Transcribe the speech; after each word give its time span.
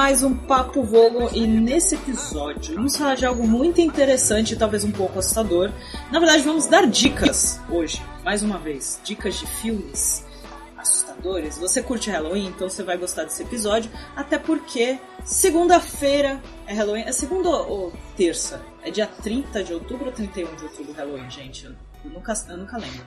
Mais 0.00 0.22
um 0.22 0.34
Papo 0.34 0.82
Vogo 0.82 1.28
e 1.34 1.46
nesse 1.46 1.94
episódio 1.94 2.74
vamos 2.74 2.96
falar 2.96 3.16
de 3.16 3.26
algo 3.26 3.46
muito 3.46 3.82
interessante 3.82 4.54
e 4.54 4.56
talvez 4.56 4.82
um 4.82 4.90
pouco 4.90 5.18
assustador. 5.18 5.70
Na 6.10 6.18
verdade, 6.18 6.42
vamos 6.42 6.66
dar 6.66 6.86
dicas 6.86 7.60
hoje, 7.68 8.02
mais 8.24 8.42
uma 8.42 8.56
vez, 8.56 8.98
dicas 9.04 9.34
de 9.38 9.46
filmes 9.46 10.24
assustadores. 10.78 11.58
Você 11.58 11.82
curte 11.82 12.08
Halloween, 12.10 12.46
então 12.46 12.66
você 12.66 12.82
vai 12.82 12.96
gostar 12.96 13.24
desse 13.24 13.42
episódio, 13.42 13.90
até 14.16 14.38
porque 14.38 14.98
segunda-feira 15.22 16.40
é 16.66 16.72
Halloween. 16.72 17.02
É 17.02 17.12
segunda 17.12 17.50
ou 17.50 17.92
terça? 18.16 18.62
É 18.82 18.90
dia 18.90 19.06
30 19.06 19.62
de 19.62 19.74
outubro 19.74 20.06
ou 20.06 20.12
31 20.12 20.56
de 20.56 20.64
outubro 20.64 20.94
Halloween, 20.94 21.30
gente? 21.30 21.66
Eu 21.66 22.10
nunca, 22.10 22.32
eu 22.48 22.56
nunca 22.56 22.78
lembro. 22.78 23.04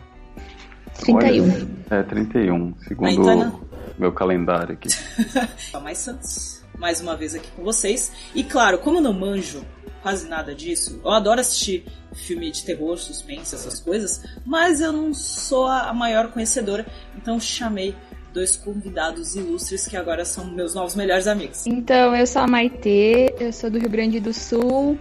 31. 0.99 1.43
Olha, 1.43 1.67
é 1.89 2.03
31, 2.03 2.75
segundo 2.87 3.07
Ah, 3.07 3.11
então 3.11 3.31
é 3.31 3.35
na- 3.35 3.53
meu 3.97 4.11
calendário 4.11 4.73
aqui. 4.75 4.89
Mais 5.81 5.97
Santos, 5.97 6.62
mais 6.83 6.99
uma 6.99 7.15
vez 7.15 7.33
aqui 7.33 7.49
com 7.55 7.63
vocês. 7.63 8.11
E 8.35 8.43
claro, 8.43 8.77
como 8.77 8.97
eu 8.97 9.01
não 9.01 9.13
manjo 9.13 9.65
quase 10.01 10.27
nada 10.27 10.53
disso, 10.53 10.99
eu 11.01 11.11
adoro 11.11 11.39
assistir 11.39 11.85
filme 12.13 12.51
de 12.51 12.65
terror, 12.65 12.97
suspense, 12.97 13.55
essas 13.55 13.79
coisas, 13.79 14.21
mas 14.45 14.81
eu 14.81 14.91
não 14.91 15.13
sou 15.13 15.65
a 15.65 15.93
maior 15.93 16.29
conhecedora, 16.33 16.85
então 17.15 17.39
chamei 17.39 17.95
dois 18.33 18.57
convidados 18.57 19.33
ilustres 19.33 19.87
que 19.87 19.95
agora 19.95 20.25
são 20.25 20.43
meus 20.43 20.75
novos 20.75 20.93
melhores 20.93 21.25
amigos. 21.25 21.65
Então, 21.65 22.13
eu 22.13 22.27
sou 22.27 22.41
a 22.41 22.47
Maitê, 22.47 23.33
eu 23.39 23.53
sou 23.53 23.69
do 23.69 23.79
Rio 23.79 23.89
Grande 23.89 24.19
do 24.19 24.33
Sul 24.33 24.99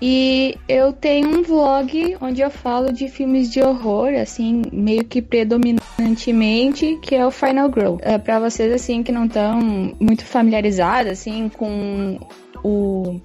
e 0.00 0.56
eu 0.68 0.92
tenho 0.92 1.38
um 1.38 1.42
vlog 1.42 2.16
onde 2.20 2.40
eu 2.42 2.50
falo 2.50 2.92
de 2.92 3.08
filmes 3.08 3.50
de 3.50 3.62
horror, 3.62 4.12
assim, 4.20 4.62
meio 4.72 5.04
que 5.04 5.22
predominantemente, 5.22 6.98
que 7.02 7.14
é 7.14 7.26
o 7.26 7.30
Final 7.30 7.68
Grow. 7.68 7.98
É, 8.02 8.18
para 8.18 8.38
vocês, 8.38 8.72
assim, 8.72 9.02
que 9.02 9.10
não 9.12 9.24
estão 9.26 9.60
muito 9.98 10.24
familiarizados, 10.24 11.12
assim, 11.12 11.48
com 11.48 12.18
o 12.62 13.20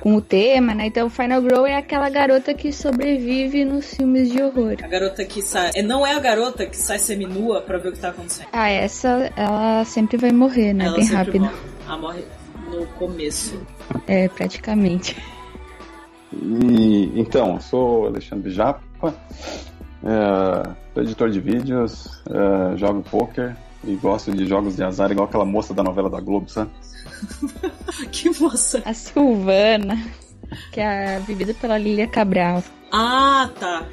com 0.00 0.14
o 0.14 0.20
tema, 0.20 0.72
né? 0.72 0.86
Então, 0.86 1.08
o 1.08 1.10
Final 1.10 1.42
Grow 1.42 1.66
é 1.66 1.74
aquela 1.74 2.08
garota 2.08 2.54
que 2.54 2.70
sobrevive 2.72 3.64
nos 3.64 3.92
filmes 3.94 4.30
de 4.30 4.40
horror. 4.40 4.76
A 4.80 4.86
garota 4.86 5.24
que 5.24 5.42
sai. 5.42 5.72
é, 5.74 5.82
Não 5.82 6.06
é 6.06 6.14
a 6.14 6.20
garota 6.20 6.64
que 6.64 6.76
sai 6.76 6.98
seminua 6.98 7.60
pra 7.62 7.76
ver 7.78 7.88
o 7.88 7.92
que 7.92 7.98
tá 7.98 8.10
acontecendo. 8.10 8.46
Ah, 8.52 8.68
essa, 8.70 9.32
ela 9.34 9.84
sempre 9.84 10.16
vai 10.16 10.30
morrer, 10.30 10.72
né? 10.74 10.86
Ela 10.86 10.96
Bem 10.96 11.06
rápido. 11.06 11.40
morre. 11.40 11.54
Ela 11.86 11.98
morre 11.98 12.24
no 12.70 12.86
começo. 12.98 13.60
É, 14.06 14.28
praticamente. 14.28 15.16
E, 16.32 17.12
então, 17.20 17.54
eu 17.54 17.60
sou 17.60 18.06
Alexandre 18.06 18.50
Japa, 18.50 19.14
é, 20.04 20.70
sou 20.94 21.02
editor 21.02 21.30
de 21.30 21.40
vídeos, 21.40 22.08
é, 22.28 22.76
jogo 22.76 23.02
poker 23.02 23.56
e 23.84 23.94
gosto 23.96 24.32
de 24.32 24.46
jogos 24.46 24.76
de 24.76 24.82
azar 24.84 25.10
igual 25.12 25.26
aquela 25.28 25.44
moça 25.44 25.72
da 25.72 25.82
novela 25.82 26.10
da 26.10 26.20
Globo, 26.20 26.48
sabe? 26.48 26.70
que 28.10 28.28
moça. 28.40 28.82
A 28.84 28.92
Silvana, 28.92 29.96
que 30.72 30.80
é 30.80 31.20
vivida 31.20 31.54
pela 31.54 31.78
Lilia 31.78 32.06
Cabral. 32.08 32.62
Ah, 32.92 33.48
tá. 33.58 33.84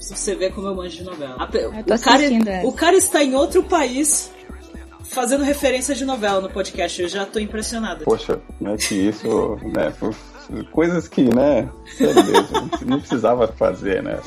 Você 0.00 0.34
vê 0.34 0.50
como 0.50 0.66
eu 0.68 0.74
manjo 0.74 0.98
de 0.98 1.04
novela. 1.04 1.36
A 1.38 1.46
pe- 1.46 1.58
Eu 1.58 1.72
tô 1.84 1.94
o, 1.94 1.98
cara, 2.00 2.24
essa. 2.24 2.66
o 2.66 2.72
cara 2.72 2.96
está 2.96 3.22
em 3.22 3.34
outro 3.34 3.62
país 3.62 4.32
fazendo 5.04 5.44
referência 5.44 5.94
de 5.94 6.04
novela 6.04 6.40
no 6.40 6.48
podcast. 6.50 7.00
Eu 7.02 7.08
já 7.08 7.24
tô 7.24 7.38
impressionada. 7.38 8.04
Poxa, 8.04 8.40
não 8.60 8.72
é 8.72 8.76
que 8.76 8.94
isso, 8.94 9.56
né? 9.74 9.92
Coisas 10.70 11.08
que, 11.08 11.22
né? 11.22 11.68
Meu 11.98 12.14
Deus, 12.14 12.80
não 12.86 12.98
precisava 12.98 13.46
fazer, 13.48 14.02
né? 14.02 14.18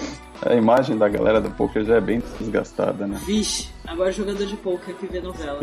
A 0.42 0.54
imagem 0.54 0.98
da 0.98 1.08
galera 1.08 1.40
do 1.42 1.50
poker 1.52 1.84
já 1.84 1.96
é 1.96 2.02
bem 2.02 2.22
desgastada, 2.40 3.08
né? 3.08 3.20
Vixe, 3.26 3.70
agora 3.88 4.12
jogador 4.12 4.46
de 4.46 4.56
poker 4.58 4.96
que 4.96 5.08
vê 5.08 5.22
novela. 5.22 5.60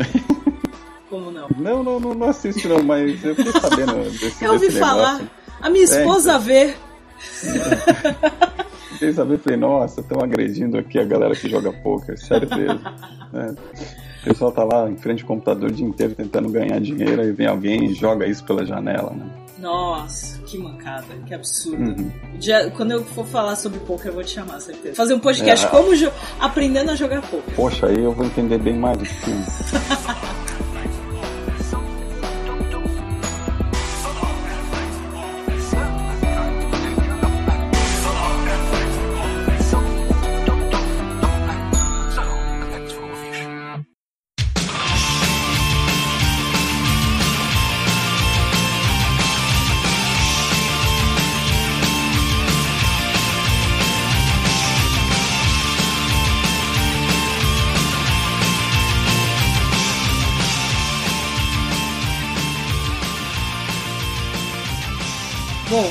Como 1.09 1.31
não? 1.31 1.47
Não, 1.57 1.83
não, 1.83 1.99
não, 1.99 2.13
não 2.13 2.29
assisto 2.29 2.67
não, 2.67 2.81
mas 2.83 3.23
eu 3.23 3.35
fiquei 3.35 3.51
sabendo 3.61 3.93
desse, 4.19 4.43
Eu 4.43 4.53
ouvi 4.53 4.67
desse 4.67 4.79
falar. 4.79 5.13
negócio. 5.13 5.29
A 5.61 5.69
minha 5.69 5.83
esposa 5.83 6.39
vê. 6.39 6.73
Fiquei 8.93 9.13
sabendo, 9.13 9.39
falei, 9.39 9.59
nossa, 9.59 10.01
estão 10.01 10.21
agredindo 10.21 10.77
aqui 10.77 10.99
a 10.99 11.03
galera 11.03 11.35
que 11.35 11.49
joga 11.49 11.71
poker, 11.71 12.17
certeza. 12.17 12.79
né? 13.31 13.55
O 14.21 14.23
pessoal 14.23 14.51
tá 14.51 14.63
lá 14.63 14.89
em 14.89 14.97
frente 14.97 15.21
ao 15.21 15.27
computador 15.27 15.69
o 15.69 15.73
dia 15.73 15.85
inteiro 15.85 16.15
tentando 16.15 16.49
ganhar 16.49 16.79
dinheiro, 16.79 17.21
aí 17.21 17.31
vem 17.31 17.47
alguém 17.47 17.85
e 17.85 17.93
joga 17.93 18.25
isso 18.25 18.43
pela 18.43 18.65
janela, 18.65 19.11
né? 19.11 19.25
Nossa, 19.63 20.39
que 20.45 20.57
mancada, 20.57 21.05
que 21.25 21.33
absurdo. 21.33 21.81
Uhum. 22.01 22.11
Já- 22.39 22.69
quando 22.71 22.91
eu 22.91 23.05
for 23.05 23.25
falar 23.25 23.55
sobre 23.55 23.79
poker, 23.79 24.07
eu 24.07 24.13
vou 24.13 24.23
te 24.23 24.31
chamar, 24.31 24.59
certeza. 24.59 24.93
Fazer 24.95 25.13
um 25.13 25.19
podcast 25.19 25.65
É. 25.65 25.69
como 25.69 25.95
jo- 25.95 26.11
aprendendo 26.39 26.91
a 26.91 26.95
jogar 26.95 27.21
poker. 27.21 27.55
Poxa, 27.55 27.87
aí 27.87 28.03
eu 28.03 28.11
vou 28.11 28.25
entender 28.25 28.57
bem 28.57 28.75
mais 28.77 28.97
do 28.97 29.05
filme. 29.05 29.43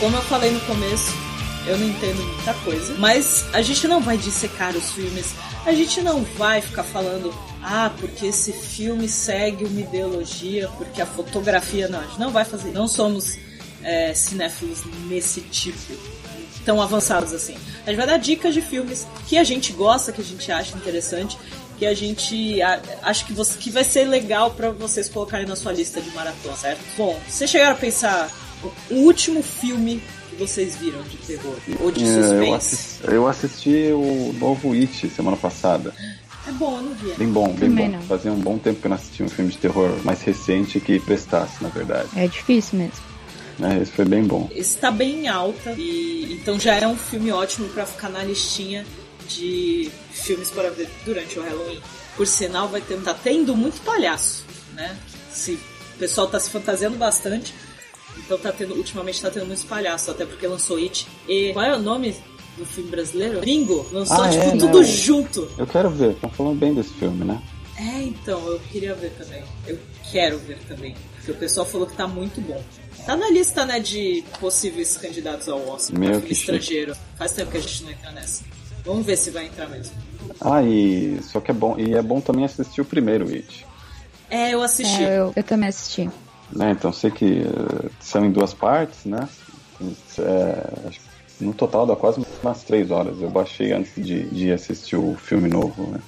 como 0.02 0.16
eu 0.16 0.22
falei 0.22 0.50
no 0.50 0.58
começo, 0.62 1.12
eu 1.64 1.78
não 1.78 1.86
entendo 1.86 2.20
muita 2.24 2.52
coisa, 2.54 2.92
mas 2.98 3.44
a 3.52 3.62
gente 3.62 3.86
não 3.86 4.00
vai 4.00 4.18
dissecar 4.18 4.76
os 4.76 4.90
filmes, 4.90 5.26
a 5.64 5.72
gente 5.72 6.00
não 6.02 6.24
vai 6.36 6.60
ficar 6.60 6.82
falando, 6.82 7.32
ah, 7.62 7.88
porque 8.00 8.26
esse 8.26 8.52
filme 8.52 9.08
segue 9.08 9.64
uma 9.64 9.80
ideologia, 9.80 10.68
porque 10.76 11.00
a 11.00 11.06
fotografia. 11.06 11.86
Não, 11.88 12.00
a 12.00 12.02
gente 12.02 12.18
não 12.18 12.32
vai 12.32 12.44
fazer. 12.44 12.72
Não 12.72 12.88
somos 12.88 13.38
é, 13.84 14.12
cinéfilos 14.12 14.80
nesse 15.06 15.40
tipo, 15.42 15.78
tão 16.64 16.82
avançados 16.82 17.32
assim. 17.32 17.54
A 17.86 17.90
gente 17.90 17.96
vai 17.98 18.06
dar 18.08 18.16
dicas 18.16 18.52
de 18.54 18.60
filmes 18.60 19.06
que 19.28 19.38
a 19.38 19.44
gente 19.44 19.72
gosta, 19.72 20.10
que 20.10 20.20
a 20.20 20.24
gente 20.24 20.50
acha 20.50 20.76
interessante. 20.76 21.38
Que 21.78 21.86
a 21.86 21.94
gente 21.94 22.60
a- 22.60 22.80
acha 23.02 23.24
que, 23.24 23.32
você, 23.32 23.56
que 23.58 23.70
vai 23.70 23.84
ser 23.84 24.04
legal 24.04 24.50
pra 24.50 24.70
vocês 24.70 25.08
colocarem 25.08 25.46
na 25.46 25.54
sua 25.54 25.72
lista 25.72 26.00
de 26.00 26.10
maratona, 26.10 26.56
certo? 26.56 26.80
Bom, 26.96 27.16
vocês 27.28 27.48
chegaram 27.48 27.72
a 27.72 27.78
pensar 27.78 28.28
o 28.90 28.94
último 28.94 29.42
filme 29.42 30.02
que 30.30 30.36
vocês 30.36 30.76
viram 30.76 31.02
de 31.02 31.16
terror 31.18 31.56
ou 31.80 31.90
de 31.90 32.02
É, 32.04 32.06
eu, 32.06 32.22
suspense? 32.22 32.54
assisti, 32.54 33.04
eu 33.14 33.28
assisti 33.28 33.70
o 33.92 34.34
novo 34.38 34.72
It 34.72 35.08
semana 35.10 35.36
passada. 35.36 35.94
É 36.48 36.50
bom, 36.52 36.76
eu 36.76 36.82
não 36.82 36.94
vi. 36.94 37.12
Bem 37.14 37.28
bom, 37.28 37.46
bem 37.52 37.68
Também 37.70 37.90
bom. 37.90 37.96
não. 37.98 38.02
Fazia 38.04 38.32
um 38.32 38.40
bom 38.40 38.58
tempo 38.58 38.80
que 38.80 38.86
eu 38.86 38.88
não 38.88 38.96
assistia 38.96 39.24
um 39.24 39.28
filme 39.28 39.50
de 39.52 39.58
terror 39.58 39.90
mais 40.04 40.22
recente 40.22 40.80
que 40.80 40.98
prestasse, 40.98 41.62
na 41.62 41.68
verdade. 41.68 42.08
É 42.16 42.26
difícil 42.26 42.78
mesmo. 42.78 42.94
né? 43.58 43.78
Esse 43.80 43.92
foi 43.92 44.04
bem 44.04 44.24
bom. 44.24 44.48
Está 44.52 44.90
bem 44.90 45.20
em 45.24 45.28
alta 45.28 45.72
e 45.78 46.38
então 46.40 46.58
já 46.58 46.74
é 46.74 46.86
um 46.86 46.96
filme 46.96 47.30
ótimo 47.30 47.68
pra 47.68 47.86
ficar 47.86 48.08
na 48.08 48.24
listinha 48.24 48.84
de 49.28 49.90
filmes 50.10 50.50
para 50.50 50.70
ver 50.70 50.88
durante 51.04 51.38
o 51.38 51.42
Halloween. 51.42 51.80
Por 52.16 52.26
sinal, 52.26 52.68
vai 52.68 52.80
ter, 52.80 53.00
tá 53.02 53.14
tendo 53.14 53.56
muito 53.56 53.80
palhaço, 53.82 54.44
né? 54.74 54.96
Se, 55.32 55.52
o 55.52 55.98
pessoal 55.98 56.26
tá 56.26 56.40
se 56.40 56.50
fantasiando 56.50 56.96
bastante, 56.96 57.54
então 58.18 58.38
tá 58.38 58.52
tendo, 58.52 58.74
ultimamente 58.74 59.20
tá 59.20 59.30
tendo 59.30 59.46
muitos 59.46 59.64
palhaços, 59.64 60.08
até 60.08 60.24
porque 60.24 60.46
lançou 60.46 60.76
It. 60.76 61.06
E 61.28 61.52
qual 61.52 61.64
é 61.64 61.76
o 61.76 61.80
nome 61.80 62.14
do 62.56 62.64
filme 62.66 62.90
brasileiro? 62.90 63.40
Gringo. 63.40 63.86
Lançou 63.92 64.22
Ah, 64.22 64.28
tipo 64.28 64.44
é, 64.44 64.56
tudo 64.56 64.80
né? 64.80 64.84
junto. 64.84 65.48
Eu 65.58 65.66
quero 65.66 65.90
ver, 65.90 66.10
estão 66.12 66.30
falando 66.30 66.58
bem 66.58 66.74
desse 66.74 66.90
filme, 66.94 67.24
né? 67.24 67.40
É, 67.78 68.02
então, 68.02 68.46
eu 68.46 68.60
queria 68.70 68.94
ver 68.94 69.10
também. 69.18 69.42
Eu 69.66 69.78
quero 70.10 70.38
ver 70.38 70.58
também. 70.68 70.94
Porque 71.16 71.32
o 71.32 71.34
pessoal 71.36 71.66
falou 71.66 71.86
que 71.86 71.96
tá 71.96 72.06
muito 72.06 72.40
bom. 72.40 72.62
Tá 73.06 73.16
na 73.16 73.30
lista, 73.30 73.64
né, 73.64 73.80
de 73.80 74.22
possíveis 74.38 74.96
candidatos 74.96 75.48
ao 75.48 75.58
Oscar 75.68 75.98
Meu, 75.98 76.10
pra 76.10 76.18
filme 76.20 76.28
que 76.28 76.34
chique. 76.34 76.50
estrangeiro. 76.52 76.96
Faz 77.16 77.32
tempo 77.32 77.50
que 77.50 77.56
a 77.56 77.60
gente 77.60 77.82
não 77.84 77.90
entra 77.90 78.10
nessa. 78.12 78.44
Vamos 78.84 79.06
ver 79.06 79.16
se 79.16 79.30
vai 79.30 79.46
entrar 79.46 79.68
mesmo. 79.68 79.94
Ah, 80.40 80.62
e 80.62 81.18
só 81.22 81.40
que 81.40 81.50
é 81.50 81.54
bom, 81.54 81.76
e 81.78 81.94
é 81.94 82.02
bom 82.02 82.20
também 82.20 82.44
assistir 82.44 82.80
o 82.80 82.84
primeiro 82.84 83.28
It. 83.28 83.66
É, 84.28 84.52
eu 84.54 84.62
assisti. 84.62 85.02
É, 85.02 85.18
eu, 85.18 85.32
eu 85.34 85.42
também 85.42 85.68
assisti. 85.68 86.08
Né? 86.54 86.72
Então 86.72 86.92
sei 86.92 87.10
que 87.10 87.42
eh, 87.42 87.88
são 88.00 88.24
em 88.24 88.30
duas 88.30 88.52
partes, 88.52 89.04
né? 89.04 89.28
É, 90.18 90.90
no 91.40 91.52
total 91.52 91.86
dá 91.86 91.96
quase 91.96 92.20
umas 92.42 92.62
três 92.62 92.90
horas. 92.90 93.20
Eu 93.20 93.30
baixei 93.30 93.72
antes 93.72 93.92
de, 93.96 94.24
de 94.24 94.52
assistir 94.52 94.96
o 94.96 95.14
filme 95.16 95.48
novo, 95.48 95.90
né? 95.90 96.00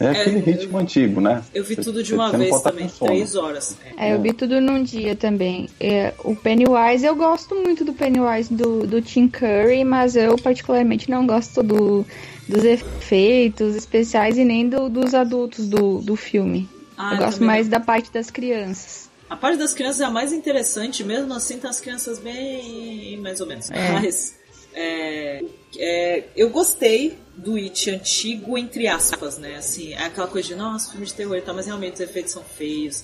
É 0.00 0.08
aquele 0.10 0.38
eu- 0.38 0.42
ritmo 0.42 0.78
antigo, 0.78 1.20
né? 1.20 1.44
Eu 1.54 1.62
vi 1.62 1.76
Cê- 1.76 1.82
tudo 1.82 2.02
de 2.02 2.12
uma 2.12 2.30
vez 2.32 2.60
tá 2.60 2.70
também, 2.70 2.88
três 2.88 3.36
horas. 3.36 3.76
É. 3.96 4.08
É, 4.08 4.14
eu 4.14 4.20
vi 4.20 4.32
tudo 4.32 4.60
num 4.60 4.82
dia 4.82 5.14
também. 5.14 5.68
É, 5.78 6.12
o 6.24 6.34
Pennywise, 6.34 7.06
eu 7.06 7.14
gosto 7.14 7.54
muito 7.54 7.84
do 7.84 7.92
Pennywise 7.92 8.52
do, 8.52 8.84
do 8.84 9.00
Tim 9.00 9.28
Curry, 9.28 9.84
mas 9.84 10.16
eu 10.16 10.36
particularmente 10.36 11.08
não 11.08 11.24
gosto 11.24 11.62
do, 11.62 12.04
dos 12.48 12.64
efeitos 12.64 13.76
especiais 13.76 14.36
e 14.38 14.44
nem 14.44 14.68
do- 14.68 14.88
dos 14.88 15.14
adultos 15.14 15.68
do, 15.68 15.98
do 16.00 16.16
filme. 16.16 16.68
Ah, 16.96 17.14
eu 17.14 17.18
gosto 17.18 17.44
mais 17.44 17.66
não. 17.66 17.70
da 17.78 17.80
parte 17.80 18.10
das 18.12 18.28
crianças. 18.30 19.08
A 19.32 19.36
parte 19.36 19.56
das 19.56 19.72
crianças 19.72 20.02
é 20.02 20.04
a 20.04 20.10
mais 20.10 20.30
interessante, 20.30 21.02
mesmo 21.02 21.32
assim 21.32 21.58
tá 21.58 21.70
as 21.70 21.80
crianças 21.80 22.18
bem 22.18 23.16
mais 23.16 23.40
ou 23.40 23.46
menos. 23.46 23.70
É. 23.70 23.92
Mas 23.92 24.38
é, 24.74 25.42
é, 25.78 26.24
eu 26.36 26.50
gostei 26.50 27.16
do 27.34 27.54
It 27.54 27.90
antigo, 27.90 28.58
entre 28.58 28.86
aspas, 28.86 29.38
né? 29.38 29.56
Assim, 29.56 29.94
é 29.94 30.04
aquela 30.04 30.26
coisa 30.26 30.48
de, 30.48 30.54
nossa, 30.54 30.90
filme 30.90 31.06
de 31.06 31.14
terror 31.14 31.34
e 31.34 31.40
tal, 31.40 31.54
mas 31.54 31.64
realmente 31.64 31.94
os 31.94 32.00
efeitos 32.00 32.30
são 32.30 32.44
feios. 32.44 33.02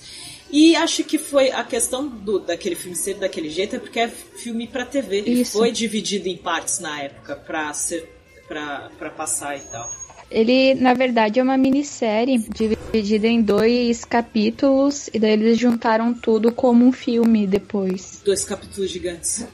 E 0.51 0.75
acho 0.75 1.03
que 1.03 1.17
foi 1.17 1.49
a 1.49 1.63
questão 1.63 2.07
do, 2.07 2.37
daquele 2.37 2.75
filme 2.75 2.95
ser 2.95 3.15
daquele 3.15 3.49
jeito 3.49 3.77
é 3.77 3.79
porque 3.79 3.99
é 3.99 4.07
filme 4.07 4.67
pra 4.67 4.85
TV. 4.85 5.21
Isso. 5.21 5.57
foi 5.57 5.71
dividido 5.71 6.27
em 6.27 6.37
partes 6.37 6.77
na 6.77 7.01
época 7.01 7.37
pra, 7.37 7.73
ser, 7.73 8.07
pra 8.47 9.09
passar 9.17 9.57
e 9.57 9.61
tal. 9.61 9.98
Ele, 10.31 10.75
na 10.75 10.93
verdade, 10.93 11.39
é 11.39 11.43
uma 11.43 11.57
minissérie 11.57 12.37
dividida 12.37 13.27
em 13.27 13.41
dois 13.41 14.05
capítulos, 14.05 15.09
e 15.13 15.19
daí 15.19 15.31
eles 15.31 15.57
juntaram 15.57 16.13
tudo 16.13 16.51
como 16.51 16.85
um 16.85 16.91
filme 16.91 17.47
depois. 17.47 18.21
Dois 18.23 18.45
capítulos 18.45 18.91
gigantes. 18.91 19.47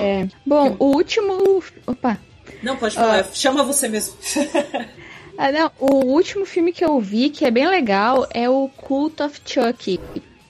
É. 0.00 0.26
Bom, 0.46 0.76
o 0.78 0.96
último. 0.96 1.62
Opa! 1.86 2.18
Não, 2.62 2.76
pode 2.76 2.94
falar, 2.94 3.28
chama 3.34 3.62
você 3.62 3.88
mesmo. 3.88 4.14
Ah, 5.42 5.50
não, 5.50 5.70
o 5.80 6.04
último 6.04 6.44
filme 6.44 6.70
que 6.70 6.84
eu 6.84 7.00
vi, 7.00 7.30
que 7.30 7.46
é 7.46 7.50
bem 7.50 7.66
legal, 7.66 8.28
é 8.34 8.50
o 8.50 8.68
Cult 8.76 9.22
of 9.22 9.40
Chuck, 9.42 9.98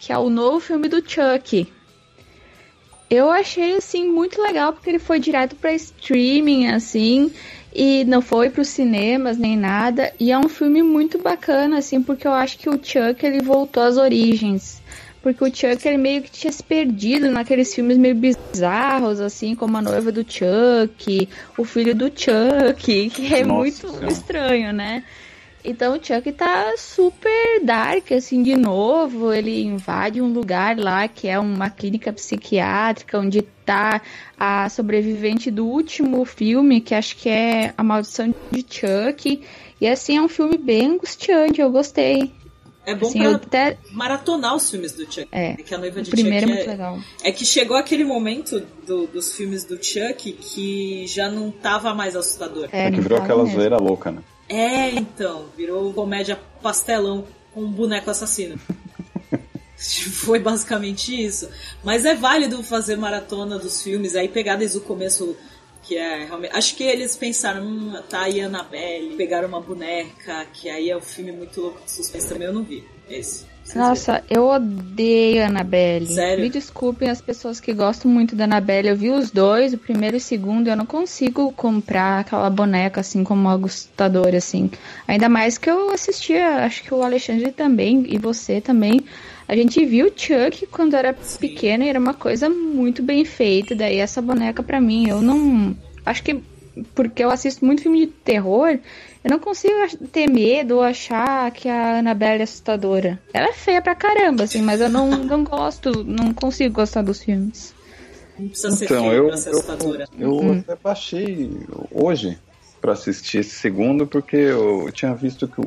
que 0.00 0.12
é 0.12 0.18
o 0.18 0.28
novo 0.28 0.58
filme 0.58 0.88
do 0.88 0.96
Chuck. 0.96 1.72
Eu 3.08 3.30
achei, 3.30 3.76
assim, 3.76 4.08
muito 4.08 4.42
legal, 4.42 4.72
porque 4.72 4.90
ele 4.90 4.98
foi 4.98 5.20
direto 5.20 5.54
pra 5.54 5.72
streaming, 5.74 6.66
assim, 6.70 7.30
e 7.74 8.04
não 8.04 8.20
foi 8.20 8.50
pros 8.50 8.68
cinemas 8.68 9.38
nem 9.38 9.56
nada. 9.56 10.12
E 10.18 10.30
é 10.32 10.38
um 10.38 10.48
filme 10.48 10.82
muito 10.82 11.18
bacana, 11.18 11.78
assim, 11.78 12.02
porque 12.02 12.26
eu 12.26 12.32
acho 12.32 12.58
que 12.58 12.68
o 12.68 12.72
Chuck, 12.82 13.24
ele 13.24 13.40
voltou 13.40 13.82
às 13.82 13.96
origens. 13.96 14.80
Porque 15.22 15.44
o 15.44 15.54
Chuck, 15.54 15.86
ele 15.86 15.98
meio 15.98 16.22
que 16.22 16.30
tinha 16.30 16.52
se 16.52 16.62
perdido 16.62 17.30
naqueles 17.30 17.74
filmes 17.74 17.98
meio 17.98 18.14
bizarros, 18.14 19.20
assim, 19.20 19.54
como 19.54 19.76
A 19.76 19.82
Noiva 19.82 20.10
do 20.10 20.24
Chuck, 20.26 21.28
O 21.58 21.64
Filho 21.64 21.94
do 21.94 22.06
Chuck, 22.06 23.10
que 23.10 23.34
é 23.34 23.44
Nossa 23.44 23.54
muito 23.54 23.88
Senhora. 23.88 24.08
estranho, 24.08 24.72
né? 24.72 25.04
Então 25.64 25.94
o 25.96 26.02
Chuck 26.02 26.32
tá 26.32 26.74
super 26.78 27.62
dark, 27.62 28.12
assim, 28.12 28.42
de 28.42 28.56
novo. 28.56 29.32
Ele 29.32 29.62
invade 29.62 30.20
um 30.20 30.32
lugar 30.32 30.78
lá 30.78 31.06
que 31.06 31.28
é 31.28 31.38
uma 31.38 31.68
clínica 31.68 32.12
psiquiátrica, 32.12 33.18
onde 33.18 33.42
tá 33.64 34.00
a 34.38 34.68
sobrevivente 34.68 35.50
do 35.50 35.66
último 35.66 36.24
filme, 36.24 36.80
que 36.80 36.94
acho 36.94 37.16
que 37.16 37.28
é 37.28 37.74
A 37.76 37.82
Maldição 37.82 38.34
de 38.50 38.64
Chuck. 38.68 39.42
E 39.80 39.86
assim, 39.86 40.16
é 40.16 40.22
um 40.22 40.28
filme 40.28 40.56
bem 40.56 40.86
angustiante, 40.92 41.60
eu 41.60 41.70
gostei. 41.70 42.32
É 42.86 42.94
bom 42.94 43.08
Assim, 43.08 43.24
até... 43.26 43.76
maratonar 43.92 44.56
os 44.56 44.70
filmes 44.70 44.92
do 44.92 45.04
Chuck. 45.04 45.28
É, 45.30 45.52
que 45.54 45.74
a 45.74 45.78
noiva 45.78 46.00
o 46.00 46.02
de 46.02 46.10
primeiro 46.10 46.46
Chuck 46.48 46.52
é 46.52 46.56
muito 46.56 46.68
é, 46.68 46.72
legal. 46.72 46.98
é 47.22 47.30
que 47.30 47.44
chegou 47.44 47.76
aquele 47.76 48.04
momento 48.04 48.60
do- 48.86 49.06
dos 49.06 49.36
filmes 49.36 49.64
do 49.64 49.76
Chuck 49.76 50.32
que 50.32 51.06
já 51.06 51.30
não 51.30 51.50
tava 51.50 51.94
mais 51.94 52.16
assustador. 52.16 52.68
É, 52.72 52.86
É 52.86 52.90
que 52.90 53.00
virou 53.00 53.18
aquela 53.18 53.42
mesmo. 53.44 53.58
zoeira 53.58 53.76
louca, 53.76 54.10
né? 54.10 54.22
É, 54.50 54.90
então, 54.90 55.48
virou 55.56 55.94
comédia 55.94 56.36
pastelão 56.60 57.24
com 57.54 57.62
um 57.62 57.70
boneco 57.70 58.10
assassino. 58.10 58.58
Foi 59.78 60.40
basicamente 60.40 61.24
isso. 61.24 61.48
Mas 61.84 62.04
é 62.04 62.16
válido 62.16 62.60
fazer 62.64 62.96
maratona 62.96 63.60
dos 63.60 63.80
filmes, 63.80 64.16
aí 64.16 64.28
pegar 64.28 64.56
desde 64.56 64.78
o 64.78 64.80
começo, 64.80 65.36
que 65.84 65.96
é 65.96 66.24
realmente. 66.24 66.54
Acho 66.54 66.74
que 66.74 66.82
eles 66.82 67.14
pensaram, 67.14 67.64
hum, 67.64 68.02
tá 68.10 68.22
aí 68.22 68.40
Annabelle, 68.40 69.14
pegaram 69.16 69.46
uma 69.46 69.60
boneca, 69.60 70.44
que 70.52 70.68
aí 70.68 70.90
é 70.90 70.96
um 70.96 71.00
filme 71.00 71.30
muito 71.30 71.60
louco 71.60 71.84
de 71.84 71.90
suspense 71.92 72.28
também, 72.28 72.48
eu 72.48 72.52
não 72.52 72.64
vi. 72.64 72.84
Esse. 73.08 73.49
Nossa, 73.74 74.22
eu 74.28 74.46
odeio 74.46 75.42
a 75.42 75.46
Annabelle. 75.46 76.06
Sério? 76.06 76.42
Me 76.42 76.50
desculpem 76.50 77.08
as 77.08 77.20
pessoas 77.20 77.60
que 77.60 77.72
gostam 77.72 78.10
muito 78.10 78.34
da 78.34 78.44
Annabelle. 78.44 78.88
Eu 78.88 78.96
vi 78.96 79.10
os 79.10 79.30
dois, 79.30 79.72
o 79.72 79.78
primeiro 79.78 80.16
e 80.16 80.18
o 80.18 80.20
segundo, 80.20 80.68
eu 80.68 80.76
não 80.76 80.86
consigo 80.86 81.52
comprar 81.52 82.20
aquela 82.20 82.50
boneca 82.50 83.00
assim 83.00 83.22
como 83.22 83.42
uma 83.42 83.56
gostadora, 83.56 84.38
assim. 84.38 84.70
Ainda 85.06 85.28
mais 85.28 85.58
que 85.58 85.70
eu 85.70 85.90
assistia, 85.90 86.64
acho 86.64 86.82
que 86.82 86.92
o 86.92 87.02
Alexandre 87.02 87.52
também, 87.52 88.04
e 88.08 88.18
você 88.18 88.60
também. 88.60 89.00
A 89.46 89.56
gente 89.56 89.84
viu 89.84 90.06
o 90.06 90.12
Chuck 90.14 90.66
quando 90.66 90.94
era 90.94 91.12
pequena 91.38 91.84
e 91.84 91.88
era 91.88 91.98
uma 91.98 92.14
coisa 92.14 92.48
muito 92.48 93.02
bem 93.02 93.24
feita. 93.24 93.74
Daí 93.74 93.98
essa 93.98 94.22
boneca 94.22 94.62
pra 94.62 94.80
mim, 94.80 95.08
eu 95.08 95.20
não. 95.20 95.76
Acho 96.06 96.22
que 96.22 96.40
porque 96.94 97.22
eu 97.24 97.30
assisto 97.30 97.64
muito 97.64 97.82
filme 97.82 98.06
de 98.06 98.12
terror, 98.12 98.78
eu 99.22 99.30
não 99.30 99.38
consigo 99.38 99.74
ter 100.12 100.28
medo 100.28 100.76
ou 100.76 100.82
achar 100.82 101.50
que 101.50 101.68
a 101.68 101.98
Annabelle 101.98 102.40
é 102.40 102.44
assustadora. 102.44 103.20
Ela 103.32 103.48
é 103.48 103.52
feia 103.52 103.82
pra 103.82 103.94
caramba, 103.94 104.44
assim, 104.44 104.62
mas 104.62 104.80
eu 104.80 104.88
não, 104.88 105.10
não 105.10 105.44
gosto, 105.44 106.04
não 106.04 106.32
consigo 106.32 106.74
gostar 106.74 107.02
dos 107.02 107.22
filmes. 107.22 107.74
Não 108.38 108.48
precisa 108.48 108.70
ser 108.76 108.84
Então, 108.86 109.02
feio 109.04 109.14
eu, 109.14 109.26
pra 109.28 109.36
ser 109.36 109.50
assustadora. 109.50 110.08
eu, 110.18 110.42
eu 110.42 110.52
até 110.52 110.76
baixei 110.82 111.50
hoje 111.90 112.38
pra 112.80 112.92
assistir 112.92 113.38
esse 113.38 113.56
segundo, 113.56 114.06
porque 114.06 114.36
eu 114.36 114.90
tinha 114.92 115.14
visto 115.14 115.46
que, 115.46 115.60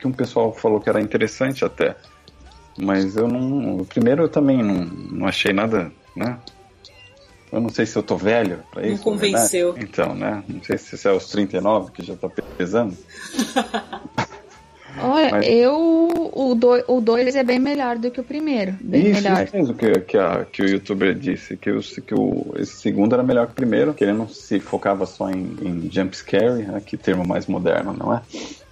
que 0.00 0.06
um 0.08 0.12
pessoal 0.12 0.52
falou 0.52 0.80
que 0.80 0.88
era 0.88 1.00
interessante 1.00 1.64
até. 1.64 1.94
Mas 2.78 3.16
eu 3.16 3.28
não. 3.28 3.78
O 3.78 3.86
primeiro 3.86 4.24
eu 4.24 4.28
também 4.28 4.62
não, 4.62 4.84
não 4.84 5.26
achei 5.26 5.52
nada, 5.52 5.90
né? 6.14 6.38
Eu 7.56 7.62
não 7.62 7.70
sei 7.70 7.86
se 7.86 7.96
eu 7.96 8.02
tô 8.02 8.18
velho 8.18 8.58
pra 8.70 8.82
Não 8.82 8.88
isso. 8.90 8.98
na 8.98 9.04
convenceu. 9.04 9.72
verdade. 9.72 9.90
Então, 9.90 10.14
né? 10.14 10.44
Não 10.46 10.62
sei 10.62 10.76
se 10.76 11.08
é 11.08 11.12
os 11.12 11.26
39 11.30 11.90
que 11.90 12.02
já 12.04 12.14
tá 12.14 12.28
pesando. 12.58 12.94
Olha, 14.98 15.30
Mas- 15.30 15.46
eu. 15.48 16.06
O 16.38 16.54
2 16.54 16.84
o 16.88 17.00
dois 17.00 17.34
é 17.34 17.42
bem 17.42 17.58
melhor 17.58 17.96
do 17.98 18.10
que 18.10 18.20
o 18.20 18.24
primeiro. 18.24 18.74
Bem 18.80 19.10
Isso, 19.10 19.22
melhor. 19.22 19.42
isso 19.44 19.56
mesmo 19.56 19.74
que, 19.74 20.00
que, 20.00 20.16
a- 20.18 20.44
que 20.50 20.62
o 20.62 20.68
youtuber 20.68 21.14
disse, 21.14 21.56
que, 21.56 21.70
o, 21.70 21.80
que 21.80 22.14
o, 22.14 22.54
esse 22.58 22.76
segundo 22.76 23.14
era 23.14 23.22
melhor 23.22 23.46
que 23.46 23.52
o 23.52 23.56
primeiro, 23.56 23.92
que 23.94 24.04
ele 24.04 24.12
não 24.12 24.28
se 24.28 24.58
focava 24.60 25.04
só 25.06 25.30
em, 25.30 25.56
em 25.62 25.90
jump 25.90 26.14
scare, 26.16 26.62
né, 26.64 26.80
que 26.84 26.96
termo 26.96 27.26
mais 27.26 27.46
moderno, 27.46 27.94
não 27.98 28.14
é? 28.14 28.20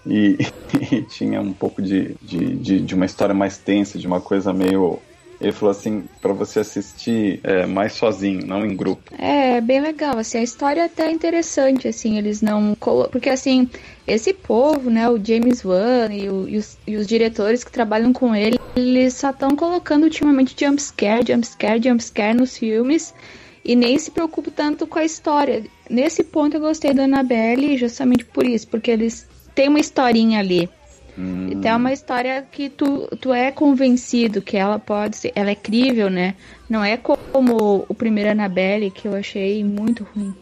E, 0.07 0.37
e 0.93 1.03
tinha 1.03 1.41
um 1.41 1.53
pouco 1.55 1.81
de, 1.83 2.15
de, 2.23 2.55
de, 2.57 2.81
de 2.81 2.95
uma 2.95 3.07
história 3.07 3.35
mais 3.35 3.57
tensa, 3.59 3.99
de 3.99 4.07
uma 4.07 4.21
coisa 4.21 4.53
meio. 4.53 4.99
Ele 5.45 5.53
falou 5.53 5.71
assim, 5.71 6.05
pra 6.21 6.33
você 6.33 6.61
assistir 6.61 7.41
é, 7.45 7.67
mais 7.67 7.93
sozinho, 7.93 8.47
não 8.47 8.65
em 8.65 8.75
grupo. 8.75 9.03
É, 9.19 9.61
bem 9.61 9.81
legal, 9.81 10.19
assim, 10.19 10.39
a 10.39 10.43
história 10.43 10.81
é 10.81 10.85
até 10.85 11.11
interessante, 11.11 11.87
assim, 11.87 12.17
eles 12.19 12.41
não... 12.41 12.75
Porque, 13.13 13.29
assim, 13.29 13.69
esse 14.07 14.33
povo, 14.33 14.91
né, 14.91 15.09
o 15.09 15.23
James 15.23 15.65
Wan 15.65 16.09
e, 16.13 16.29
o- 16.29 16.49
e 16.49 16.57
os, 16.57 16.79
e 16.87 16.97
os 16.97 17.07
diretores 17.07 17.63
que 17.63 17.71
trabalham 17.71 18.13
com 18.13 18.35
ele, 18.35 18.59
eles 18.75 19.15
só 19.15 19.31
estão 19.31 19.55
colocando 19.55 20.05
ultimamente 20.05 20.55
jumpscare, 20.59 21.25
jumpscare, 21.27 21.83
jumpscare 21.83 22.37
nos 22.37 22.57
filmes 22.57 23.15
e 23.65 23.77
nem 23.77 23.99
se 23.99 24.11
preocupam 24.11 24.51
tanto 24.51 24.87
com 24.87 24.99
a 24.99 25.05
história. 25.05 25.65
Nesse 25.89 26.25
ponto 26.25 26.57
eu 26.57 26.61
gostei 26.61 26.93
da 26.95 27.05
Annabelle 27.05 27.77
justamente 27.77 28.25
por 28.25 28.47
isso, 28.47 28.67
porque 28.69 28.91
eles 28.91 29.27
têm 29.55 29.69
uma 29.69 29.81
historinha 29.81 30.39
ali. 30.41 30.69
Hum, 31.17 31.49
Então 31.51 31.73
é 31.73 31.77
uma 31.77 31.93
história 31.93 32.47
que 32.51 32.69
tu, 32.69 33.09
tu 33.21 33.33
é 33.33 33.51
convencido 33.51 34.43
que 34.43 34.57
ela 34.57 34.79
pode 34.79 35.17
ser. 35.17 35.33
Ela 35.35 35.51
é 35.51 35.55
crível, 35.55 36.11
né? 36.11 36.35
Não 36.69 36.83
é 36.85 36.97
como 36.97 37.85
o 37.89 37.95
primeiro 37.95 38.31
Annabelle, 38.31 38.91
que 38.91 39.07
eu 39.07 39.15
achei 39.15 39.63
muito 39.63 40.07
ruim 40.15 40.35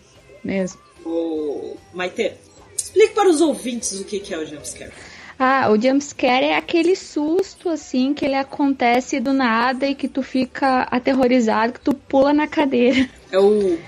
mesmo. 0.45 0.81
Ô, 1.05 1.77
Maite, 1.93 2.33
explique 2.77 3.15
para 3.15 3.29
os 3.29 3.41
ouvintes 3.41 4.01
o 4.01 4.05
que 4.05 4.21
que 4.21 4.33
é 4.33 4.39
o 4.39 4.47
jumpscare. 4.47 4.93
Ah, 5.39 5.71
o 5.71 5.81
jumpscare 5.81 6.45
é 6.45 6.57
aquele 6.57 6.95
susto, 6.95 7.69
assim, 7.69 8.15
que 8.15 8.25
ele 8.25 8.35
acontece 8.35 9.19
do 9.19 9.33
nada 9.33 9.87
e 9.87 9.95
que 9.95 10.07
tu 10.07 10.23
fica 10.23 10.83
aterrorizado, 10.83 11.73
que 11.73 11.81
tu 11.81 11.95
pula 11.95 12.33
na 12.33 12.47
cadeira. 12.47 13.09
É 13.31 13.39
o. 13.39 13.79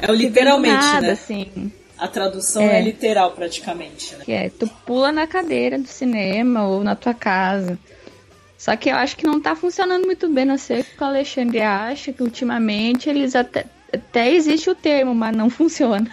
É 0.00 0.10
o 0.10 0.14
literalmente, 0.14 0.74
nada, 0.74 1.08
né? 1.08 1.12
assim. 1.12 1.70
A 1.96 2.08
tradução 2.08 2.62
é. 2.62 2.78
É. 2.78 2.82
literal, 2.82 3.32
praticamente, 3.32 4.14
né? 4.16 4.24
Que 4.24 4.32
é, 4.32 4.50
tu 4.50 4.66
pula 4.84 5.12
na 5.12 5.26
cadeira 5.26 5.78
do 5.78 5.86
cinema 5.86 6.66
ou 6.66 6.82
na 6.82 6.96
tua 6.96 7.14
casa. 7.14 7.78
Só 8.58 8.74
que 8.76 8.88
eu 8.88 8.96
acho 8.96 9.16
que 9.16 9.26
não 9.26 9.40
tá 9.40 9.54
funcionando 9.54 10.04
muito 10.04 10.28
bem, 10.28 10.44
não 10.44 10.58
sei 10.58 10.80
o 10.80 10.84
que 10.84 11.02
o 11.02 11.04
Alexandre 11.04 11.60
acha, 11.60 12.12
que 12.12 12.22
ultimamente 12.22 13.08
eles 13.08 13.36
até, 13.36 13.66
até 13.92 14.32
existe 14.32 14.70
o 14.70 14.74
termo, 14.74 15.14
mas 15.14 15.36
não 15.36 15.48
funciona. 15.50 16.10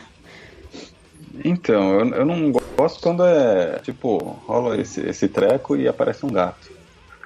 Então, 1.43 1.99
eu, 1.99 2.07
eu 2.09 2.25
não 2.25 2.51
gosto 2.51 3.01
quando 3.01 3.25
é, 3.25 3.79
tipo, 3.79 4.17
rola 4.45 4.79
esse, 4.79 5.01
esse 5.01 5.27
treco 5.27 5.75
e 5.75 5.87
aparece 5.87 6.25
um 6.25 6.29
gato. 6.29 6.69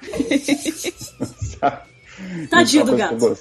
Tadinho 2.48 2.82
é 2.82 2.86
do 2.86 2.96
gato. 2.96 3.38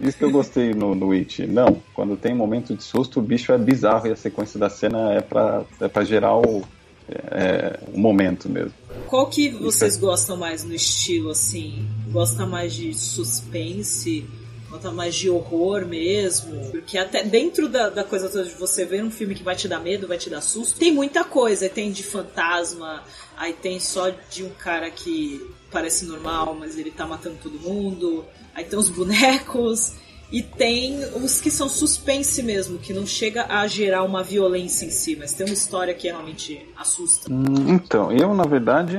Isso 0.00 0.18
que 0.18 0.24
eu 0.24 0.30
gostei 0.30 0.74
no, 0.74 0.94
no 0.94 1.12
It. 1.12 1.46
Não, 1.46 1.80
quando 1.94 2.16
tem 2.16 2.34
momento 2.34 2.74
de 2.74 2.82
susto, 2.82 3.20
o 3.20 3.22
bicho 3.22 3.52
é 3.52 3.58
bizarro 3.58 4.06
e 4.06 4.12
a 4.12 4.16
sequência 4.16 4.58
da 4.58 4.68
cena 4.68 5.12
é 5.12 5.20
pra, 5.20 5.64
é 5.80 5.88
pra 5.88 6.04
gerar 6.04 6.36
o, 6.36 6.62
é, 7.08 7.78
o 7.92 7.98
momento 7.98 8.48
mesmo. 8.48 8.72
Qual 9.06 9.26
que 9.28 9.50
vocês 9.50 9.96
gostam 9.96 10.36
mais 10.36 10.64
no 10.64 10.74
estilo, 10.74 11.30
assim? 11.30 11.86
Gosta 12.10 12.46
mais 12.46 12.72
de 12.74 12.94
suspense? 12.94 14.24
Gosta 14.74 14.90
mais 14.90 15.14
de 15.14 15.30
horror 15.30 15.86
mesmo? 15.86 16.68
Porque 16.72 16.98
até 16.98 17.22
dentro 17.22 17.68
da, 17.68 17.88
da 17.90 18.02
coisa 18.02 18.28
toda 18.28 18.44
de 18.44 18.54
você 18.54 18.84
ver 18.84 19.04
um 19.04 19.10
filme 19.10 19.32
que 19.32 19.42
vai 19.44 19.54
te 19.54 19.68
dar 19.68 19.78
medo, 19.78 20.08
vai 20.08 20.18
te 20.18 20.28
dar 20.28 20.40
susto, 20.40 20.80
tem 20.80 20.92
muita 20.92 21.22
coisa. 21.22 21.68
Tem 21.68 21.92
de 21.92 22.02
fantasma, 22.02 23.04
aí 23.36 23.52
tem 23.52 23.78
só 23.78 24.10
de 24.10 24.42
um 24.42 24.50
cara 24.50 24.90
que 24.90 25.48
parece 25.70 26.06
normal, 26.06 26.56
mas 26.58 26.76
ele 26.76 26.90
tá 26.90 27.06
matando 27.06 27.36
todo 27.40 27.60
mundo. 27.60 28.24
Aí 28.52 28.64
tem 28.64 28.76
os 28.76 28.88
bonecos. 28.90 29.92
E 30.32 30.42
tem 30.42 30.98
os 31.14 31.40
que 31.40 31.52
são 31.52 31.68
suspense 31.68 32.42
mesmo, 32.42 32.78
que 32.78 32.92
não 32.92 33.06
chega 33.06 33.46
a 33.48 33.68
gerar 33.68 34.02
uma 34.02 34.24
violência 34.24 34.84
em 34.84 34.90
si, 34.90 35.14
mas 35.14 35.32
tem 35.34 35.46
uma 35.46 35.52
história 35.52 35.94
que 35.94 36.08
realmente 36.08 36.66
assusta. 36.76 37.32
Hum, 37.32 37.68
então, 37.68 38.10
eu, 38.10 38.34
na 38.34 38.42
verdade, 38.42 38.98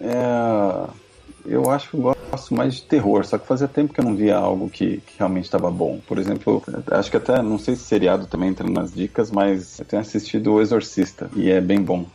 é... 0.00 1.07
eu 1.48 1.70
acho 1.70 1.90
que 1.90 1.96
eu 1.96 2.16
gosto 2.30 2.54
mais 2.54 2.74
de 2.74 2.82
terror, 2.82 3.24
só 3.24 3.38
que 3.38 3.46
fazia 3.46 3.68
tempo 3.68 3.92
que 3.92 4.00
eu 4.00 4.04
não 4.04 4.14
via 4.14 4.36
algo 4.36 4.68
que, 4.68 4.98
que 4.98 5.18
realmente 5.18 5.44
estava 5.44 5.70
bom. 5.70 5.98
Por 6.06 6.18
exemplo, 6.18 6.62
acho 6.90 7.10
que 7.10 7.16
até, 7.16 7.42
não 7.42 7.58
sei 7.58 7.76
se 7.76 7.84
seriado 7.84 8.26
também 8.26 8.50
entra 8.50 8.68
nas 8.68 8.92
dicas, 8.92 9.30
mas 9.30 9.78
eu 9.78 9.84
tenho 9.84 10.02
assistido 10.02 10.54
O 10.54 10.60
Exorcista, 10.60 11.30
e 11.34 11.50
é 11.50 11.60
bem 11.60 11.82
bom 11.82 12.06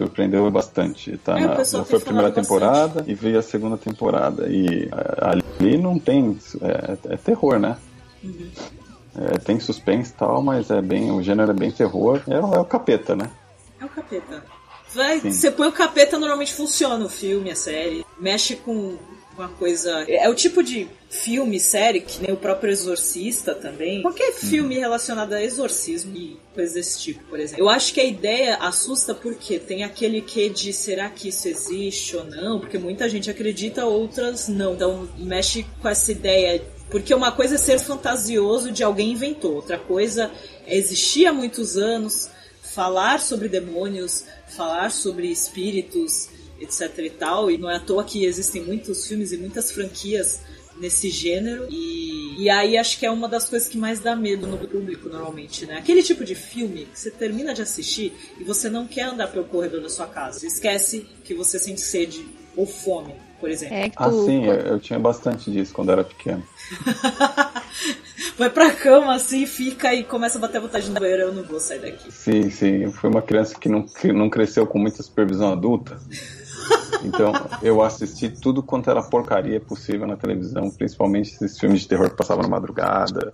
surpreendeu 0.00 0.50
bastante. 0.50 1.16
Tá 1.18 1.38
É, 1.38 1.46
na, 1.46 1.84
foi 1.84 1.98
a 1.98 2.00
primeira 2.00 2.30
temporada 2.30 3.04
e 3.06 3.14
veio 3.14 3.38
a 3.38 3.42
segunda 3.42 3.76
temporada. 3.76 4.48
E 4.48 4.88
ali 5.18 5.76
não 5.76 5.98
tem. 5.98 6.38
É, 6.62 7.14
é 7.14 7.16
terror, 7.18 7.58
né? 7.58 7.76
Uhum. 8.24 8.50
É, 9.16 9.38
tem 9.38 9.60
suspense 9.60 10.12
e 10.12 10.14
tal, 10.14 10.42
mas 10.42 10.70
é 10.70 10.80
bem. 10.80 11.10
O 11.10 11.22
gênero 11.22 11.50
é 11.50 11.54
bem 11.54 11.70
terror. 11.70 12.22
É, 12.26 12.34
é 12.34 12.60
o 12.60 12.64
capeta, 12.64 13.14
né? 13.14 13.30
É 13.78 13.84
o 13.84 13.88
capeta. 13.88 14.42
Vai, 14.94 15.20
Sim. 15.20 15.30
você 15.30 15.50
põe 15.50 15.68
o 15.68 15.72
capeta, 15.72 16.18
normalmente 16.18 16.52
funciona 16.52 17.04
o 17.04 17.08
filme, 17.08 17.50
a 17.50 17.56
série. 17.56 18.04
Mexe 18.18 18.56
com 18.56 18.98
uma 19.36 19.48
coisa. 19.48 20.04
É 20.08 20.28
o 20.28 20.34
tipo 20.34 20.62
de 20.62 20.88
filme, 21.08 21.58
série, 21.58 22.00
que 22.00 22.20
nem 22.20 22.32
o 22.32 22.36
próprio 22.36 22.70
Exorcista 22.70 23.54
também. 23.54 24.02
Qualquer 24.02 24.32
filme 24.32 24.78
relacionado 24.78 25.32
a 25.32 25.42
exorcismo 25.42 26.14
e 26.16 26.38
coisas 26.54 26.74
desse 26.74 27.00
tipo, 27.00 27.24
por 27.24 27.40
exemplo. 27.40 27.64
Eu 27.64 27.68
acho 27.68 27.92
que 27.92 28.00
a 28.00 28.04
ideia 28.04 28.56
assusta 28.56 29.14
porque 29.14 29.58
tem 29.58 29.82
aquele 29.82 30.20
que 30.20 30.48
de 30.48 30.72
será 30.72 31.08
que 31.08 31.28
isso 31.28 31.48
existe 31.48 32.16
ou 32.16 32.24
não? 32.24 32.60
Porque 32.60 32.78
muita 32.78 33.08
gente 33.08 33.30
acredita, 33.30 33.86
outras 33.86 34.48
não. 34.48 34.74
Então 34.74 35.08
mexe 35.18 35.66
com 35.80 35.88
essa 35.88 36.12
ideia. 36.12 36.62
Porque 36.90 37.14
uma 37.14 37.32
coisa 37.32 37.54
é 37.54 37.58
ser 37.58 37.78
fantasioso 37.78 38.72
de 38.72 38.82
alguém 38.82 39.12
inventou, 39.12 39.54
outra 39.54 39.78
coisa 39.78 40.30
é 40.66 40.76
existir 40.76 41.24
há 41.24 41.32
muitos 41.32 41.76
anos, 41.76 42.28
falar 42.74 43.20
sobre 43.20 43.48
demônios, 43.48 44.24
falar 44.48 44.90
sobre 44.90 45.28
espíritos, 45.28 46.28
etc 46.60 46.98
e 46.98 47.10
tal. 47.10 47.50
E 47.50 47.58
não 47.58 47.70
é 47.70 47.76
à 47.76 47.80
toa 47.80 48.04
que 48.04 48.24
existem 48.24 48.62
muitos 48.62 49.06
filmes 49.06 49.32
e 49.32 49.36
muitas 49.36 49.70
franquias 49.72 50.40
nesse 50.78 51.10
gênero. 51.10 51.66
E, 51.70 52.42
e 52.42 52.50
aí 52.50 52.76
acho 52.76 52.98
que 52.98 53.06
é 53.06 53.10
uma 53.10 53.28
das 53.28 53.48
coisas 53.48 53.68
que 53.68 53.76
mais 53.76 54.00
dá 54.00 54.14
medo 54.14 54.46
no 54.46 54.58
público 54.58 55.08
normalmente, 55.08 55.66
né? 55.66 55.76
Aquele 55.78 56.02
tipo 56.02 56.24
de 56.24 56.34
filme 56.34 56.86
que 56.86 56.98
você 56.98 57.10
termina 57.10 57.52
de 57.52 57.62
assistir 57.62 58.12
e 58.38 58.44
você 58.44 58.70
não 58.70 58.86
quer 58.86 59.02
andar 59.02 59.28
pelo 59.28 59.44
corredor 59.44 59.82
da 59.82 59.88
sua 59.88 60.06
casa. 60.06 60.46
Esquece 60.46 61.06
que 61.24 61.34
você 61.34 61.58
sente 61.58 61.80
sede 61.80 62.24
ou 62.56 62.66
fome, 62.66 63.14
por 63.40 63.50
exemplo. 63.50 63.74
É 63.74 63.88
que 63.88 63.96
Ah, 63.96 64.08
tu, 64.10 64.24
sim, 64.24 64.44
eu, 64.44 64.54
eu 64.54 64.78
tinha 64.78 64.98
bastante 64.98 65.50
disso 65.50 65.72
quando 65.72 65.90
era 65.90 66.04
pequeno. 66.04 66.42
Vai 68.38 68.50
pra 68.50 68.70
cama 68.72 69.14
assim, 69.14 69.46
fica 69.46 69.92
e 69.94 70.04
começa 70.04 70.38
a 70.38 70.40
bater 70.40 70.58
a 70.58 70.60
vontade 70.60 70.88
no 70.88 70.98
banheiro, 71.00 71.22
eu 71.22 71.32
não 71.32 71.42
vou 71.42 71.58
sair 71.58 71.80
daqui. 71.80 72.10
Sim, 72.12 72.50
sim. 72.50 72.84
Eu 72.84 72.92
fui 72.92 73.10
uma 73.10 73.22
criança 73.22 73.58
que 73.58 73.68
não, 73.68 73.82
que 73.82 74.12
não 74.12 74.30
cresceu 74.30 74.66
com 74.66 74.78
muita 74.78 75.02
supervisão 75.02 75.52
adulta. 75.52 75.98
Então, 77.02 77.32
eu 77.62 77.82
assisti 77.82 78.28
tudo 78.28 78.62
quanto 78.62 78.90
era 78.90 79.02
porcaria 79.02 79.60
possível 79.60 80.06
na 80.06 80.16
televisão, 80.16 80.70
principalmente 80.70 81.34
esses 81.34 81.58
filmes 81.58 81.80
de 81.82 81.88
terror 81.88 82.10
que 82.10 82.16
passavam 82.16 82.42
na 82.42 82.48
madrugada, 82.48 83.32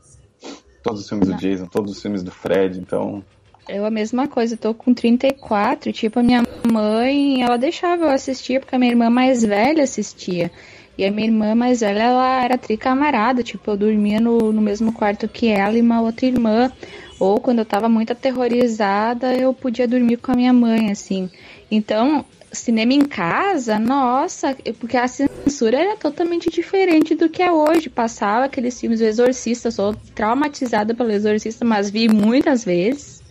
todos 0.83 1.03
os 1.03 1.09
filmes 1.09 1.29
do 1.29 1.35
Jason, 1.35 1.67
todos 1.67 1.93
os 1.93 2.01
filmes 2.01 2.23
do 2.23 2.31
Fred, 2.31 2.79
então... 2.79 3.25
Eu 3.69 3.85
a 3.85 3.91
mesma 3.91 4.29
coisa, 4.29 4.57
tô 4.57 4.73
com 4.73 4.95
34, 4.95 5.93
tipo, 5.93 6.21
a 6.21 6.23
minha 6.23 6.45
mãe, 6.71 7.43
ela 7.43 7.57
deixava 7.57 8.05
eu 8.05 8.11
assistir 8.11 8.61
porque 8.61 8.77
a 8.77 8.79
minha 8.79 8.93
irmã 8.93 9.11
mais 9.11 9.43
velha 9.43 9.83
assistia. 9.83 10.53
E 10.97 11.05
a 11.05 11.11
minha 11.11 11.27
irmã 11.27 11.53
mais 11.55 11.81
velha, 11.81 12.05
ela 12.05 12.45
era 12.45 12.57
tricamarada, 12.57 13.43
tipo, 13.43 13.69
eu 13.69 13.77
dormia 13.77 14.21
no, 14.21 14.53
no 14.53 14.63
mesmo 14.63 14.93
quarto 14.93 15.27
que 15.27 15.49
ela 15.49 15.77
e 15.77 15.81
uma 15.81 16.01
outra 16.01 16.27
irmã. 16.27 16.71
Ou 17.19 17.41
quando 17.41 17.59
eu 17.59 17.65
tava 17.65 17.89
muito 17.89 18.13
aterrorizada, 18.13 19.35
eu 19.35 19.53
podia 19.53 19.89
dormir 19.89 20.19
com 20.19 20.31
a 20.31 20.37
minha 20.37 20.53
mãe, 20.53 20.93
assim. 20.93 21.29
Então, 21.69 22.25
cinema 22.53 22.93
em 22.93 23.05
casa, 23.05 23.81
nossa, 23.81 24.57
porque 24.79 24.97
a 24.97 25.09
censura 25.09 25.77
era 25.77 25.97
totalmente 25.97 26.49
diferente 26.51 27.17
do 27.17 27.29
que 27.29 27.43
é 27.43 27.51
hoje. 27.51 27.91
Passava 27.91 28.45
aqueles 28.45 28.79
filmes 28.81 29.01
do 29.01 29.07
Exorcista, 29.07 29.73
sou 29.73 29.93
traumatizada 30.15 30.95
pelo 30.95 31.11
Exorcista, 31.11 31.65
mas 31.65 31.91
vi 31.91 32.09
muitas 32.09 32.65
vezes. 32.65 33.26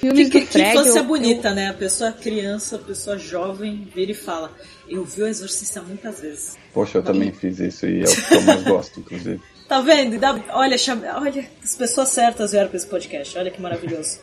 Filmes 0.00 0.28
Que, 0.30 0.40
que, 0.40 0.46
do 0.46 0.46
Fred. 0.52 0.70
que 0.72 0.78
infância 0.78 0.98
eu- 1.00 1.04
bonita, 1.04 1.52
né? 1.52 1.68
A 1.68 1.74
pessoa 1.74 2.10
criança, 2.12 2.76
a 2.76 2.78
pessoa 2.78 3.18
jovem 3.18 3.86
vira 3.94 4.12
e 4.12 4.14
fala: 4.14 4.50
Eu 4.88 5.04
vi 5.04 5.22
o 5.22 5.26
Exorcista 5.28 5.82
muitas 5.82 6.20
vezes. 6.20 6.56
Poxa, 6.72 6.98
eu 6.98 7.02
também 7.02 7.32
fiz 7.32 7.58
isso 7.58 7.86
e 7.86 8.00
é 8.00 8.04
o 8.04 8.16
que 8.26 8.34
eu 8.34 8.42
mais 8.42 8.62
gosto, 8.64 9.00
inclusive. 9.00 9.40
Tá 9.70 9.80
vendo? 9.80 10.18
Dá- 10.18 10.36
olha, 10.48 10.76
chama- 10.76 11.06
olha, 11.20 11.48
as 11.62 11.76
pessoas 11.76 12.08
certas 12.08 12.50
vieram 12.50 12.66
pra 12.68 12.76
esse 12.76 12.88
podcast. 12.88 13.38
Olha 13.38 13.52
que 13.52 13.62
maravilhoso. 13.62 14.18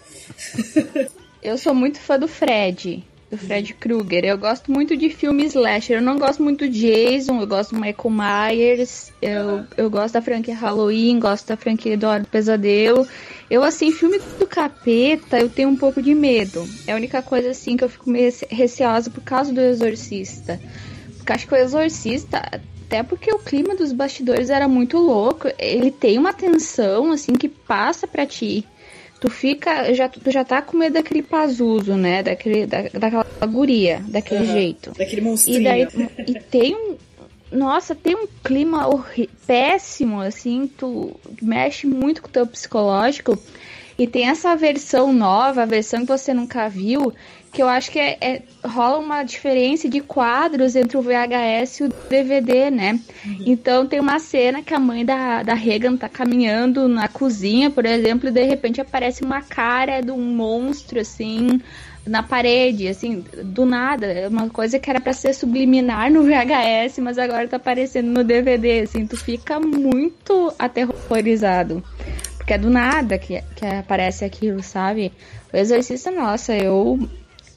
Eu 1.41 1.57
sou 1.57 1.73
muito 1.73 1.99
fã 2.01 2.19
do 2.19 2.27
Fred, 2.27 3.01
do 3.29 3.37
Fred 3.37 3.73
Krueger. 3.73 4.23
Eu 4.25 4.37
gosto 4.37 4.71
muito 4.71 4.95
de 4.95 5.09
filmes 5.09 5.53
slasher. 5.53 5.97
Eu 5.97 6.01
não 6.01 6.17
gosto 6.17 6.41
muito 6.41 6.65
do 6.65 6.71
Jason, 6.71 7.41
eu 7.41 7.47
gosto 7.47 7.75
do 7.75 7.81
Michael 7.81 8.09
Myers, 8.09 9.11
eu, 9.21 9.65
eu 9.75 9.89
gosto 9.89 10.13
da 10.13 10.21
franquia 10.21 10.55
Halloween, 10.55 11.19
gosto 11.19 11.47
da 11.47 11.57
franquia 11.57 11.97
do 11.97 12.07
do 12.19 12.27
Pesadelo. 12.27 13.07
Eu, 13.49 13.63
assim, 13.63 13.91
filme 13.91 14.19
do 14.39 14.47
capeta, 14.47 15.37
eu 15.39 15.49
tenho 15.49 15.69
um 15.69 15.75
pouco 15.75 16.01
de 16.01 16.13
medo. 16.15 16.67
É 16.85 16.93
a 16.93 16.95
única 16.95 17.21
coisa, 17.21 17.49
assim, 17.49 17.75
que 17.75 17.83
eu 17.83 17.89
fico 17.89 18.09
meio 18.09 18.25
rece- 18.25 18.47
receosa 18.49 19.09
por 19.09 19.21
causa 19.21 19.53
do 19.53 19.59
Exorcista. 19.61 20.59
Porque 21.17 21.33
acho 21.33 21.47
que 21.47 21.53
o 21.53 21.57
Exorcista, 21.57 22.37
até 22.37 23.03
porque 23.03 23.29
o 23.33 23.39
clima 23.39 23.75
dos 23.75 23.91
bastidores 23.91 24.49
era 24.49 24.67
muito 24.67 24.97
louco, 24.97 25.49
ele 25.59 25.91
tem 25.91 26.17
uma 26.17 26.31
tensão, 26.31 27.11
assim, 27.11 27.33
que 27.33 27.49
passa 27.49 28.07
pra 28.07 28.25
ti. 28.25 28.65
Tu 29.19 29.29
fica, 29.29 29.93
já, 29.93 30.07
tu 30.07 30.31
já 30.31 30.43
tá 30.43 30.61
com 30.61 30.77
medo 30.77 30.93
daquele 30.93 31.23
Pazuzu, 31.23 31.95
né? 31.95 32.21
Daquele, 32.21 32.67
da, 32.67 32.83
daquela 32.83 33.25
guria, 33.47 34.03
daquele 34.07 34.43
Aham. 34.43 34.53
jeito. 34.53 34.91
Daquele 34.97 35.21
E 35.21 35.23
monstrinho. 35.23 35.63
daí, 35.63 35.87
e 36.27 36.35
tem 36.35 36.75
um, 36.75 36.97
nossa, 37.51 37.95
tem 37.95 38.15
um 38.15 38.27
clima 38.43 38.87
péssimo, 39.45 40.21
assim, 40.21 40.67
tu 40.67 41.15
mexe 41.41 41.87
muito 41.87 42.21
com 42.21 42.27
o 42.27 42.31
teu 42.31 42.45
psicológico. 42.45 43.37
E 43.97 44.05
tem 44.05 44.29
essa 44.29 44.55
versão 44.55 45.11
nova, 45.11 45.63
a 45.63 45.65
versão 45.65 46.01
que 46.01 46.07
você 46.07 46.33
nunca 46.33 46.69
viu, 46.69 47.11
que 47.51 47.63
eu 47.63 47.67
acho 47.67 47.89
que 47.89 47.97
é, 47.97 48.17
é- 48.21 48.41
rola 48.63 48.99
uma 48.99 49.23
diferença 49.23 49.89
de 49.89 50.01
quadros 50.01 50.75
entre 50.75 50.97
o 50.97 51.01
VHS 51.01 51.79
e 51.79 51.83
o 51.85 51.89
DVD, 52.07 52.69
né? 52.69 52.99
Então 53.45 53.87
tem 53.87 53.99
uma 53.99 54.19
cena 54.19 54.61
que 54.61 54.73
a 54.73 54.79
mãe 54.79 55.03
da, 55.03 55.41
da 55.41 55.55
Regan 55.55 55.97
tá 55.97 56.07
caminhando 56.07 56.87
na 56.87 57.07
cozinha, 57.07 57.71
por 57.71 57.85
exemplo, 57.85 58.29
e 58.29 58.31
de 58.31 58.43
repente 58.43 58.79
aparece 58.79 59.23
uma 59.23 59.41
cara 59.41 60.01
de 60.01 60.11
um 60.11 60.21
monstro, 60.21 60.99
assim, 60.99 61.59
na 62.05 62.21
parede, 62.21 62.87
assim, 62.87 63.23
do 63.43 63.65
nada. 63.65 64.05
É 64.05 64.27
uma 64.27 64.49
coisa 64.49 64.77
que 64.77 64.89
era 64.89 64.99
pra 65.01 65.13
ser 65.13 65.33
subliminar 65.33 66.11
no 66.11 66.21
VHS, 66.21 66.99
mas 66.99 67.17
agora 67.17 67.47
tá 67.47 67.57
aparecendo 67.57 68.09
no 68.09 68.23
DVD, 68.23 68.81
assim, 68.81 69.07
tu 69.07 69.17
fica 69.17 69.59
muito 69.59 70.53
aterrorizado. 70.59 71.83
Porque 72.47 72.53
é 72.53 72.57
do 72.57 72.69
nada 72.69 73.17
que, 73.17 73.43
que 73.57 73.65
aparece 73.65 74.23
aquilo, 74.23 74.63
sabe? 74.63 75.11
O 75.51 75.57
Exorcista, 75.57 76.09
nossa, 76.09 76.55
eu. 76.55 76.97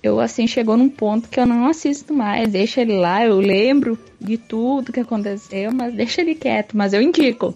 Eu, 0.03 0.19
assim, 0.19 0.49
chegou 0.49 0.77
num 0.77 0.89
ponto 0.89 1.29
que 1.29 1.39
eu 1.39 1.47
não 1.47 1.69
assisto 1.69 2.13
mais. 2.13 2.51
Deixa 2.51 2.81
ele 2.81 2.99
lá, 2.99 3.25
eu 3.25 3.39
lembro 3.39 3.97
de 4.21 4.37
tudo 4.37 4.93
que 4.93 4.99
aconteceu, 4.99 5.71
mas 5.73 5.95
deixa 5.95 6.23
ele 6.23 6.35
quieto. 6.35 6.77
Mas 6.77 6.93
eu 6.93 7.01
indico. 7.01 7.55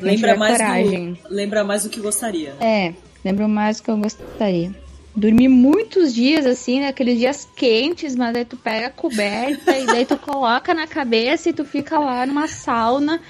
Lembra 0.00 0.34
mais, 0.34 0.56
coragem. 0.56 1.12
do, 1.12 1.18
lembra 1.28 1.62
mais 1.62 1.82
do 1.82 1.90
que 1.90 2.00
gostaria. 2.00 2.54
É, 2.58 2.94
lembro 3.22 3.46
mais 3.46 3.76
do 3.76 3.82
que 3.82 3.90
eu 3.90 3.98
gostaria. 3.98 4.74
Dormi 5.14 5.46
muitos 5.46 6.14
dias, 6.14 6.46
assim, 6.46 6.80
naqueles 6.80 7.18
dias 7.18 7.46
quentes, 7.54 8.16
mas 8.16 8.34
aí 8.34 8.46
tu 8.46 8.56
pega 8.56 8.86
a 8.86 8.90
coberta 8.90 9.76
e 9.76 9.84
daí 9.84 10.06
tu 10.06 10.16
coloca 10.16 10.72
na 10.72 10.86
cabeça 10.86 11.50
e 11.50 11.52
tu 11.52 11.64
fica 11.64 11.98
lá 11.98 12.24
numa 12.24 12.46
sauna, 12.46 13.20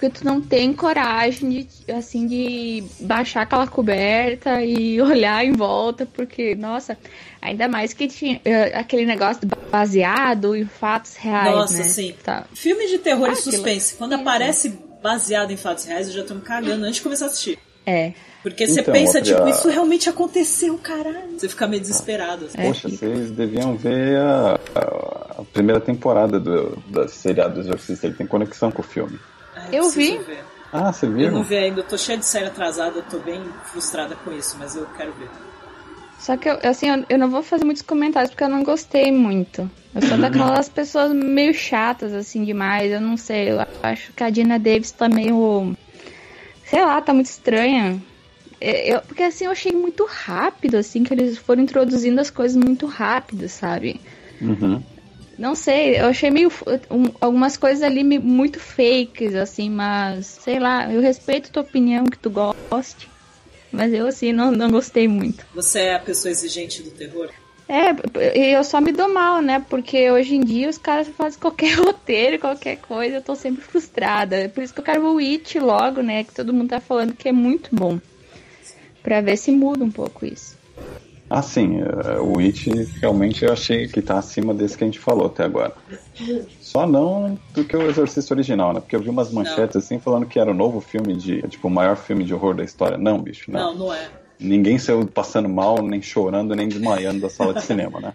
porque 0.00 0.18
tu 0.18 0.24
não 0.24 0.40
tem 0.40 0.72
coragem 0.72 1.50
de, 1.86 1.92
assim, 1.92 2.26
de 2.26 2.82
baixar 3.00 3.42
aquela 3.42 3.66
coberta 3.66 4.62
e 4.64 4.98
olhar 5.02 5.44
em 5.44 5.52
volta, 5.52 6.06
porque, 6.06 6.54
nossa, 6.54 6.96
ainda 7.42 7.68
mais 7.68 7.92
que 7.92 8.08
tinha 8.08 8.40
eh, 8.42 8.72
aquele 8.78 9.04
negócio 9.04 9.42
baseado 9.70 10.56
em 10.56 10.64
fatos 10.64 11.16
reais, 11.16 11.54
Nossa, 11.54 11.76
né? 11.76 11.82
sim. 11.84 12.14
Tá. 12.24 12.46
Filme 12.54 12.86
de 12.88 12.96
terror 12.98 13.28
Ah, 13.28 13.32
e 13.32 13.36
suspense. 13.36 13.94
Quando 13.96 14.12
loucura. 14.12 14.36
aparece 14.36 14.72
baseado 15.02 15.50
em 15.50 15.56
fatos 15.58 15.84
reais, 15.84 16.08
eu 16.08 16.14
já 16.14 16.24
tô 16.24 16.34
me 16.34 16.40
cagando 16.40 16.84
antes 16.86 16.96
de 16.96 17.02
começar 17.02 17.26
a 17.26 17.28
assistir. 17.28 17.58
É, 17.84 18.12
Porque 18.42 18.66
você 18.66 18.80
Então, 18.80 18.94
pensa, 18.94 19.18
outra- 19.18 19.34
tipo, 19.34 19.48
isso 19.50 19.68
realmente 19.68 20.08
aconteceu, 20.08 20.78
caralho. 20.78 21.38
Você 21.38 21.46
fica 21.46 21.66
meio 21.66 21.82
desesperado. 21.82 22.46
assim. 22.46 22.56
É, 22.58 22.66
Poxa, 22.66 22.88
fica. 22.88 23.06
vocês 23.06 23.30
deviam 23.32 23.76
ver 23.76 24.16
a, 24.16 24.58
a- 24.74 25.40
a 25.40 25.44
primeira 25.52 25.78
temporada 25.80 26.40
do, 26.40 26.82
da 26.88 27.06
seriado 27.06 27.54
do 27.56 27.60
Exorcista. 27.60 28.06
Ele 28.06 28.16
tem 28.16 28.26
conexão 28.26 28.70
com 28.72 28.80
o 28.80 28.84
filme. 28.84 29.18
Eu 29.72 29.88
vi. 29.90 30.18
ver. 30.18 30.44
Ah, 30.72 30.92
você 30.92 31.06
Eu 31.06 31.12
viu? 31.12 31.32
não 31.32 31.42
vi 31.42 31.56
ainda, 31.56 31.80
eu 31.80 31.84
tô 31.84 31.98
cheia 31.98 32.18
de 32.18 32.24
série 32.24 32.46
atrasada, 32.46 32.98
eu 32.98 33.02
tô 33.02 33.18
bem 33.18 33.42
frustrada 33.64 34.14
com 34.16 34.32
isso, 34.32 34.56
mas 34.58 34.76
eu 34.76 34.86
quero 34.96 35.12
ver. 35.12 35.28
Só 36.20 36.36
que, 36.36 36.48
eu, 36.48 36.58
assim, 36.62 36.88
eu, 36.88 37.04
eu, 37.08 37.18
não 37.18 37.30
vou 37.30 37.42
fazer 37.42 37.64
muitos 37.64 37.82
comentários 37.82 38.30
porque 38.30 38.44
eu 38.44 38.48
não 38.48 38.62
gostei 38.62 39.10
muito. 39.10 39.68
Eu 39.94 40.02
sou 40.02 40.16
daquelas 40.20 40.68
pessoas 40.68 41.12
meio 41.12 41.54
chatas, 41.54 42.12
assim, 42.12 42.44
demais. 42.44 42.92
Eu 42.92 43.00
não 43.00 43.16
sei, 43.16 43.50
eu 43.50 43.58
acho 43.82 44.12
que 44.12 44.22
a 44.22 44.30
Dina 44.30 44.58
Davis 44.58 44.92
tá 44.92 45.08
meio. 45.08 45.74
Sei 46.66 46.84
lá, 46.84 47.00
tá 47.00 47.14
muito 47.14 47.26
estranha. 47.26 48.00
É, 48.60 48.94
eu, 48.94 49.00
porque, 49.00 49.22
assim, 49.22 49.46
eu 49.46 49.50
achei 49.50 49.72
muito 49.72 50.06
rápido, 50.06 50.76
assim, 50.76 51.02
que 51.02 51.14
eles 51.14 51.38
foram 51.38 51.62
introduzindo 51.62 52.20
as 52.20 52.30
coisas 52.30 52.62
muito 52.62 52.86
rápido, 52.86 53.48
sabe? 53.48 53.98
Uhum. 54.42 54.82
Não 55.40 55.54
sei, 55.54 55.98
eu 55.98 56.04
achei 56.04 56.30
meio. 56.30 56.52
Um, 56.90 57.04
algumas 57.18 57.56
coisas 57.56 57.82
ali 57.82 58.04
muito 58.04 58.60
fakes, 58.60 59.34
assim, 59.34 59.70
mas 59.70 60.26
sei 60.26 60.58
lá, 60.58 60.92
eu 60.92 61.00
respeito 61.00 61.50
tua 61.50 61.62
opinião 61.62 62.04
que 62.04 62.18
tu 62.18 62.28
goste. 62.28 63.08
Mas 63.72 63.90
eu, 63.94 64.06
assim, 64.06 64.34
não, 64.34 64.50
não 64.50 64.70
gostei 64.70 65.08
muito. 65.08 65.46
Você 65.54 65.80
é 65.80 65.94
a 65.94 65.98
pessoa 65.98 66.30
exigente 66.30 66.82
do 66.82 66.90
terror? 66.90 67.30
É, 67.66 68.36
e 68.36 68.52
eu 68.52 68.62
só 68.62 68.82
me 68.82 68.92
dou 68.92 69.08
mal, 69.08 69.40
né? 69.40 69.64
Porque 69.66 70.10
hoje 70.10 70.34
em 70.34 70.44
dia 70.44 70.68
os 70.68 70.76
caras 70.76 71.08
fazem 71.08 71.38
qualquer 71.40 71.72
roteiro, 71.78 72.38
qualquer 72.38 72.76
coisa, 72.76 73.16
eu 73.16 73.22
tô 73.22 73.34
sempre 73.34 73.62
frustrada. 73.62 74.46
Por 74.54 74.62
isso 74.62 74.74
que 74.74 74.80
eu 74.80 74.84
quero 74.84 75.14
o 75.14 75.18
It 75.18 75.58
logo, 75.58 76.02
né? 76.02 76.22
Que 76.22 76.34
todo 76.34 76.52
mundo 76.52 76.68
tá 76.68 76.80
falando 76.80 77.14
que 77.14 77.30
é 77.30 77.32
muito 77.32 77.74
bom. 77.74 77.98
Pra 79.02 79.22
ver 79.22 79.38
se 79.38 79.50
muda 79.50 79.82
um 79.82 79.90
pouco 79.90 80.26
isso. 80.26 80.59
Ah, 81.30 81.42
sim, 81.42 81.78
é, 81.80 82.18
o 82.18 82.40
It 82.40 82.68
realmente 83.00 83.44
eu 83.44 83.52
achei 83.52 83.86
que 83.86 84.02
tá 84.02 84.18
acima 84.18 84.52
desse 84.52 84.76
que 84.76 84.82
a 84.82 84.86
gente 84.88 84.98
falou 84.98 85.26
até 85.26 85.44
agora. 85.44 85.72
Só 86.60 86.88
não 86.88 87.38
do 87.54 87.64
que 87.64 87.76
o 87.76 87.88
Exorcista 87.88 88.34
original, 88.34 88.72
né? 88.72 88.80
Porque 88.80 88.96
eu 88.96 89.00
vi 89.00 89.08
umas 89.08 89.30
manchetes 89.30 89.76
não. 89.76 89.80
assim 89.80 90.00
falando 90.00 90.26
que 90.26 90.40
era 90.40 90.50
o 90.50 90.54
novo 90.54 90.80
filme 90.80 91.14
de. 91.14 91.40
Tipo, 91.42 91.68
o 91.68 91.70
maior 91.70 91.96
filme 91.96 92.24
de 92.24 92.34
horror 92.34 92.56
da 92.56 92.64
história. 92.64 92.98
Não, 92.98 93.22
bicho, 93.22 93.48
não. 93.48 93.60
Não, 93.60 93.74
não 93.86 93.94
é. 93.94 94.08
Ninguém 94.40 94.76
saiu 94.76 95.06
passando 95.06 95.48
mal, 95.48 95.80
nem 95.80 96.02
chorando, 96.02 96.56
nem 96.56 96.68
desmaiando 96.68 97.20
da 97.20 97.30
sala 97.30 97.54
de 97.54 97.62
cinema, 97.62 98.00
né? 98.00 98.12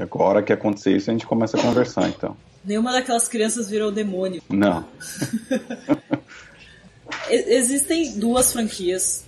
Agora 0.00 0.42
que 0.42 0.52
acontecer 0.52 0.96
isso, 0.96 1.10
a 1.10 1.12
gente 1.12 1.26
começa 1.26 1.56
a 1.56 1.62
conversar, 1.62 2.08
então. 2.08 2.36
Nenhuma 2.64 2.90
daquelas 2.92 3.28
crianças 3.28 3.68
virou 3.68 3.92
demônio. 3.92 4.42
Não. 4.48 4.84
Existem 7.28 8.18
duas 8.18 8.52
franquias 8.52 9.24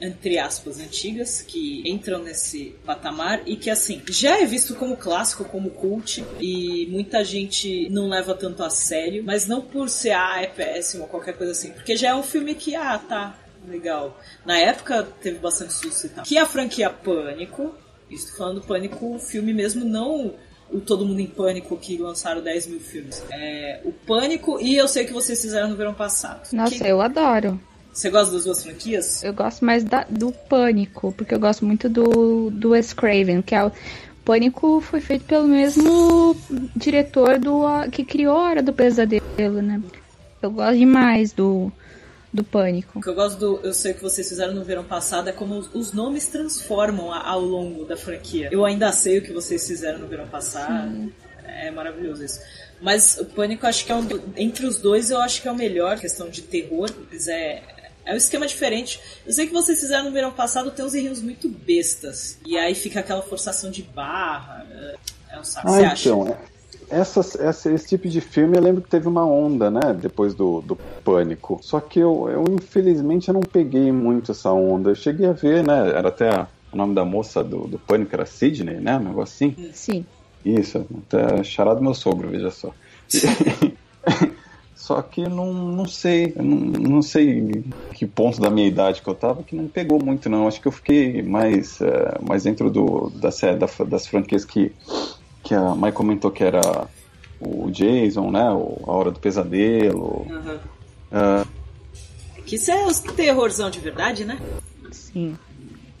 entre 0.00 0.38
aspas, 0.38 0.78
antigas, 0.78 1.42
que 1.42 1.82
entram 1.88 2.22
nesse 2.22 2.74
patamar 2.84 3.42
e 3.46 3.56
que, 3.56 3.70
assim, 3.70 4.02
já 4.08 4.40
é 4.40 4.44
visto 4.44 4.74
como 4.74 4.96
clássico, 4.96 5.44
como 5.44 5.70
cult, 5.70 6.24
e 6.40 6.86
muita 6.90 7.24
gente 7.24 7.88
não 7.88 8.08
leva 8.08 8.34
tanto 8.34 8.62
a 8.62 8.70
sério, 8.70 9.22
mas 9.24 9.46
não 9.46 9.62
por 9.62 9.88
ser, 9.88 10.12
ah, 10.12 10.42
é 10.42 10.46
péssimo 10.46 11.04
ou 11.04 11.08
qualquer 11.08 11.36
coisa 11.36 11.52
assim, 11.52 11.70
porque 11.72 11.96
já 11.96 12.10
é 12.10 12.14
um 12.14 12.22
filme 12.22 12.54
que, 12.54 12.74
ah, 12.74 12.98
tá, 12.98 13.38
legal. 13.66 14.20
Na 14.44 14.58
época 14.58 15.02
teve 15.20 15.38
bastante 15.38 15.72
sucesso. 15.72 16.22
Que 16.22 16.36
é 16.36 16.40
a 16.40 16.46
franquia 16.46 16.90
Pânico, 16.90 17.74
estou 18.10 18.36
falando 18.36 18.60
Pânico, 18.60 19.14
o 19.14 19.18
filme 19.18 19.52
mesmo, 19.54 19.84
não 19.84 20.34
o 20.70 20.80
Todo 20.80 21.04
Mundo 21.04 21.20
em 21.20 21.26
Pânico 21.26 21.76
que 21.76 21.96
lançaram 21.96 22.42
10 22.42 22.66
mil 22.66 22.80
filmes. 22.80 23.22
É, 23.30 23.80
o 23.84 23.92
Pânico 23.92 24.60
e 24.60 24.76
eu 24.76 24.88
sei 24.88 25.04
que 25.04 25.12
vocês 25.12 25.40
fizeram 25.40 25.68
no 25.68 25.76
verão 25.76 25.94
passado. 25.94 26.48
Nossa, 26.52 26.76
que... 26.76 26.86
eu 26.86 27.00
adoro. 27.00 27.60
Você 27.92 28.10
gosta 28.10 28.34
das 28.34 28.44
duas 28.44 28.62
franquias? 28.62 29.24
Eu 29.24 29.32
gosto 29.32 29.64
mais 29.64 29.82
da, 29.82 30.04
do 30.10 30.30
Pânico, 30.30 31.12
porque 31.12 31.34
eu 31.34 31.40
gosto 31.40 31.64
muito 31.64 31.88
do, 31.88 32.50
do 32.50 32.70
Wes 32.70 32.92
Craven, 32.92 33.40
que 33.40 33.54
é 33.54 33.64
o 33.64 33.72
Pânico 34.22 34.80
foi 34.80 35.00
feito 35.00 35.24
pelo 35.24 35.46
mesmo 35.46 36.36
diretor 36.74 37.38
do 37.38 37.62
que 37.90 38.04
criou 38.04 38.36
a 38.36 38.42
Hora 38.42 38.62
do 38.62 38.72
Pesadelo, 38.72 39.62
né? 39.62 39.80
Eu 40.42 40.50
gosto 40.50 40.76
demais 40.76 41.32
do, 41.32 41.72
do 42.36 42.44
Pânico. 42.44 42.98
O 42.98 43.02
que 43.02 43.08
eu 43.08 43.14
gosto 43.14 43.38
do 43.38 43.60
Eu 43.66 43.72
Sei 43.72 43.94
Que 43.94 44.02
Vocês 44.02 44.28
Fizeram 44.28 44.54
no 44.54 44.62
verão 44.64 44.84
passado 44.84 45.28
é 45.28 45.32
como 45.32 45.58
os, 45.58 45.74
os 45.74 45.92
nomes 45.92 46.26
transformam 46.26 47.12
ao 47.12 47.40
longo 47.40 47.84
da 47.84 47.96
franquia. 47.96 48.48
Eu 48.52 48.64
ainda 48.64 48.92
sei 48.92 49.18
o 49.18 49.22
que 49.22 49.32
vocês 49.32 49.66
fizeram 49.66 49.98
no 49.98 50.06
verão 50.06 50.28
passado. 50.28 50.90
Sim. 50.92 51.12
É 51.44 51.70
maravilhoso 51.70 52.22
isso. 52.24 52.40
Mas 52.80 53.16
o 53.18 53.24
Pânico, 53.24 53.66
acho 53.66 53.86
que 53.86 53.90
é 53.92 53.94
um. 53.94 54.06
Entre 54.36 54.66
os 54.66 54.78
dois, 54.78 55.10
eu 55.10 55.18
acho 55.18 55.40
que 55.40 55.48
é 55.48 55.50
o 55.50 55.54
melhor. 55.54 55.98
Questão 55.98 56.28
de 56.28 56.42
terror. 56.42 56.90
Mas 57.10 57.26
é, 57.26 57.62
é 58.04 58.12
um 58.12 58.16
esquema 58.16 58.46
diferente. 58.46 59.00
Eu 59.24 59.32
sei 59.32 59.46
que 59.46 59.52
vocês 59.52 59.80
fizeram 59.80 60.04
no 60.04 60.12
verão 60.12 60.32
passado, 60.32 60.70
tem 60.70 60.84
uns 60.84 60.94
errinhos 60.94 61.22
muito 61.22 61.48
bestas. 61.48 62.38
E 62.44 62.58
aí 62.58 62.74
fica 62.74 63.00
aquela 63.00 63.22
forçação 63.22 63.70
de 63.70 63.82
barra. 63.82 64.66
É 65.30 65.38
um 65.40 65.44
saco. 65.44 65.68
Ah, 65.68 65.72
Você 65.72 65.84
acha? 65.84 66.08
Então, 66.10 66.28
é. 66.28 66.55
Essa, 66.88 67.20
essa, 67.42 67.72
esse 67.72 67.88
tipo 67.88 68.08
de 68.08 68.20
filme 68.20 68.56
eu 68.56 68.62
lembro 68.62 68.82
que 68.82 68.88
teve 68.88 69.08
uma 69.08 69.24
onda, 69.24 69.70
né? 69.70 69.94
Depois 70.00 70.34
do, 70.34 70.60
do 70.60 70.76
Pânico. 71.04 71.58
Só 71.62 71.80
que 71.80 71.98
eu, 71.98 72.28
eu, 72.28 72.44
infelizmente, 72.54 73.28
eu 73.28 73.34
não 73.34 73.40
peguei 73.40 73.90
muito 73.90 74.32
essa 74.32 74.50
onda. 74.52 74.90
Eu 74.90 74.94
cheguei 74.94 75.26
a 75.26 75.32
ver, 75.32 75.64
né? 75.64 75.90
Era 75.90 76.08
até 76.08 76.28
a, 76.28 76.46
o 76.72 76.76
nome 76.76 76.94
da 76.94 77.04
moça 77.04 77.42
do, 77.42 77.66
do 77.66 77.78
Pânico 77.78 78.14
era 78.14 78.26
Sidney, 78.26 78.80
né? 78.80 78.96
Um 78.96 79.04
negócio 79.04 79.34
assim. 79.34 79.70
Sim. 79.72 80.06
Isso, 80.44 80.86
até 81.08 81.42
charado 81.42 81.82
meu 81.82 81.94
sogro, 81.94 82.28
veja 82.28 82.50
só. 82.50 82.72
Só 84.86 85.02
que 85.02 85.28
não, 85.28 85.52
não 85.52 85.86
sei, 85.86 86.32
não, 86.36 86.44
não 86.44 87.02
sei 87.02 87.64
que 87.92 88.06
ponto 88.06 88.40
da 88.40 88.48
minha 88.48 88.68
idade 88.68 89.02
que 89.02 89.08
eu 89.08 89.16
tava 89.16 89.42
que 89.42 89.56
não 89.56 89.66
pegou 89.66 89.98
muito, 90.00 90.28
não. 90.28 90.46
Acho 90.46 90.60
que 90.60 90.68
eu 90.68 90.72
fiquei 90.72 91.22
mais, 91.22 91.80
é, 91.80 92.18
mais 92.22 92.44
dentro 92.44 92.70
do, 92.70 93.10
da, 93.10 93.30
da, 93.30 93.84
das 93.84 94.06
franquias 94.06 94.44
que, 94.44 94.70
que 95.46 95.54
a 95.54 95.74
Mai 95.74 95.92
comentou 95.92 96.30
que 96.30 96.42
era 96.42 96.88
o 97.40 97.70
Jason, 97.70 98.30
né? 98.30 98.50
O, 98.50 98.82
a 98.86 98.92
Hora 98.92 99.10
do 99.12 99.20
Pesadelo. 99.20 100.26
Uhum. 100.28 100.58
Uh, 101.12 101.46
que 102.44 102.56
isso 102.56 102.70
é 102.70 102.84
os 102.84 103.00
terrorzão 103.00 103.70
de 103.70 103.78
verdade, 103.78 104.24
né? 104.24 104.38
Sim. 104.90 105.36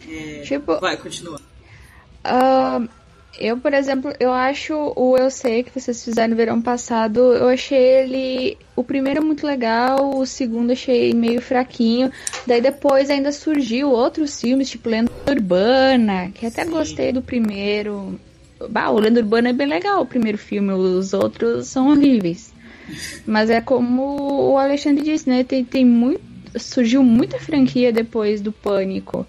É... 0.08 0.42
Tipo... 0.42 0.80
Vai, 0.80 0.96
continua. 0.96 1.40
Uh, 2.24 2.88
eu, 3.38 3.56
por 3.58 3.72
exemplo, 3.72 4.12
eu 4.18 4.32
acho 4.32 4.74
o 4.96 5.16
Eu 5.16 5.30
Sei 5.30 5.62
que 5.62 5.78
vocês 5.78 6.04
fizeram 6.04 6.30
no 6.30 6.36
verão 6.36 6.60
passado, 6.60 7.20
eu 7.34 7.48
achei 7.48 7.78
ele. 7.78 8.58
O 8.74 8.82
primeiro 8.82 9.24
muito 9.24 9.46
legal, 9.46 10.16
o 10.16 10.26
segundo 10.26 10.72
achei 10.72 11.12
meio 11.14 11.40
fraquinho. 11.40 12.10
Daí 12.46 12.60
depois 12.60 13.10
ainda 13.10 13.30
surgiu 13.30 13.90
outros 13.90 14.40
filmes, 14.40 14.70
tipo 14.70 14.88
Lenda 14.88 15.12
Urbana, 15.28 16.30
que 16.34 16.46
até 16.46 16.64
Sim. 16.64 16.70
gostei 16.70 17.12
do 17.12 17.22
primeiro. 17.22 18.18
Bah, 18.70 18.90
o 18.90 18.98
Lenda 18.98 19.20
Urbana 19.20 19.50
é 19.50 19.52
bem 19.52 19.66
legal, 19.66 20.02
o 20.02 20.06
primeiro 20.06 20.38
filme, 20.38 20.72
os 20.72 21.12
outros 21.12 21.66
são 21.68 21.88
horríveis. 21.88 22.52
Mas 23.26 23.50
é 23.50 23.60
como 23.60 24.52
o 24.52 24.58
Alexandre 24.58 25.04
disse, 25.04 25.28
né? 25.28 25.44
Tem, 25.44 25.64
tem 25.64 25.84
muito. 25.84 26.20
Surgiu 26.58 27.02
muita 27.02 27.38
franquia 27.38 27.92
depois 27.92 28.40
do 28.40 28.50
Pânico. 28.50 29.26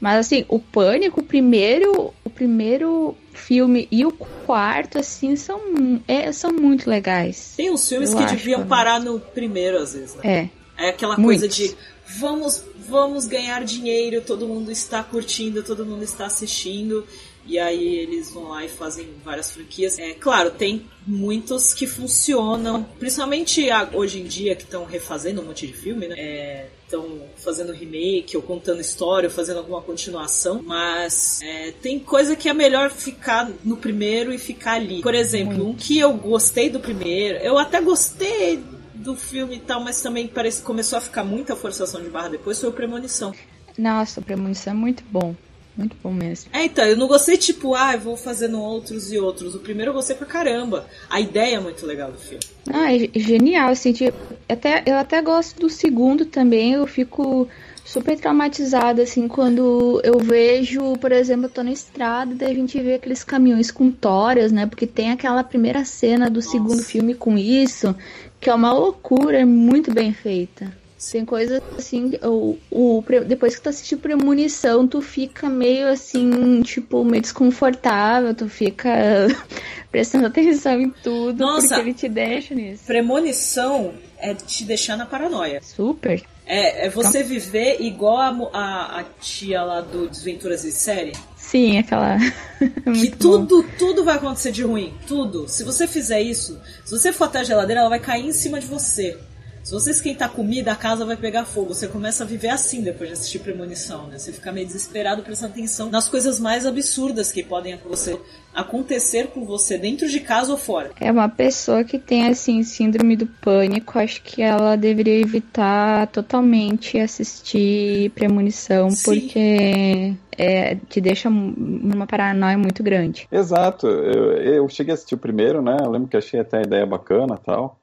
Mas 0.00 0.26
assim, 0.26 0.44
o 0.48 0.58
Pânico, 0.58 1.20
o 1.20 1.22
primeiro, 1.22 2.12
o 2.24 2.30
primeiro 2.30 3.14
filme 3.32 3.86
e 3.90 4.04
o 4.04 4.12
quarto, 4.12 4.98
assim, 4.98 5.36
são, 5.36 5.60
é, 6.08 6.32
são 6.32 6.52
muito 6.52 6.88
legais. 6.88 7.54
Tem 7.56 7.70
uns 7.70 7.88
filmes 7.88 8.12
que 8.12 8.22
acho, 8.22 8.34
deviam 8.34 8.66
parar 8.66 9.00
no 9.00 9.20
primeiro, 9.20 9.78
às 9.78 9.94
vezes, 9.94 10.14
né? 10.16 10.50
É. 10.78 10.86
É 10.86 10.88
aquela 10.88 11.16
coisa 11.16 11.46
de 11.46 11.76
vamos, 12.18 12.64
vamos 12.88 13.26
ganhar 13.26 13.64
dinheiro, 13.64 14.20
todo 14.22 14.48
mundo 14.48 14.70
está 14.70 15.02
curtindo, 15.02 15.62
todo 15.62 15.84
mundo 15.84 16.02
está 16.02 16.26
assistindo. 16.26 17.06
E 17.44 17.58
aí 17.58 17.96
eles 17.96 18.30
vão 18.30 18.48
lá 18.48 18.64
e 18.64 18.68
fazem 18.68 19.08
várias 19.24 19.50
franquias. 19.50 19.98
É 19.98 20.14
claro, 20.14 20.50
tem 20.50 20.86
muitos 21.06 21.74
que 21.74 21.86
funcionam, 21.86 22.84
principalmente 22.98 23.66
hoje 23.92 24.20
em 24.20 24.24
dia 24.24 24.54
que 24.54 24.62
estão 24.62 24.84
refazendo 24.84 25.40
um 25.40 25.46
monte 25.46 25.66
de 25.66 25.72
filme, 25.72 26.06
né? 26.06 26.66
Estão 26.84 27.04
é, 27.04 27.40
fazendo 27.40 27.72
remake 27.72 28.36
ou 28.36 28.42
contando 28.42 28.80
história 28.80 29.28
ou 29.28 29.34
fazendo 29.34 29.58
alguma 29.58 29.82
continuação, 29.82 30.62
mas 30.62 31.40
é, 31.42 31.72
tem 31.82 31.98
coisa 31.98 32.36
que 32.36 32.48
é 32.48 32.54
melhor 32.54 32.90
ficar 32.90 33.50
no 33.64 33.76
primeiro 33.76 34.32
e 34.32 34.38
ficar 34.38 34.74
ali. 34.74 35.02
Por 35.02 35.14
exemplo, 35.14 35.66
um 35.66 35.74
que 35.74 35.98
eu 35.98 36.12
gostei 36.12 36.70
do 36.70 36.78
primeiro, 36.78 37.38
eu 37.38 37.58
até 37.58 37.80
gostei 37.80 38.62
do 38.94 39.16
filme 39.16 39.56
e 39.56 39.60
tal, 39.60 39.80
mas 39.80 40.00
também 40.00 40.28
parece 40.28 40.62
começou 40.62 40.96
a 40.96 41.00
ficar 41.00 41.24
muita 41.24 41.56
forçação 41.56 42.00
de 42.00 42.08
barra 42.08 42.28
depois 42.28 42.60
foi 42.60 42.68
o 42.68 42.72
Premonição. 42.72 43.34
Nossa, 43.76 44.20
o 44.20 44.22
Premonição 44.22 44.72
é 44.72 44.76
muito 44.76 45.02
bom. 45.10 45.34
Muito 45.76 45.96
bom 46.02 46.12
mesmo. 46.12 46.50
É, 46.52 46.64
então, 46.64 46.84
eu 46.84 46.96
não 46.96 47.08
gostei 47.08 47.36
tipo, 47.36 47.74
ah, 47.74 47.96
vou 47.96 48.16
fazendo 48.16 48.60
outros 48.60 49.10
e 49.12 49.18
outros. 49.18 49.54
O 49.54 49.58
primeiro 49.58 49.90
eu 49.90 49.94
gostei 49.94 50.14
pra 50.14 50.26
caramba. 50.26 50.86
A 51.08 51.18
ideia 51.20 51.56
é 51.56 51.60
muito 51.60 51.86
legal 51.86 52.12
do 52.12 52.18
filme. 52.18 52.44
Ah, 52.70 52.94
é 52.94 53.08
genial, 53.18 53.70
assim, 53.70 53.92
tipo, 53.92 54.16
até, 54.48 54.82
eu 54.86 54.96
até 54.96 55.22
gosto 55.22 55.58
do 55.60 55.70
segundo 55.70 56.26
também, 56.26 56.74
eu 56.74 56.86
fico 56.86 57.48
super 57.84 58.18
traumatizada, 58.18 59.02
assim, 59.02 59.26
quando 59.26 60.00
eu 60.04 60.18
vejo, 60.18 60.96
por 60.98 61.10
exemplo, 61.10 61.46
eu 61.46 61.50
tô 61.50 61.62
na 61.62 61.72
estrada, 61.72 62.34
daí 62.34 62.52
a 62.52 62.54
gente 62.54 62.80
vê 62.80 62.94
aqueles 62.94 63.24
caminhões 63.24 63.70
com 63.70 63.90
toras, 63.90 64.52
né, 64.52 64.66
porque 64.66 64.86
tem 64.86 65.10
aquela 65.10 65.42
primeira 65.42 65.84
cena 65.84 66.30
do 66.30 66.36
Nossa. 66.36 66.50
segundo 66.50 66.82
filme 66.82 67.14
com 67.14 67.36
isso, 67.36 67.94
que 68.40 68.48
é 68.48 68.54
uma 68.54 68.72
loucura, 68.72 69.40
é 69.40 69.44
muito 69.44 69.92
bem 69.92 70.12
feita. 70.12 70.72
Tem 71.10 71.24
coisas 71.24 71.60
assim, 71.76 72.12
o, 72.22 72.56
o, 72.70 73.04
depois 73.26 73.56
que 73.56 73.62
tu 73.62 73.68
assistiu 73.68 73.98
Premonição, 73.98 74.86
tu 74.86 75.00
fica 75.00 75.48
meio 75.48 75.88
assim, 75.88 76.62
tipo, 76.62 77.04
meio 77.04 77.22
desconfortável, 77.22 78.34
tu 78.34 78.48
fica 78.48 78.90
prestando 79.90 80.26
atenção 80.26 80.80
em 80.80 80.90
tudo, 80.90 81.38
Nossa, 81.38 81.68
porque 81.68 81.80
ele 81.80 81.94
te 81.94 82.08
deixa 82.08 82.54
nisso. 82.54 82.84
Premonição 82.86 83.92
é 84.18 84.34
te 84.34 84.64
deixar 84.64 84.96
na 84.96 85.04
paranoia. 85.04 85.60
Super. 85.62 86.22
É, 86.46 86.86
é 86.86 86.90
você 86.90 87.22
viver 87.22 87.80
igual 87.80 88.18
a, 88.18 88.58
a, 88.58 89.00
a 89.00 89.04
tia 89.20 89.62
lá 89.62 89.80
do 89.80 90.08
Desventuras 90.08 90.62
de 90.62 90.72
Série. 90.72 91.12
Sim, 91.36 91.78
aquela. 91.78 92.16
que 92.58 93.10
tudo, 93.10 93.64
tudo 93.78 94.04
vai 94.04 94.16
acontecer 94.16 94.52
de 94.52 94.62
ruim. 94.62 94.94
Tudo. 95.06 95.48
Se 95.48 95.64
você 95.64 95.86
fizer 95.86 96.20
isso, 96.20 96.58
se 96.84 96.90
você 96.90 97.12
for 97.12 97.24
até 97.24 97.40
a 97.40 97.44
geladeira, 97.44 97.80
ela 97.80 97.90
vai 97.90 98.00
cair 98.00 98.26
em 98.26 98.32
cima 98.32 98.60
de 98.60 98.66
você. 98.66 99.18
Se 99.62 99.72
você 99.72 99.90
esquentar 99.90 100.30
comida, 100.30 100.72
a 100.72 100.76
casa 100.76 101.04
vai 101.04 101.16
pegar 101.16 101.44
fogo. 101.44 101.72
Você 101.72 101.86
começa 101.86 102.24
a 102.24 102.26
viver 102.26 102.48
assim 102.48 102.82
depois 102.82 103.08
de 103.08 103.14
assistir 103.14 103.38
Premonição, 103.38 104.08
né? 104.08 104.18
Você 104.18 104.32
fica 104.32 104.50
meio 104.50 104.66
desesperado 104.66 105.22
prestando 105.22 105.52
atenção 105.52 105.88
nas 105.88 106.08
coisas 106.08 106.40
mais 106.40 106.66
absurdas 106.66 107.30
que 107.30 107.44
podem 107.44 107.72
acontecer, 107.74 108.20
acontecer 108.52 109.28
com 109.28 109.44
você 109.44 109.78
dentro 109.78 110.08
de 110.08 110.18
casa 110.18 110.50
ou 110.50 110.58
fora. 110.58 110.90
É 111.00 111.12
uma 111.12 111.28
pessoa 111.28 111.84
que 111.84 111.96
tem, 111.96 112.26
assim, 112.26 112.62
síndrome 112.64 113.16
do 113.16 113.26
pânico. 113.26 113.98
Acho 113.98 114.20
que 114.22 114.42
ela 114.42 114.74
deveria 114.74 115.20
evitar 115.20 116.08
totalmente 116.08 116.98
assistir 116.98 118.10
Premonição, 118.10 118.90
Sim. 118.90 119.04
porque 119.04 120.14
é, 120.36 120.74
te 120.88 121.00
deixa 121.00 121.30
numa 121.30 122.06
paranoia 122.06 122.58
muito 122.58 122.82
grande. 122.82 123.28
Exato. 123.30 123.86
Eu, 123.86 124.32
eu 124.32 124.68
cheguei 124.68 124.92
a 124.92 124.94
assistir 124.94 125.14
o 125.14 125.18
primeiro, 125.18 125.62
né? 125.62 125.76
Eu 125.80 125.90
lembro 125.90 126.08
que 126.08 126.16
achei 126.16 126.40
até 126.40 126.58
a 126.58 126.62
ideia 126.62 126.84
bacana 126.84 127.38
tal 127.38 127.81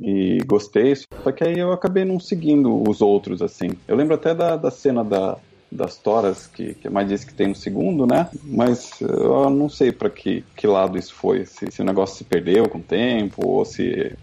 e 0.00 0.38
gostei, 0.46 0.94
só 0.96 1.32
que 1.32 1.44
aí 1.44 1.58
eu 1.58 1.72
acabei 1.72 2.04
não 2.04 2.18
seguindo 2.18 2.82
os 2.88 3.00
outros, 3.00 3.42
assim. 3.42 3.70
Eu 3.86 3.96
lembro 3.96 4.14
até 4.14 4.34
da, 4.34 4.56
da 4.56 4.70
cena 4.70 5.04
da, 5.04 5.36
das 5.70 5.96
toras 5.96 6.46
que, 6.46 6.74
que 6.74 6.88
a 6.88 6.90
mãe 6.90 7.06
disse 7.06 7.26
que 7.26 7.34
tem 7.34 7.48
no 7.48 7.54
segundo, 7.54 8.06
né? 8.06 8.28
Mas 8.44 9.00
eu 9.00 9.50
não 9.50 9.68
sei 9.68 9.92
para 9.92 10.10
que, 10.10 10.44
que 10.56 10.66
lado 10.66 10.98
isso 10.98 11.14
foi, 11.14 11.44
se, 11.44 11.70
se 11.70 11.82
o 11.82 11.84
negócio 11.84 12.16
se 12.16 12.24
perdeu 12.24 12.68
com 12.68 12.78
o 12.78 12.82
tempo 12.82 13.46
ou 13.46 13.64
se 13.64 14.16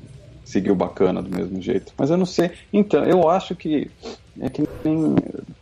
seguiu 0.43 0.73
bacana 0.73 1.21
do 1.21 1.29
mesmo 1.29 1.62
jeito. 1.62 1.93
Mas 1.95 2.10
eu 2.10 2.17
não 2.17 2.25
sei. 2.25 2.51
Então, 2.73 3.03
eu 3.05 3.29
acho 3.29 3.55
que 3.55 3.91
é 4.39 4.49
que 4.49 4.65
tem, 4.65 5.15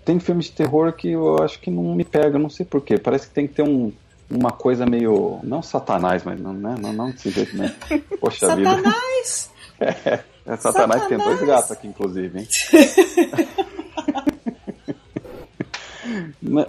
tem 0.06 0.20
filmes 0.20 0.46
de 0.46 0.52
terror 0.54 0.93
que 0.93 1.10
eu 1.10 1.43
acho 1.43 1.60
que 1.60 1.72
não 1.72 1.96
me 1.96 2.06
pega, 2.06 2.38
não 2.38 2.50
sei 2.50 2.65
porquê. 2.65 2.98
Parece 2.98 3.28
que 3.28 3.34
tem 3.34 3.48
que 3.48 3.56
ter 3.56 3.63
um, 3.63 3.91
uma 4.30 4.52
coisa 4.52 4.86
meio. 4.86 5.39
Não 5.43 5.62
satanás, 5.62 6.24
mas 6.24 6.39
não, 6.39 6.54
né? 6.54 6.76
não, 6.80 6.93
não 6.93 7.12
desse 7.12 7.30
jeito, 7.30 7.58
né? 7.58 7.76
Poxa 8.22 8.48
satanás! 8.48 9.57
É, 9.80 10.20
é 10.46 10.58
Satanás, 10.58 11.02
Satanás 11.02 11.08
tem 11.08 11.18
dois 11.18 11.42
gatos 11.42 11.72
aqui, 11.72 11.88
inclusive, 11.88 12.40
hein? 12.40 12.48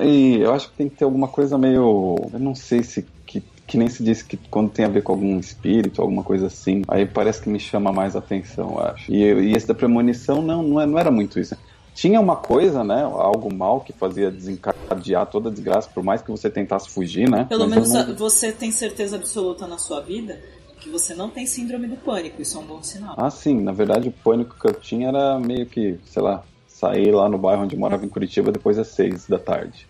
e 0.01 0.41
eu 0.41 0.53
acho 0.53 0.71
que 0.71 0.77
tem 0.77 0.89
que 0.89 0.97
ter 0.97 1.05
alguma 1.05 1.29
coisa 1.29 1.57
meio. 1.57 2.17
Eu 2.33 2.39
não 2.39 2.55
sei 2.55 2.83
se. 2.83 3.07
Que, 3.27 3.43
que 3.67 3.77
nem 3.77 3.89
se 3.89 4.03
diz 4.03 4.23
que 4.23 4.37
quando 4.37 4.71
tem 4.71 4.85
a 4.85 4.89
ver 4.89 5.03
com 5.03 5.13
algum 5.13 5.39
espírito, 5.39 6.01
alguma 6.01 6.23
coisa 6.23 6.47
assim, 6.47 6.83
aí 6.89 7.05
parece 7.05 7.43
que 7.43 7.51
me 7.51 7.61
chama 7.61 7.93
mais 7.93 8.17
atenção, 8.17 8.71
eu 8.71 8.81
acho. 8.81 9.13
E, 9.13 9.23
e 9.23 9.53
esse 9.53 9.67
da 9.67 9.75
premonição 9.75 10.41
não, 10.41 10.63
não, 10.63 10.81
é, 10.81 10.87
não 10.87 10.99
era 10.99 11.11
muito 11.11 11.39
isso. 11.39 11.57
Tinha 11.95 12.21
uma 12.21 12.37
coisa, 12.37 12.85
né? 12.85 13.03
Algo 13.03 13.53
mal 13.53 13.81
que 13.81 13.93
fazia 13.93 14.31
desencadear 14.31 15.27
toda 15.27 15.49
a 15.49 15.53
desgraça, 15.53 15.91
por 15.93 16.03
mais 16.03 16.23
que 16.23 16.31
você 16.31 16.49
tentasse 16.49 16.89
fugir, 16.89 17.29
né? 17.29 17.45
Pelo 17.49 17.69
Mas 17.69 17.91
menos 17.91 18.09
não... 18.09 18.17
você 18.17 18.53
tem 18.53 18.71
certeza 18.71 19.17
absoluta 19.17 19.67
na 19.67 19.79
sua 19.79 20.01
vida 20.01 20.41
que 20.89 20.93
você 20.93 21.15
não 21.15 21.29
tem 21.29 21.47
síndrome 21.47 21.87
do 21.87 21.97
pânico, 21.97 22.41
isso 22.41 22.57
é 22.57 22.61
um 22.61 22.65
bom 22.65 22.83
sinal. 22.83 23.15
Ah, 23.17 23.31
sim, 23.31 23.61
na 23.61 23.73
verdade 23.73 24.09
o 24.09 24.13
pânico 24.13 24.57
que 24.59 24.67
eu 24.67 24.75
tinha 24.75 25.09
era 25.09 25.39
meio 25.39 25.67
que, 25.67 25.99
sei 26.07 26.23
lá, 26.23 26.43
sair 26.67 27.13
lá 27.13 27.29
no 27.29 27.39
bairro 27.39 27.63
onde 27.63 27.77
morava 27.77 28.05
em 28.05 28.09
Curitiba 28.09 28.51
depois 28.51 28.77
das 28.77 28.89
seis 28.89 29.27
da 29.27 29.39
tarde. 29.39 29.87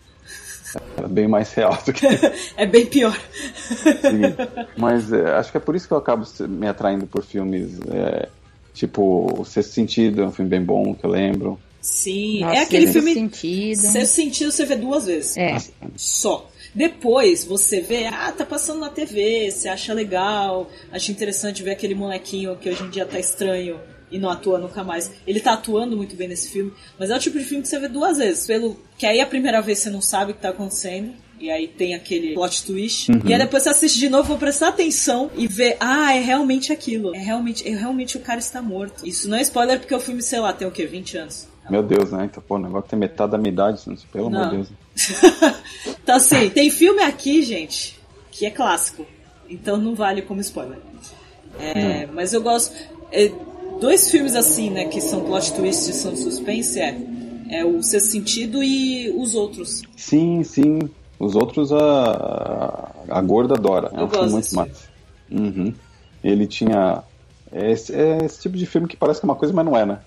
Era 0.97 1.09
bem 1.09 1.27
mais 1.27 1.53
real 1.55 1.79
do 1.85 1.93
que. 1.93 2.07
é 2.57 2.67
bem 2.67 2.85
pior. 2.87 3.19
Sim. 3.71 4.23
Mas 4.77 5.11
é, 5.13 5.31
acho 5.33 5.51
que 5.51 5.57
é 5.57 5.61
por 5.61 5.75
isso 5.75 5.87
que 5.87 5.95
eu 5.95 5.99
acabo 5.99 6.27
me 6.47 6.69
atraindo 6.69 7.07
por 7.07 7.25
filmes. 7.25 7.79
É, 7.89 8.29
tipo, 8.75 9.41
O 9.41 9.45
Sexto 9.47 9.73
Sentido 9.73 10.23
é 10.23 10.27
um 10.27 10.31
filme 10.31 10.51
bem 10.51 10.63
bom, 10.63 10.95
que 10.95 11.07
eu 11.07 11.11
lembro. 11.11 11.59
Sim, 11.81 12.41
Nossa, 12.41 12.57
é 12.57 12.63
aquele 12.63 12.87
filme. 12.89 13.15
Sentido. 13.15 13.81
Sexto 13.81 14.13
Sentido 14.15 14.53
você 14.53 14.67
vê 14.67 14.77
duas 14.77 15.07
vezes. 15.07 15.37
É. 15.39 15.57
Só. 15.97 16.51
Depois 16.75 17.45
você 17.45 17.81
vê, 17.81 18.07
ah, 18.07 18.33
tá 18.33 18.45
passando 18.45 18.81
na 18.81 18.89
TV, 18.89 19.51
você 19.51 19.69
acha 19.69 19.93
legal, 19.93 20.71
acha 20.93 21.11
interessante 21.11 21.63
ver 21.63 21.73
aquele 21.73 21.95
molequinho 21.95 22.57
que 22.57 22.69
hoje 22.69 22.85
em 22.85 22.91
dia 22.91 23.07
tá 23.07 23.19
estranho 23.19 23.81
e 24.11 24.19
não 24.19 24.31
atua 24.31 24.59
nunca 24.59 24.83
mais. 24.83 25.13
Ele 25.27 25.41
tá 25.41 25.53
atuando 25.55 25.97
muito 25.97 26.17
bem 26.17 26.29
nesse 26.29 26.51
filme, 26.51 26.73
mas 26.99 27.11
é 27.11 27.17
o 27.17 27.19
tipo 27.19 27.39
de 27.39 27.45
filme 27.45 27.63
que 27.63 27.69
você 27.69 27.79
vê 27.79 27.89
duas 27.89 28.19
vezes, 28.19 28.47
pelo 28.47 28.77
que 28.97 29.07
aí 29.07 29.21
a 29.21 29.27
primeira 29.27 29.61
vez 29.61 29.79
você 29.79 29.91
não 29.91 30.01
sabe 30.01 30.33
o 30.33 30.35
que 30.35 30.41
tá 30.41 30.51
acontecendo. 30.51 31.13
E 31.41 31.53
aí 31.53 31.69
tem 31.69 31.95
aquele 31.95 32.35
plot 32.35 32.65
twist. 32.65 33.13
Uhum. 33.13 33.21
E 33.25 33.33
aí 33.33 33.39
depois 33.39 33.63
você 33.63 33.69
assiste 33.69 33.97
de 33.97 34.09
novo, 34.09 34.27
vou 34.27 34.39
prestar 34.39 34.71
atenção 34.71 35.31
e 35.37 35.47
ver, 35.47 35.77
ah, 35.79 36.13
é 36.13 36.21
realmente 36.21 36.73
aquilo. 36.73 37.15
É 37.15 37.19
realmente, 37.19 37.65
é 37.65 37.77
realmente 37.77 38.17
o 38.17 38.21
cara 38.21 38.41
está 38.41 38.61
morto. 38.61 39.07
Isso 39.07 39.29
não 39.29 39.37
é 39.37 39.43
spoiler 39.43 39.79
porque 39.79 39.95
o 39.95 40.01
filme, 40.01 40.21
sei 40.21 40.41
lá, 40.41 40.53
tem 40.53 40.67
o 40.67 40.71
quê? 40.73 40.85
20 40.85 41.17
anos. 41.17 41.49
Meu 41.71 41.83
Deus, 41.83 42.11
né? 42.11 42.25
Então, 42.25 42.43
pô, 42.43 42.57
o 42.57 42.59
negócio 42.59 42.89
tem 42.89 42.99
metade 42.99 43.31
da 43.31 43.39
minha 43.39 43.53
idade, 43.53 43.83
pelo 44.11 44.27
amor 44.27 44.47
de 44.47 44.57
Deus. 44.57 44.69
Então, 45.87 46.17
assim, 46.17 46.51
tem 46.51 46.71
filme 46.71 47.03
aqui, 47.03 47.43
gente, 47.43 47.99
que 48.31 48.47
é 48.47 48.51
clássico. 48.51 49.07
Então 49.49 49.77
não 49.77 49.95
vale 49.95 50.23
como 50.23 50.41
spoiler. 50.41 50.79
É, 51.59 52.07
mas 52.07 52.33
eu 52.33 52.43
gosto. 52.43 52.75
É, 53.11 53.31
dois 53.81 54.11
filmes 54.11 54.35
assim, 54.35 54.71
né, 54.71 54.87
que 54.87 55.01
são 55.01 55.25
plot 55.25 55.53
twists 55.55 55.89
e 55.89 55.93
são 55.95 56.15
suspense, 56.15 56.79
é, 56.79 56.97
é 57.51 57.65
o 57.65 57.83
Seu 57.83 58.01
Sentido 58.01 58.63
e 58.63 59.11
os 59.17 59.35
outros. 59.35 59.83
Sim, 59.97 60.43
sim. 60.45 60.79
Os 61.19 61.35
outros 61.35 61.73
a, 61.73 62.93
a 63.09 63.21
Gorda 63.23 63.55
adora. 63.55 63.91
É 63.93 64.05
um 64.05 64.09
filme 64.09 64.31
muito 64.31 64.55
massa. 64.55 64.89
Uhum. 65.31 65.75
Ele 66.23 66.47
tinha. 66.47 67.03
É 67.51 67.73
esse, 67.73 67.95
é 67.95 68.25
esse 68.25 68.43
tipo 68.43 68.57
de 68.57 68.67
filme 68.67 68.87
que 68.87 68.97
parece 68.97 69.21
que 69.21 69.27
é 69.27 69.29
uma 69.29 69.35
coisa, 69.35 69.53
mas 69.53 69.65
não 69.65 69.77
é, 69.77 69.85
né? 69.85 69.99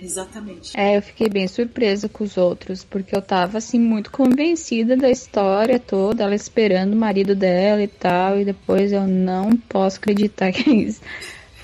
Exatamente. 0.00 0.78
É, 0.78 0.96
eu 0.96 1.02
fiquei 1.02 1.28
bem 1.28 1.48
surpresa 1.48 2.08
com 2.08 2.22
os 2.24 2.36
outros, 2.36 2.84
porque 2.84 3.16
eu 3.16 3.20
tava 3.20 3.58
assim 3.58 3.80
muito 3.80 4.10
convencida 4.10 4.96
da 4.96 5.10
história 5.10 5.78
toda, 5.78 6.22
ela 6.22 6.34
esperando 6.34 6.92
o 6.92 6.96
marido 6.96 7.34
dela 7.34 7.82
e 7.82 7.88
tal, 7.88 8.38
e 8.38 8.44
depois 8.44 8.92
eu 8.92 9.06
não 9.06 9.56
posso 9.56 9.98
acreditar 9.98 10.50
que 10.52 10.70
é 10.70 10.74
isso. 10.74 11.00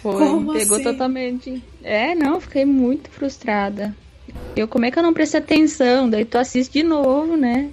Foi, 0.02 0.18
Como 0.18 0.52
pegou 0.52 0.76
assim? 0.76 0.84
totalmente. 0.84 1.62
É, 1.82 2.14
não, 2.14 2.40
fiquei 2.40 2.64
muito 2.64 3.08
frustrada. 3.10 3.94
Eu, 4.56 4.66
como 4.66 4.84
é 4.84 4.90
que 4.90 4.98
eu 4.98 5.02
não 5.02 5.14
prestei 5.14 5.40
atenção? 5.40 6.08
Daí 6.10 6.24
tu 6.24 6.36
assiste 6.36 6.72
de 6.72 6.82
novo, 6.82 7.36
né? 7.36 7.70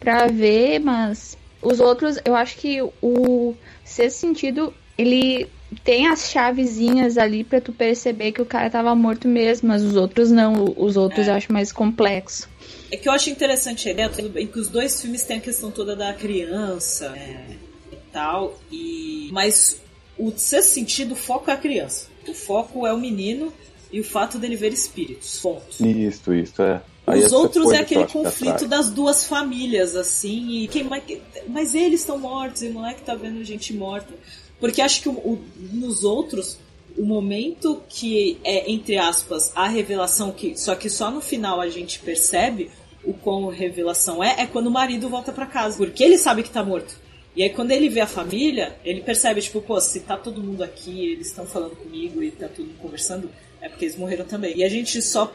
Pra 0.00 0.26
ver, 0.26 0.78
mas 0.78 1.36
os 1.62 1.80
outros, 1.80 2.18
eu 2.24 2.34
acho 2.34 2.56
que 2.56 2.80
o 3.02 3.54
sexto 3.84 4.18
sentido, 4.18 4.72
ele 4.96 5.48
tem 5.84 6.06
as 6.08 6.30
chavezinhas 6.30 7.18
ali 7.18 7.44
para 7.44 7.60
tu 7.60 7.72
perceber 7.72 8.32
que 8.32 8.40
o 8.40 8.46
cara 8.46 8.70
tava 8.70 8.94
morto 8.94 9.28
mesmo, 9.28 9.68
mas 9.68 9.82
os 9.82 9.96
outros 9.96 10.30
não. 10.30 10.74
Os 10.76 10.96
outros 10.96 11.26
é. 11.26 11.30
eu 11.30 11.34
acho 11.34 11.52
mais 11.52 11.72
complexo. 11.72 12.48
É 12.90 12.96
que 12.96 13.08
eu 13.08 13.12
acho 13.12 13.28
interessante 13.28 13.88
a 13.88 13.92
ideia, 13.92 14.08
tudo 14.08 14.30
bem 14.30 14.46
que 14.46 14.58
os 14.58 14.68
dois 14.68 15.00
filmes 15.00 15.22
têm 15.22 15.38
a 15.38 15.40
questão 15.40 15.70
toda 15.70 15.94
da 15.94 16.12
criança 16.14 17.12
é, 17.16 17.56
e 17.92 17.96
tal, 18.10 18.58
e 18.72 19.28
mas 19.30 19.80
o 20.18 20.32
sexto 20.36 20.70
sentido, 20.70 21.12
o 21.12 21.16
foco 21.16 21.50
é 21.50 21.54
a 21.54 21.56
criança. 21.56 22.08
O 22.26 22.34
foco 22.34 22.86
é 22.86 22.92
o 22.92 22.98
menino 22.98 23.52
e 23.92 24.00
o 24.00 24.04
fato 24.04 24.38
dele 24.38 24.56
ver 24.56 24.72
espíritos. 24.72 25.38
Ponto. 25.40 25.86
Isso, 25.86 26.32
isso, 26.32 26.62
é. 26.62 26.80
Aí 27.06 27.24
Os 27.24 27.32
outros 27.32 27.72
é 27.72 27.78
aquele 27.78 28.06
conflito 28.06 28.66
das 28.66 28.90
duas 28.90 29.24
famílias, 29.24 29.96
assim, 29.96 30.62
e 30.62 30.68
quem 30.68 30.84
mais. 30.84 31.02
Mas 31.46 31.74
eles 31.74 32.00
estão 32.00 32.18
mortos 32.18 32.62
e 32.62 32.68
o 32.68 32.72
moleque 32.74 33.00
tá 33.02 33.14
vendo 33.14 33.42
gente 33.44 33.72
morta. 33.72 34.12
Porque 34.60 34.82
acho 34.82 35.02
que 35.02 35.08
o, 35.08 35.12
o, 35.12 35.44
nos 35.72 36.04
outros, 36.04 36.58
o 36.96 37.04
momento 37.04 37.82
que 37.88 38.38
é, 38.42 38.70
entre 38.70 38.96
aspas, 38.96 39.52
a 39.54 39.68
revelação, 39.68 40.32
que 40.32 40.56
só 40.56 40.74
que 40.74 40.90
só 40.90 41.10
no 41.10 41.20
final 41.20 41.60
a 41.60 41.68
gente 41.68 41.98
percebe 42.00 42.70
o 43.04 43.12
quão 43.12 43.48
revelação 43.48 44.22
é, 44.22 44.42
é 44.42 44.46
quando 44.46 44.66
o 44.66 44.70
marido 44.70 45.08
volta 45.08 45.32
para 45.32 45.46
casa. 45.46 45.76
Porque 45.76 46.02
ele 46.02 46.18
sabe 46.18 46.42
que 46.42 46.50
tá 46.50 46.62
morto. 46.62 46.98
E 47.36 47.42
aí 47.42 47.50
quando 47.50 47.70
ele 47.70 47.88
vê 47.88 48.00
a 48.00 48.06
família, 48.06 48.76
ele 48.84 49.00
percebe, 49.00 49.40
tipo, 49.40 49.60
pô, 49.60 49.80
se 49.80 50.00
tá 50.00 50.16
todo 50.16 50.42
mundo 50.42 50.62
aqui, 50.62 51.12
eles 51.12 51.28
estão 51.28 51.46
falando 51.46 51.76
comigo 51.76 52.22
e 52.22 52.32
tá 52.32 52.48
todo 52.48 52.66
mundo 52.66 52.78
conversando, 52.80 53.30
é 53.60 53.68
porque 53.68 53.84
eles 53.84 53.96
morreram 53.96 54.24
também. 54.24 54.56
E 54.56 54.64
a 54.64 54.68
gente 54.68 55.00
só 55.00 55.32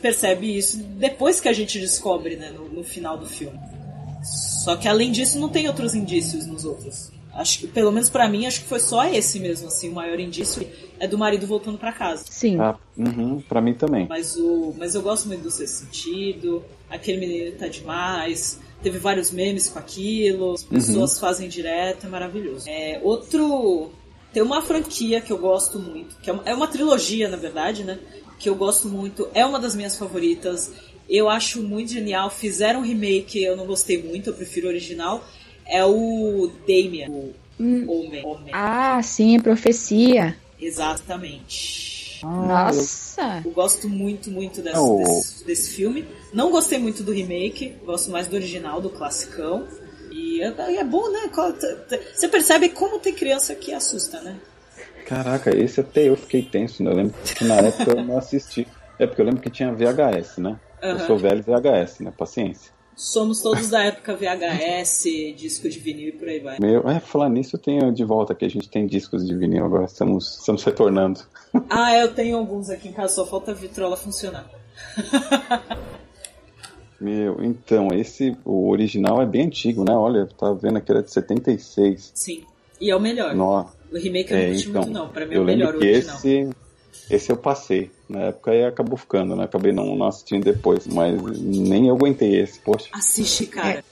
percebe 0.00 0.56
isso 0.56 0.76
depois 0.76 1.40
que 1.40 1.48
a 1.48 1.52
gente 1.52 1.80
descobre, 1.80 2.36
né, 2.36 2.50
no, 2.50 2.68
no 2.68 2.84
final 2.84 3.18
do 3.18 3.26
filme. 3.26 3.58
Só 4.62 4.76
que 4.76 4.86
além 4.86 5.10
disso, 5.10 5.38
não 5.38 5.48
tem 5.48 5.66
outros 5.66 5.94
indícios 5.94 6.46
nos 6.46 6.64
outros. 6.64 7.10
Acho 7.34 7.58
que, 7.60 7.66
pelo 7.66 7.90
menos 7.90 8.08
para 8.08 8.28
mim, 8.28 8.46
acho 8.46 8.60
que 8.60 8.68
foi 8.68 8.78
só 8.78 9.04
esse 9.06 9.40
mesmo, 9.40 9.66
assim, 9.66 9.88
o 9.88 9.92
maior 9.92 10.20
indício 10.20 10.66
é 11.00 11.08
do 11.08 11.18
marido 11.18 11.46
voltando 11.46 11.76
para 11.76 11.92
casa. 11.92 12.24
Sim. 12.30 12.60
Ah, 12.60 12.76
uhum, 12.96 13.40
para 13.40 13.60
mim 13.60 13.74
também. 13.74 14.06
Mas, 14.08 14.36
o, 14.36 14.72
mas 14.78 14.94
eu 14.94 15.02
gosto 15.02 15.26
muito 15.26 15.42
do 15.42 15.50
seu 15.50 15.66
sentido, 15.66 16.64
aquele 16.88 17.18
menino 17.18 17.56
tá 17.56 17.66
demais, 17.66 18.60
teve 18.82 18.98
vários 18.98 19.32
memes 19.32 19.68
com 19.68 19.78
aquilo, 19.80 20.52
as 20.52 20.62
uhum. 20.62 20.68
pessoas 20.68 21.14
uhum. 21.14 21.20
fazem 21.20 21.48
direto, 21.48 22.06
é 22.06 22.08
maravilhoso. 22.08 22.68
É, 22.68 23.00
outro. 23.02 23.90
Tem 24.32 24.42
uma 24.42 24.62
franquia 24.62 25.20
que 25.20 25.32
eu 25.32 25.38
gosto 25.38 25.78
muito, 25.78 26.16
que 26.16 26.28
é 26.28 26.32
uma, 26.32 26.42
é 26.44 26.54
uma 26.54 26.66
trilogia, 26.66 27.28
na 27.28 27.36
verdade, 27.36 27.84
né? 27.84 27.98
Que 28.38 28.48
eu 28.48 28.54
gosto 28.54 28.88
muito, 28.88 29.28
é 29.32 29.44
uma 29.46 29.60
das 29.60 29.76
minhas 29.76 29.96
favoritas. 29.96 30.72
Eu 31.08 31.28
acho 31.28 31.62
muito 31.62 31.92
genial. 31.92 32.30
Fizeram 32.30 32.80
um 32.80 32.82
remake, 32.82 33.42
eu 33.42 33.56
não 33.56 33.66
gostei 33.66 34.02
muito, 34.02 34.30
eu 34.30 34.34
prefiro 34.34 34.66
o 34.66 34.70
original 34.70 35.24
é 35.66 35.84
o 35.84 36.50
Damien, 36.66 37.10
o 37.10 37.34
hum. 37.60 37.84
homem, 37.88 38.24
homem. 38.24 38.50
Ah, 38.52 39.02
sim, 39.02 39.40
profecia. 39.40 40.36
Exatamente. 40.60 42.20
Nossa! 42.24 43.42
Eu 43.44 43.50
gosto 43.50 43.88
muito, 43.88 44.30
muito 44.30 44.62
desse, 44.62 44.78
Oh. 44.78 44.98
desse, 44.98 45.44
desse 45.44 45.70
filme. 45.72 46.06
Não 46.32 46.50
gostei 46.50 46.78
muito 46.78 47.02
do 47.02 47.12
remake, 47.12 47.74
gosto 47.84 48.10
mais 48.10 48.26
do 48.26 48.36
original, 48.36 48.80
do 48.80 48.90
classicão. 48.90 49.66
E 50.10 50.40
é, 50.42 50.46
é 50.76 50.84
bom, 50.84 51.10
né? 51.10 51.30
Você 52.14 52.28
percebe 52.28 52.68
como 52.70 52.98
tem 52.98 53.12
criança 53.12 53.54
que 53.54 53.72
assusta, 53.74 54.20
né? 54.22 54.36
Caraca, 55.06 55.54
esse 55.54 55.80
até 55.80 56.08
eu 56.08 56.16
fiquei 56.16 56.42
tenso, 56.42 56.82
né? 56.82 56.90
Eu 56.90 56.96
lembro 56.96 57.14
que 57.22 57.44
na 57.44 57.56
época 57.56 57.90
eu 57.92 58.04
não 58.04 58.16
assisti. 58.16 58.66
É 58.98 59.06
porque 59.06 59.20
eu 59.20 59.26
lembro 59.26 59.40
que 59.40 59.50
tinha 59.50 59.72
VHS, 59.72 60.38
né? 60.40 60.58
Eu 60.82 60.96
Aham. 60.96 61.06
sou 61.06 61.18
velho 61.18 61.42
VHS, 61.42 62.00
né? 62.00 62.12
Paciência. 62.16 62.72
Somos 62.96 63.42
todos 63.42 63.70
da 63.70 63.82
época 63.84 64.14
VHS, 64.14 65.04
disco 65.36 65.68
de 65.68 65.78
vinil 65.78 66.08
e 66.08 66.12
por 66.12 66.28
aí 66.28 66.38
vai. 66.38 66.58
Meu, 66.60 66.88
é, 66.88 67.00
falar 67.00 67.28
nisso 67.28 67.56
eu 67.56 67.60
tenho 67.60 67.92
de 67.92 68.04
volta 68.04 68.34
que 68.34 68.44
a 68.44 68.48
gente 68.48 68.68
tem 68.68 68.86
discos 68.86 69.26
de 69.26 69.34
vinil 69.34 69.64
agora, 69.64 69.84
estamos, 69.84 70.38
estamos 70.38 70.62
retornando. 70.62 71.20
Ah, 71.70 71.96
eu 71.96 72.12
tenho 72.12 72.36
alguns 72.36 72.68
aqui 72.68 72.88
em 72.88 72.92
casa, 72.92 73.14
só 73.14 73.24
falta 73.24 73.52
a 73.52 73.54
vitrola 73.54 73.96
funcionar. 73.96 74.50
Meu, 77.00 77.44
então, 77.44 77.88
esse, 77.92 78.36
o 78.44 78.70
original 78.70 79.22
é 79.22 79.26
bem 79.26 79.46
antigo, 79.46 79.84
né? 79.84 79.94
Olha, 79.94 80.26
tava 80.26 80.54
vendo 80.54 80.80
que 80.80 80.90
era 80.90 81.00
de 81.00 81.12
76. 81.12 82.10
Sim. 82.12 82.42
E 82.80 82.90
é 82.90 82.96
o 82.96 83.00
melhor. 83.00 83.34
Nó, 83.34 83.66
O 83.92 83.96
remake 83.96 84.32
eu 84.32 84.36
é, 84.36 84.46
não 84.46 84.52
curti 84.52 84.68
então, 84.68 84.82
muito, 84.82 84.94
não. 84.94 85.08
Pra 85.10 85.26
mim 85.26 85.34
é 85.34 85.38
o 85.38 85.44
melhor, 85.44 85.74
o 85.74 85.78
original. 85.78 86.16
esse, 86.16 86.50
esse 87.10 87.30
eu 87.30 87.36
passei. 87.36 87.90
Na 88.08 88.24
época 88.24 88.50
aí 88.50 88.64
acabou 88.64 88.96
ficando, 88.96 89.34
né? 89.36 89.44
Acabei 89.44 89.72
não, 89.72 89.94
não 89.96 90.06
assistindo 90.06 90.44
depois, 90.44 90.86
mas 90.86 91.20
nem 91.40 91.88
eu 91.88 91.94
aguentei 91.94 92.40
esse, 92.40 92.58
poxa. 92.60 92.88
Assiste, 92.92 93.46
cara. 93.46 93.84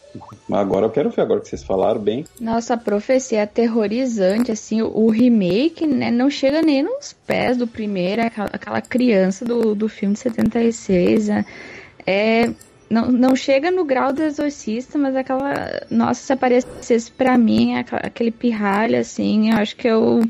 Mas 0.46 0.60
agora 0.60 0.86
eu 0.86 0.90
quero 0.90 1.08
ver, 1.10 1.22
agora 1.22 1.40
que 1.40 1.48
vocês 1.48 1.64
falaram 1.64 1.98
bem. 2.00 2.24
Nossa, 2.38 2.74
a 2.74 2.76
profecia 2.76 3.38
é 3.38 3.42
aterrorizante, 3.42 4.52
assim, 4.52 4.82
o 4.82 5.08
remake, 5.08 5.86
né, 5.86 6.10
não 6.10 6.28
chega 6.28 6.60
nem 6.60 6.82
nos 6.82 7.14
pés 7.26 7.56
do 7.56 7.66
primeiro, 7.66 8.20
aquela, 8.22 8.50
aquela 8.52 8.80
criança 8.82 9.44
do, 9.44 9.74
do 9.74 9.88
filme 9.88 10.12
de 10.12 10.20
76, 10.20 11.28
né, 11.28 11.46
é, 12.06 12.50
não, 12.90 13.10
não 13.10 13.34
chega 13.34 13.70
no 13.70 13.86
grau 13.86 14.12
do 14.12 14.22
exorcista, 14.22 14.98
mas 14.98 15.16
aquela, 15.16 15.80
nossa, 15.90 16.20
se 16.20 16.32
aparecesse 16.34 17.10
pra 17.10 17.38
mim, 17.38 17.76
aquela- 17.76 18.02
aquele 18.02 18.30
pirralho, 18.30 18.98
assim, 18.98 19.50
eu 19.50 19.56
acho 19.56 19.74
que 19.76 19.88
eu 19.88 20.20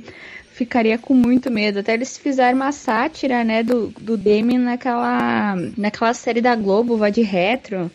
ficaria 0.52 0.98
com 0.98 1.14
muito 1.14 1.50
medo, 1.50 1.78
até 1.80 1.94
eles 1.94 2.16
fizeram 2.18 2.56
uma 2.56 2.72
sátira, 2.72 3.42
né, 3.44 3.62
do, 3.62 3.88
do 4.00 4.16
Damien 4.16 4.58
naquela, 4.58 5.54
naquela 5.76 6.14
série 6.14 6.40
da 6.40 6.54
Globo, 6.54 6.96
Vai 6.96 7.10
de 7.10 7.22
Retro, 7.22 7.90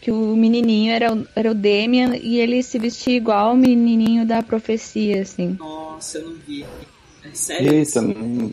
que 0.00 0.10
o 0.10 0.36
menininho 0.36 0.92
era, 0.92 1.14
o- 1.14 1.26
era 1.34 1.50
o 1.50 1.54
Damian 1.54 2.16
e 2.16 2.38
ele 2.38 2.62
se 2.62 2.78
vestia 2.78 3.16
igual 3.16 3.48
ao 3.50 3.56
menininho 3.56 4.26
da 4.26 4.42
profecia, 4.42 5.22
assim. 5.22 5.56
Nossa, 5.58 6.18
eu 6.18 6.28
não 6.30 6.36
vi. 6.46 6.64
É 7.24 7.34
sério? 7.34 7.66
Eita, 7.72 8.00
isso? 8.00 8.00
hum, 8.18 8.52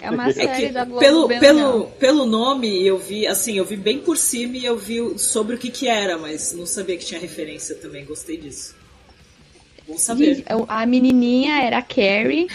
É 0.00 0.10
uma 0.10 0.28
É 0.28 0.32
série 0.32 0.66
que 0.68 0.72
da 0.72 0.84
Globo 0.84 1.00
pelo, 1.00 1.28
pelo, 1.28 1.58
legal. 1.78 1.96
pelo 1.98 2.26
nome 2.26 2.86
eu 2.86 2.96
vi, 2.98 3.26
assim, 3.26 3.58
eu 3.58 3.64
vi 3.64 3.76
bem 3.76 3.98
por 3.98 4.16
cima 4.16 4.56
e 4.56 4.64
eu 4.64 4.78
vi 4.78 5.00
o- 5.02 5.18
sobre 5.18 5.56
o 5.56 5.58
que 5.58 5.70
que 5.70 5.86
era, 5.88 6.16
mas 6.16 6.52
não 6.54 6.64
sabia 6.64 6.96
que 6.96 7.04
tinha 7.04 7.20
referência 7.20 7.74
também, 7.74 8.04
gostei 8.04 8.38
disso. 8.38 8.74
Bom 9.86 9.98
saber. 9.98 10.36
Gente, 10.36 10.44
a 10.68 10.86
menininha 10.86 11.62
era 11.62 11.78
a 11.78 11.82
Carrie. 11.82 12.48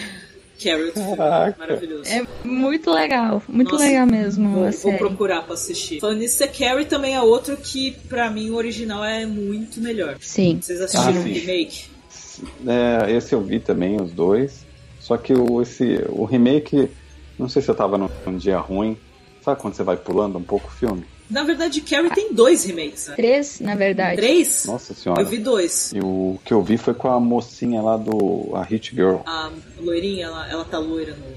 Caraca. 0.61 1.55
maravilhoso. 1.57 2.03
É 2.09 2.25
muito 2.43 2.91
legal, 2.91 3.41
muito 3.47 3.71
Nossa, 3.71 3.83
legal 3.85 4.05
mesmo 4.05 4.49
Vou, 4.51 4.71
vou 4.71 4.93
procurar 4.97 5.43
pra 5.43 5.53
assistir. 5.53 6.01
Falando 6.01 6.19
nisso, 6.19 6.37
The 6.39 6.47
Carrie 6.47 6.85
também 6.85 7.15
é 7.15 7.21
outro 7.21 7.55
que, 7.55 7.91
pra 8.09 8.29
mim, 8.29 8.49
o 8.49 8.55
original 8.55 9.03
é 9.05 9.25
muito 9.25 9.79
melhor. 9.79 10.17
Sim. 10.19 10.59
Vocês 10.61 10.81
assistiram 10.81 11.17
Ah, 11.17 11.21
o 11.21 11.23
remake? 11.23 11.85
É, 12.67 13.11
esse 13.11 13.33
eu 13.33 13.41
vi 13.41 13.59
também, 13.59 14.01
os 14.01 14.11
dois. 14.11 14.65
Só 14.99 15.15
que 15.17 15.33
o, 15.33 15.61
esse, 15.61 16.03
o 16.09 16.25
remake, 16.25 16.89
não 17.37 17.47
sei 17.47 17.61
se 17.61 17.69
eu 17.69 17.75
tava 17.75 17.97
num, 17.97 18.09
num 18.25 18.37
dia 18.37 18.57
ruim. 18.57 18.97
Sabe 19.41 19.61
quando 19.61 19.73
você 19.73 19.83
vai 19.83 19.95
pulando 19.95 20.37
um 20.37 20.43
pouco 20.43 20.67
o 20.67 20.71
filme? 20.71 21.05
Na 21.29 21.43
verdade, 21.43 21.81
Carrie 21.81 22.09
tem 22.09 22.33
dois 22.33 22.63
remakes, 22.63 23.07
né? 23.07 23.15
Três, 23.15 23.59
na 23.59 23.75
verdade. 23.75 24.17
Três? 24.17 24.65
Nossa 24.65 24.95
senhora. 24.95 25.21
Eu 25.21 25.27
vi 25.27 25.37
dois. 25.37 25.91
E 25.93 25.99
o 25.99 26.39
que 26.43 26.51
eu 26.51 26.63
vi 26.63 26.77
foi 26.77 26.93
com 26.95 27.07
a 27.07 27.19
mocinha 27.19 27.81
lá 27.81 27.97
do 27.97 28.49
a 28.55 28.63
Hit 28.63 28.95
Girl. 28.95 29.17
A 29.25 29.51
loirinha, 29.79 30.25
ela, 30.25 30.49
ela 30.49 30.65
tá 30.65 30.79
loira 30.79 31.15
no, 31.15 31.27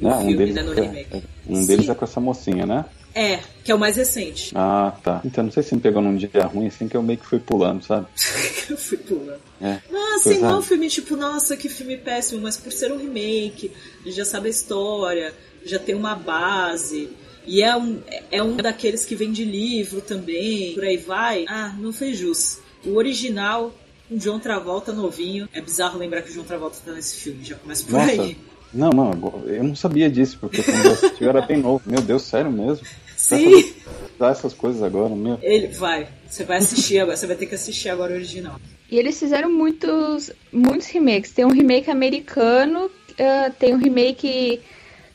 no 0.00 0.08
Né? 0.08 0.16
Um, 0.16 0.20
filme, 0.20 0.36
deles 0.36 0.54
né? 0.54 0.62
No 0.62 0.72
é, 0.72 0.80
remake. 0.80 1.16
é- 1.16 1.22
um 1.46 1.66
deles 1.66 1.84
Sim. 1.86 1.90
é 1.92 1.94
com 1.94 2.04
essa 2.04 2.20
mocinha, 2.20 2.64
né? 2.64 2.84
É, 3.14 3.40
que 3.64 3.72
é 3.72 3.74
o 3.74 3.78
mais 3.78 3.96
recente. 3.96 4.52
Ah, 4.54 4.92
tá. 5.02 5.20
Então 5.24 5.44
não 5.44 5.50
sei 5.50 5.62
se 5.62 5.74
me 5.74 5.80
pegou 5.80 6.00
num 6.00 6.16
dia 6.16 6.30
ruim, 6.46 6.68
assim 6.68 6.88
que 6.88 6.96
eu 6.96 7.02
meio 7.02 7.18
que 7.18 7.26
fui 7.26 7.38
pulando, 7.38 7.84
sabe? 7.84 8.06
eu 8.70 8.76
fui 8.76 8.96
pulando. 8.96 9.40
É. 9.60 9.78
Não, 9.90 10.16
assim, 10.16 10.38
não 10.38 10.62
filme 10.62 10.88
tipo, 10.88 11.16
nossa, 11.16 11.56
que 11.56 11.68
filme 11.68 11.96
péssimo, 11.96 12.40
mas 12.40 12.56
por 12.56 12.70
ser 12.72 12.92
um 12.92 12.96
remake, 12.96 13.72
a 14.02 14.04
gente 14.04 14.16
já 14.16 14.24
sabe 14.24 14.46
a 14.46 14.50
história, 14.50 15.34
já 15.64 15.78
tem 15.78 15.94
uma 15.94 16.14
base. 16.14 17.10
E 17.48 17.62
é 17.62 17.74
um, 17.74 17.98
é 18.30 18.42
um 18.42 18.56
daqueles 18.56 19.06
que 19.06 19.14
vem 19.14 19.32
de 19.32 19.42
livro 19.42 20.02
também, 20.02 20.74
por 20.74 20.84
aí 20.84 20.98
vai. 20.98 21.46
Ah, 21.48 21.74
não 21.78 21.94
fez 21.94 22.18
jus. 22.18 22.58
O 22.84 22.94
original, 22.96 23.72
o 24.10 24.18
John 24.18 24.38
Travolta 24.38 24.92
novinho. 24.92 25.48
É 25.52 25.60
bizarro 25.60 25.98
lembrar 25.98 26.20
que 26.20 26.30
o 26.30 26.34
John 26.34 26.44
Travolta 26.44 26.76
tá 26.84 26.92
nesse 26.92 27.16
filme, 27.16 27.42
já 27.42 27.56
começa 27.56 27.84
por 27.84 27.92
Nossa. 27.94 28.22
aí. 28.22 28.36
Não, 28.72 28.90
não, 28.90 29.42
eu 29.46 29.64
não 29.64 29.74
sabia 29.74 30.10
disso, 30.10 30.36
porque 30.38 30.62
quando 30.62 30.84
eu 30.84 30.92
assisti 30.92 31.24
eu 31.24 31.30
era 31.30 31.40
bem 31.40 31.56
novo. 31.56 31.82
Meu 31.86 32.02
Deus, 32.02 32.22
sério 32.22 32.52
mesmo? 32.52 32.86
Sim, 33.16 33.72
Dá 34.18 34.28
essas 34.28 34.52
coisas 34.52 34.82
agora, 34.82 35.14
meu. 35.14 35.38
ele 35.42 35.68
vai. 35.68 36.06
Você 36.28 36.44
vai 36.44 36.58
assistir 36.58 36.98
agora, 36.98 37.16
você 37.16 37.26
vai 37.26 37.36
ter 37.36 37.46
que 37.46 37.54
assistir 37.54 37.88
agora 37.88 38.12
o 38.12 38.16
original. 38.16 38.60
E 38.90 38.98
eles 38.98 39.18
fizeram 39.18 39.50
muitos, 39.50 40.30
muitos 40.52 40.86
remakes. 40.88 41.32
Tem 41.32 41.46
um 41.46 41.50
remake 41.50 41.90
americano, 41.90 42.90
ah, 43.18 43.50
tem 43.58 43.74
um 43.74 43.78
remake. 43.78 44.60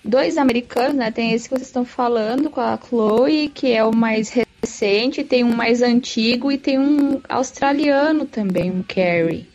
Dois 0.04 0.38
americanos, 0.38 0.96
né? 0.96 1.12
Tem 1.12 1.32
esse 1.32 1.48
que 1.48 1.56
vocês 1.56 1.68
estão 1.68 1.86
falando 1.86 2.50
com 2.50 2.60
a 2.60 2.78
Chloe, 2.78 3.50
que 3.50 3.72
é 3.72 3.84
o 3.84 3.96
mais 3.96 4.30
recente, 4.30 5.24
tem 5.24 5.44
um 5.44 5.56
mais 5.56 5.82
antigo 5.82 6.52
e 6.52 6.58
tem 6.58 6.78
um 6.78 7.22
australiano 7.30 8.26
também, 8.26 8.70
um 8.70 8.84
Carrie. 8.84 9.48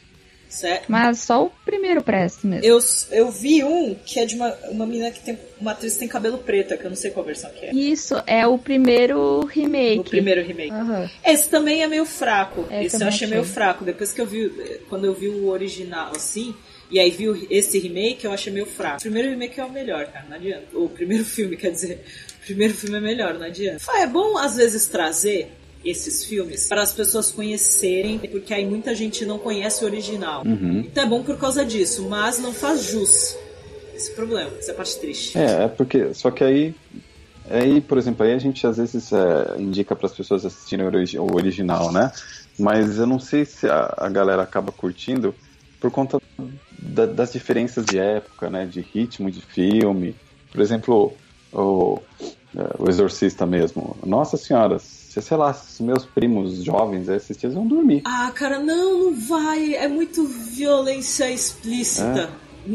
Certo? 0.49 0.87
Mas 0.89 1.21
só 1.21 1.45
o 1.45 1.51
primeiro 1.65 2.03
presta 2.03 2.49
mesmo. 2.49 2.65
Eu, 2.65 2.79
eu 3.13 3.31
vi 3.31 3.63
um 3.63 3.95
que 3.95 4.19
é 4.19 4.25
de 4.25 4.35
uma, 4.35 4.49
uma 4.71 4.87
menina 4.87 5.11
que 5.11 5.21
tem. 5.21 5.39
Uma 5.61 5.73
atriz 5.73 5.95
que 5.95 5.99
tem 5.99 6.09
cabelo 6.09 6.39
preto, 6.39 6.77
que 6.79 6.85
eu 6.85 6.89
não 6.89 6.97
sei 6.97 7.11
qual 7.11 7.25
versão 7.25 7.51
que 7.51 7.67
é. 7.67 7.75
Isso, 7.75 8.15
é 8.27 8.47
o 8.47 8.57
primeiro 8.57 9.45
remake. 9.45 10.01
O 10.01 10.05
primeiro 10.05 10.43
remake. 10.43 10.71
Aham. 10.71 11.11
Esse 11.25 11.51
também 11.51 11.83
é 11.83 11.87
meio 11.87 12.07
fraco. 12.07 12.65
É, 12.71 12.83
Esse 12.85 12.97
eu 12.97 13.09
achei 13.09 13.27
achei. 13.27 13.29
meio 13.29 13.45
fraco. 13.45 13.85
Depois 13.85 14.11
que 14.11 14.21
eu 14.21 14.27
vi. 14.27 14.49
Quando 14.89 15.05
eu 15.05 15.13
vi 15.13 15.29
o 15.29 15.49
original 15.49 16.13
assim. 16.17 16.55
E 16.91 16.99
aí 16.99 17.11
vi 17.11 17.29
o- 17.29 17.47
esse 17.51 17.79
remake, 17.79 18.25
eu 18.25 18.33
achei 18.33 18.53
meio 18.53 18.67
fraco. 18.67 18.97
O 18.99 19.01
primeiro 19.01 19.29
remake 19.31 19.61
é 19.61 19.65
o 19.65 19.71
melhor, 19.71 20.07
cara, 20.07 20.25
não 20.29 20.37
adianta. 20.37 20.67
O 20.75 20.89
primeiro 20.89 21.25
filme, 21.27 21.57
quer 21.57 21.71
dizer, 21.71 22.03
o 22.43 22.47
primeiro 22.47 22.75
filme 22.75 22.97
é 22.97 23.01
melhor, 23.01 23.35
não 23.35 23.47
adianta. 23.47 23.83
É 23.97 24.07
bom, 24.07 24.39
às 24.39 24.57
vezes, 24.57 24.89
trazer 24.89 25.53
esses 25.85 26.25
filmes 26.25 26.67
para 26.67 26.83
as 26.83 26.93
pessoas 26.93 27.31
conhecerem, 27.31 28.19
porque 28.19 28.53
aí 28.53 28.67
muita 28.67 28.95
gente 28.95 29.25
não 29.25 29.39
conhece 29.39 29.85
o 29.85 29.87
original. 29.87 30.43
Então 30.45 31.05
é 31.05 31.07
bom 31.07 31.23
por 31.23 31.39
causa 31.39 31.65
disso, 31.65 32.09
mas 32.09 32.39
não 32.39 32.53
faz 32.53 32.85
jus. 32.85 33.37
Esse 33.95 34.11
problema, 34.13 34.51
essa 34.59 34.71
é 34.71 34.75
a 34.75 34.77
parte 34.77 34.99
triste. 34.99 35.37
É, 35.39 35.65
é 35.65 35.69
porque. 35.69 36.13
Só 36.15 36.31
que 36.31 36.43
aí. 36.45 36.75
Aí, 37.51 37.81
por 37.81 37.97
exemplo, 37.97 38.27
aí 38.27 38.33
a 38.35 38.39
gente 38.39 38.67
às 38.67 38.77
vezes 38.77 39.11
é, 39.13 39.57
indica 39.59 39.97
para 39.97 40.07
as 40.07 40.13
pessoas 40.13 40.45
assistirem 40.45 40.85
o, 40.85 40.89
origi- 40.89 41.19
o 41.19 41.35
original, 41.35 41.91
né? 41.91 42.13
Mas 42.59 42.99
eu 42.99 43.07
não 43.07 43.19
sei 43.19 43.45
se 43.47 43.67
a, 43.67 43.95
a 43.97 44.09
galera 44.11 44.43
acaba 44.43 44.71
curtindo 44.71 45.35
por 45.81 45.91
conta 45.91 46.21
da- 46.79 47.07
das 47.07 47.33
diferenças 47.33 47.85
de 47.85 47.99
época, 47.99 48.49
né? 48.49 48.67
De 48.67 48.81
ritmo 48.81 49.31
de 49.31 49.41
filme. 49.41 50.15
Por 50.53 50.61
exemplo, 50.61 51.13
o, 51.53 51.99
é, 52.57 52.83
o 52.83 52.89
Exorcista 52.89 53.45
mesmo. 53.47 53.97
Nossa 54.05 54.37
Senhora, 54.37 54.79
se, 54.79 55.21
sei 55.21 55.37
lá, 55.37 55.53
se 55.53 55.75
os 55.75 55.81
meus 55.87 56.05
primos 56.05 56.63
jovens 56.65 57.09
assistirem, 57.09 57.55
vão 57.55 57.67
dormir. 57.67 58.03
Ah, 58.05 58.31
cara, 58.35 58.59
não, 58.59 59.11
não 59.11 59.15
vai. 59.15 59.75
É 59.75 59.89
muito 59.89 60.25
violência 60.25 61.31
explícita. 61.31 62.31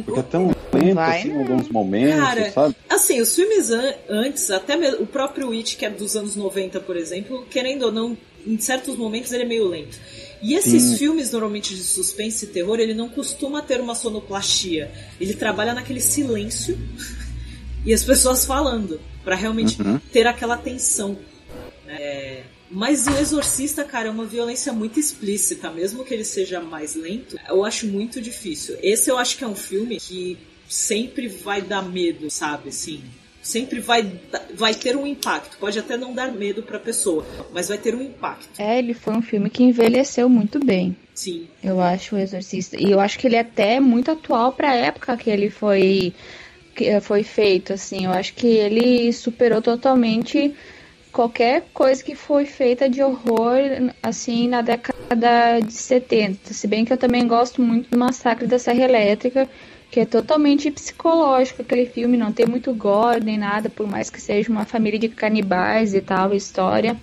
Porque 0.05 0.19
é 0.19 0.23
tão 0.23 0.47
lento 0.73 0.95
Vai, 0.95 1.19
assim 1.19 1.29
em 1.29 1.37
alguns 1.37 1.69
momentos, 1.69 2.19
Cara, 2.19 2.51
sabe? 2.51 2.75
assim, 2.89 3.21
os 3.21 3.35
filmes 3.35 3.69
an- 3.69 3.93
antes, 4.09 4.49
até 4.49 4.75
mesmo 4.75 5.03
o 5.03 5.05
próprio 5.05 5.51
It, 5.51 5.77
que 5.77 5.85
é 5.85 5.89
dos 5.89 6.15
anos 6.15 6.35
90, 6.35 6.79
por 6.79 6.97
exemplo, 6.97 7.45
querendo 7.47 7.83
ou 7.83 7.91
não, 7.91 8.17
em 8.45 8.57
certos 8.57 8.97
momentos 8.97 9.31
ele 9.31 9.43
é 9.43 9.45
meio 9.45 9.67
lento. 9.67 9.99
E 10.43 10.53
esses 10.55 10.83
Sim. 10.83 10.97
filmes, 10.97 11.31
normalmente 11.31 11.73
de 11.73 11.81
suspense 11.81 12.43
e 12.45 12.47
terror, 12.49 12.77
ele 12.79 12.93
não 12.93 13.07
costuma 13.07 13.61
ter 13.61 13.79
uma 13.79 13.95
sonoplastia. 13.95 14.91
Ele 15.19 15.33
trabalha 15.33 15.73
naquele 15.73 16.01
silêncio 16.01 16.77
e 17.85 17.93
as 17.93 18.03
pessoas 18.03 18.43
falando, 18.45 18.99
pra 19.23 19.35
realmente 19.35 19.81
Uhum. 19.81 19.99
ter 20.11 20.27
aquela 20.27 20.57
tensão. 20.57 21.17
É, 21.87 22.43
Mas 22.69 23.05
o 23.07 23.11
Exorcista, 23.17 23.83
cara, 23.83 24.07
é 24.07 24.11
uma 24.11 24.25
violência 24.25 24.73
muito 24.73 24.99
explícita, 24.99 25.69
mesmo 25.69 26.03
que 26.03 26.13
ele 26.13 26.23
seja 26.25 26.59
mais 26.59 26.95
lento, 26.95 27.37
eu 27.47 27.63
acho 27.63 27.85
muito 27.87 28.19
difícil. 28.19 28.75
Esse 28.81 29.09
eu 29.11 29.17
acho 29.17 29.37
que 29.37 29.43
é 29.43 29.47
um 29.47 29.55
filme 29.55 29.97
que 29.99 30.37
sempre 30.67 31.27
vai 31.27 31.61
dar 31.61 31.83
medo, 31.83 32.29
sabe? 32.31 32.69
Assim, 32.69 33.01
sempre 33.43 33.81
vai, 33.81 34.09
vai 34.55 34.73
ter 34.73 34.95
um 34.95 35.05
impacto. 35.05 35.57
Pode 35.57 35.77
até 35.77 35.97
não 35.97 36.13
dar 36.13 36.31
medo 36.31 36.63
pra 36.63 36.79
pessoa, 36.79 37.25
mas 37.53 37.67
vai 37.67 37.77
ter 37.77 37.93
um 37.93 38.01
impacto. 38.01 38.49
É, 38.57 38.79
ele 38.79 38.93
foi 38.93 39.13
um 39.13 39.21
filme 39.21 39.49
que 39.49 39.63
envelheceu 39.63 40.27
muito 40.29 40.63
bem. 40.65 40.95
Sim. 41.13 41.47
Eu 41.61 41.79
acho 41.79 42.15
o 42.15 42.19
Exorcista. 42.19 42.81
E 42.81 42.89
eu 42.89 42.99
acho 42.99 43.19
que 43.19 43.27
ele 43.27 43.35
é 43.35 43.41
até 43.41 43.79
muito 43.79 44.09
atual 44.09 44.53
pra 44.53 44.73
época 44.73 45.15
que 45.17 45.29
ele 45.29 45.49
foi 45.49 46.13
que 46.73 46.99
foi 47.01 47.21
feito, 47.21 47.73
assim. 47.73 48.05
Eu 48.05 48.11
acho 48.11 48.33
que 48.33 48.47
ele 48.47 49.13
superou 49.13 49.61
totalmente 49.61 50.55
qualquer 51.11 51.65
coisa 51.71 52.03
que 52.03 52.15
foi 52.15 52.45
feita 52.45 52.89
de 52.89 53.03
horror, 53.03 53.59
assim, 54.01 54.47
na 54.47 54.61
década 54.61 55.59
de 55.59 55.71
70. 55.71 56.51
Se 56.51 56.65
bem 56.65 56.83
que 56.83 56.91
eu 56.91 56.97
também 56.97 57.27
gosto 57.27 57.61
muito 57.61 57.91
do 57.91 57.99
Massacre 57.99 58.47
da 58.47 58.57
Serra 58.57 58.85
Elétrica, 58.85 59.47
que 59.93 59.99
é 59.99 60.05
totalmente 60.05 60.71
psicológico 60.71 61.61
aquele 61.61 61.85
filme, 61.85 62.17
não 62.17 62.33
tem 62.33 62.47
muito 62.47 62.73
gore 62.73 63.23
nem 63.23 63.37
nada, 63.37 63.69
por 63.69 63.87
mais 63.87 64.09
que 64.09 64.19
seja 64.19 64.49
uma 64.49 64.65
família 64.65 64.97
de 64.97 65.07
canibais 65.07 65.93
e 65.93 66.01
tal, 66.01 66.33
história. 66.33 66.99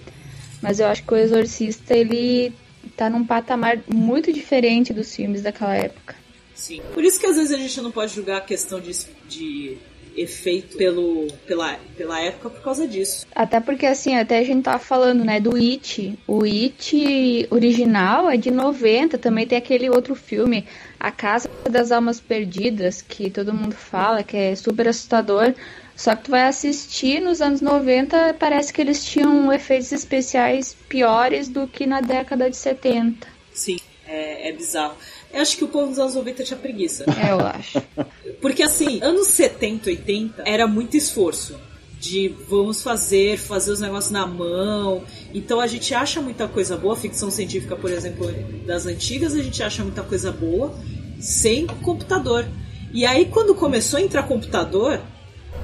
Mas 0.61 0.81
eu 0.81 0.89
acho 0.89 1.05
que 1.05 1.15
o 1.15 1.17
Exorcista, 1.17 1.97
ele 1.97 2.53
tá 2.97 3.09
num 3.09 3.25
patamar 3.25 3.79
muito 3.87 4.33
diferente 4.33 4.93
dos 4.93 5.15
filmes 5.15 5.41
daquela 5.41 5.77
época. 5.77 6.17
Sim. 6.53 6.83
Por 6.93 7.05
isso 7.05 7.21
que 7.21 7.27
às 7.27 7.37
vezes 7.37 7.53
a 7.53 7.59
gente 7.59 7.81
não 7.81 7.93
pode 7.93 8.13
julgar 8.13 8.39
a 8.39 8.41
questão 8.41 8.81
de, 8.81 8.91
de 9.29 9.79
efeito 10.17 10.77
pelo, 10.77 11.27
pela, 11.47 11.79
pela 11.97 12.21
época 12.21 12.51
por 12.51 12.63
causa 12.63 12.87
disso. 12.87 13.27
Até 13.35 13.61
porque, 13.61 13.87
assim, 13.87 14.17
até 14.17 14.39
a 14.39 14.45
gente 14.45 14.65
tava 14.65 14.79
falando, 14.79 15.25
né, 15.25 15.41
do 15.41 15.57
It. 15.57 16.19
O 16.27 16.45
It 16.45 17.49
original 17.51 18.31
é 18.31 18.37
de 18.37 18.51
90, 18.51 19.19
também 19.19 19.47
tem 19.47 19.59
aquele 19.59 19.89
outro 19.89 20.15
filme, 20.15 20.67
A 20.99 21.11
Casa 21.11 21.51
das 21.69 21.93
Almas 21.93 22.21
Perdidas, 22.21 23.03
que 23.03 23.31
todo 23.31 23.55
mundo 23.55 23.75
fala, 23.75 24.23
que 24.23 24.37
é 24.37 24.55
super 24.55 24.89
assustador. 24.89 25.55
Só 25.97 26.17
que 26.17 26.25
tu 26.25 26.31
vai 26.31 26.45
assistir 26.45 27.21
nos 27.21 27.43
anos 27.43 27.61
90, 27.61 28.35
parece 28.39 28.73
que 28.73 28.81
eles 28.81 29.05
tinham 29.05 29.53
efeitos 29.53 29.93
especiais 29.93 30.75
piores 30.89 31.49
do 31.49 31.67
que 31.67 31.85
na 31.85 32.01
década 32.01 32.49
de 32.49 32.57
70. 32.57 33.29
Sim, 33.53 33.77
é, 34.07 34.49
é 34.49 34.53
bizarro. 34.53 34.97
Eu 35.33 35.43
acho 35.43 35.57
que 35.57 35.65
o 35.65 35.69
povo 35.69 35.89
dos 35.89 35.99
anos 35.99 36.15
90 36.15 36.43
tinha 36.43 36.59
preguiça. 36.59 37.05
É, 37.05 37.33
eu 37.33 37.41
acho. 37.41 37.83
Porque 38.41 38.63
assim, 38.63 39.01
anos 39.03 39.29
70, 39.29 39.91
80 39.91 40.43
era 40.47 40.67
muito 40.67 40.97
esforço. 40.97 41.57
De 41.99 42.29
vamos 42.49 42.83
fazer, 42.83 43.37
fazer 43.37 43.73
os 43.73 43.81
negócios 43.81 44.11
na 44.11 44.27
mão. 44.27 45.05
Então 45.35 45.61
a 45.61 45.67
gente 45.67 45.93
acha 45.95 46.19
muita 46.23 46.49
coisa 46.49 46.75
boa, 46.75 46.97
ficção 46.97 47.31
científica, 47.31 47.77
por 47.77 47.91
exemplo, 47.91 48.27
das 48.67 48.87
antigas, 48.87 49.35
a 49.35 49.43
gente 49.43 49.63
acha 49.63 49.83
muita 49.83 50.03
coisa 50.03 50.33
boa 50.33 50.75
sem 51.21 51.67
computador. 51.67 52.47
E 52.93 53.05
aí 53.05 53.27
quando 53.27 53.55
começou 53.55 53.99
a 53.99 54.03
entrar 54.03 54.23
computador, 54.23 55.01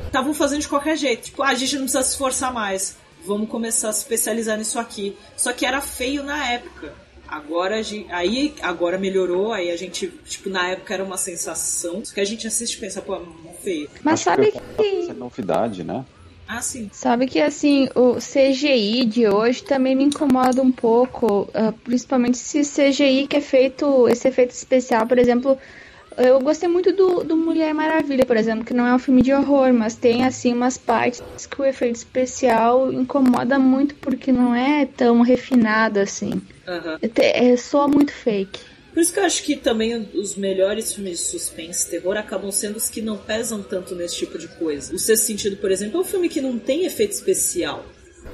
estavam 0.06 0.34
fazendo 0.34 0.60
de 0.60 0.68
qualquer 0.68 0.96
jeito. 0.96 1.24
Tipo, 1.24 1.42
ah, 1.42 1.48
a 1.48 1.54
gente 1.54 1.74
não 1.74 1.82
precisa 1.82 2.02
se 2.02 2.10
esforçar 2.10 2.52
mais. 2.52 2.96
Vamos 3.24 3.48
começar 3.48 3.88
a 3.88 3.92
se 3.92 4.00
especializar 4.00 4.58
nisso 4.58 4.78
aqui. 4.78 5.16
Só 5.36 5.52
que 5.52 5.64
era 5.66 5.80
feio 5.80 6.22
na 6.22 6.52
época. 6.52 7.05
Agora, 7.28 7.80
aí, 8.10 8.54
agora 8.62 8.98
melhorou, 8.98 9.52
aí 9.52 9.70
a 9.70 9.76
gente, 9.76 10.08
tipo, 10.24 10.48
na 10.48 10.68
época 10.68 10.94
era 10.94 11.04
uma 11.04 11.16
sensação. 11.16 12.02
que 12.02 12.20
a 12.20 12.24
gente 12.24 12.46
assiste 12.46 12.74
e 12.74 12.80
pensa, 12.80 13.02
pô, 13.02 13.16
é 13.16 13.52
feio. 13.62 13.90
Mas 14.02 14.14
Acho 14.14 14.24
sabe 14.24 14.52
que... 14.52 14.60
que... 14.76 15.10
É 15.10 15.14
novidade, 15.14 15.82
né? 15.84 16.04
Ah, 16.48 16.62
sim. 16.62 16.88
Sabe 16.92 17.26
que, 17.26 17.40
assim, 17.40 17.88
o 17.94 18.16
CGI 18.16 19.04
de 19.04 19.26
hoje 19.26 19.64
também 19.64 19.96
me 19.96 20.04
incomoda 20.04 20.62
um 20.62 20.70
pouco, 20.70 21.42
uh, 21.42 21.72
principalmente 21.82 22.38
se 22.38 22.60
CGI 22.60 23.26
que 23.26 23.36
é 23.36 23.40
feito, 23.40 24.08
esse 24.08 24.28
efeito 24.28 24.52
especial, 24.52 25.06
por 25.06 25.18
exemplo, 25.18 25.58
eu 26.16 26.40
gostei 26.40 26.68
muito 26.68 26.92
do, 26.92 27.22
do 27.22 27.36
Mulher 27.36 27.74
Maravilha, 27.74 28.24
por 28.24 28.36
exemplo, 28.36 28.64
que 28.64 28.74
não 28.74 28.86
é 28.86 28.94
um 28.94 28.98
filme 28.98 29.22
de 29.22 29.32
horror, 29.32 29.72
mas 29.72 29.94
tem 29.94 30.24
assim 30.24 30.52
umas 30.52 30.78
partes 30.78 31.22
que 31.46 31.60
o 31.60 31.64
efeito 31.64 31.96
especial 31.96 32.92
incomoda 32.92 33.58
muito 33.58 33.94
porque 33.96 34.32
não 34.32 34.54
é 34.54 34.86
tão 34.86 35.20
refinado 35.20 36.00
assim. 36.00 36.30
Uhum. 36.30 36.98
É, 37.16 37.52
é 37.52 37.56
só 37.56 37.86
muito 37.86 38.12
fake. 38.12 38.60
Por 38.96 39.00
isso 39.02 39.12
que 39.12 39.20
eu 39.20 39.24
acho 39.24 39.42
que 39.42 39.56
também 39.56 40.08
os 40.14 40.36
melhores 40.36 40.94
filmes 40.94 41.18
de 41.18 41.24
suspense, 41.26 41.90
terror, 41.90 42.16
acabam 42.16 42.50
sendo 42.50 42.76
os 42.76 42.88
que 42.88 43.02
não 43.02 43.18
pesam 43.18 43.62
tanto 43.62 43.94
nesse 43.94 44.16
tipo 44.16 44.38
de 44.38 44.48
coisa. 44.48 44.94
O 44.94 44.98
Sexto 44.98 45.24
Sentido, 45.26 45.58
por 45.58 45.70
exemplo, 45.70 45.98
é 45.98 46.00
um 46.00 46.04
filme 46.04 46.30
que 46.30 46.40
não 46.40 46.58
tem 46.58 46.86
efeito 46.86 47.12
especial. 47.12 47.84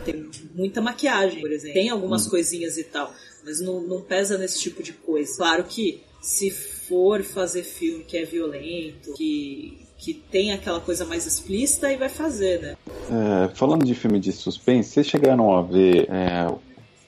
Tem 0.05 0.31
muita 0.55 0.81
maquiagem, 0.81 1.41
por 1.41 1.51
exemplo. 1.51 1.75
Tem 1.75 1.91
algumas 1.91 2.29
hum. 2.29 2.31
coisinhas 2.31 2.79
e 2.79 2.85
tal. 2.85 3.13
Mas 3.45 3.61
não, 3.61 3.81
não 3.81 4.03
pesa 4.03 4.39
nesse 4.39 4.61
tipo 4.61 4.85
de 4.85 4.93
coisa. 4.93 5.37
Claro 5.37 5.65
que 5.65 6.01
se 6.21 6.49
for 6.89 7.23
fazer 7.23 7.63
filme 7.63 8.05
que 8.05 8.17
é 8.17 8.25
violento, 8.25 9.15
que, 9.15 9.79
que 9.99 10.15
tem 10.15 10.53
aquela 10.53 10.81
coisa 10.81 11.05
mais 11.05 11.27
explícita, 11.27 11.93
e 11.93 11.97
vai 11.97 12.09
fazer, 12.09 12.61
né? 12.61 12.77
É, 13.11 13.49
falando 13.55 13.85
de 13.85 13.95
filme 13.95 14.19
de 14.19 14.33
suspense, 14.33 14.91
vocês 14.91 15.07
chegaram 15.07 15.57
a 15.57 15.63
ver. 15.63 16.09
É, 16.11 16.53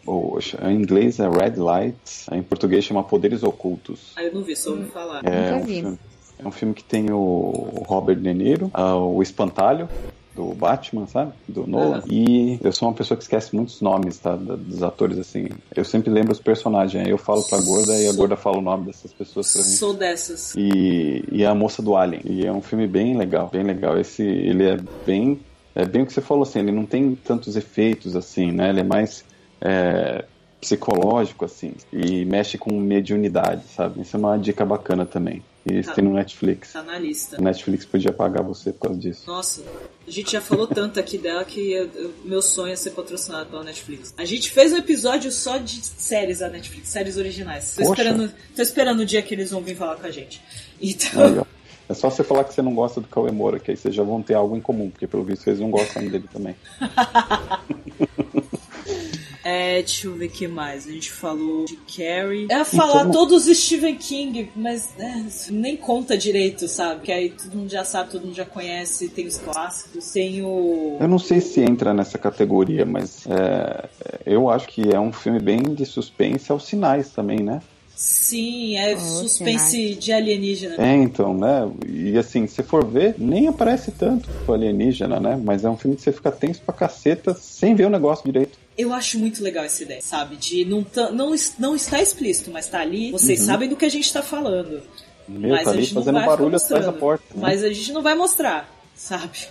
o, 0.06 0.38
em 0.62 0.74
inglês 0.74 1.18
é 1.18 1.28
Red 1.28 1.56
Lights, 1.56 2.26
em 2.30 2.42
português 2.42 2.84
chama 2.84 3.02
Poderes 3.02 3.42
Ocultos. 3.42 4.12
Ah, 4.16 4.22
eu 4.22 4.34
não 4.34 4.42
vi, 4.42 4.54
só 4.54 4.70
ouvi 4.70 4.84
falar. 4.90 5.22
É, 5.24 5.54
um 5.54 5.64
filme, 5.64 5.98
é 6.38 6.46
um 6.46 6.50
filme 6.50 6.74
que 6.74 6.84
tem 6.84 7.10
o 7.10 7.84
Robert 7.87 8.16
De 8.16 8.34
Niro, 8.34 8.70
uh, 8.76 8.96
o 8.96 9.22
Espantalho, 9.22 9.88
do 10.34 10.54
Batman, 10.54 11.06
sabe? 11.06 11.32
Do 11.48 11.66
Nolan. 11.66 11.98
Uhum. 11.98 12.10
E 12.10 12.60
eu 12.62 12.72
sou 12.72 12.88
uma 12.88 12.94
pessoa 12.94 13.16
que 13.16 13.22
esquece 13.22 13.54
muitos 13.54 13.80
nomes, 13.80 14.18
tá? 14.18 14.34
Dos 14.36 14.82
atores, 14.82 15.18
assim. 15.18 15.48
Eu 15.74 15.84
sempre 15.84 16.10
lembro 16.10 16.32
os 16.32 16.40
personagens. 16.40 17.04
Aí 17.04 17.10
eu 17.10 17.18
falo 17.18 17.42
pra 17.44 17.60
gorda 17.60 17.92
sou... 17.92 18.00
e 18.00 18.08
a 18.08 18.12
gorda 18.12 18.36
fala 18.36 18.58
o 18.58 18.62
nome 18.62 18.86
dessas 18.86 19.12
pessoas 19.12 19.52
pra 19.52 19.62
mim. 19.62 19.68
Sou 19.68 19.94
dessas. 19.94 20.54
E, 20.56 21.24
e 21.30 21.44
a 21.44 21.54
moça 21.54 21.80
do 21.80 21.96
Alien. 21.96 22.22
E 22.24 22.46
é 22.46 22.52
um 22.52 22.62
filme 22.62 22.86
bem 22.86 23.16
legal, 23.16 23.48
bem 23.50 23.62
legal. 23.62 23.98
Esse, 23.98 24.22
ele 24.22 24.64
é 24.64 24.78
bem. 25.06 25.40
É 25.74 25.84
bem 25.84 26.02
o 26.02 26.06
que 26.06 26.12
você 26.12 26.20
falou, 26.20 26.42
assim. 26.42 26.60
Ele 26.60 26.72
não 26.72 26.86
tem 26.86 27.14
tantos 27.14 27.56
efeitos, 27.56 28.16
assim, 28.16 28.52
né? 28.52 28.70
Ele 28.70 28.80
é 28.80 28.84
mais. 28.84 29.24
É, 29.60 30.24
psicológico, 30.60 31.44
assim, 31.44 31.74
e 31.92 32.24
mexe 32.24 32.56
com 32.56 32.72
mediunidade, 32.80 33.64
sabe? 33.68 34.00
Isso 34.00 34.16
é 34.16 34.18
uma 34.18 34.38
dica 34.38 34.64
bacana 34.64 35.04
também. 35.04 35.42
E 35.70 35.79
isso 35.79 35.88
tá. 35.88 35.94
tem 35.94 36.05
no 36.05 36.12
Netflix. 36.12 36.72
Tá 36.72 36.83
na 36.83 36.98
lista. 36.98 37.40
O 37.40 37.42
Netflix 37.42 37.87
podia 37.87 38.12
pagar 38.12 38.42
você 38.42 38.72
por 38.72 38.88
causa 38.88 38.98
disso. 38.98 39.22
Nossa, 39.27 39.62
a 40.07 40.11
gente 40.11 40.33
já 40.33 40.40
falou 40.40 40.66
tanto 40.66 41.00
aqui 41.00 41.16
dela 41.16 41.44
que 41.44 41.72
eu, 41.72 41.88
eu, 41.94 42.14
meu 42.24 42.42
sonho 42.42 42.72
é 42.72 42.77
ser 42.77 42.90
patrocinado 42.90 43.48
pela 43.48 43.64
Netflix. 43.64 44.12
A 44.18 44.24
gente 44.24 44.50
fez 44.50 44.72
um 44.72 44.77
episódio 44.77 45.33
só 45.33 45.57
de 45.57 45.85
séries 45.85 46.40
da 46.40 46.50
Netflix, 46.50 46.88
séries 46.88 47.16
originais. 47.16 47.74
Tô 47.77 47.83
esperando, 47.83 48.31
tô 48.55 48.62
esperando 48.62 49.00
o 49.00 49.07
dia 49.07 49.22
que 49.22 49.35
eles 49.35 49.50
vão 49.50 49.62
vir 49.62 49.77
falar 49.77 49.96
com 49.96 50.07
a 50.07 50.11
gente. 50.11 50.42
Então. 50.81 51.27
Aí, 51.27 51.42
é 51.88 51.94
só 51.94 52.11
você 52.11 52.22
falar 52.22 52.44
que 52.44 52.55
você 52.55 52.62
não 52.62 52.74
gosta 52.74 53.00
do 53.00 53.09
Cauê 53.09 53.31
Moura, 53.31 53.59
que 53.59 53.70
aí 53.70 53.77
vocês 53.77 53.94
já 53.94 54.03
vão 54.03 54.22
ter 54.22 54.35
algo 54.35 54.57
em 54.57 54.61
comum, 54.61 54.90
porque 54.90 55.07
pelo 55.07 55.24
visto 55.24 55.44
vocês 55.44 55.61
não 55.61 55.70
gostam 55.70 56.07
dele 56.09 56.29
também. 56.33 56.57
É, 59.44 59.74
deixa 59.83 60.07
eu 60.07 60.14
ver 60.14 60.26
o 60.26 60.30
que 60.30 60.48
mais. 60.48 60.88
A 60.88 60.90
gente 60.90 61.12
falou 61.12 61.66
de 61.66 61.76
Carrie. 61.76 62.46
É 62.50 62.64
falar 62.64 63.02
então... 63.02 63.12
todos 63.12 63.46
os 63.46 63.59
Stephen 63.59 63.96
King, 63.96 64.50
mas 64.57 64.88
é, 64.98 65.22
nem 65.50 65.76
conta 65.76 66.16
direito, 66.16 66.66
sabe? 66.66 67.02
Que 67.02 67.12
aí 67.12 67.28
todo 67.30 67.54
mundo 67.54 67.70
já 67.70 67.85
sabe, 67.85 68.11
todo 68.11 68.24
mundo 68.24 68.35
já 68.35 68.46
conhece. 68.46 69.09
Tem 69.11 69.26
os 69.26 69.37
clássicos, 69.37 70.11
tem 70.12 70.42
o. 70.42 70.96
Eu 70.98 71.09
não 71.09 71.18
sei 71.18 71.42
se 71.42 71.61
entra 71.61 71.92
nessa 71.92 72.16
categoria, 72.16 72.87
mas 72.87 73.26
é, 73.26 73.88
eu 74.24 74.48
acho 74.48 74.66
que 74.66 74.90
é 74.90 74.98
um 74.98 75.12
filme 75.12 75.38
bem 75.38 75.62
de 75.62 75.85
suspense 75.85 76.50
aos 76.50 76.64
sinais 76.64 77.11
também, 77.11 77.40
né? 77.40 77.61
Sim, 77.94 78.76
é 78.76 78.94
oh, 78.94 78.98
suspense 78.98 79.94
de 79.94 80.12
alienígena. 80.12 80.76
É, 80.78 80.96
então, 80.96 81.33
né? 81.33 81.70
E 81.87 82.18
assim, 82.18 82.46
se 82.46 82.62
for 82.62 82.85
ver, 82.85 83.14
nem 83.18 83.46
aparece 83.46 83.92
tanto 83.92 84.28
o 84.48 84.52
alienígena, 84.52 85.20
né? 85.20 85.40
Mas 85.42 85.64
é 85.64 85.70
um 85.70 85.76
filme 85.76 85.96
que 85.96 86.02
você 86.02 86.12
fica 86.12 86.33
tenso 86.33 86.61
pra 86.62 86.74
caceta 86.74 87.35
sem 87.35 87.74
ver 87.74 87.87
o 87.87 87.90
negócio 87.90 88.24
direito. 88.24 88.59
Eu 88.76 88.92
acho 88.92 89.18
muito 89.18 89.42
legal 89.42 89.64
essa 89.64 89.82
ideia, 89.82 90.00
sabe? 90.02 90.37
De 90.37 90.64
não, 90.64 90.84
não, 91.12 91.34
não 91.58 91.76
está 91.76 92.02
explícito, 92.02 92.50
mas 92.50 92.66
tá 92.68 92.80
ali. 92.80 93.12
Vocês 93.12 93.40
uhum. 93.40 93.46
sabem 93.46 93.68
do 93.68 93.76
que 93.76 93.84
a 93.84 93.88
gente 93.88 94.12
tá 94.12 94.22
falando. 94.22 94.82
Meu, 95.28 95.50
mas 95.50 95.64
tá 95.64 95.70
a 95.70 95.76
gente 95.76 95.94
fazendo 95.94 96.20
barulho 96.20 96.56
atrás 96.56 96.84
da 96.84 96.92
porta. 96.92 97.25
Né? 97.35 97.40
Mas 97.40 97.62
a 97.62 97.72
gente 97.72 97.92
não 97.92 98.02
vai 98.02 98.14
mostrar, 98.14 98.68
sabe? 98.94 99.46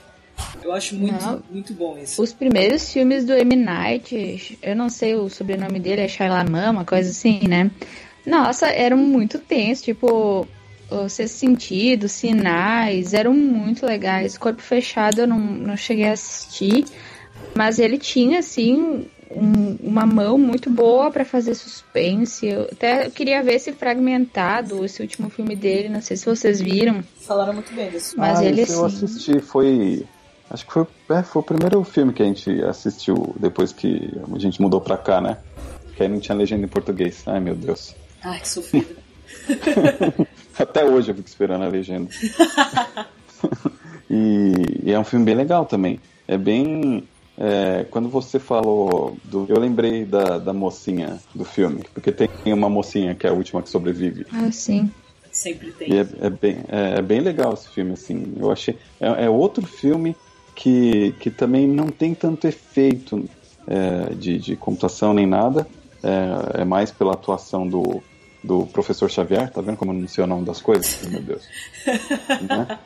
Eu 0.62 0.72
acho 0.72 0.96
muito, 0.96 1.44
muito 1.50 1.74
bom 1.74 1.98
isso. 1.98 2.22
Os 2.22 2.34
primeiros 2.34 2.92
filmes 2.92 3.26
do 3.26 3.34
M. 3.34 3.56
Night, 3.56 4.58
eu 4.62 4.76
não 4.76 4.90
sei 4.90 5.16
o 5.16 5.30
sobrenome 5.30 5.80
dele, 5.80 6.02
é 6.02 6.08
Shyamalan, 6.08 6.72
uma 6.72 6.86
coisa 6.86 7.10
assim, 7.10 7.48
né? 7.48 7.70
Nossa, 8.26 8.68
eram 8.68 8.98
muito 8.98 9.38
tensos, 9.40 9.84
tipo, 9.84 10.48
o 10.90 11.10
sexto 11.10 11.36
sentido, 11.36 12.08
sinais, 12.08 13.14
eram 13.14 13.34
muito 13.34 13.86
legais. 13.86 14.38
Corpo 14.38 14.62
fechado 14.62 15.22
eu 15.22 15.28
não, 15.28 15.40
não 15.40 15.78
cheguei 15.78 16.08
a 16.08 16.14
assistir, 16.14 16.86
mas 17.56 17.80
ele 17.80 17.98
tinha, 17.98 18.40
assim, 18.40 19.06
um, 19.36 19.78
uma 19.82 20.06
mão 20.06 20.38
muito 20.38 20.70
boa 20.70 21.12
para 21.12 21.26
fazer 21.26 21.56
suspense. 21.56 22.48
Eu 22.48 22.64
até 22.72 23.10
queria 23.10 23.42
ver 23.44 23.56
esse 23.56 23.72
fragmentado, 23.72 24.84
esse 24.84 25.02
último 25.02 25.30
filme 25.30 25.56
dele, 25.56 25.90
não 25.90 26.02
sei 26.02 26.18
se 26.18 26.26
vocês 26.26 26.62
viram. 26.62 27.04
Falaram 27.22 27.54
muito 27.54 27.74
bem 27.74 27.90
disso. 27.90 28.16
Mas 28.18 28.40
ah, 28.40 28.46
ele, 28.46 28.62
assim... 28.62 28.74
eu 28.74 28.86
assisti, 28.86 29.40
foi... 29.40 30.06
Acho 30.50 30.66
que 30.66 30.74
foi, 30.74 30.88
é, 31.10 31.24
foi 31.24 31.42
o 31.42 31.46
primeiro 31.46 31.84
filme 31.84 32.14
que 32.14 32.22
a 32.22 32.26
gente 32.26 32.64
assistiu 32.64 33.36
depois 33.40 33.74
que 33.74 34.12
a 34.32 34.38
gente 34.38 34.62
mudou 34.62 34.80
pra 34.80 34.98
cá, 34.98 35.20
né? 35.20 35.38
Que 35.96 36.04
aí 36.04 36.10
não 36.10 36.20
tinha 36.20 36.38
legenda 36.38 36.66
em 36.66 36.68
português. 36.68 37.24
Ai, 37.26 37.40
meu 37.40 37.56
Deus. 37.56 37.96
Ai, 38.24 38.40
que 38.40 38.48
sofrido. 38.50 38.96
Até 40.58 40.86
hoje 40.86 41.12
eu 41.12 41.16
fico 41.16 41.28
esperando 41.28 41.64
a 41.64 41.68
legenda. 41.68 42.10
e, 44.10 44.54
e, 44.84 44.92
é 44.92 45.00
um 45.00 45.04
filme 45.04 45.26
bem 45.26 45.36
legal 45.36 45.66
também. 45.66 46.00
É 46.28 46.38
bem. 46.38 47.08
É, 47.38 47.86
quando 47.90 48.10
você 48.10 48.38
falou 48.38 49.18
do. 49.24 49.46
Eu 49.50 49.60
lembrei 49.60 50.06
da, 50.06 50.38
da 50.38 50.54
mocinha 50.54 51.20
do 51.34 51.44
filme, 51.44 51.84
porque 51.94 52.12
tem 52.12 52.30
uma 52.54 52.70
mocinha 52.70 53.16
que 53.16 53.26
é 53.26 53.30
a 53.30 53.34
última 53.34 53.62
que 53.62 53.70
sobrevive. 53.70 54.26
Ah, 54.32 54.52
sim. 54.52 54.92
Sempre 55.32 55.72
tem. 55.72 55.92
E 55.92 55.98
é, 55.98 56.08
é 56.22 56.30
bem, 56.30 56.58
é, 56.68 57.00
é, 57.00 57.02
bem 57.02 57.20
legal 57.20 57.54
esse 57.54 57.68
filme, 57.70 57.94
assim. 57.94 58.36
Eu 58.38 58.52
achei. 58.52 58.78
É, 59.02 59.26
é 59.26 59.30
outro 59.30 59.66
filme 59.66 60.16
que, 60.56 61.16
que 61.20 61.32
também 61.32 61.68
não 61.68 61.88
tem 61.88 62.14
tanto 62.14 62.48
efeito 62.48 63.28
é, 63.68 64.14
de, 64.14 64.38
de 64.38 64.56
computação 64.56 65.12
nem 65.12 65.26
nada. 65.26 65.68
É, 66.04 66.62
é, 66.62 66.66
mais 66.66 66.92
pela 66.92 67.14
atuação 67.14 67.68
do, 67.68 68.04
do 68.44 68.68
professor 68.68 69.10
Xavier. 69.10 69.50
Tá 69.52 69.60
vendo 69.60 69.78
como 69.78 69.92
eu 69.92 69.96
não 69.96 70.08
sei 70.08 70.24
o 70.24 70.28
nome 70.28 70.46
das 70.46 70.62
coisas? 70.62 71.02
Meu 71.10 71.22
Deus. 71.22 71.44
né? 72.48 72.80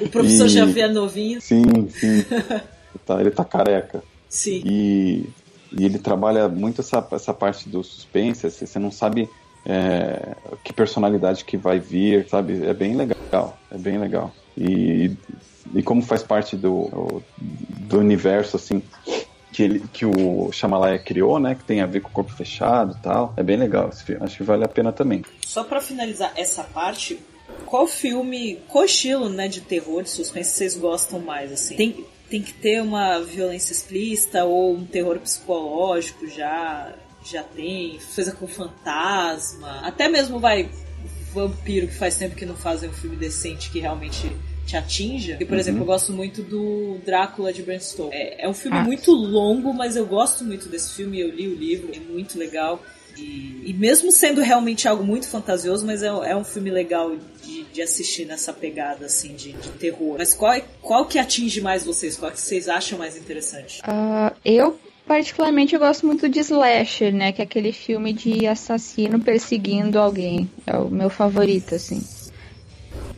O 0.00 0.08
professor 0.08 0.46
e... 0.46 0.50
Xavier 0.50 0.92
novinho. 0.92 1.40
Sim, 1.40 1.88
sim. 1.88 2.24
tá, 3.04 3.20
ele 3.20 3.30
tá 3.30 3.44
careca. 3.44 4.02
Sim. 4.28 4.62
E, 4.64 5.28
e 5.72 5.84
ele 5.84 5.98
trabalha 5.98 6.48
muito 6.48 6.80
essa, 6.80 7.06
essa 7.12 7.34
parte 7.34 7.68
do 7.68 7.82
suspense, 7.82 8.46
assim, 8.46 8.66
você 8.66 8.78
não 8.78 8.90
sabe 8.90 9.28
é, 9.64 10.36
que 10.64 10.72
personalidade 10.72 11.44
que 11.44 11.56
vai 11.56 11.78
vir, 11.78 12.28
sabe? 12.28 12.64
É 12.64 12.72
bem 12.72 12.96
legal, 12.96 13.58
é 13.70 13.78
bem 13.78 13.98
legal. 13.98 14.32
E, 14.56 15.12
e 15.74 15.82
como 15.82 16.02
faz 16.02 16.22
parte 16.22 16.56
do, 16.56 17.22
do 17.38 17.98
universo, 17.98 18.56
assim, 18.56 18.82
que, 19.52 19.62
ele, 19.62 19.80
que 19.92 20.06
o 20.06 20.50
Shyamalan 20.52 20.98
criou, 20.98 21.38
né? 21.38 21.54
Que 21.54 21.64
tem 21.64 21.80
a 21.80 21.86
ver 21.86 22.00
com 22.00 22.08
o 22.08 22.12
corpo 22.12 22.32
fechado 22.32 22.96
e 22.98 23.02
tal. 23.02 23.34
É 23.36 23.42
bem 23.42 23.56
legal 23.56 23.88
esse 23.88 24.02
filme. 24.04 24.24
Acho 24.24 24.38
que 24.38 24.42
vale 24.42 24.64
a 24.64 24.68
pena 24.68 24.92
também. 24.92 25.24
Só 25.44 25.64
para 25.64 25.80
finalizar 25.80 26.32
essa 26.36 26.62
parte, 26.64 27.18
qual 27.70 27.86
filme, 27.86 28.58
qual 28.66 28.84
estilo, 28.84 29.28
né, 29.28 29.46
de 29.46 29.60
terror, 29.60 30.02
de 30.02 30.10
suspense 30.10 30.50
vocês 30.50 30.76
gostam 30.76 31.20
mais, 31.20 31.52
assim? 31.52 31.76
Tem, 31.76 32.04
tem 32.28 32.42
que 32.42 32.52
ter 32.52 32.82
uma 32.82 33.20
violência 33.20 33.72
explícita 33.72 34.44
ou 34.44 34.74
um 34.74 34.84
terror 34.84 35.20
psicológico 35.20 36.26
já 36.26 36.92
já 37.22 37.42
tem, 37.42 38.00
coisa 38.14 38.32
com 38.32 38.46
fantasma, 38.48 39.80
até 39.86 40.08
mesmo 40.08 40.40
vai 40.40 40.70
vampiro 41.34 41.86
que 41.86 41.94
faz 41.94 42.16
tempo 42.16 42.34
que 42.34 42.46
não 42.46 42.56
fazem 42.56 42.88
um 42.88 42.92
filme 42.92 43.14
decente 43.14 43.70
que 43.70 43.78
realmente 43.78 44.32
te 44.66 44.76
atinja. 44.76 45.36
E, 45.38 45.44
por 45.44 45.54
uhum. 45.54 45.60
exemplo, 45.60 45.82
eu 45.82 45.86
gosto 45.86 46.12
muito 46.12 46.42
do 46.42 46.98
Drácula 47.04 47.52
de 47.52 47.62
Bram 47.62 47.78
Stoker. 47.78 48.18
É, 48.18 48.46
é 48.46 48.48
um 48.48 48.54
filme 48.54 48.78
ah. 48.78 48.82
muito 48.82 49.12
longo, 49.12 49.72
mas 49.74 49.96
eu 49.96 50.06
gosto 50.06 50.44
muito 50.44 50.68
desse 50.68 50.94
filme, 50.94 51.20
eu 51.20 51.28
li 51.28 51.46
o 51.46 51.54
livro, 51.54 51.90
é 51.94 52.00
muito 52.00 52.38
legal. 52.38 52.82
E, 53.20 53.72
mesmo 53.72 54.10
sendo 54.10 54.40
realmente 54.40 54.88
algo 54.88 55.04
muito 55.04 55.28
fantasioso, 55.28 55.86
mas 55.86 56.02
é, 56.02 56.08
é 56.08 56.36
um 56.36 56.44
filme 56.44 56.70
legal 56.70 57.16
de, 57.42 57.64
de, 57.64 57.82
assistir 57.82 58.24
nessa 58.24 58.52
pegada 58.52 59.06
assim 59.06 59.34
de, 59.34 59.52
de, 59.52 59.68
terror. 59.70 60.16
Mas 60.18 60.34
qual, 60.34 60.60
qual 60.80 61.06
que 61.06 61.18
atinge 61.18 61.60
mais 61.60 61.84
vocês? 61.84 62.16
Qual 62.16 62.30
que 62.30 62.40
vocês 62.40 62.68
acham 62.68 62.98
mais 62.98 63.16
interessante? 63.16 63.80
Uh, 63.80 64.34
eu 64.44 64.78
particularmente 65.06 65.74
eu 65.74 65.80
gosto 65.80 66.06
muito 66.06 66.28
de 66.28 66.40
Slasher, 66.40 67.12
né? 67.12 67.32
Que 67.32 67.42
é 67.42 67.44
aquele 67.44 67.72
filme 67.72 68.12
de 68.12 68.46
assassino 68.46 69.20
perseguindo 69.20 69.98
alguém. 69.98 70.48
É 70.66 70.76
o 70.76 70.88
meu 70.88 71.10
favorito, 71.10 71.74
assim. 71.74 72.00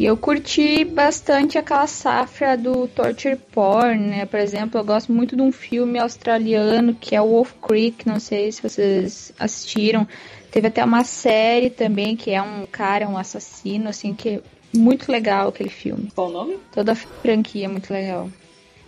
E 0.03 0.05
eu 0.05 0.16
curti 0.16 0.84
bastante 0.84 1.57
aquela 1.57 1.86
safra 1.86 2.57
do 2.57 2.88
torture 2.88 3.36
porn, 3.36 4.09
né? 4.09 4.26
Por 4.26 4.40
exemplo, 4.40 4.80
eu 4.80 4.84
gosto 4.84 5.12
muito 5.12 5.36
de 5.36 5.42
um 5.42 5.53
filme 5.53 5.96
australiano 5.96 6.92
que 6.92 7.14
é 7.14 7.20
Wolf 7.20 7.53
Creek, 7.62 8.05
não 8.05 8.18
sei 8.18 8.50
se 8.50 8.61
vocês 8.61 9.32
assistiram. 9.38 10.05
Teve 10.50 10.66
até 10.66 10.84
uma 10.84 11.05
série 11.05 11.70
também 11.70 12.16
que 12.16 12.32
é 12.32 12.42
um 12.42 12.66
cara, 12.66 13.09
um 13.09 13.16
assassino, 13.16 13.88
assim, 13.88 14.12
que 14.12 14.28
é 14.28 14.40
muito 14.76 15.09
legal 15.12 15.50
aquele 15.50 15.70
filme. 15.70 16.11
Qual 16.12 16.30
o 16.30 16.32
nome? 16.32 16.59
Toda 16.72 16.90
a 16.90 16.96
franquia 16.96 17.66
é 17.66 17.68
muito 17.68 17.92
legal. 17.92 18.28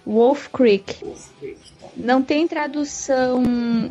Wolf 0.05 0.49
Creek. 0.49 0.97
Wolf 1.01 1.29
Creek. 1.39 1.61
Tá. 1.81 1.87
Não 1.97 2.25
tem 2.25 2.49
tradução 2.49 3.41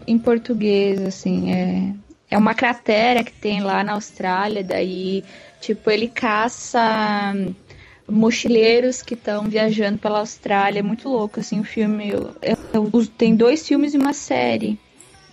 em 0.05 0.19
português, 0.19 1.01
assim, 1.01 1.53
é, 1.53 1.93
é 2.29 2.37
uma 2.37 2.53
cratera 2.53 3.23
que 3.23 3.31
tem 3.31 3.61
lá 3.61 3.81
na 3.81 3.93
Austrália, 3.93 4.61
daí 4.61 5.23
Tipo, 5.63 5.89
ele 5.89 6.09
caça 6.09 7.33
mochileiros 8.05 9.01
que 9.01 9.13
estão 9.13 9.45
viajando 9.45 9.97
pela 9.97 10.19
Austrália. 10.19 10.79
É 10.79 10.83
muito 10.83 11.07
louco, 11.07 11.39
assim, 11.39 11.61
o 11.61 11.63
filme. 11.63 12.09
Eu, 12.09 12.35
eu, 12.73 13.07
tem 13.17 13.33
dois 13.33 13.65
filmes 13.65 13.93
e 13.93 13.97
uma 13.97 14.11
série 14.11 14.77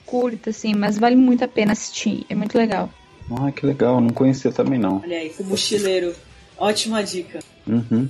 curta, 0.06 0.50
assim, 0.50 0.72
mas 0.72 0.96
vale 0.96 1.16
muito 1.16 1.42
a 1.42 1.48
pena 1.48 1.72
assistir. 1.72 2.24
É 2.28 2.34
muito 2.36 2.56
legal. 2.56 2.88
Ah, 3.28 3.50
que 3.50 3.66
legal, 3.66 4.00
não 4.00 4.10
conhecia 4.10 4.52
também 4.52 4.78
não. 4.78 5.00
Olha 5.02 5.18
aí, 5.18 5.34
o 5.40 5.44
mochileiro. 5.44 6.14
Ótima 6.56 7.02
dica. 7.02 7.40
Uhum. 7.66 8.08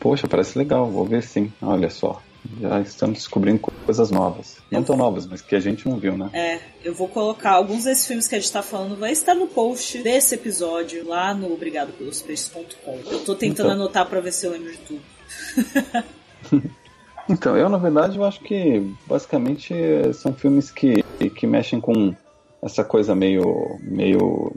Poxa, 0.00 0.26
parece 0.26 0.56
legal, 0.56 0.90
vou 0.90 1.04
ver 1.04 1.22
sim. 1.22 1.52
Olha 1.60 1.90
só 1.90 2.22
já 2.60 2.80
estamos 2.80 3.18
descobrindo 3.18 3.60
coisas 3.60 4.10
novas. 4.10 4.58
Não 4.70 4.82
tão 4.82 4.96
novas, 4.96 5.26
mas 5.26 5.40
que 5.40 5.54
a 5.54 5.60
gente 5.60 5.88
não 5.88 5.98
viu, 5.98 6.16
né? 6.16 6.30
É, 6.32 6.58
eu 6.84 6.94
vou 6.94 7.08
colocar 7.08 7.52
alguns 7.52 7.84
desses 7.84 8.06
filmes 8.06 8.26
que 8.26 8.34
a 8.34 8.38
gente 8.38 8.52
tá 8.52 8.62
falando, 8.62 8.98
vai 8.98 9.12
estar 9.12 9.34
no 9.34 9.46
post 9.46 9.98
desse 9.98 10.34
episódio 10.34 11.06
lá 11.06 11.32
no 11.34 11.52
obrigado 11.52 11.92
pelos 11.92 12.20
peixes.com. 12.20 12.98
Eu 13.10 13.20
tô 13.24 13.34
tentando 13.34 13.68
então... 13.68 13.80
anotar 13.82 14.06
para 14.08 14.20
ver 14.20 14.32
se 14.32 14.46
eu 14.46 14.52
lembro 14.52 14.72
de 14.72 14.78
tudo. 14.78 15.02
então, 17.28 17.56
eu 17.56 17.68
na 17.68 17.78
verdade 17.78 18.18
eu 18.18 18.24
acho 18.24 18.40
que 18.40 18.82
basicamente 19.06 19.74
são 20.14 20.32
filmes 20.32 20.70
que, 20.70 21.02
que 21.36 21.46
mexem 21.46 21.80
com 21.80 22.14
essa 22.62 22.84
coisa 22.84 23.14
meio, 23.14 23.76
meio 23.80 24.52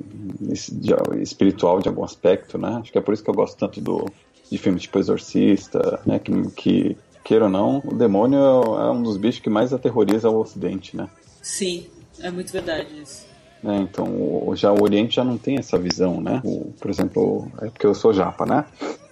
espiritual 1.22 1.80
de 1.80 1.88
algum 1.88 2.04
aspecto, 2.04 2.58
né? 2.58 2.78
Acho 2.80 2.92
que 2.92 2.98
é 2.98 3.02
por 3.02 3.14
isso 3.14 3.24
que 3.24 3.30
eu 3.30 3.34
gosto 3.34 3.58
tanto 3.58 3.82
do, 3.82 4.06
de 4.50 4.58
filmes 4.60 4.84
tipo 4.84 5.00
Exorcista, 5.00 6.00
né? 6.06 6.20
Que, 6.20 6.32
que 6.52 6.98
queira 7.26 7.46
ou 7.46 7.50
não, 7.50 7.82
o 7.84 7.96
demônio 7.96 8.38
é 8.40 8.92
um 8.92 9.02
dos 9.02 9.18
bichos 9.18 9.42
que 9.42 9.50
mais 9.50 9.74
aterroriza 9.74 10.30
o 10.30 10.40
Ocidente, 10.40 10.96
né? 10.96 11.10
Sim, 11.42 11.88
é 12.22 12.30
muito 12.30 12.54
verdade 12.54 13.02
isso. 13.02 13.26
É, 13.64 13.78
então, 13.78 14.06
o, 14.06 14.56
já 14.56 14.72
o 14.72 14.84
Oriente 14.84 15.16
já 15.16 15.24
não 15.24 15.36
tem 15.36 15.58
essa 15.58 15.76
visão, 15.76 16.22
né? 16.22 16.40
O, 16.46 16.72
por 16.80 16.92
exemplo, 16.92 17.52
é 17.64 17.66
porque 17.66 17.88
eu 17.88 17.96
sou 17.96 18.14
japa, 18.14 18.46
né? 18.46 18.64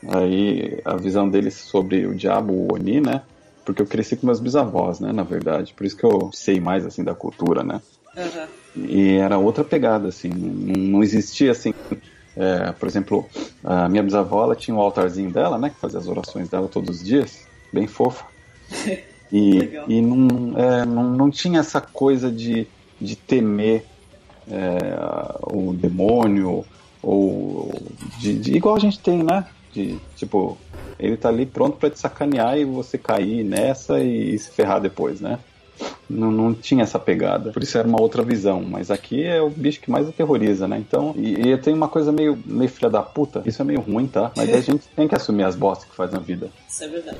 Aí 0.07 0.80
a 0.86 0.95
visão 0.95 1.28
deles 1.28 1.55
sobre 1.55 2.05
o 2.05 2.14
diabo, 2.14 2.53
o 2.53 2.74
Oni, 2.76 3.01
né? 3.01 3.24
Porque 3.66 3.82
eu 3.82 3.88
cresci 3.88 4.16
com 4.16 4.28
meus 4.28 4.39
bisavós, 4.39 4.99
né? 4.99 5.11
Na 5.11 5.24
verdade, 5.24 5.74
por 5.74 5.84
isso 5.84 5.97
que 5.97 6.05
eu 6.05 6.30
sei 6.32 6.59
mais 6.59 6.86
assim 6.86 7.03
da 7.03 7.16
cultura, 7.16 7.64
né? 7.64 7.82
Uhum. 8.16 8.86
E 8.86 9.14
era 9.14 9.39
outra 9.39 9.64
pegada, 9.64 10.09
assim, 10.09 10.30
não, 10.30 10.84
não 10.84 11.03
existia 11.03 11.51
assim. 11.51 11.74
É, 12.36 12.72
por 12.74 12.88
exemplo, 12.88 13.28
a 13.64 13.89
minha 13.89 14.03
bisavó 14.03 14.43
ela 14.43 14.55
tinha 14.55 14.76
um 14.76 14.82
altarzinho 14.82 15.32
dela, 15.32 15.57
né? 15.57 15.72
Que 15.72 15.80
fazia 15.80 15.99
as 15.99 16.07
orações 16.07 16.47
dela 16.47 16.68
todos 16.68 16.97
os 16.97 17.03
dias 17.03 17.53
bem 17.74 17.88
fofa. 17.88 18.26
E, 19.36 19.82
e 19.88 20.00
não, 20.00 20.60
é, 20.60 20.86
não, 20.86 21.04
não 21.10 21.32
tinha 21.32 21.62
essa 21.62 21.82
coisa 21.82 22.32
de, 22.32 22.68
de 23.02 23.16
temer 23.16 23.84
é, 24.48 24.78
o 25.42 25.74
demônio, 25.74 26.64
ou 27.02 27.74
de, 28.20 28.38
de, 28.38 28.56
igual 28.56 28.76
a 28.76 28.80
gente 28.80 29.00
tem, 29.00 29.24
né? 29.24 29.48
De 29.74 29.98
tipo, 30.16 30.56
ele 31.00 31.18
tá 31.18 31.30
ali 31.30 31.48
pronto 31.48 31.78
para 31.78 31.90
te 31.90 32.00
sacanear 32.00 32.60
e 32.60 32.64
você 32.64 32.96
cair 32.96 33.44
nessa 33.44 34.00
e, 34.00 34.36
e 34.36 34.38
se 34.38 34.52
ferrar 34.52 34.80
depois, 34.80 35.20
né? 35.20 35.40
Não, 36.10 36.32
não 36.32 36.54
tinha 36.54 36.84
essa 36.84 37.00
pegada. 37.00 37.52
Por 37.52 37.64
isso 37.64 37.78
era 37.78 37.88
uma 37.88 38.02
outra 38.02 38.24
visão. 38.24 38.62
Mas 38.62 38.92
aqui 38.92 39.24
é 39.24 39.42
o 39.42 39.50
bicho 39.50 39.80
que 39.80 39.90
mais 39.90 40.08
aterroriza, 40.08 40.68
né? 40.68 40.78
Então, 40.78 41.14
e, 41.18 41.50
e 41.50 41.58
tem 41.58 41.74
uma 41.74 41.88
coisa 41.88 42.12
meio, 42.12 42.38
meio 42.46 42.70
filha 42.70 42.90
da 42.90 43.02
puta. 43.02 43.42
Isso 43.46 43.62
é 43.62 43.66
meio 43.66 43.82
ruim, 43.82 44.08
tá? 44.08 44.32
Mas 44.36 44.54
a 44.54 44.62
gente 44.62 44.88
tem 44.96 45.08
que 45.08 45.16
assumir 45.16 45.44
as 45.44 45.56
bostas 45.56 45.90
que 45.90 45.96
faz 45.96 46.12
na 46.12 46.20
vida. 46.20 46.50
Isso 46.70 46.84
é 46.84 46.88
verdade. 46.88 47.18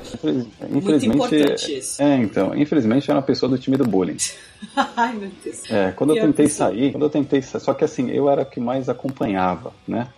Infelizmente. 0.70 1.16
Muito 1.16 1.34
importante 1.34 1.78
isso. 1.78 2.02
É, 2.02 2.16
então. 2.16 2.54
Infelizmente 2.56 3.10
era 3.10 3.18
uma 3.18 3.26
pessoa 3.26 3.48
do 3.48 3.58
time 3.58 3.76
do 3.76 3.84
bullying. 3.84 4.16
Ai, 4.96 5.14
meu 5.14 5.30
Deus. 5.42 5.70
É, 5.70 5.92
quando 5.92 6.16
eu 6.16 6.22
tentei 6.22 6.48
sair, 6.48 6.92
quando 6.92 7.04
eu 7.04 7.10
tentei 7.10 7.42
Só 7.42 7.74
que 7.74 7.84
assim, 7.84 8.10
eu 8.10 8.28
era 8.28 8.42
o 8.42 8.46
que 8.46 8.60
mais 8.60 8.88
acompanhava, 8.88 9.72
né? 9.86 10.08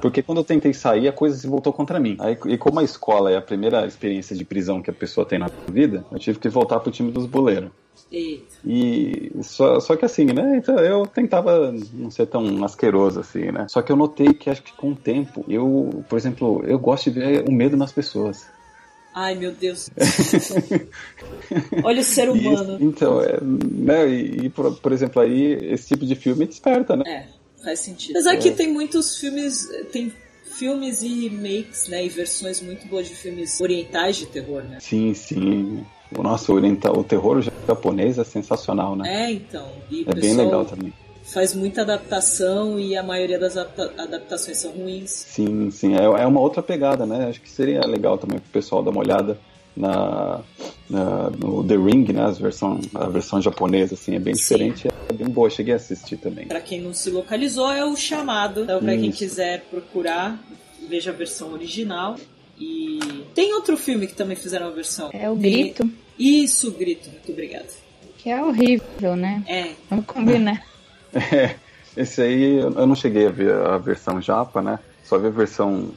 Porque 0.00 0.22
quando 0.22 0.38
eu 0.38 0.44
tentei 0.44 0.72
sair, 0.72 1.08
a 1.08 1.12
coisa 1.12 1.36
se 1.36 1.46
voltou 1.46 1.72
contra 1.72 2.00
mim. 2.00 2.16
Aí, 2.18 2.36
e 2.46 2.58
como 2.58 2.80
a 2.80 2.84
escola 2.84 3.30
é 3.30 3.36
a 3.36 3.42
primeira 3.42 3.86
experiência 3.86 4.34
de 4.36 4.44
prisão 4.44 4.82
que 4.82 4.90
a 4.90 4.94
pessoa 4.94 5.26
tem 5.26 5.38
na 5.38 5.50
vida, 5.68 6.04
eu 6.10 6.18
tive 6.18 6.38
que 6.38 6.48
voltar 6.48 6.80
pro 6.80 6.90
time 6.90 7.12
dos 7.12 7.26
boleiros. 7.26 7.70
Eita. 8.10 8.44
E 8.64 9.30
só, 9.42 9.78
só 9.78 9.94
que 9.94 10.04
assim, 10.04 10.24
né? 10.24 10.56
Então 10.56 10.76
eu 10.78 11.06
tentava 11.06 11.72
não 11.92 12.10
ser 12.10 12.26
tão 12.26 12.64
asqueroso 12.64 13.20
assim, 13.20 13.52
né? 13.52 13.66
Só 13.68 13.82
que 13.82 13.92
eu 13.92 13.96
notei 13.96 14.34
que 14.34 14.50
acho 14.50 14.62
que 14.62 14.72
com 14.72 14.90
o 14.90 14.96
tempo, 14.96 15.44
eu, 15.48 16.04
por 16.08 16.18
exemplo, 16.18 16.62
eu 16.66 16.78
gosto 16.78 17.10
de 17.10 17.20
ver 17.20 17.48
o 17.48 17.52
medo 17.52 17.76
nas 17.76 17.92
pessoas. 17.92 18.46
Ai, 19.14 19.34
meu 19.34 19.52
Deus. 19.52 19.90
Olha 21.82 22.00
o 22.00 22.04
ser 22.04 22.30
humano. 22.30 22.78
E, 22.80 22.84
então, 22.84 23.20
é, 23.20 23.38
né? 23.40 24.08
E, 24.08 24.46
e 24.46 24.48
por, 24.48 24.76
por, 24.76 24.92
exemplo, 24.92 25.20
aí 25.20 25.52
esse 25.72 25.88
tipo 25.88 26.06
de 26.06 26.14
filme 26.14 26.46
desperta, 26.46 26.96
né? 26.96 27.04
É, 27.06 27.39
faz 27.62 27.80
sentido. 27.80 28.12
Apesar 28.12 28.34
é. 28.34 28.36
que 28.38 28.50
tem 28.50 28.72
muitos 28.72 29.18
filmes. 29.18 29.68
Tem 29.92 30.12
filmes 30.44 31.02
e 31.02 31.28
remakes, 31.28 31.88
né? 31.88 32.04
E 32.04 32.08
versões 32.08 32.60
muito 32.60 32.86
boas 32.86 33.08
de 33.08 33.14
filmes 33.14 33.60
orientais 33.60 34.16
de 34.16 34.26
terror, 34.26 34.62
né? 34.62 34.78
Sim, 34.80 35.14
sim. 35.14 35.86
O 36.16 36.22
nosso 36.22 36.52
oriental, 36.52 36.98
o 36.98 37.04
terror 37.04 37.40
japonês 37.40 38.18
é 38.18 38.24
sensacional, 38.24 38.96
né? 38.96 39.26
É, 39.26 39.30
então. 39.30 39.68
E 39.90 40.04
é 40.06 40.14
bem 40.14 40.34
legal 40.34 40.64
também. 40.64 40.92
Faz 41.22 41.54
muita 41.54 41.82
adaptação 41.82 42.80
e 42.80 42.96
a 42.96 43.02
maioria 43.02 43.38
das 43.38 43.56
adaptações 43.56 44.58
são 44.58 44.72
ruins. 44.72 45.10
Sim, 45.10 45.70
sim. 45.70 45.94
É, 45.94 46.02
é 46.02 46.26
uma 46.26 46.40
outra 46.40 46.62
pegada, 46.62 47.06
né? 47.06 47.28
Acho 47.28 47.40
que 47.40 47.48
seria 47.48 47.80
legal 47.86 48.18
também 48.18 48.40
pro 48.40 48.50
pessoal 48.50 48.82
dar 48.82 48.90
uma 48.90 49.00
olhada 49.00 49.38
na, 49.76 50.40
na, 50.88 51.30
no 51.30 51.64
The 51.64 51.76
Ring, 51.76 52.12
né? 52.12 52.22
A 52.22 52.30
versão, 52.30 52.80
a 52.94 53.06
versão 53.08 53.40
japonesa, 53.40 53.94
assim, 53.94 54.14
é 54.14 54.18
bem 54.18 54.34
Sim. 54.34 54.40
diferente, 54.42 54.88
é 55.08 55.12
bem 55.12 55.28
boa. 55.28 55.48
Cheguei 55.50 55.72
a 55.74 55.76
assistir 55.76 56.16
também. 56.16 56.46
Pra 56.46 56.60
quem 56.60 56.80
não 56.80 56.92
se 56.92 57.10
localizou, 57.10 57.70
é 57.72 57.84
o 57.84 57.96
chamado. 57.96 58.62
Então, 58.62 58.80
pra 58.80 58.96
quem 58.96 59.08
Isso. 59.10 59.18
quiser 59.18 59.64
procurar, 59.70 60.38
veja 60.88 61.10
a 61.10 61.14
versão 61.14 61.52
original. 61.52 62.16
E 62.58 63.24
tem 63.34 63.54
outro 63.54 63.76
filme 63.76 64.06
que 64.06 64.14
também 64.14 64.36
fizeram 64.36 64.66
a 64.66 64.70
versão. 64.70 65.08
É 65.14 65.30
o 65.30 65.34
Grito, 65.34 65.90
Isso, 66.18 66.68
o 66.68 66.72
Grito. 66.72 67.08
Muito 67.08 67.32
obrigada. 67.32 67.68
que 68.18 68.28
é 68.28 68.42
horrível, 68.44 69.16
né? 69.16 69.42
É, 69.46 69.70
Vamos 69.88 70.04
combinar. 70.06 70.62
É, 71.12 71.56
esse 71.96 72.22
aí 72.22 72.60
eu 72.60 72.70
eu 72.70 72.86
não 72.86 72.94
cheguei 72.94 73.26
a 73.26 73.30
ver 73.30 73.52
a 73.52 73.76
versão 73.78 74.22
japa, 74.22 74.62
né? 74.62 74.78
Só 75.02 75.18
vi 75.18 75.26
a 75.26 75.30
versão 75.30 75.88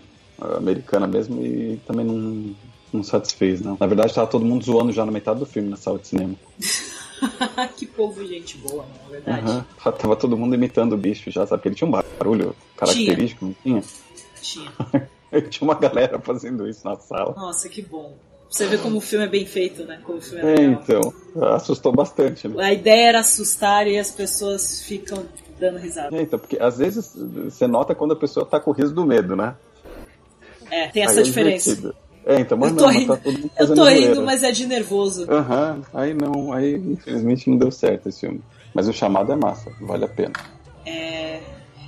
ah, 0.41 0.57
americana 0.57 1.05
mesmo 1.05 1.39
e 1.45 1.80
também 1.86 2.03
não, 2.03 2.55
não 2.94 3.04
satisfez, 3.04 3.62
não. 3.62 3.78
Na 3.80 3.88
verdade, 3.88 4.14
tava 4.14 4.28
todo 4.28 4.46
mundo 4.46 4.64
zoando 4.64 4.91
já 4.91 5.06
na 5.06 5.12
metade 5.12 5.39
do 5.39 5.46
filme 5.46 5.70
na 5.70 5.78
sala 5.78 6.00
de 6.00 6.08
cinema. 6.08 6.36
que 7.76 7.86
povo 7.86 8.26
gente 8.26 8.58
boa, 8.58 8.86
na 9.04 9.10
verdade. 9.10 9.48
Aham. 9.50 9.66
Tava 9.98 10.16
todo 10.16 10.38
mundo 10.38 10.56
imitando 10.56 10.94
o 10.94 10.98
bicho 10.98 11.32
já, 11.32 11.46
sabe? 11.46 11.60
Porque 11.60 11.70
ele 11.70 11.76
tinha 11.76 11.88
um 11.88 11.91
barulho 11.91 12.56
característico, 12.76 13.46
não 13.46 13.56
tinha? 13.64 13.84
Tinha. 14.41 14.72
tinha 15.50 15.68
uma 15.68 15.76
galera 15.76 16.20
fazendo 16.20 16.68
isso 16.68 16.86
na 16.86 16.96
sala. 16.98 17.34
Nossa, 17.36 17.70
que 17.70 17.82
bom. 17.82 18.16
Você 18.50 18.68
vê 18.68 18.78
como 18.78 18.98
o 18.98 19.02
filme 19.02 19.26
é 19.26 19.28
bem 19.28 19.48
feito, 19.48 19.84
né? 19.84 20.00
Como 20.04 20.20
o 20.20 20.22
filme 20.22 20.44
é 20.44 20.62
É, 20.62 20.64
então, 20.66 21.12
assustou 21.56 21.91
bastante, 21.91 22.48
né? 22.48 22.64
A 22.64 22.72
ideia 22.72 23.10
era 23.10 23.20
assustar 23.22 23.88
e 23.88 23.98
as 23.98 24.12
pessoas 24.12 24.84
ficam 24.84 25.26
dando 25.60 25.80
risada. 25.80 26.16
É, 26.16 26.22
então, 26.22 26.38
porque 26.38 26.60
às 26.60 26.78
vezes 26.78 27.16
você 27.16 27.66
nota 27.66 27.96
quando 27.96 28.12
a 28.12 28.16
pessoa 28.16 28.46
tá 28.46 28.60
com 28.60 28.70
o 28.70 28.74
riso 28.74 28.94
do 28.94 29.06
medo, 29.06 29.36
né? 29.36 29.56
É, 30.70 30.88
tem 30.88 31.02
Aí 31.02 31.10
essa 31.10 31.22
é 31.22 31.24
diferença. 31.24 31.76
divertido. 31.76 32.03
É, 32.26 32.39
então, 32.39 32.57
mas 32.57 32.71
Eu 32.71 32.78
tô 32.78 32.84
não, 32.86 32.93
mas 32.93 33.01
rindo, 33.01 33.15
tá 33.15 33.21
todo 33.21 33.39
mundo 33.39 33.51
eu 33.57 33.67
tô 33.67 33.84
rindo, 33.86 34.05
zoeira. 34.05 34.21
mas 34.21 34.43
é 34.43 34.51
de 34.51 34.65
nervoso. 34.65 35.26
Aham, 35.30 35.82
aí 35.93 36.13
não, 36.13 36.53
aí 36.53 36.76
infelizmente 36.76 37.49
não 37.49 37.57
deu 37.57 37.71
certo 37.71 38.09
esse 38.09 38.21
filme. 38.21 38.41
Mas 38.74 38.88
o 38.88 38.93
chamado 38.93 39.32
é 39.32 39.36
massa, 39.36 39.71
vale 39.82 40.05
a 40.05 40.07
pena. 40.07 40.34
É, 40.86 41.39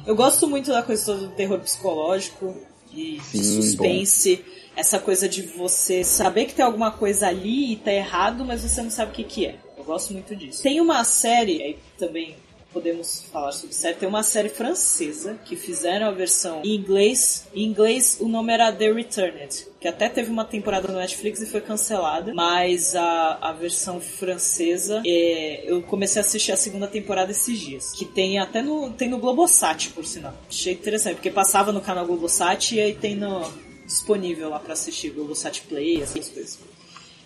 eu 0.05 0.15
gosto 0.15 0.47
muito 0.47 0.71
da 0.71 0.83
coisa 0.83 1.15
do 1.15 1.29
terror 1.29 1.59
psicológico 1.59 2.55
e 2.93 3.17
de 3.17 3.23
Sim, 3.23 3.61
suspense. 3.61 4.43
Essa 4.75 4.99
coisa 4.99 5.27
de 5.29 5.41
você 5.41 6.03
saber 6.03 6.45
que 6.45 6.53
tem 6.53 6.65
alguma 6.65 6.91
coisa 6.91 7.27
ali 7.27 7.73
e 7.73 7.75
tá 7.77 7.93
errado, 7.93 8.43
mas 8.43 8.61
você 8.61 8.81
não 8.81 8.89
sabe 8.91 9.11
o 9.11 9.15
que, 9.15 9.23
que 9.23 9.45
é. 9.45 9.55
Eu 9.77 9.85
gosto 9.85 10.11
muito 10.11 10.35
disso. 10.35 10.61
Tem 10.61 10.81
uma 10.81 11.03
série, 11.05 11.61
aí 11.63 11.77
também 11.97 12.35
podemos 12.75 13.23
falar 13.31 13.53
sobre 13.53 13.73
série, 13.73 13.95
tem 13.95 14.09
uma 14.09 14.21
série 14.21 14.49
francesa 14.49 15.39
que 15.45 15.55
fizeram 15.55 16.07
a 16.07 16.11
versão 16.11 16.61
em 16.61 16.75
inglês. 16.75 17.47
Em 17.55 17.63
inglês 17.63 18.17
o 18.19 18.27
nome 18.27 18.51
era 18.51 18.69
The 18.69 18.91
Returned, 18.91 19.67
que 19.79 19.87
até 19.87 20.09
teve 20.09 20.29
uma 20.29 20.43
temporada 20.43 20.85
no 20.91 20.99
Netflix 20.99 21.41
e 21.41 21.45
foi 21.45 21.61
cancelada. 21.61 22.33
Mas 22.33 22.93
a, 22.93 23.37
a 23.41 23.53
versão 23.53 24.01
francesa, 24.01 25.01
é, 25.07 25.63
eu 25.65 25.81
comecei 25.83 26.21
a 26.21 26.25
assistir 26.25 26.51
a 26.51 26.57
segunda 26.57 26.85
temporada 26.85 27.31
esses 27.31 27.57
dias. 27.57 27.93
Que 27.93 28.03
tem 28.03 28.39
até 28.39 28.61
no, 28.61 28.91
tem 28.91 29.07
no 29.09 29.19
Globosat, 29.19 29.91
por 29.91 30.03
sinal. 30.03 30.33
Achei 30.49 30.73
interessante, 30.73 31.15
porque 31.15 31.31
passava 31.31 31.71
no 31.71 31.79
canal 31.79 32.05
Globosat 32.05 32.75
e 32.75 32.81
aí 32.81 32.93
tem 32.93 33.15
no, 33.15 33.41
disponível 33.85 34.49
lá 34.49 34.59
pra 34.59 34.73
assistir, 34.73 35.11
Globosat 35.11 35.61
Play, 35.61 36.01
essas 36.01 36.27
coisas. 36.27 36.59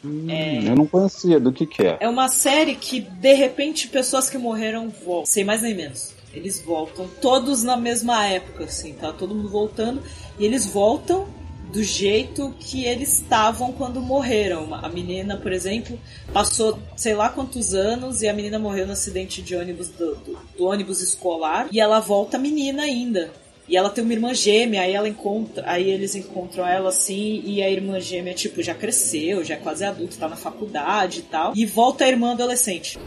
Hum, 0.04 0.28
Eu 0.66 0.76
não 0.76 0.86
conhecia, 0.88 1.40
do 1.40 1.52
que 1.52 1.66
que 1.66 1.84
é? 1.84 1.98
É 2.00 2.08
uma 2.10 2.28
série 2.30 2.76
que, 2.76 3.00
de 3.02 3.34
repente, 3.34 3.88
pessoas 3.88 4.30
que 4.30 4.38
morreram 4.38 4.90
voltam. 4.90 5.26
Sem 5.26 5.44
mais 5.44 5.62
nem 5.62 5.76
menos. 5.76 6.14
Eles 6.34 6.62
voltam 6.62 7.08
todos 7.22 7.64
na 7.64 7.76
mesma 7.76 8.26
época, 8.28 8.66
assim, 8.66 8.94
tá? 8.94 9.12
Todo 9.12 9.34
mundo 9.36 9.50
voltando. 9.50 10.02
E 10.38 10.46
eles 10.46 10.66
voltam 10.66 11.28
do 11.74 11.84
jeito 11.84 12.54
que 12.60 12.86
eles 12.86 13.14
estavam 13.20 13.72
quando 13.72 14.00
morreram. 14.02 14.74
A 14.74 14.88
menina, 14.90 15.38
por 15.38 15.52
exemplo, 15.52 16.00
passou 16.34 16.80
sei 16.96 17.14
lá 17.14 17.30
quantos 17.30 17.74
anos 17.76 18.22
e 18.22 18.28
a 18.28 18.34
menina 18.34 18.58
morreu 18.58 18.88
no 18.88 18.94
acidente 18.94 19.42
de 19.42 19.56
ônibus 19.56 19.90
do, 19.90 20.16
do- 20.16 20.40
do 20.58 20.66
ônibus 20.66 21.02
escolar 21.02 21.68
e 21.72 21.80
ela 21.80 22.00
volta 22.00 22.38
menina 22.40 22.84
ainda. 22.84 23.32
E 23.70 23.78
ela 23.78 23.90
tem 23.92 24.04
uma 24.04 24.14
irmã 24.14 24.34
gêmea, 24.34 24.82
aí 24.82 24.94
ela 24.94 25.08
encontra, 25.08 25.64
aí 25.68 25.90
eles 25.90 26.16
encontram 26.16 26.68
ela 26.68 26.90
assim, 26.90 27.42
e 27.46 27.62
a 27.62 27.70
irmã 27.70 28.00
gêmea, 28.00 28.34
tipo, 28.34 28.64
já 28.64 28.74
cresceu, 28.74 29.44
já 29.44 29.54
é 29.54 29.58
quase 29.58 29.86
adulta, 29.86 30.16
tá 30.20 30.28
na 30.28 30.36
faculdade 30.36 31.20
e 31.20 31.24
tal. 31.24 31.54
E 31.56 31.66
volta 31.68 32.04
a 32.04 32.08
irmã 32.08 32.32
adolescente. 32.32 32.98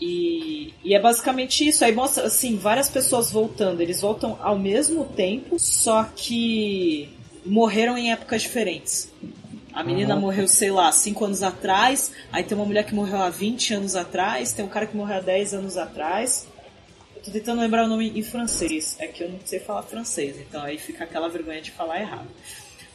E, 0.00 0.72
e 0.82 0.94
é 0.94 1.00
basicamente 1.00 1.66
isso. 1.66 1.84
Aí 1.84 1.92
mostra, 1.92 2.24
assim, 2.26 2.56
várias 2.56 2.88
pessoas 2.88 3.30
voltando. 3.30 3.80
Eles 3.80 4.00
voltam 4.00 4.38
ao 4.42 4.58
mesmo 4.58 5.04
tempo, 5.04 5.58
só 5.58 6.04
que 6.16 7.08
morreram 7.44 7.96
em 7.96 8.12
épocas 8.12 8.42
diferentes. 8.42 9.10
A 9.72 9.84
menina 9.84 10.14
Uhum. 10.14 10.20
morreu, 10.22 10.48
sei 10.48 10.70
lá, 10.70 10.90
5 10.90 11.24
anos 11.26 11.42
atrás. 11.42 12.10
Aí 12.32 12.42
tem 12.42 12.56
uma 12.56 12.64
mulher 12.66 12.84
que 12.84 12.94
morreu 12.94 13.18
há 13.18 13.28
20 13.28 13.74
anos 13.74 13.94
atrás. 13.94 14.52
Tem 14.52 14.64
um 14.64 14.68
cara 14.68 14.86
que 14.86 14.96
morreu 14.96 15.16
há 15.16 15.20
10 15.20 15.52
anos 15.54 15.76
atrás. 15.76 16.46
Tô 17.26 17.32
tentando 17.32 17.60
lembrar 17.60 17.86
o 17.86 17.88
nome 17.88 18.12
em 18.14 18.22
francês. 18.22 18.94
É 19.00 19.08
que 19.08 19.24
eu 19.24 19.28
não 19.28 19.40
sei 19.44 19.58
falar 19.58 19.82
francês, 19.82 20.36
então 20.38 20.62
aí 20.62 20.78
fica 20.78 21.02
aquela 21.02 21.28
vergonha 21.28 21.60
de 21.60 21.72
falar 21.72 22.00
errado. 22.00 22.28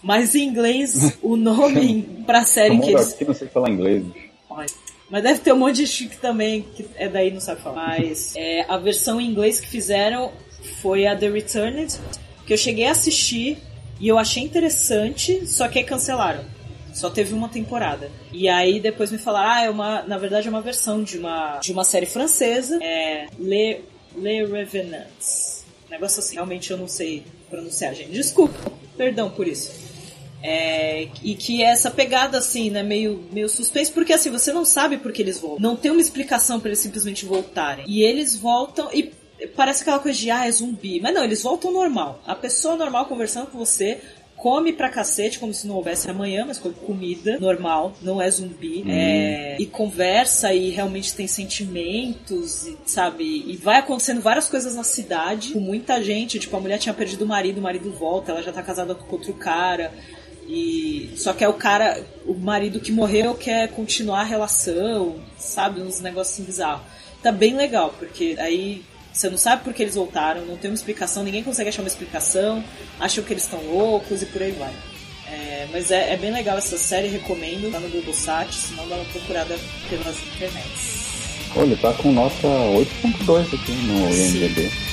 Mas 0.02 0.34
em 0.34 0.48
inglês, 0.48 1.18
o 1.22 1.36
nome 1.36 2.24
pra 2.26 2.46
série 2.46 2.80
que 2.80 2.92
Eu 2.92 2.98
eles 2.98 3.14
aqui 3.14 3.26
não 3.26 3.34
sei 3.34 3.50
falar 3.50 3.70
inglês. 3.70 4.06
Olha, 4.50 4.70
Mas 5.10 5.24
deve 5.24 5.42
ter 5.42 5.52
um 5.52 5.58
monte 5.58 5.76
de 5.76 5.88
chique 5.88 6.16
também 6.16 6.62
que 6.62 6.88
é 6.96 7.10
daí 7.10 7.30
não 7.30 7.42
sabe 7.42 7.62
falar. 7.62 8.00
Mas 8.00 8.34
é, 8.40 8.66
a 8.70 8.78
versão 8.78 9.20
em 9.20 9.30
inglês 9.30 9.60
que 9.60 9.68
fizeram 9.68 10.32
foi 10.82 11.06
a 11.06 11.14
The 11.14 11.30
Returned, 11.30 11.94
que 12.48 12.54
eu 12.54 12.58
cheguei 12.58 12.86
a 12.86 12.92
assistir 12.92 13.58
e 14.00 14.08
eu 14.08 14.18
achei 14.18 14.42
interessante, 14.42 15.46
só 15.46 15.68
que 15.68 15.78
aí 15.78 15.84
cancelaram. 15.84 16.46
Só 16.94 17.10
teve 17.10 17.34
uma 17.34 17.50
temporada. 17.50 18.10
E 18.32 18.48
aí 18.48 18.80
depois 18.80 19.12
me 19.12 19.18
falaram, 19.18 19.50
ah, 19.50 19.62
é 19.64 19.70
uma, 19.70 20.04
na 20.04 20.18
verdade 20.18 20.48
é 20.48 20.50
uma 20.50 20.62
versão 20.62 21.04
de 21.04 21.18
uma, 21.18 21.58
de 21.58 21.72
uma 21.74 21.84
série 21.84 22.06
francesa, 22.06 22.80
é 22.82 23.28
Le, 23.38 23.82
Le 24.16 24.45
Revenants. 24.45 25.66
Negócio 25.89 26.20
assim, 26.20 26.36
realmente 26.36 26.72
eu 26.72 26.78
não 26.78 26.88
sei 26.88 27.24
pronunciar, 27.49 27.93
gente. 27.93 28.12
Desculpa, 28.12 28.57
perdão 28.97 29.30
por 29.30 29.47
isso. 29.47 29.72
É, 30.43 31.07
e 31.22 31.36
que 31.36 31.62
essa 31.62 31.91
pegada 31.91 32.38
assim, 32.38 32.70
né, 32.70 32.82
meio, 32.82 33.24
meio 33.32 33.47
suspense, 33.47 33.91
porque 33.91 34.14
assim, 34.14 34.32
você 34.32 34.51
não 34.51 34.66
sabe 34.66 34.97
por 34.97 35.12
que 35.12 35.22
eles 35.22 35.39
voltam. 35.39 35.59
Não 35.59 35.76
tem 35.76 35.91
uma 35.91 36.01
explicação 36.01 36.59
pra 36.59 36.70
eles 36.70 36.80
simplesmente 36.80 37.26
voltarem. 37.26 37.86
E 37.88 38.01
eles 38.01 38.36
voltam 38.36 38.89
e 38.91 39.12
parece 39.55 39.82
aquela 39.82 39.99
coisa 39.99 40.18
de, 40.18 40.32
ah, 40.32 40.47
é 40.47 40.51
zumbi. 40.51 40.99
Mas 40.99 41.14
não, 41.14 41.24
eles 41.24 41.43
voltam 41.43 41.72
normal. 41.72 42.22
A 42.26 42.36
pessoa 42.36 42.76
normal 42.76 43.05
conversando 43.05 43.47
com 43.47 43.57
você, 43.57 43.99
come 44.42 44.74
pra 44.74 44.89
cacete, 44.89 45.38
como 45.38 45.54
se 45.54 45.68
não 45.68 45.76
houvesse 45.76 46.10
amanhã, 46.10 46.46
mas 46.48 46.58
come 46.58 46.74
comida 46.74 47.38
normal, 47.39 47.94
não 48.02 48.20
é 48.20 48.28
zumbi. 48.28 48.84
É, 48.89 49.56
e 49.60 49.68
conversa 49.68 50.52
e 50.52 50.72
realmente 50.72 51.14
tem 51.14 51.28
sentimentos, 51.28 52.66
e, 52.66 52.76
sabe? 52.84 53.24
E 53.24 53.56
vai 53.58 53.78
acontecendo 53.78 54.20
várias 54.20 54.50
coisas 54.50 54.76
na 54.76 54.84
cidade, 54.84 55.54
com 55.54 55.60
muita 55.60 56.02
gente. 56.02 56.39
Tipo, 56.39 56.58
a 56.58 56.60
mulher 56.60 56.80
tinha 56.80 56.94
perdido 56.94 57.24
o 57.24 57.28
marido, 57.28 57.60
o 57.60 57.62
marido 57.62 57.92
volta, 57.92 58.32
ela 58.32 58.42
já 58.42 58.52
tá 58.52 58.64
casada 58.64 58.96
com 58.96 59.16
outro 59.16 59.32
cara. 59.36 59.94
E 60.48 61.12
só 61.16 61.34
que 61.34 61.44
é 61.44 61.48
o 61.48 61.54
cara, 61.54 62.04
o 62.26 62.34
marido 62.34 62.80
que 62.80 62.92
morreu 62.92 63.36
quer 63.36 63.68
continuar 63.68 64.22
a 64.22 64.24
relação, 64.24 65.18
sabe? 65.38 65.82
Uns 65.82 66.04
assim 66.04 66.44
bizarros. 66.44 66.82
Tá 67.22 67.32
bem 67.32 67.56
legal, 67.56 67.94
porque 68.00 68.36
aí 68.39 68.84
você 69.14 69.30
não 69.30 69.38
sabe 69.38 69.64
por 69.64 69.74
que 69.74 69.84
eles 69.84 69.95
voltaram, 69.95 70.45
não 70.45 70.57
tem 70.57 70.72
uma 70.72 70.76
explicação, 70.76 71.24
ninguém 71.24 71.43
consegue 71.43 71.70
achar 71.70 71.82
uma 71.82 71.88
explicação, 71.88 72.64
acham 72.99 73.24
que 73.24 73.34
eles 73.34 73.43
estão 73.43 73.62
loucos 73.64 74.22
e 74.22 74.26
por 74.26 74.41
aí 74.41 74.51
vai. 74.51 74.74
É, 75.28 75.68
mas 75.72 75.91
é, 75.91 76.14
é 76.14 76.18
bem 76.18 76.32
legal 76.32 76.57
essa 76.57 76.78
série, 76.78 77.07
recomendo, 77.07 77.72
tá 77.72 77.80
no 77.80 77.89
Google 77.89 78.14
Sat, 78.14 78.53
se 78.53 78.74
não 78.74 78.88
dá 78.88 78.95
uma 78.95 79.05
procurada 79.05 79.57
pelas 79.89 80.18
internets. 80.36 81.01
Olha, 81.55 81.76
tá 81.78 81.93
com 81.93 82.12
nota 82.12 82.47
8.2 82.47 83.53
aqui 83.53 83.72
no 83.72 84.12
Sim. 84.12 84.38
IMDb. 84.38 84.91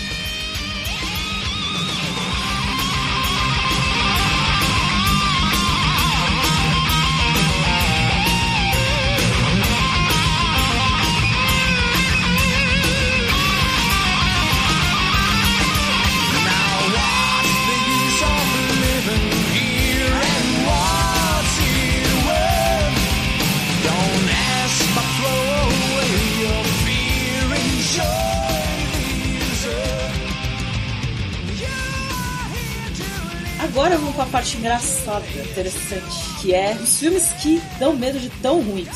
Parte 34.48 34.56
engraçada, 34.56 35.26
interessante, 35.50 36.40
que 36.40 36.54
é 36.54 36.74
os 36.80 36.98
filmes 36.98 37.24
que 37.42 37.60
dão 37.78 37.94
medo 37.94 38.18
de 38.18 38.30
tão 38.30 38.62
ruins. 38.62 38.88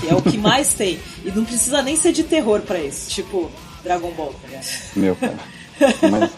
Que 0.00 0.08
é 0.08 0.14
o 0.14 0.20
que 0.20 0.36
mais 0.36 0.74
tem. 0.74 0.98
E 1.24 1.30
não 1.30 1.44
precisa 1.44 1.80
nem 1.82 1.96
ser 1.96 2.12
de 2.12 2.24
terror 2.24 2.60
pra 2.62 2.78
isso. 2.78 3.10
Tipo, 3.10 3.50
Dragon 3.82 4.10
Ball, 4.10 4.34
tá 4.42 4.48
ligado? 4.48 4.66
Meu, 4.96 5.16
cara. 5.16 5.38
Mas 6.10 6.30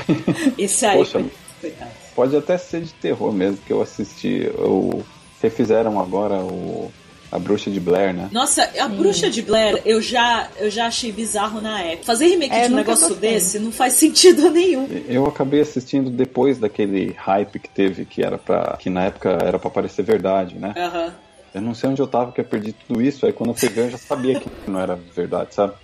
Esse 0.58 0.86
aí, 0.86 0.98
Poxa. 0.98 1.24
coitado. 1.60 1.90
pode 2.16 2.36
até 2.36 2.58
ser 2.58 2.82
de 2.82 2.92
terror 2.94 3.32
mesmo, 3.32 3.58
que 3.58 3.72
eu 3.72 3.82
assisti 3.82 4.50
o 4.58 5.02
refizeram 5.40 6.00
agora 6.00 6.36
o 6.36 6.90
a 7.30 7.38
Bruxa 7.38 7.70
de 7.70 7.80
Blair, 7.80 8.14
né? 8.14 8.28
Nossa, 8.30 8.68
a 8.78 8.88
Bruxa 8.88 9.28
de 9.28 9.42
Blair 9.42 9.80
eu 9.84 10.00
já, 10.00 10.48
eu 10.58 10.70
já 10.70 10.86
achei 10.86 11.10
bizarro 11.12 11.60
na 11.60 11.80
época. 11.80 12.04
Fazer 12.06 12.26
remake 12.26 12.54
É, 12.54 12.66
de 12.68 12.72
um 12.72 12.76
negócio 12.76 13.08
gostei. 13.08 13.30
desse 13.32 13.58
não 13.58 13.72
faz 13.72 13.94
sentido 13.98 14.50
nenhum. 14.50 14.86
Eu 15.08 15.26
acabei 15.26 15.60
assistindo 15.60 16.10
depois 16.10 16.58
daquele 16.58 17.12
hype 17.18 17.58
que 17.58 17.68
teve, 17.68 18.04
que 18.04 18.22
era 18.22 18.38
para 18.38 18.76
que 18.78 18.88
na 18.88 19.04
época 19.04 19.30
era 19.42 19.58
pra 19.58 19.70
parecer 19.70 20.02
verdade, 20.02 20.56
né? 20.58 20.72
Aham. 20.76 21.12
Eu 21.54 21.60
não 21.62 21.72
sei 21.74 21.90
onde 21.90 22.02
eu 22.02 22.06
tava 22.08 22.32
que 22.32 22.40
eu 22.40 22.44
perdi 22.44 22.72
tudo 22.72 23.00
isso, 23.00 23.24
aí 23.26 23.32
quando 23.32 23.50
eu 23.50 23.54
fui 23.54 23.68
ver 23.68 23.86
eu 23.86 23.90
já 23.92 23.98
sabia 23.98 24.38
que 24.40 24.48
não 24.66 24.80
era 24.80 24.96
verdade, 25.14 25.54
sabe? 25.54 25.74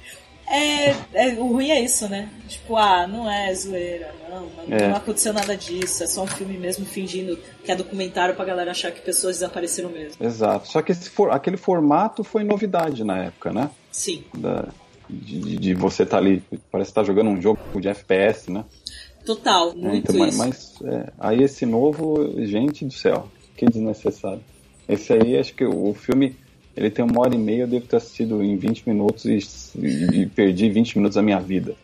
É, 0.51 0.91
é, 1.15 1.29
o 1.39 1.47
ruim 1.53 1.71
é 1.71 1.81
isso, 1.81 2.09
né? 2.09 2.29
Tipo, 2.49 2.77
ah, 2.77 3.07
não 3.07 3.31
é 3.31 3.55
zoeira, 3.55 4.13
não, 4.29 4.41
não, 4.69 4.77
É. 4.77 4.89
não 4.89 4.97
aconteceu 4.97 5.33
nada 5.33 5.57
disso, 5.57 6.03
é 6.03 6.07
só 6.09 6.25
um 6.25 6.27
filme 6.27 6.59
mesmo 6.59 6.85
fingindo 6.85 7.39
que 7.65 7.71
é 7.71 7.77
documentário 7.77 8.35
pra 8.35 8.45
galera 8.45 8.73
achar 8.73 8.91
que 8.91 9.01
pessoas 9.01 9.37
desapareceram 9.37 9.91
mesmo. 9.91 10.17
Exato. 10.25 10.67
Só 10.67 10.83
que 10.83 10.91
esse 10.91 11.09
for, 11.09 11.31
aquele 11.31 11.57
formato 11.57 12.25
foi 12.25 12.43
novidade 12.43 13.05
na 13.05 13.25
época, 13.27 13.53
né? 13.53 13.71
Sim, 13.93 14.25
Da, 14.35 14.69
de, 15.09 15.57
de- 15.57 15.75
você 15.75 16.03
estar 16.03 16.19
ali, 16.19 16.43
parece 16.71 16.91
que 16.91 16.95
tá 16.97 17.05
jogando 17.05 17.31
um 17.31 17.41
jogo 17.41 17.61
de 17.81 17.89
FPS, 17.89 18.51
né? 18.51 18.65
total, 19.25 19.71
É, 19.71 19.75
muito 19.75 20.11
então, 20.11 20.17
mas 20.19 20.37
mas, 20.37 20.75
é, 20.85 21.13
aí 21.21 21.43
esse 21.45 21.65
novo, 21.67 22.35
gente 22.45 22.85
do 22.85 22.93
céu, 22.93 23.29
que 23.57 23.67
desnecessário. 23.67 24.41
Esse 24.89 25.13
aí, 25.13 25.37
acho 25.39 25.55
que 25.55 25.65
o 25.65 25.95
filme, 25.95 26.35
ele 26.81 26.91
tem 26.91 27.05
uma 27.05 27.21
hora 27.21 27.35
e 27.35 27.39
meia, 27.39 27.63
eu 27.63 27.67
devo 27.69 27.87
ter 27.87 27.97
assistido 27.97 28.43
em 28.43 28.57
20 28.57 28.83
minutos 28.89 29.25
e, 29.25 29.39
e- 29.79 30.21
e 30.23 30.27
perdi 30.27 30.69
20 30.71 30.97
minutos 30.97 31.15
da 31.17 31.23
minha 31.23 31.39
vida. 31.41 31.75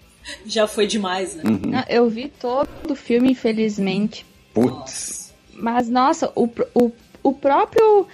Já 0.44 0.66
foi 0.66 0.86
demais, 0.86 1.36
né? 1.36 1.42
Uhum. 1.46 1.70
Não, 1.70 1.84
Eu 1.88 2.08
vi 2.08 2.32
todo 2.40 2.68
o 2.90 2.94
filme, 2.96 3.30
infelizmente. 3.30 4.26
Putz, 4.52 5.32
Mas, 5.54 5.88
nossa, 5.88 6.32
o, 6.34 6.48
o, 6.74 6.90
o 7.22 7.32
próprio. 7.32 8.06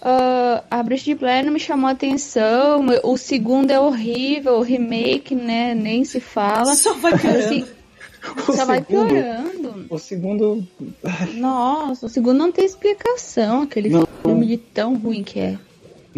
ah, 0.00 0.64
a 0.70 0.82
Bruxa 0.82 1.04
de 1.04 1.14
Blair 1.14 1.44
não 1.44 1.52
me 1.52 1.60
chamou 1.60 1.88
a 1.88 1.92
atenção. 1.92 2.86
O 3.02 3.16
segundo 3.18 3.70
é 3.70 3.78
horrível, 3.78 4.54
o 4.58 4.62
remake, 4.62 5.34
né? 5.34 5.74
Nem 5.74 6.04
se 6.04 6.20
fala. 6.20 6.74
Só 6.74 6.94
vai 6.94 7.12
Mas, 7.12 7.20
piorando. 7.22 7.44
assim, 7.44 7.64
o 8.48 8.52
só 8.52 8.64
vai 8.64 8.78
segundo- 8.78 9.08
piorando. 9.08 9.86
O 9.90 9.98
segundo, 9.98 10.68
Nossa, 11.34 12.06
o 12.06 12.08
segundo 12.08 12.38
não 12.38 12.50
tem 12.52 12.64
explicação, 12.64 13.62
aquele 13.62 13.88
Não. 13.90 14.06
filme 14.22 14.46
de 14.46 14.56
tão 14.56 14.96
ruim 14.96 15.22
que 15.22 15.38
é. 15.38 15.58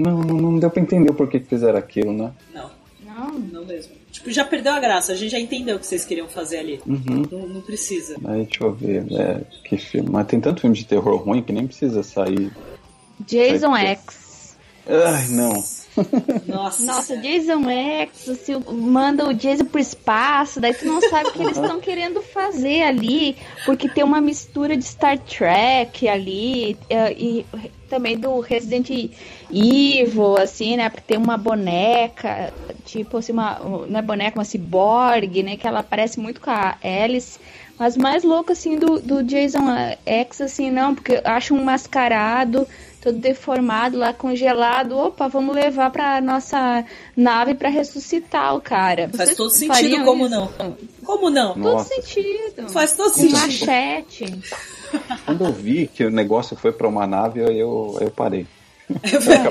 Não, 0.00 0.18
não, 0.22 0.36
não 0.36 0.58
deu 0.58 0.70
pra 0.70 0.82
entender 0.82 1.12
por 1.12 1.28
que 1.28 1.40
que 1.40 1.48
fizeram 1.48 1.78
aquilo, 1.78 2.12
né? 2.12 2.32
Não, 2.54 2.70
Não. 3.04 3.38
não 3.38 3.64
mesmo. 3.64 3.92
Tipo, 4.10 4.30
já 4.32 4.44
perdeu 4.44 4.72
a 4.72 4.80
graça, 4.80 5.12
a 5.12 5.16
gente 5.16 5.30
já 5.30 5.38
entendeu 5.38 5.76
o 5.76 5.78
que 5.78 5.86
vocês 5.86 6.04
queriam 6.04 6.28
fazer 6.28 6.58
ali. 6.58 6.80
Uhum. 6.86 7.22
Não, 7.30 7.46
não 7.46 7.60
precisa. 7.60 8.16
Aí 8.24 8.44
deixa 8.44 8.64
eu 8.64 8.72
ver, 8.72 9.06
é, 9.12 9.40
que 9.64 9.76
filme. 9.76 10.10
Mas 10.10 10.26
tem 10.26 10.40
tanto 10.40 10.60
filme 10.62 10.76
de 10.76 10.84
terror 10.84 11.16
ruim 11.16 11.42
que 11.42 11.52
nem 11.52 11.66
precisa 11.66 12.02
sair. 12.02 12.50
Jason 13.26 13.70
Vai 13.70 13.84
ter. 13.84 13.90
X. 14.02 14.56
Ai, 14.88 15.28
não. 15.28 15.62
Nossa, 16.46 16.84
Nossa. 16.84 17.16
Jason 17.16 17.68
X, 17.68 18.28
assim, 18.28 18.62
manda 18.72 19.28
o 19.28 19.34
Jason 19.34 19.64
pro 19.64 19.80
espaço, 19.80 20.60
daí 20.60 20.74
tu 20.74 20.84
não 20.84 21.00
sabe 21.00 21.28
o 21.28 21.32
que 21.32 21.42
eles 21.42 21.56
estão 21.56 21.80
querendo 21.80 22.22
fazer 22.22 22.82
ali, 22.82 23.36
porque 23.64 23.88
tem 23.88 24.04
uma 24.04 24.20
mistura 24.20 24.76
de 24.76 24.84
Star 24.84 25.18
Trek 25.18 26.08
ali, 26.08 26.76
eh, 26.88 27.12
e 27.12 27.46
também 27.88 28.16
do 28.16 28.38
Resident 28.40 28.88
Evil, 29.50 30.38
assim, 30.38 30.76
né, 30.76 30.88
porque 30.88 31.14
tem 31.14 31.18
uma 31.18 31.36
boneca, 31.36 32.52
tipo 32.84 33.18
assim, 33.18 33.32
uma, 33.32 33.58
não 33.88 33.98
é 33.98 34.02
boneca, 34.02 34.38
uma 34.38 34.44
ciborgue, 34.44 35.42
né, 35.42 35.56
que 35.56 35.66
ela 35.66 35.82
parece 35.82 36.20
muito 36.20 36.40
com 36.40 36.50
a 36.50 36.76
Alice, 36.82 37.38
mas 37.78 37.96
mais 37.96 38.22
louco, 38.22 38.52
assim, 38.52 38.78
do, 38.78 39.00
do 39.00 39.22
Jason 39.22 39.64
X, 40.04 40.40
assim, 40.42 40.70
não, 40.70 40.94
porque 40.94 41.12
eu 41.12 41.22
acho 41.24 41.54
um 41.54 41.64
mascarado, 41.64 42.66
todo 43.00 43.18
deformado 43.18 43.96
lá, 43.98 44.12
congelado. 44.12 44.96
Opa, 44.98 45.28
vamos 45.28 45.54
levar 45.54 45.90
pra 45.90 46.20
nossa 46.20 46.84
nave 47.16 47.54
pra 47.54 47.68
ressuscitar 47.68 48.54
o 48.54 48.60
cara. 48.60 49.08
Faz 49.08 49.30
Vocês 49.30 49.36
todo 49.36 49.50
sentido, 49.50 50.04
como 50.04 50.26
isso? 50.26 50.34
não? 50.34 50.76
Como 51.04 51.30
não? 51.30 51.54
Todo 51.54 51.58
Nossa. 51.62 51.94
sentido. 51.94 52.68
Faz 52.68 52.92
todo 52.92 53.10
Um 53.10 53.14
sentido. 53.14 53.38
machete. 53.38 54.40
Quando 55.24 55.44
eu 55.44 55.52
vi 55.52 55.86
que 55.86 56.04
o 56.04 56.10
negócio 56.10 56.56
foi 56.56 56.72
pra 56.72 56.88
uma 56.88 57.06
nave, 57.06 57.42
aí 57.44 57.58
eu, 57.58 57.96
aí 58.00 58.06
eu 58.06 58.10
parei. 58.10 58.46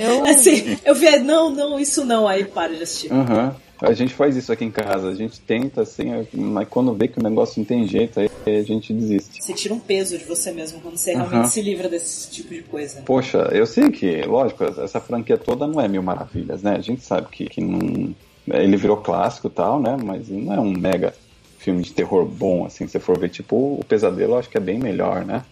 Eu- 0.01 0.25
Assim, 0.25 0.77
eu 0.83 0.93
vi, 0.93 1.17
não, 1.19 1.49
não, 1.49 1.79
isso 1.79 2.03
não, 2.03 2.27
aí 2.27 2.43
para 2.43 2.75
de 2.75 2.83
assistir. 2.83 3.11
Aham. 3.13 3.55
A 3.81 3.93
gente 3.93 4.13
faz 4.13 4.35
isso 4.35 4.51
aqui 4.51 4.65
em 4.65 4.71
casa. 4.71 5.09
A 5.09 5.15
gente 5.15 5.39
tenta, 5.39 5.81
assim, 5.81 6.27
mas 6.33 6.67
quando 6.67 6.93
vê 6.93 7.07
que 7.07 7.19
o 7.19 7.23
negócio 7.23 7.59
não 7.59 7.65
tem 7.65 7.87
jeito, 7.87 8.19
aí 8.19 8.29
a 8.45 8.63
gente 8.63 8.93
desiste. 8.93 9.41
Você 9.41 9.53
tira 9.53 9.73
um 9.73 9.79
peso 9.79 10.17
de 10.17 10.25
você 10.25 10.51
mesmo 10.51 10.81
quando 10.81 10.97
você 10.97 11.13
realmente 11.13 11.49
se 11.49 11.61
livra 11.61 11.87
desse 11.87 12.29
tipo 12.29 12.53
de 12.53 12.61
coisa. 12.63 13.01
Poxa, 13.01 13.49
eu 13.51 13.65
sei 13.65 13.89
que, 13.89 14.21
lógico, 14.23 14.63
essa 14.63 14.99
franquia 14.99 15.37
toda 15.37 15.65
não 15.65 15.79
é 15.79 15.87
mil 15.87 16.03
maravilhas, 16.03 16.61
né? 16.61 16.75
A 16.75 16.81
gente 16.81 17.03
sabe 17.03 17.27
que, 17.31 17.45
que 17.45 17.61
não. 17.61 18.13
Ele 18.47 18.77
virou 18.77 18.97
clássico 18.97 19.47
e 19.47 19.51
tal, 19.51 19.79
né? 19.79 19.95
Mas 20.03 20.27
não 20.27 20.53
é 20.53 20.59
um 20.59 20.71
mega 20.71 21.13
filme 21.59 21.83
de 21.83 21.93
terror 21.93 22.25
bom, 22.25 22.65
assim. 22.65 22.85
Se 22.85 22.93
você 22.93 22.99
for 22.99 23.17
ver, 23.17 23.29
tipo, 23.29 23.55
o 23.79 23.85
Pesadelo, 23.87 24.33
eu 24.33 24.39
acho 24.39 24.49
que 24.49 24.57
é 24.57 24.61
bem 24.61 24.79
melhor, 24.79 25.23
né? 25.23 25.43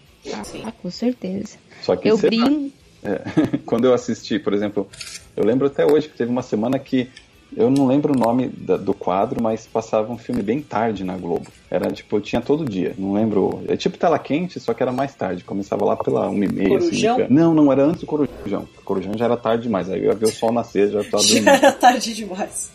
Sim. 0.43 0.63
Ah, 0.65 0.71
com 0.71 0.89
certeza. 0.89 1.57
Só 1.81 1.95
que 1.95 2.09
Eu 2.09 2.15
lá, 2.15 2.21
brinco. 2.21 2.71
É, 3.03 3.21
quando 3.65 3.85
eu 3.85 3.93
assisti, 3.93 4.39
por 4.39 4.53
exemplo, 4.53 4.87
eu 5.35 5.45
lembro 5.45 5.67
até 5.67 5.85
hoje 5.85 6.09
que 6.09 6.17
teve 6.17 6.31
uma 6.31 6.41
semana 6.41 6.79
que 6.79 7.09
eu 7.55 7.69
não 7.69 7.87
lembro 7.87 8.13
o 8.13 8.17
nome 8.17 8.47
da- 8.49 8.77
do 8.77 8.93
quadro, 8.93 9.41
mas 9.41 9.65
passava 9.65 10.11
um 10.11 10.17
filme 10.17 10.41
bem 10.41 10.61
tarde 10.61 11.03
na 11.03 11.15
Globo. 11.17 11.47
Era 11.69 11.91
tipo, 11.91 12.19
tinha 12.19 12.41
todo 12.41 12.63
dia, 12.65 12.93
não 12.97 13.13
lembro. 13.13 13.61
É 13.67 13.75
tipo 13.77 13.97
tela 13.97 14.17
quente, 14.19 14.59
só 14.59 14.73
que 14.73 14.81
era 14.83 14.91
mais 14.91 15.13
tarde. 15.15 15.43
Começava 15.43 15.83
lá 15.85 15.95
pela 15.95 16.29
uma 16.29 16.45
e 16.45 16.47
meia. 16.51 16.77
Assim, 16.77 16.87
Corujão? 16.89 17.27
não, 17.29 17.53
não, 17.53 17.71
era 17.71 17.83
antes 17.83 18.01
do 18.01 18.07
Corujão. 18.07 18.67
O 18.77 18.83
Corujão 18.83 19.13
já 19.17 19.25
era 19.25 19.37
tarde 19.37 19.63
demais. 19.63 19.89
Aí 19.89 19.99
eu 19.99 20.05
ia 20.11 20.15
ver 20.15 20.25
o 20.27 20.31
sol 20.31 20.51
nascer, 20.51 20.89
já 20.91 21.03
tava 21.03 21.23
Já 21.23 21.33
dormindo. 21.35 21.49
era 21.49 21.71
tarde 21.73 22.13
demais. 22.13 22.71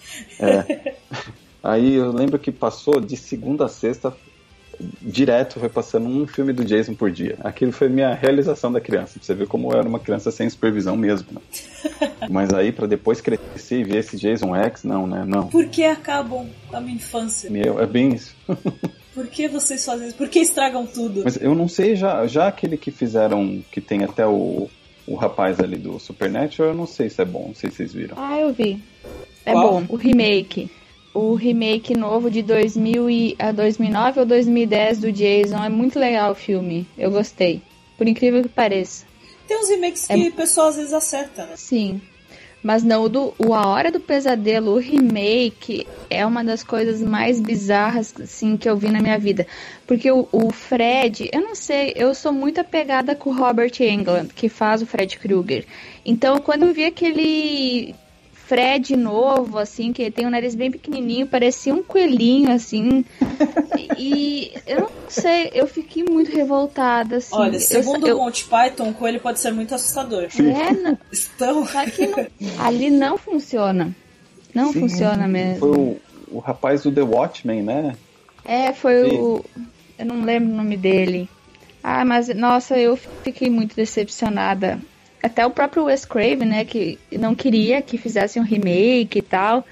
Aí 1.62 1.94
eu 1.94 2.10
lembro 2.12 2.38
que 2.38 2.50
passou 2.50 3.00
de 3.00 3.16
segunda 3.16 3.66
a 3.66 3.68
sexta, 3.68 4.12
direto 5.00 5.60
foi 5.60 5.68
passando 5.68 6.08
um 6.08 6.26
filme 6.26 6.52
do 6.52 6.64
Jason 6.64 6.94
por 6.94 7.10
dia. 7.10 7.36
Aquilo 7.42 7.72
foi 7.72 7.88
minha 7.88 8.14
realização 8.14 8.72
da 8.72 8.80
criança. 8.80 9.14
Pra 9.14 9.24
você 9.24 9.34
ver 9.34 9.46
como 9.46 9.72
eu 9.72 9.78
era 9.78 9.88
uma 9.88 9.98
criança 9.98 10.30
sem 10.30 10.48
supervisão 10.48 10.96
mesmo. 10.96 11.28
Né? 11.32 12.10
Mas 12.30 12.52
aí 12.52 12.72
pra 12.72 12.86
depois 12.86 13.20
crescer 13.20 13.80
e 13.80 13.84
ver 13.84 13.98
esse 13.98 14.16
Jason 14.16 14.54
X, 14.56 14.84
não, 14.84 15.06
né? 15.06 15.24
Não. 15.26 15.48
Por 15.48 15.66
que 15.66 15.84
acabam 15.84 16.48
a 16.72 16.80
minha 16.80 16.96
infância? 16.96 17.50
Meu, 17.50 17.80
é 17.80 17.86
bem 17.86 18.14
isso. 18.14 18.34
Por 19.14 19.26
que 19.26 19.46
vocês 19.46 19.84
fazem 19.84 20.08
isso? 20.08 20.16
Por 20.16 20.28
que 20.28 20.38
estragam 20.38 20.86
tudo? 20.86 21.22
Mas 21.24 21.36
eu 21.36 21.54
não 21.54 21.68
sei, 21.68 21.94
já, 21.94 22.26
já 22.26 22.48
aquele 22.48 22.78
que 22.78 22.90
fizeram, 22.90 23.62
que 23.70 23.78
tem 23.78 24.02
até 24.04 24.26
o, 24.26 24.70
o 25.06 25.14
rapaz 25.16 25.60
ali 25.60 25.76
do 25.76 25.98
Supernatural, 25.98 26.72
eu 26.72 26.76
não 26.76 26.86
sei 26.86 27.10
se 27.10 27.20
é 27.20 27.24
bom, 27.24 27.48
não 27.48 27.54
sei 27.54 27.70
se 27.70 27.76
vocês 27.76 27.92
viram. 27.92 28.16
Ah, 28.18 28.38
eu 28.38 28.54
vi. 28.54 28.82
É 29.44 29.52
Qual? 29.52 29.80
bom. 29.80 29.84
O 29.90 29.96
remake. 29.96 30.70
O 31.14 31.34
remake 31.34 31.96
novo 31.96 32.30
de 32.30 32.42
2000 32.42 33.10
e, 33.10 33.36
a 33.38 33.52
2009 33.52 34.20
ou 34.20 34.26
2010 34.26 34.98
do 34.98 35.12
Jason. 35.12 35.62
É 35.62 35.68
muito 35.68 35.98
legal 35.98 36.32
o 36.32 36.34
filme. 36.34 36.86
Eu 36.96 37.10
gostei. 37.10 37.60
Por 37.98 38.08
incrível 38.08 38.42
que 38.42 38.48
pareça. 38.48 39.04
Tem 39.46 39.58
uns 39.58 39.68
remakes 39.68 40.08
É 40.08 40.14
que 40.14 40.28
o 40.28 40.32
pessoal 40.32 40.68
às 40.68 40.76
vezes 40.76 40.92
acerta, 40.92 41.44
né? 41.44 41.52
Sim. 41.56 42.00
Mas 42.62 42.84
não, 42.84 43.02
o, 43.04 43.08
do, 43.08 43.34
o 43.38 43.54
A 43.54 43.66
Hora 43.66 43.90
do 43.90 43.98
Pesadelo, 43.98 44.72
o 44.72 44.78
remake, 44.78 45.86
é 46.08 46.24
uma 46.24 46.44
das 46.44 46.62
coisas 46.62 47.02
mais 47.02 47.40
bizarras 47.40 48.14
assim, 48.20 48.56
que 48.56 48.70
eu 48.70 48.76
vi 48.76 48.88
na 48.88 49.00
minha 49.00 49.18
vida. 49.18 49.46
Porque 49.84 50.10
o, 50.12 50.28
o 50.30 50.52
Fred, 50.52 51.28
eu 51.32 51.40
não 51.40 51.56
sei, 51.56 51.92
eu 51.96 52.14
sou 52.14 52.32
muito 52.32 52.60
apegada 52.60 53.16
com 53.16 53.30
o 53.30 53.36
Robert 53.36 53.72
Englund, 53.80 54.32
que 54.32 54.48
faz 54.48 54.80
o 54.80 54.86
Fred 54.86 55.18
Krueger. 55.18 55.66
Então, 56.04 56.38
quando 56.38 56.62
eu 56.62 56.72
vi 56.72 56.84
aquele 56.84 57.96
Fred 58.52 58.94
novo, 58.98 59.58
assim, 59.58 59.94
que 59.94 60.10
tem 60.10 60.26
um 60.26 60.30
nariz 60.30 60.54
bem 60.54 60.70
pequenininho, 60.70 61.26
parecia 61.26 61.72
um 61.74 61.82
coelhinho, 61.82 62.52
assim. 62.52 63.02
e 63.98 64.52
eu 64.66 64.80
não 64.80 64.90
sei, 65.08 65.50
eu 65.54 65.66
fiquei 65.66 66.04
muito 66.04 66.30
revoltada, 66.30 67.16
assim. 67.16 67.34
Olha, 67.34 67.54
Eu- 67.54 67.60
segundo 67.60 68.06
eu, 68.06 68.18
o 68.18 68.20
Monty 68.20 68.44
Python, 68.44 68.90
o 68.90 68.92
coelho 68.92 69.20
pode 69.20 69.40
ser 69.40 69.52
muito 69.52 69.74
assustador. 69.74 70.24
é, 70.24 70.72
não, 70.74 70.98
Estão. 71.10 71.64
só 71.66 71.82
que 71.86 72.06
não- 72.06 72.26
ali 72.66 72.90
não 72.90 73.16
funciona. 73.16 73.96
Não 74.54 74.70
Sim, 74.70 74.80
funciona 74.80 75.26
mesmo. 75.26 75.58
Foi 75.60 75.70
o, 75.70 75.96
o 76.36 76.38
rapaz 76.40 76.82
do 76.82 76.92
The 76.92 77.00
Watchmen, 77.04 77.62
né? 77.62 77.96
É, 78.44 78.74
foi 78.74 79.00
Sim. 79.08 79.16
o. 79.18 79.40
Eu 79.98 80.04
não 80.04 80.20
lembro 80.20 80.52
o 80.52 80.56
nome 80.56 80.76
dele. 80.76 81.26
Ah, 81.82 82.04
mas 82.04 82.28
nossa, 82.28 82.78
eu 82.78 82.98
fiquei 83.24 83.48
muito 83.48 83.74
decepcionada. 83.74 84.78
Até 85.22 85.46
o 85.46 85.50
próprio 85.50 85.84
Wes 85.84 86.04
Craven, 86.04 86.48
né, 86.48 86.64
que 86.64 86.98
não 87.12 87.34
queria 87.34 87.80
que 87.80 87.96
fizessem 87.96 88.42
um 88.42 88.44
remake 88.44 89.18
e 89.18 89.22
tal. 89.22 89.64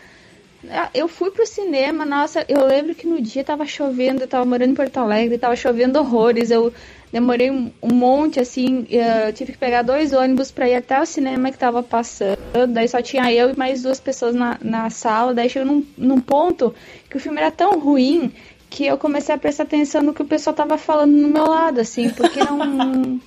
Ah, 0.68 0.90
Eu 0.92 1.09
fui 1.09 1.30
pro 1.30 1.46
cinema, 1.46 2.05
nossa, 2.05 2.44
eu 2.48 2.66
lembro 2.66 2.94
que 2.94 3.07
no 3.07 3.20
dia 3.20 3.42
tava 3.42 3.66
chovendo, 3.66 4.22
eu 4.22 4.28
tava 4.28 4.44
morando 4.44 4.72
em 4.72 4.74
Porto 4.74 4.98
Alegre, 4.98 5.38
tava 5.38 5.57
chovendo 5.57 5.98
horrores. 5.98 6.51
Eu 6.51 6.72
demorei 7.11 7.51
um, 7.51 7.72
monte, 7.82 8.38
assim, 8.38 8.86
eh, 8.90 9.28
eu 9.28 9.32
tive 9.32 9.53
que 9.53 9.59
pegar 9.59 9.82
dois 9.82 10.12
ônibus 10.12 10.51
pra 10.51 10.68
ir 10.68 10.74
até 10.74 11.01
o 11.01 11.07
cinema 11.07 11.51
que 11.51 11.59
tava 11.59 11.82
passando. 11.82 12.38
Daí 12.68 12.86
só 12.88 13.01
tinha 13.01 13.32
eu 13.32 13.51
e 13.51 13.57
mais 13.57 13.82
duas 13.82 13.98
pessoas 13.98 14.34
na, 14.34 14.59
na 14.62 14.90
sala. 14.90 15.34
Daí 15.34 15.48
chegou 15.48 15.66
num, 15.72 15.86
num 15.96 16.20
ponto 16.20 16.74
que 17.09 17.16
o 17.16 17.20
filme 17.20 17.40
era 17.40 17.51
tão 17.51 17.78
ruim 17.80 18.30
que 18.68 18.86
eu 18.86 18.96
comecei 18.96 19.34
a 19.34 19.38
prestar 19.38 19.64
atenção 19.64 20.03
no 20.03 20.14
que 20.14 20.22
o 20.22 20.26
pessoal 20.26 20.55
tava 20.55 20.78
falando 20.78 21.12
no 21.12 21.28
meu 21.28 21.48
lado, 21.48 21.80
assim, 21.80 22.11
porque 22.11 22.38
não. 22.44 23.18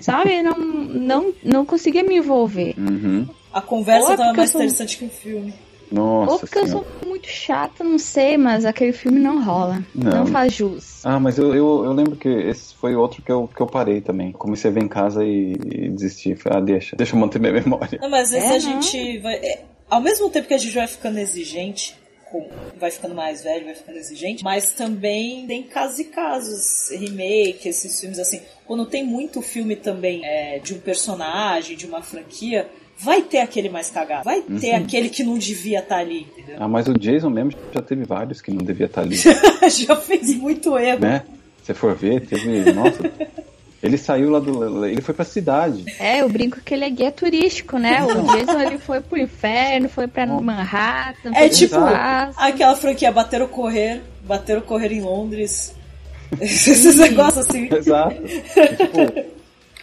Sabe? 0.00 0.42
Não, 0.42 0.56
não, 0.58 1.32
não 1.42 1.66
conseguia 1.66 2.02
me 2.02 2.16
envolver. 2.16 2.74
Uhum. 2.78 3.26
A 3.52 3.60
conversa 3.60 4.08
Ou 4.08 4.14
é 4.14 4.16
mais 4.16 4.38
eu 4.38 4.46
sou- 4.46 4.60
interessante 4.60 4.96
que 4.98 5.04
o 5.04 5.08
filme. 5.10 5.54
Nossa 5.90 6.32
Ou 6.34 6.38
porque 6.38 6.56
eu 6.56 6.66
senhora. 6.68 6.86
sou 7.00 7.08
muito 7.08 7.26
chata, 7.26 7.82
não 7.82 7.98
sei, 7.98 8.36
mas 8.38 8.64
aquele 8.64 8.92
filme 8.92 9.18
não 9.18 9.42
rola. 9.42 9.82
Não. 9.92 10.10
Não, 10.20 10.26
faz 10.28 10.52
jus. 10.52 11.04
Ah, 11.04 11.18
mas 11.18 11.36
eu, 11.36 11.48
eu, 11.52 11.84
eu 11.84 11.92
lembro 11.92 12.14
que 12.14 12.28
esse 12.28 12.72
foi 12.76 12.94
outro 12.94 13.20
que 13.22 13.32
eu, 13.32 13.48
que 13.52 13.60
eu 13.60 13.66
parei 13.66 14.00
também. 14.00 14.30
Comecei 14.30 14.70
a 14.70 14.74
ver 14.74 14.84
em 14.84 14.88
casa 14.88 15.24
e, 15.24 15.52
e 15.52 15.88
desisti. 15.90 16.36
Falei, 16.36 16.58
ah, 16.58 16.60
deixa, 16.60 16.94
deixa 16.96 17.16
eu 17.16 17.18
manter 17.18 17.40
minha 17.40 17.52
memória. 17.52 17.98
Não, 18.00 18.08
mas 18.08 18.26
às 18.26 18.30
vezes 18.30 18.64
É, 18.64 18.68
a 18.68 18.72
não. 18.74 18.82
gente 18.82 19.18
vai. 19.18 19.34
é, 19.34 19.64
ao 19.90 20.00
mesmo 20.00 20.30
tempo 20.30 20.46
que 20.46 20.54
a 20.54 20.58
gente 20.58 20.72
vai 20.76 20.86
ficando 20.86 21.18
exigente, 21.18 21.96
vai 22.78 22.90
ficando 22.90 23.14
mais 23.14 23.42
velho, 23.42 23.64
vai 23.64 23.74
ficando 23.74 23.98
exigente, 23.98 24.44
mas 24.44 24.72
também 24.72 25.46
tem 25.46 25.62
casos 25.62 25.98
e 25.98 26.04
casos, 26.04 26.90
remake, 26.90 27.68
esses 27.68 28.00
filmes 28.00 28.18
assim. 28.18 28.40
Quando 28.66 28.86
tem 28.86 29.04
muito 29.04 29.42
filme 29.42 29.76
também 29.76 30.24
é, 30.24 30.58
de 30.58 30.74
um 30.74 30.78
personagem, 30.78 31.76
de 31.76 31.86
uma 31.86 32.02
franquia, 32.02 32.68
vai 32.98 33.22
ter 33.22 33.38
aquele 33.38 33.68
mais 33.68 33.90
cagado. 33.90 34.24
Vai 34.24 34.42
ter 34.42 34.72
aquele 34.72 35.08
que 35.08 35.24
não 35.24 35.38
devia 35.38 35.80
estar 35.80 35.98
ali, 35.98 36.22
entendeu? 36.22 36.56
Ah, 36.58 36.68
mas 36.68 36.86
o 36.86 36.94
Jason 36.98 37.30
mesmo 37.30 37.52
já 37.72 37.82
teve 37.82 38.04
vários 38.04 38.40
que 38.40 38.50
não 38.50 38.64
devia 38.64 38.86
estar 38.86 39.00
ali, 39.02 39.16
Já 39.68 39.96
fez 39.96 40.34
muito 40.36 40.78
erro. 40.78 41.00
né? 41.00 41.24
Se 41.64 41.74
for 41.74 41.94
ver, 41.94 42.26
teve. 42.26 42.72
Nossa. 42.72 43.00
Ele 43.82 43.96
saiu 43.96 44.30
lá 44.30 44.38
do. 44.38 44.84
Ele 44.84 45.00
foi 45.00 45.14
pra 45.14 45.24
cidade. 45.24 45.84
É, 45.98 46.20
eu 46.20 46.28
brinco 46.28 46.60
que 46.60 46.74
ele 46.74 46.84
é 46.84 46.90
guia 46.90 47.10
turístico, 47.10 47.78
né? 47.78 48.04
O 48.04 48.36
Jason 48.36 48.60
ele 48.60 48.78
foi 48.78 49.00
pro 49.00 49.18
inferno, 49.18 49.88
foi 49.88 50.06
pra 50.06 50.26
Manhattan. 50.26 51.32
É 51.34 51.48
tipo 51.48 51.76
aquela 52.36 52.76
franquia 52.76 53.10
Bater 53.10 53.40
o 53.40 53.48
Correr, 53.48 54.02
Bater 54.24 54.58
o 54.58 54.62
Correr 54.62 54.92
em 54.92 55.00
Londres. 55.00 55.74
Esses 56.38 56.96
negócios 56.96 57.48
assim. 57.48 57.68
Exato. 57.74 58.14
E, 58.22 58.76
tipo, 58.76 59.30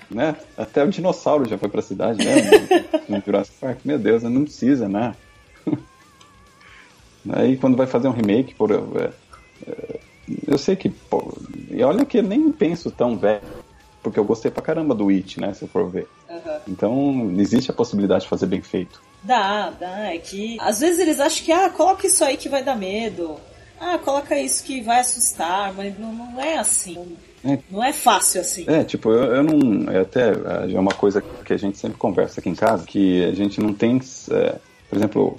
né? 0.09 0.35
Até 0.55 0.83
o 0.83 0.89
dinossauro 0.89 1.49
já 1.49 1.57
foi 1.57 1.67
pra 1.67 1.81
cidade, 1.81 2.23
né? 2.23 2.35
No 3.09 3.21
Jurassic 3.25 3.57
Park. 3.59 3.79
Meu 3.83 3.97
Deus, 3.97 4.21
não 4.23 4.43
precisa, 4.43 4.87
né? 4.87 5.15
Aí 7.33 7.57
quando 7.57 7.75
vai 7.75 7.87
fazer 7.87 8.07
um 8.07 8.11
remake, 8.11 8.53
por, 8.53 8.71
é, 8.71 9.09
é, 9.67 9.99
eu 10.47 10.57
sei 10.57 10.75
que. 10.75 10.89
Pô, 10.89 11.35
e 11.69 11.83
olha 11.83 12.05
que 12.05 12.19
eu 12.19 12.23
nem 12.23 12.51
penso 12.51 12.91
tão 12.91 13.17
velho, 13.17 13.41
porque 14.01 14.19
eu 14.19 14.23
gostei 14.23 14.49
pra 14.49 14.61
caramba 14.61 14.93
do 14.95 15.09
It, 15.09 15.39
né? 15.39 15.53
Se 15.53 15.63
eu 15.63 15.67
for 15.67 15.89
ver. 15.89 16.07
Aham. 16.29 16.59
Então 16.67 17.31
existe 17.37 17.71
a 17.71 17.73
possibilidade 17.73 18.23
de 18.23 18.29
fazer 18.29 18.45
bem 18.45 18.61
feito. 18.61 19.01
Dá, 19.23 19.69
dá. 19.71 20.13
É 20.13 20.17
que 20.17 20.57
às 20.59 20.79
vezes 20.79 20.99
eles 20.99 21.19
acham 21.19 21.43
que, 21.43 21.51
ah, 21.51 21.69
coloca 21.69 22.07
isso 22.07 22.23
aí 22.23 22.37
que 22.37 22.49
vai 22.49 22.63
dar 22.63 22.75
medo. 22.75 23.35
Ah, 23.79 23.97
coloca 23.97 24.37
isso 24.37 24.63
que 24.63 24.81
vai 24.81 24.99
assustar, 24.99 25.73
mas 25.73 25.97
não, 25.99 26.11
não 26.11 26.41
é 26.41 26.57
assim. 26.57 27.17
É. 27.45 27.59
Não 27.69 27.83
é 27.83 27.93
fácil 27.93 28.41
assim. 28.41 28.65
É, 28.67 28.83
tipo, 28.83 29.11
eu, 29.11 29.35
eu 29.35 29.43
não. 29.43 29.91
É 29.91 29.99
até 29.99 30.31
é 30.73 30.79
uma 30.79 30.93
coisa 30.93 31.21
que 31.21 31.53
a 31.53 31.57
gente 31.57 31.77
sempre 31.77 31.97
conversa 31.97 32.39
aqui 32.39 32.49
em 32.49 32.55
casa, 32.55 32.85
que 32.85 33.23
a 33.23 33.33
gente 33.33 33.61
não 33.61 33.73
tem. 33.73 34.01
é, 34.31 34.55
por 34.89 34.97
exemplo, 34.97 35.37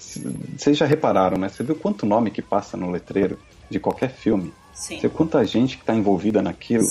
vocês 0.57 0.77
já 0.77 0.87
repararam, 0.87 1.39
né? 1.39 1.49
Você 1.49 1.63
viu 1.63 1.75
quanto 1.75 2.07
nome 2.07 2.31
que 2.31 2.43
passa 2.43 2.77
no 2.77 2.91
letreiro 2.91 3.39
de 3.69 3.81
qualquer 3.81 4.11
filme? 4.11 4.53
Sim. 4.79 5.01
Você 5.01 5.09
quanta 5.09 5.45
gente 5.45 5.77
que 5.77 5.85
tá 5.85 5.93
envolvida 5.93 6.41
naquilo 6.41 6.87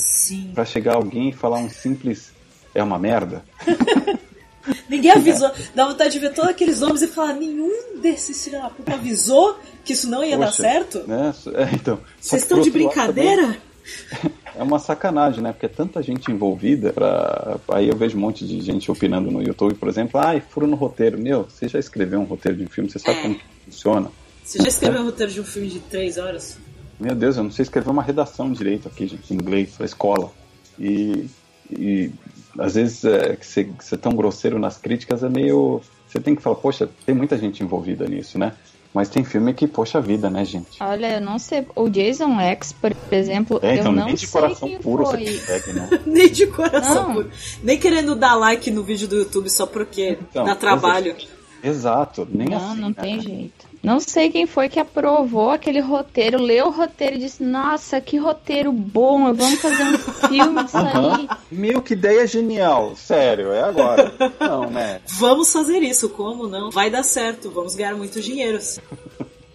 pra 0.53 0.65
chegar 0.65 0.95
alguém 0.95 1.29
e 1.29 1.33
falar 1.33 1.59
um 1.59 1.69
simples. 1.69 2.33
É 2.75 2.83
uma 2.83 2.99
merda? 2.99 3.43
Ninguém 4.89 5.11
avisou. 5.11 5.49
Dá 5.73 5.87
vontade 5.87 6.11
de 6.11 6.19
ver 6.19 6.33
todos 6.33 6.51
aqueles 6.51 6.81
nomes 6.81 7.01
e 7.01 7.07
falar, 7.07 7.33
nenhum 7.33 8.01
desses 8.01 8.43
filhos 8.43 8.61
da 8.61 8.69
puta 8.69 8.93
avisou 8.93 9.57
que 9.85 9.93
isso 9.93 10.09
não 10.09 10.21
ia 10.21 10.37
dar 10.37 10.47
Poxa, 10.47 10.63
certo? 10.63 11.07
Né? 11.07 11.33
É, 11.55 11.73
então. 11.73 11.99
Vocês 12.19 12.41
estão 12.41 12.59
de 12.59 12.69
outro 12.69 12.83
lado 12.83 12.93
também, 12.93 13.25
brincadeira? 13.25 13.57
É 14.53 14.63
uma 14.63 14.79
sacanagem, 14.79 15.41
né? 15.41 15.51
Porque 15.51 15.67
é 15.67 15.69
tanta 15.69 16.01
gente 16.01 16.31
envolvida 16.31 16.91
pra... 16.91 17.57
Aí 17.69 17.87
eu 17.87 17.95
vejo 17.95 18.17
um 18.17 18.19
monte 18.19 18.45
de 18.45 18.59
gente 18.59 18.91
opinando 18.91 19.29
no 19.29 19.41
YouTube, 19.41 19.75
por 19.75 19.87
exemplo, 19.87 20.19
ai, 20.19 20.41
furo 20.41 20.65
no 20.65 20.75
roteiro. 20.75 21.17
Meu, 21.17 21.43
você 21.43 21.67
já 21.67 21.77
escreveu 21.77 22.19
um 22.19 22.23
roteiro 22.23 22.57
de 22.57 22.63
um 22.63 22.67
filme, 22.67 22.89
você 22.89 22.97
sabe 22.97 23.19
É. 23.19 23.21
como 23.21 23.39
funciona. 23.65 24.11
Você 24.43 24.57
já 24.57 24.67
escreveu 24.67 25.01
um 25.01 25.05
roteiro 25.05 25.31
de 25.31 25.39
um 25.39 25.43
filme 25.43 25.69
de 25.69 25.79
três 25.79 26.17
horas? 26.17 26.57
Meu 26.99 27.13
Deus, 27.15 27.37
eu 27.37 27.43
não 27.43 27.51
sei 27.51 27.63
escrever 27.63 27.89
uma 27.89 28.01
redação 28.01 28.51
direito 28.51 28.87
aqui, 28.87 29.07
gente, 29.07 29.31
em 29.33 29.37
inglês, 29.37 29.71
pra 29.77 29.85
escola. 29.85 30.31
E, 30.79 31.27
e 31.71 32.11
às 32.57 32.75
vezes 32.75 33.03
é, 33.05 33.35
que 33.35 33.45
você, 33.45 33.63
que 33.65 33.83
você 33.85 33.95
é 33.95 33.97
tão 33.97 34.13
grosseiro 34.13 34.57
nas 34.57 34.77
críticas 34.77 35.23
é 35.23 35.29
meio. 35.29 35.81
Você 36.07 36.19
tem 36.19 36.35
que 36.35 36.41
falar, 36.41 36.55
poxa, 36.55 36.89
tem 37.05 37.13
muita 37.13 37.37
gente 37.37 37.61
envolvida 37.63 38.07
nisso, 38.07 38.39
né? 38.39 38.53
Mas 38.93 39.09
tem 39.09 39.23
filme 39.23 39.53
que, 39.53 39.67
poxa 39.67 40.01
vida, 40.01 40.27
né, 40.29 40.43
gente? 40.43 40.81
Olha, 40.81 41.15
eu 41.15 41.21
não 41.21 41.37
sei. 41.37 41.67
O 41.75 41.87
Jason 41.89 42.39
X, 42.39 42.73
por 42.73 42.91
exemplo, 43.11 43.59
É, 43.61 43.75
então 43.75 43.91
eu 43.91 43.97
não 43.97 44.05
nem 44.05 44.15
de 44.15 44.21
sei 44.25 44.41
coração 44.41 44.67
quem 44.69 44.79
puro 44.79 45.05
foi. 45.05 45.25
você 45.25 45.39
consegue, 45.39 45.73
né? 45.73 45.89
Nem 46.07 46.29
de 46.31 46.47
coração 46.47 47.07
Não. 47.09 47.13
puro. 47.15 47.29
Nem 47.61 47.77
querendo 47.77 48.15
dar 48.15 48.33
like 48.35 48.71
no 48.71 48.81
vídeo 48.83 49.07
do 49.07 49.17
YouTube 49.17 49.49
só 49.51 49.67
porque 49.67 50.17
Então, 50.31 50.45
dá 50.45 50.55
trabalho. 50.55 51.15
Exato, 51.63 52.27
nem 52.31 52.47
Não, 52.49 52.71
assim. 52.71 52.81
não 52.81 52.89
né? 52.89 52.95
tem 52.99 53.19
jeito. 53.21 53.66
Não 53.87 54.01
sei 54.01 54.29
quem 54.29 54.45
foi 54.45 54.67
que 54.67 54.81
aprovou 54.81 55.49
aquele 55.49 55.79
roteiro, 55.79 56.41
leu 56.41 56.65
o 56.65 56.71
roteiro 56.71 57.15
e 57.15 57.19
disse: 57.19 57.41
Nossa, 57.41 58.01
que 58.01 58.17
roteiro 58.17 58.69
bom, 58.69 59.33
vamos 59.33 59.61
fazer 59.61 59.83
um 59.83 59.97
filme 60.27 60.63
disso 60.65 60.75
aí. 60.75 61.29
Meu, 61.49 61.81
que 61.81 61.93
ideia 61.93 62.27
genial. 62.27 62.97
Sério, 62.97 63.53
é 63.53 63.61
agora. 63.61 64.13
Não, 64.41 64.69
né? 64.69 64.99
Vamos 65.07 65.53
fazer 65.53 65.79
isso, 65.79 66.09
como 66.09 66.49
não? 66.49 66.69
Vai 66.69 66.89
dar 66.89 67.03
certo, 67.03 67.49
vamos 67.49 67.75
ganhar 67.75 67.95
muito 67.95 68.19
dinheiro. 68.19 68.59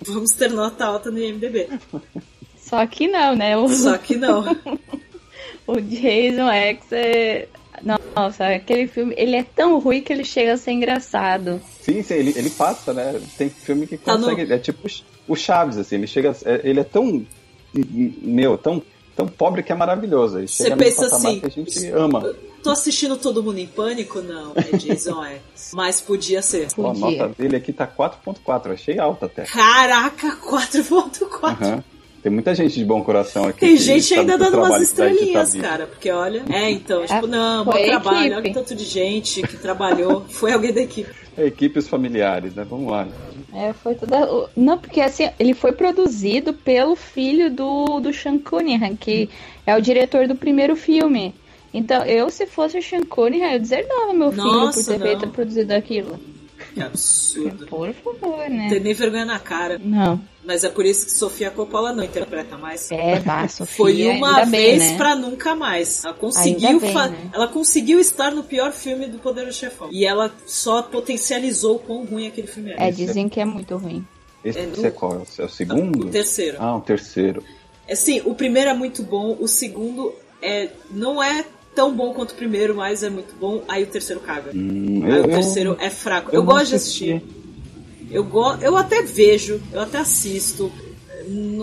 Vamos 0.05 0.33
ter 0.33 0.51
nota 0.51 0.85
alta 0.85 1.13
no 1.13 1.19
IMDB. 1.21 1.69
Só 2.57 2.85
que 2.87 3.07
não, 3.07 3.37
né? 3.37 3.57
O, 3.57 3.69
Só 3.69 3.97
que 3.97 4.17
não. 4.17 4.41
o 5.65 5.81
Jason 5.81 6.51
X 6.51 6.87
é. 6.91 7.49
Nossa, 8.15 8.47
aquele 8.47 8.87
filme, 8.87 9.15
ele 9.17 9.37
é 9.37 9.43
tão 9.43 9.79
ruim 9.79 10.01
que 10.03 10.13
ele 10.13 10.25
chega 10.25 10.53
a 10.53 10.57
ser 10.57 10.73
engraçado. 10.73 11.61
Sim, 11.81 12.03
sim, 12.03 12.15
ele, 12.15 12.33
ele 12.37 12.51
passa, 12.51 12.93
né? 12.93 13.21
Tem 13.37 13.49
filme 13.49 13.87
que 13.87 13.97
Tá 13.97 14.17
no- 14.17 14.29
consegue. 14.29 14.53
É 14.53 14.59
tipo 14.59 14.87
o 15.27 15.35
Chaves, 15.37 15.77
assim, 15.79 15.97
ele 15.97 16.07
chega. 16.07 16.37
é- 16.45 16.61
Ele 16.65 16.81
é 16.81 16.85
tão. 16.85 17.25
Meu, 17.75 18.59
tão, 18.59 18.83
tão 19.17 19.27
pobre 19.27 19.63
que 19.63 19.73
é 19.73 19.75
maravilhoso. 19.75 20.39
Ele 20.39 20.47
Você 20.47 20.65
chega 20.65 20.77
pensa 20.77 21.07
assim, 21.07 21.41
que 21.41 21.47
a 21.47 21.49
gente 21.49 21.87
ama. 21.89 22.35
Tô 22.63 22.71
assistindo 22.71 23.17
Todo 23.17 23.43
Mundo 23.43 23.59
em 23.59 23.67
Pânico? 23.67 24.21
Não, 24.21 24.53
é 24.55 24.77
Jason 24.77 25.25
X. 25.25 25.73
Mas 25.75 26.01
podia 26.01 26.43
ser. 26.43 26.69
Ó, 26.77 26.91
a 26.91 26.95
Podia. 26.95 27.25
nota 27.25 27.35
dele 27.37 27.57
aqui 27.57 27.73
tá 27.73 27.87
4.4, 27.87 28.73
achei 28.73 28.99
alta 28.99 29.27
até. 29.27 29.45
Caraca, 29.45 30.37
4.4. 30.37 31.43
Aham. 31.43 31.85
Tem 32.23 32.31
muita 32.31 32.55
gente 32.55 32.79
de 32.79 32.85
bom 32.85 33.03
coração 33.03 33.47
aqui. 33.47 33.61
Tem 33.61 33.77
que 33.77 33.83
gente 33.83 34.15
ainda 34.15 34.39
do 34.39 34.45
dando 34.45 34.59
umas 34.59 34.71
dá 34.71 34.79
de 34.79 34.85
estrelinhas, 34.85 35.55
cara. 35.55 35.87
Porque 35.89 36.09
olha. 36.11 36.45
É, 36.49 36.71
então, 36.71 37.05
tipo, 37.05 37.27
não, 37.27 37.65
bom 37.65 37.73
trabalho. 37.73 38.19
equipe. 38.19 38.35
Olha 38.37 38.51
o 38.51 38.55
tanto 38.55 38.75
de 38.77 38.85
gente 38.85 39.43
que 39.43 39.57
trabalhou. 39.57 40.21
Foi 40.31 40.53
alguém 40.53 40.73
da 40.73 40.83
equipe. 40.83 41.11
É, 41.37 41.47
equipes 41.47 41.89
familiares, 41.89 42.55
né? 42.55 42.65
Vamos 42.69 42.93
lá. 42.93 43.09
É, 43.55 43.73
foi 43.73 43.95
toda. 43.95 44.49
Não, 44.57 44.79
porque 44.79 45.01
assim, 45.01 45.29
ele 45.39 45.53
foi 45.53 45.73
produzido 45.73 46.55
pelo 46.55 46.95
filho 46.95 47.51
do, 47.51 48.01
do 48.01 48.13
Sean 48.13 48.39
Cunningham, 48.39 48.97
que 48.97 49.29
é 49.67 49.77
o 49.77 49.81
diretor 49.81 50.27
do 50.27 50.35
primeiro 50.35 50.75
filme. 50.77 51.35
Então, 51.73 52.05
eu, 52.05 52.31
se 52.31 52.47
fosse 52.47 52.79
o 52.79 52.83
Sean 52.83 53.03
Cunningham, 53.03 53.53
eu 53.53 53.61
deserdava 53.61 54.13
meu 54.13 54.31
filho 54.31 54.45
Nossa, 54.45 54.79
por 54.79 54.93
ter 54.93 54.99
não. 54.99 55.07
feito 55.07 55.29
produzido 55.29 55.73
aquilo. 55.73 56.19
Que 56.75 56.81
absurdo. 56.81 57.67
Por 57.67 57.93
favor, 57.95 58.49
Não 58.49 58.57
né? 58.57 58.69
tem 58.71 58.81
nem 58.81 58.95
vergonha 58.95 59.25
na 59.25 59.39
cara. 59.39 59.79
Não. 59.83 60.21
Mas 60.45 60.65
é 60.65 60.69
por 60.69 60.85
isso 60.85 61.05
que 61.07 61.13
Sofia 61.13 61.51
Coppola 61.51 61.93
não 61.93 62.03
interpreta 62.03 62.57
mais. 62.57 62.91
É, 62.91 63.21
bah, 63.21 63.47
Sofia, 63.49 63.77
Foi 63.77 64.07
uma 64.09 64.39
ainda 64.39 64.51
bem, 64.51 64.79
vez 64.79 64.91
né? 64.93 64.97
pra 64.97 65.15
nunca 65.15 65.55
mais. 65.55 66.05
Ela 66.05 66.15
conseguiu, 66.15 66.81
bem, 66.81 66.95
né? 66.95 67.31
ela 67.33 67.47
conseguiu 67.49 68.01
estar 68.01 68.31
no 68.33 68.43
pior 68.43 68.73
filme 68.73 69.07
do 69.07 69.19
Poderoso 69.19 69.57
Chefão. 69.59 69.89
E 69.93 70.05
ela 70.05 70.33
só 70.47 70.83
potencializou 70.83 71.77
o 71.77 71.79
quão 71.79 72.05
ruim 72.05 72.27
aquele 72.27 72.47
filme 72.49 72.73
era. 72.73 72.85
É, 72.85 72.91
dizem 72.91 73.29
que 73.29 73.39
é 73.41 73.45
muito 73.45 73.77
ruim. 73.77 74.05
Esse 74.45 74.59
É 74.59 74.67
do- 74.67 74.87
é 74.87 74.91
qual? 74.91 75.13
É 75.13 75.17
o- 75.19 75.27
É 75.43 75.45
o 75.45 75.49
segundo? 75.49 76.07
O 76.07 76.11
terceiro. 76.11 76.57
Ah, 76.59 76.77
o 76.77 76.81
terceiro. 76.81 77.45
É 77.87 77.95
sim, 77.95 78.21
o 78.25 78.35
primeiro 78.35 78.71
é 78.71 78.75
muito 78.75 79.03
bom, 79.03 79.37
o 79.39 79.47
segundo 79.47 80.13
é 80.41 80.71
não 80.91 81.23
é 81.23 81.45
tão 81.75 81.95
bom 81.95 82.13
quanto 82.13 82.33
o 82.33 82.35
primeiro, 82.35 82.75
mas 82.77 83.03
é 83.03 83.11
muito 83.11 83.35
bom. 83.37 83.63
Aí 83.69 83.83
o 83.83 83.87
terceiro 83.87 84.21
caga. 84.21 84.51
Hum, 84.55 85.03
Aí 85.05 85.11
eu- 85.11 85.17
o 85.17 85.27
eu- 85.27 85.29
terceiro 85.29 85.77
é 85.81 85.91
fraco. 85.91 86.31
Eu, 86.31 86.41
eu 86.41 86.45
gosto 86.45 86.69
de 86.71 86.75
assisti. 86.77 87.13
assistir. 87.15 87.43
Eu, 88.11 88.25
go 88.25 88.55
eu 88.61 88.77
até 88.77 89.03
vejo, 89.03 89.61
eu 89.73 89.81
até 89.81 89.99
assisto. 89.99 90.71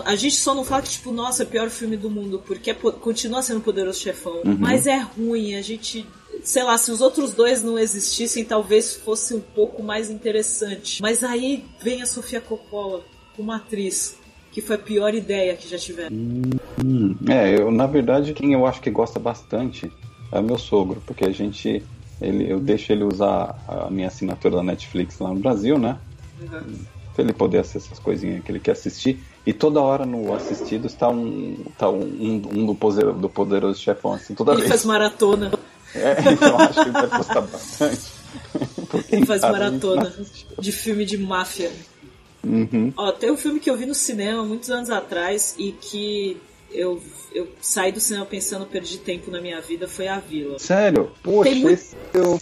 A 0.05 0.15
gente 0.15 0.35
só 0.37 0.55
não 0.55 0.63
fala 0.63 0.81
que, 0.81 0.89
tipo, 0.89 1.11
nossa, 1.11 1.43
é 1.43 1.45
o 1.45 1.49
pior 1.49 1.69
filme 1.69 1.97
do 1.97 2.09
mundo, 2.09 2.41
porque 2.47 2.71
é 2.71 2.73
continua 2.73 3.41
sendo 3.41 3.59
Poderoso 3.61 3.99
Chefão. 3.99 4.41
Uhum. 4.45 4.55
Mas 4.57 4.87
é 4.87 4.97
ruim, 4.97 5.55
a 5.55 5.61
gente. 5.61 6.05
Sei 6.43 6.63
lá, 6.63 6.77
se 6.77 6.89
os 6.91 7.01
outros 7.01 7.33
dois 7.33 7.61
não 7.61 7.77
existissem, 7.77 8.45
talvez 8.45 8.95
fosse 8.95 9.33
um 9.33 9.41
pouco 9.41 9.83
mais 9.83 10.09
interessante. 10.09 11.01
Mas 11.01 11.23
aí 11.23 11.65
vem 11.83 12.01
a 12.01 12.05
Sofia 12.05 12.39
Coppola, 12.39 13.03
uma 13.37 13.57
atriz, 13.57 14.15
que 14.51 14.61
foi 14.61 14.75
a 14.75 14.79
pior 14.79 15.13
ideia 15.13 15.55
que 15.55 15.69
já 15.69 15.77
tiveram. 15.77 16.15
Hum, 16.15 17.15
é, 17.27 17.59
eu, 17.59 17.71
na 17.71 17.85
verdade, 17.85 18.33
quem 18.33 18.53
eu 18.53 18.65
acho 18.65 18.81
que 18.81 18.89
gosta 18.89 19.19
bastante 19.19 19.91
é 20.31 20.39
o 20.39 20.43
meu 20.43 20.57
sogro, 20.57 21.01
porque 21.05 21.25
a 21.25 21.31
gente. 21.31 21.83
Ele, 22.21 22.51
eu 22.51 22.59
deixo 22.59 22.91
ele 22.91 23.05
usar 23.05 23.57
a 23.65 23.89
minha 23.89 24.07
assinatura 24.07 24.57
da 24.57 24.63
Netflix 24.63 25.17
lá 25.19 25.29
no 25.29 25.39
Brasil, 25.39 25.77
né? 25.77 25.97
Uhum. 26.41 26.75
Pra 27.13 27.23
ele 27.23 27.31
poder 27.31 27.59
acessar 27.59 27.91
essas 27.91 27.99
coisinhas 27.99 28.43
que 28.43 28.51
ele 28.51 28.59
quer 28.59 28.71
assistir. 28.71 29.23
E 29.45 29.53
toda 29.53 29.79
hora 29.79 30.05
no 30.05 30.33
assistidos 30.33 30.93
tá 30.93 31.09
um, 31.09 31.57
tá 31.77 31.89
um, 31.89 32.01
um, 32.01 32.41
um 32.53 32.65
do, 32.65 32.75
poderoso, 32.75 33.17
do 33.17 33.29
poderoso 33.29 33.79
chefão, 33.79 34.13
assim, 34.13 34.35
toda 34.35 34.51
Ele 34.51 34.61
vez. 34.61 34.69
faz 34.69 34.85
maratona. 34.85 35.51
É, 35.95 36.17
eu 36.19 36.57
acho 36.59 36.83
que 36.83 36.91
vai 36.91 37.07
custar 37.07 37.41
bastante. 37.41 38.11
Quem 39.09 39.25
faz 39.25 39.41
maratona 39.41 40.13
de 40.59 40.71
filme 40.71 41.03
de 41.03 41.17
máfia. 41.17 41.71
Uhum. 42.43 42.93
Ó, 42.95 43.11
tem 43.11 43.31
um 43.31 43.37
filme 43.37 43.59
que 43.59 43.69
eu 43.69 43.75
vi 43.77 43.85
no 43.85 43.93
cinema 43.95 44.43
muitos 44.43 44.69
anos 44.69 44.89
atrás 44.89 45.55
e 45.57 45.71
que 45.73 46.37
eu, 46.71 47.01
eu 47.33 47.47
saí 47.61 47.91
do 47.91 47.99
cinema 47.99 48.25
pensando 48.25 48.65
perdi 48.65 48.97
tempo 48.99 49.29
na 49.31 49.41
minha 49.41 49.59
vida 49.61 49.87
foi 49.87 50.07
A 50.07 50.19
Vila. 50.19 50.57
Sério? 50.59 51.11
Poxa, 51.23 51.49
Tem 51.49 51.61
muito- 51.61 51.83
eu 52.13 52.41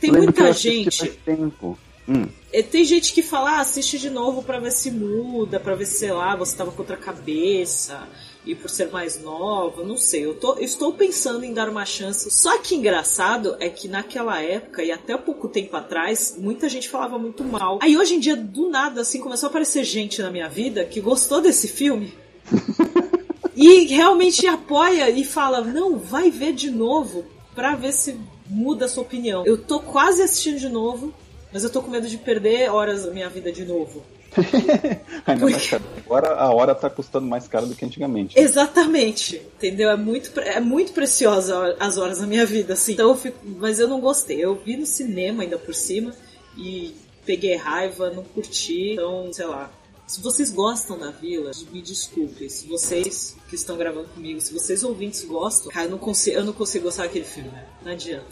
Tem 0.00 0.10
eu 0.14 0.22
muita 0.22 0.48
assisti 0.48 0.82
gente. 0.90 1.10
tempo. 1.24 1.78
Hum. 2.08 2.26
E 2.52 2.62
Tem 2.62 2.84
gente 2.84 3.12
que 3.12 3.22
fala, 3.22 3.52
ah, 3.52 3.60
assiste 3.60 3.98
de 3.98 4.10
novo 4.10 4.42
pra 4.42 4.58
ver 4.58 4.72
se 4.72 4.90
muda, 4.90 5.58
pra 5.60 5.74
ver 5.74 5.86
se, 5.86 5.98
sei 5.98 6.12
lá, 6.12 6.34
você 6.36 6.56
tava 6.56 6.70
com 6.72 6.82
outra 6.82 6.96
cabeça, 6.96 8.06
e 8.44 8.54
por 8.54 8.68
ser 8.68 8.90
mais 8.90 9.20
nova, 9.20 9.84
não 9.84 9.96
sei. 9.96 10.24
Eu, 10.24 10.34
tô, 10.34 10.54
eu 10.54 10.64
estou 10.64 10.92
pensando 10.92 11.44
em 11.44 11.54
dar 11.54 11.68
uma 11.68 11.84
chance. 11.84 12.30
Só 12.30 12.58
que 12.58 12.74
engraçado 12.74 13.56
é 13.60 13.68
que 13.68 13.86
naquela 13.86 14.40
época, 14.42 14.82
e 14.82 14.90
até 14.90 15.16
pouco 15.16 15.48
tempo 15.48 15.76
atrás, 15.76 16.36
muita 16.38 16.68
gente 16.68 16.88
falava 16.88 17.18
muito 17.18 17.44
mal. 17.44 17.78
Aí 17.80 17.96
hoje 17.96 18.14
em 18.14 18.20
dia, 18.20 18.36
do 18.36 18.68
nada, 18.68 19.02
assim, 19.02 19.20
começou 19.20 19.46
a 19.46 19.50
aparecer 19.50 19.84
gente 19.84 20.20
na 20.20 20.30
minha 20.30 20.48
vida 20.48 20.84
que 20.84 21.00
gostou 21.00 21.40
desse 21.40 21.68
filme. 21.68 22.12
e 23.54 23.84
realmente 23.86 24.46
apoia 24.46 25.08
e 25.08 25.24
fala, 25.24 25.60
não, 25.60 25.98
vai 25.98 26.30
ver 26.30 26.52
de 26.52 26.70
novo 26.70 27.24
pra 27.54 27.76
ver 27.76 27.92
se 27.92 28.18
muda 28.46 28.86
a 28.86 28.88
sua 28.88 29.04
opinião. 29.04 29.44
Eu 29.46 29.56
tô 29.56 29.78
quase 29.78 30.20
assistindo 30.20 30.58
de 30.58 30.68
novo, 30.68 31.14
mas 31.52 31.62
eu 31.62 31.70
tô 31.70 31.80
com 31.80 31.90
medo 31.90 32.08
de 32.08 32.18
perder 32.18 32.70
horas 32.70 33.04
da 33.04 33.12
minha 33.12 33.28
vida 33.28 33.52
de 33.52 33.64
novo. 33.64 34.02
Ainda 35.26 35.44
mais 35.44 35.68
caro. 35.68 35.84
Agora 35.96 36.34
a 36.34 36.50
hora 36.52 36.74
tá 36.74 36.88
custando 36.88 37.26
mais 37.26 37.46
caro 37.46 37.66
do 37.66 37.74
que 37.74 37.84
antigamente. 37.84 38.38
Exatamente, 38.38 39.36
entendeu? 39.56 39.90
É 39.90 39.96
muito, 39.96 40.38
é 40.40 40.60
muito 40.60 40.92
preciosa 40.92 41.76
as 41.78 41.98
horas 41.98 42.20
da 42.20 42.26
minha 42.26 42.46
vida, 42.46 42.74
assim. 42.74 42.92
Então 42.92 43.08
eu 43.10 43.16
fico, 43.16 43.38
mas 43.44 43.78
eu 43.78 43.88
não 43.88 44.00
gostei. 44.00 44.42
Eu 44.42 44.54
vi 44.54 44.76
no 44.76 44.86
cinema 44.86 45.42
ainda 45.42 45.58
por 45.58 45.74
cima 45.74 46.14
e 46.56 46.94
peguei 47.24 47.56
raiva, 47.56 48.10
não 48.10 48.22
curti. 48.22 48.92
Então, 48.92 49.32
sei 49.32 49.46
lá. 49.46 49.70
Se 50.12 50.20
vocês 50.20 50.50
gostam 50.50 50.98
da 50.98 51.10
Vila, 51.10 51.52
me 51.72 51.80
desculpe. 51.80 52.50
Se 52.50 52.66
vocês 52.66 53.34
que 53.48 53.54
estão 53.54 53.78
gravando 53.78 54.08
comigo, 54.08 54.42
se 54.42 54.52
vocês 54.52 54.84
ouvintes 54.84 55.24
gostam, 55.24 55.72
cara, 55.72 55.86
eu 55.86 55.90
não 55.92 55.96
consigo, 55.96 56.36
eu 56.36 56.44
não 56.44 56.52
consigo 56.52 56.84
gostar 56.84 57.04
daquele 57.04 57.24
filme, 57.24 57.48
né? 57.48 57.64
Não 57.82 57.92
adianta. 57.92 58.26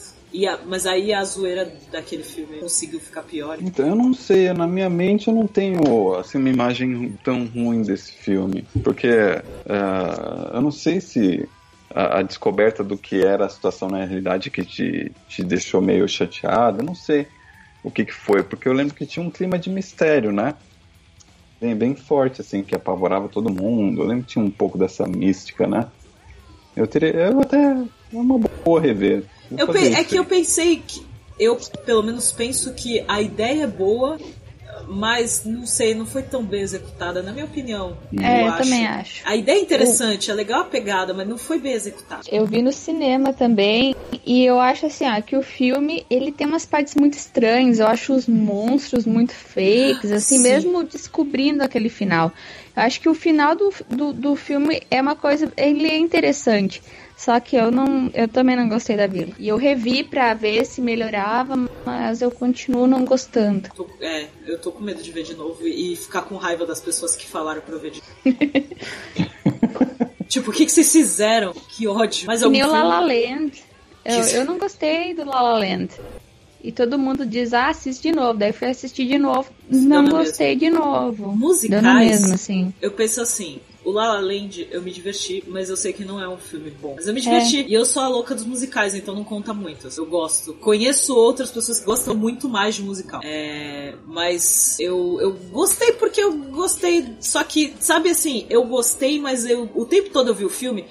A- 0.47 0.59
mas 0.67 0.85
aí 0.85 1.11
a 1.11 1.25
zoeira 1.25 1.73
daquele 1.91 2.23
filme 2.23 2.59
conseguiu 2.59 3.01
ficar 3.01 3.23
pior. 3.23 3.57
Então, 3.63 3.87
eu 3.89 3.95
não 3.95 4.13
sei, 4.13 4.53
na 4.53 4.67
minha 4.67 4.91
mente 4.91 5.29
eu 5.29 5.35
não 5.35 5.47
tenho 5.47 6.15
assim, 6.17 6.37
uma 6.37 6.51
imagem 6.51 7.19
tão 7.25 7.47
ruim 7.47 7.81
desse 7.81 8.13
filme. 8.13 8.63
Porque 8.85 9.09
eh, 9.09 9.43
eu 10.53 10.61
não 10.61 10.71
sei 10.71 11.01
se 11.01 11.49
a, 11.89 12.19
a 12.19 12.23
descoberta 12.23 12.85
do 12.85 12.99
que 12.99 13.25
era 13.25 13.47
a 13.47 13.49
situação 13.49 13.89
na 13.89 14.05
realidade 14.05 14.51
que 14.51 14.63
te, 14.67 15.11
te 15.27 15.43
deixou 15.43 15.81
meio 15.81 16.07
chateado, 16.07 16.81
eu 16.81 16.85
não 16.85 16.95
sei 16.95 17.27
o 17.83 17.91
que, 17.91 18.05
que 18.05 18.13
foi. 18.13 18.43
Porque 18.43 18.69
eu 18.69 18.75
lembro 18.75 18.95
que 18.95 19.07
tinha 19.07 19.25
um 19.25 19.31
clima 19.31 19.59
de 19.59 19.71
mistério, 19.71 20.31
né? 20.31 20.55
Bem, 21.61 21.77
bem 21.77 21.95
forte, 21.95 22.41
assim, 22.41 22.63
que 22.63 22.75
apavorava 22.75 23.29
todo 23.29 23.53
mundo. 23.53 24.03
Eu 24.03 24.07
lembro 24.07 24.25
que 24.25 24.33
tinha 24.33 24.45
um 24.45 24.51
pouco 24.51 24.79
dessa 24.79 25.07
mística, 25.07 25.67
né? 25.67 25.87
Eu 26.75 26.87
teria. 26.87 27.11
Eu 27.11 27.41
até. 27.41 27.59
É 27.59 28.17
uma 28.17 28.39
boa 28.39 28.81
rever. 28.81 29.25
É 29.95 30.05
que 30.05 30.17
eu 30.17 30.25
pensei 30.25 30.83
que. 30.85 31.05
Eu, 31.39 31.57
pelo 31.87 32.03
menos, 32.03 32.33
penso 32.33 32.75
que 32.75 33.03
a 33.09 33.21
ideia 33.21 33.65
é 33.65 33.67
boa, 33.67 34.19
mas 34.91 35.45
não 35.45 35.65
sei, 35.65 35.95
não 35.95 36.05
foi 36.05 36.23
tão 36.23 36.45
bem 36.45 36.63
executada, 36.63 37.23
na 37.23 37.33
minha 37.33 37.45
opinião. 37.45 37.97
É, 38.21 38.43
eu 38.43 38.49
acho. 38.49 38.63
também 38.65 38.87
acho. 38.87 39.23
A 39.25 39.37
ideia 39.37 39.59
é 39.59 39.63
interessante, 39.63 40.31
é 40.31 40.35
legal 40.35 40.63
a 40.63 40.65
pegada, 40.65 41.15
mas 41.15 41.29
não 41.29 41.39
foi 41.39 41.61
bem 41.61 41.73
executada. 41.73 42.23
Eu 42.31 42.45
vi 42.45 42.61
no 42.61 42.73
cinema 42.73 43.33
também 43.33 43.95
e 44.27 44.45
eu 44.45 44.59
acho 44.59 44.87
assim, 44.87 45.09
ó, 45.09 45.21
que 45.23 45.37
o 45.37 45.43
filme 45.43 46.05
ele 46.11 46.33
tem 46.33 46.47
umas 46.47 46.67
partes 46.67 46.97
muito 46.97 47.15
estranhas. 47.15 47.79
Eu 47.79 47.87
acho 47.87 48.13
os 48.13 48.27
monstros 48.27 49.07
muito 49.07 49.33
fakes, 49.33 50.11
assim, 50.11 50.39
Sim. 50.39 50.43
mesmo 50.43 50.83
descobrindo 50.83 51.63
aquele 51.63 51.89
final. 51.89 52.33
Eu 52.77 52.83
acho 52.83 53.01
que 53.01 53.09
o 53.09 53.15
final 53.15 53.55
do, 53.55 53.73
do, 53.89 54.13
do 54.13 54.37
filme 54.37 54.83
é 54.91 55.01
uma 55.01 55.15
coisa, 55.15 55.53
ele 55.57 55.87
é 55.87 55.99
interessante. 55.99 56.83
Só 57.21 57.39
que 57.39 57.55
eu 57.55 57.71
não, 57.71 58.11
eu 58.15 58.27
também 58.27 58.57
não 58.57 58.67
gostei 58.67 58.97
da 58.97 59.07
vila. 59.07 59.35
E 59.39 59.47
eu 59.47 59.59
revi 59.59 60.03
pra 60.03 60.33
ver 60.33 60.65
se 60.65 60.81
melhorava, 60.81 61.55
mas 61.85 62.23
eu 62.23 62.31
continuo 62.31 62.87
não 62.87 63.05
gostando. 63.05 63.69
É, 64.01 64.27
eu 64.47 64.59
tô 64.59 64.73
com 64.73 64.83
medo 64.83 65.03
de 65.03 65.13
ver 65.13 65.25
de 65.25 65.35
novo 65.35 65.69
e 65.69 65.95
ficar 65.97 66.23
com 66.23 66.37
raiva 66.37 66.65
das 66.65 66.81
pessoas 66.81 67.15
que 67.15 67.27
falaram 67.27 67.61
pra 67.61 67.75
eu 67.75 67.79
ver 67.79 67.91
de 67.91 68.03
Tipo, 70.29 70.51
o 70.51 70.55
que, 70.55 70.65
que 70.65 70.73
vocês 70.73 70.91
fizeram? 70.91 71.53
Que 71.53 71.87
ódio. 71.87 72.27
Mas 72.27 72.43
Que 72.43 72.49
nem 72.49 72.65
o 72.65 72.73
La 72.73 72.85
La 72.85 73.01
Land. 73.01 73.65
Eu, 74.03 74.21
eu 74.21 74.45
não 74.47 74.59
gostei 74.59 75.13
do 75.13 75.27
La 75.27 75.43
La 75.43 75.59
Land. 75.59 75.91
E 76.65 76.73
todo 76.73 76.99
mundo 76.99 77.27
diz, 77.27 77.53
ah, 77.53 77.69
assiste 77.69 78.01
de 78.01 78.13
novo. 78.13 78.39
Daí 78.39 78.53
fui 78.53 78.69
assistir 78.69 79.07
de 79.07 79.19
novo. 79.19 79.47
Não 79.69 80.09
gostei 80.09 80.57
de 80.57 80.71
novo. 80.71 81.37
Musicais? 81.37 82.23
Mesmo, 82.23 82.33
assim. 82.33 82.73
Eu 82.81 82.93
penso 82.93 83.21
assim, 83.21 83.61
o 83.85 83.91
La 83.91 84.15
La 84.15 84.21
Land 84.21 84.69
eu 84.71 84.83
me 84.83 84.91
diverti, 84.91 85.43
mas 85.49 85.71
eu 85.71 85.77
sei 85.77 85.93
que 85.93 86.05
não 86.05 86.21
é 86.21 86.29
um 86.29 86.37
filme 86.37 86.71
bom. 86.71 86.95
Mas 86.97 87.07
eu 87.07 87.15
me 87.15 87.21
diverti. 87.21 87.65
E 87.69 87.73
eu 87.75 87.85
sou 87.87 88.03
a 88.03 88.09
louca 88.09 88.35
dos 88.35 88.45
musicais, 88.45 88.95
então 88.95 89.15
não 89.15 89.25
conta 89.25 89.53
muito. 89.55 89.89
Eu 89.97 90.07
gosto. 90.07 90.55
Conheço 90.55 91.15
outras 91.17 91.51
pessoas 91.51 91.81
que 91.81 91.87
gostam 91.87 92.15
muito 92.15 92.49
mais 92.49 92.75
de 92.75 92.83
musical. 92.83 93.21
É, 93.25 93.95
mas 94.07 94.79
eu, 94.79 95.19
eu 95.21 95.33
gostei 95.51 95.93
porque 95.93 96.21
eu 96.23 96.33
gostei. 96.51 97.15
Só 97.21 97.43
que, 97.45 97.75
sabe 97.81 98.11
assim, 98.11 98.47
eu 98.51 98.65
gostei, 98.65 99.19
mas 99.19 99.45
eu 99.47 99.71
o 99.75 99.85
tempo 99.87 100.11
todo 100.11 100.29
eu 100.29 100.35
vi 100.35 100.45
o 100.45 100.51
filme. 100.51 100.85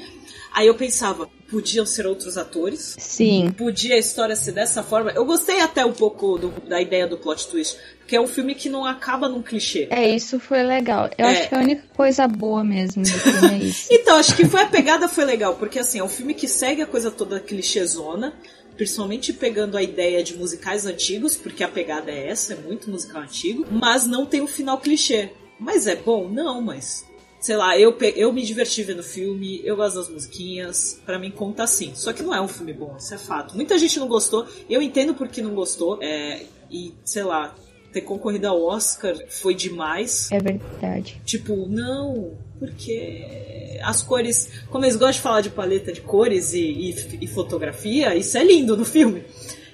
Aí 0.52 0.66
eu 0.66 0.74
pensava, 0.74 1.30
podiam 1.50 1.86
ser 1.86 2.08
outros 2.08 2.36
atores, 2.36 2.96
Sim. 2.98 3.52
podia 3.56 3.94
a 3.94 4.00
história 4.00 4.36
ser 4.36 4.52
dessa 4.52 4.82
forma. 4.82 5.12
Eu 5.12 5.24
gostei 5.24 5.62
até 5.62 5.86
um 5.86 5.94
pouco 5.94 6.40
do- 6.40 6.50
da 6.68 6.82
ideia 6.82 7.06
do 7.08 7.18
plot 7.20 7.48
twist, 7.48 7.78
porque 8.10 8.16
é 8.16 8.22
um 8.22 8.26
filme 8.28 8.56
que 8.56 8.70
não 8.70 8.86
acaba 8.86 9.30
num 9.30 9.44
clichê. 9.44 9.88
É, 9.92 10.10
isso 10.10 10.40
foi 10.40 10.64
legal. 10.64 11.12
Eu 11.16 11.28
É. 11.28 11.32
acho 11.32 11.50
que 11.50 11.54
a 11.54 11.60
única 11.60 11.84
coisa 11.96 12.28
boa 12.28 12.64
mesmo 12.64 13.04
do 13.04 13.08
filme 13.10 13.54
é 13.54 13.58
isso. 13.66 13.88
Então, 13.94 14.16
acho 14.18 14.36
que 14.36 14.46
foi 14.46 14.64
a 14.64 14.66
pegada 14.66 15.08
foi 15.08 15.26
legal, 15.26 15.54
porque 15.58 15.78
assim, 15.78 16.00
é 16.00 16.04
um 16.04 16.10
filme 16.10 16.34
que 16.34 16.48
segue 16.48 16.82
a 16.82 16.88
coisa 16.88 17.12
toda 17.12 17.40
clichêzona, 17.40 18.34
principalmente 18.76 19.32
pegando 19.32 19.78
a 19.78 19.84
ideia 19.84 20.24
de 20.24 20.36
musicais 20.36 20.88
antigos, 20.88 21.36
porque 21.36 21.64
a 21.64 21.68
pegada 21.68 22.10
é 22.10 22.30
essa, 22.30 22.54
é 22.54 22.56
muito 22.56 22.90
musical 22.90 23.22
antigo, 23.22 23.64
mas 23.70 24.08
não 24.08 24.26
tem 24.26 24.42
um 24.42 24.48
final 24.48 24.80
clichê. 24.80 25.30
Mas 25.60 25.86
é 25.86 25.96
bom? 25.96 26.28
Não, 26.28 26.60
mas 26.64 27.06
sei 27.40 27.58
lá, 27.58 27.78
eu, 27.78 27.96
eu 28.16 28.34
me 28.34 28.42
diverti 28.42 28.82
vendo 28.82 29.02
o 29.02 29.04
filme, 29.04 29.62
eu 29.64 29.76
gosto 29.76 29.98
das 29.98 30.10
musiquinhas, 30.10 31.00
pra 31.06 31.20
mim 31.20 31.30
conta 31.30 31.62
assim. 31.62 31.92
Só 31.94 32.12
que 32.12 32.24
não 32.24 32.34
é 32.34 32.42
um 32.42 32.48
filme 32.48 32.74
bom, 32.74 32.96
isso 32.98 33.14
é 33.14 33.20
fato. 33.20 33.56
Muita 33.56 33.78
gente 33.78 34.00
não 34.00 34.08
gostou, 34.08 34.48
eu 34.68 34.82
entendo 34.82 35.14
por 35.14 35.28
que 35.28 35.44
não 35.44 35.54
gostou, 35.54 36.00
é, 36.02 36.42
e 36.72 36.94
sei 37.06 37.22
lá, 37.24 37.54
ter 37.92 38.02
concorrido 38.02 38.48
ao 38.48 38.62
Oscar 38.64 39.16
foi 39.30 39.54
demais. 39.56 40.30
É 40.32 40.40
verdade. 40.40 41.20
Tipo, 41.26 41.66
não, 41.68 42.32
porque 42.60 43.80
as 43.84 44.02
cores. 44.02 44.50
Como 44.70 44.86
eles 44.86 44.96
gostam 44.96 45.12
de 45.14 45.20
falar 45.20 45.42
de 45.42 45.50
paleta 45.50 45.92
de 45.92 46.02
cores 46.02 46.54
e, 46.54 46.60
e- 46.62 47.18
e 47.22 47.28
fotografia, 47.28 48.16
isso 48.16 48.38
é 48.38 48.44
lindo 48.44 48.76
no 48.78 48.86
filme. 48.86 49.24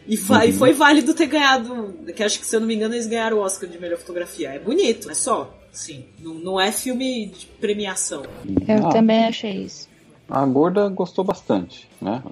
E 0.08 0.16
vai- 0.18 0.52
foi 0.52 0.72
válido 0.72 1.14
ter 1.16 1.26
ganhado. 1.26 1.96
Que 2.16 2.24
acho 2.24 2.40
que, 2.40 2.46
se 2.46 2.56
eu 2.56 2.60
não 2.60 2.68
me 2.68 2.76
engano, 2.76 2.94
eles 2.94 3.08
ganharam 3.08 3.38
o 3.38 3.42
Oscar 3.42 3.68
de 3.68 3.80
melhor 3.80 3.98
fotografia. 3.98 4.50
É 4.50 4.60
bonito, 4.60 5.10
é 5.10 5.14
só. 5.16 5.52
Sim. 5.72 6.06
Não, 6.20 6.36
não 6.36 6.62
é 6.62 6.72
filme 6.72 7.26
de 7.28 7.48
premiação. 7.60 8.24
Eu 8.68 8.86
Ah, 8.88 8.92
também 8.92 9.26
achei 9.26 9.64
isso. 9.64 9.90
A 10.30 10.46
gorda 10.46 10.88
gostou 10.90 11.24
bastante, 11.24 11.88
né? 12.02 12.24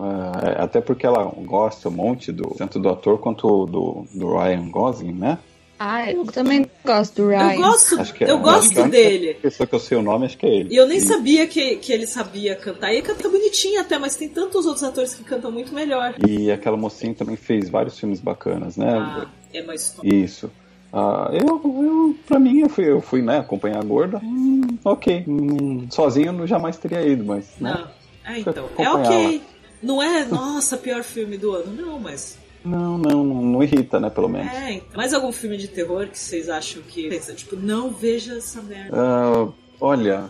É, 0.58 0.62
até 0.64 0.82
porque 0.82 1.06
ela 1.06 1.26
gosta 1.46 1.90
um 1.90 1.92
monte 1.92 2.32
do 2.32 2.56
tanto 2.56 2.80
do 2.80 2.90
ator 2.90 3.20
quanto 3.20 3.66
do, 3.66 4.06
do 4.14 4.36
Ryan 4.38 4.70
Gosling, 4.70 5.14
né? 5.14 5.38
Ah, 5.86 6.10
eu 6.10 6.24
também 6.24 6.66
gosto 6.86 7.24
do 7.24 7.28
Ryan. 7.28 7.56
Eu 7.56 7.62
gosto, 7.62 8.14
que 8.14 8.24
eu 8.24 8.40
gosto 8.40 8.88
dele. 8.88 9.34
pessoa 9.34 9.68
que 9.68 9.76
eu 9.76 9.80
sei 9.80 9.98
o 9.98 10.02
nome 10.02 10.26
acho 10.26 10.38
que 10.38 10.46
é 10.46 10.50
ele. 10.50 10.74
E 10.74 10.78
eu 10.78 10.88
nem 10.88 11.02
sabia 11.02 11.46
que, 11.46 11.76
que 11.76 11.92
ele 11.92 12.08
sabia 12.08 12.56
cantar. 12.56 12.94
E 12.94 12.96
ele 12.96 13.02
canta 13.02 13.28
bonitinho 13.28 13.82
até, 13.82 14.00
mas 14.00 14.16
tem 14.16 14.30
tantos 14.30 14.66
outros 14.66 14.82
atores 14.82 15.14
que 15.14 15.26
cantam 15.26 15.52
muito 15.52 15.74
melhor. 15.74 16.16
E 16.26 16.50
aquela 16.50 16.78
mocinha 16.78 17.14
também 17.14 17.36
fez 17.36 17.70
vários 17.70 18.00
filmes 18.00 18.22
bacanas, 18.22 18.78
né? 18.78 18.98
Ah, 18.98 19.28
é 19.54 19.62
mais 19.62 19.94
Isso. 20.02 20.50
Ah, 20.94 21.30
eu, 21.34 21.62
eu, 21.66 22.16
pra 22.26 22.40
mim, 22.40 22.62
eu 22.62 22.70
fui, 22.70 22.90
eu 22.90 23.02
fui 23.02 23.22
né, 23.22 23.40
acompanhar 23.40 23.80
a 23.80 23.84
gorda. 23.84 24.22
Hum, 24.24 24.62
ok. 24.86 25.26
Hum, 25.28 25.88
sozinho 25.90 26.34
eu 26.40 26.48
jamais 26.48 26.78
teria 26.78 27.06
ido, 27.06 27.26
mas. 27.26 27.56
Né? 27.60 27.74
Não. 27.74 28.34
É, 28.34 28.40
então. 28.40 28.70
É 28.78 28.90
ok. 28.90 29.42
Não 29.82 30.02
é, 30.02 30.24
nossa, 30.24 30.78
pior 30.78 31.04
filme 31.04 31.38
do 31.38 31.52
ano. 31.52 31.74
Não, 31.74 32.00
mas. 32.00 32.42
Não, 32.64 32.97
não, 32.97 33.24
não, 33.24 33.41
não 33.41 33.64
irrita, 33.64 33.99
né, 33.99 34.09
pelo 34.09 34.30
menos. 34.30 34.51
É, 34.53 34.74
então. 34.74 34.95
Mais 34.95 35.14
algum 35.14 35.32
filme 35.32 35.57
de 35.57 35.68
terror 35.68 36.07
que 36.07 36.18
vocês 36.18 36.49
acham 36.49 36.82
que. 36.82 37.09
Tipo, 37.36 37.55
não 37.55 37.89
veja 37.89 38.38
essa 38.38 38.61
merda. 38.61 38.95
Ah, 38.97 39.47
olha, 39.82 40.30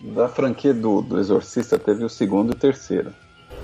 da 0.00 0.28
franquia 0.28 0.72
do, 0.72 1.02
do 1.02 1.18
Exorcista 1.18 1.78
teve 1.78 2.04
o 2.04 2.08
segundo 2.08 2.52
e 2.52 2.56
o 2.56 2.58
terceiro. 2.58 3.14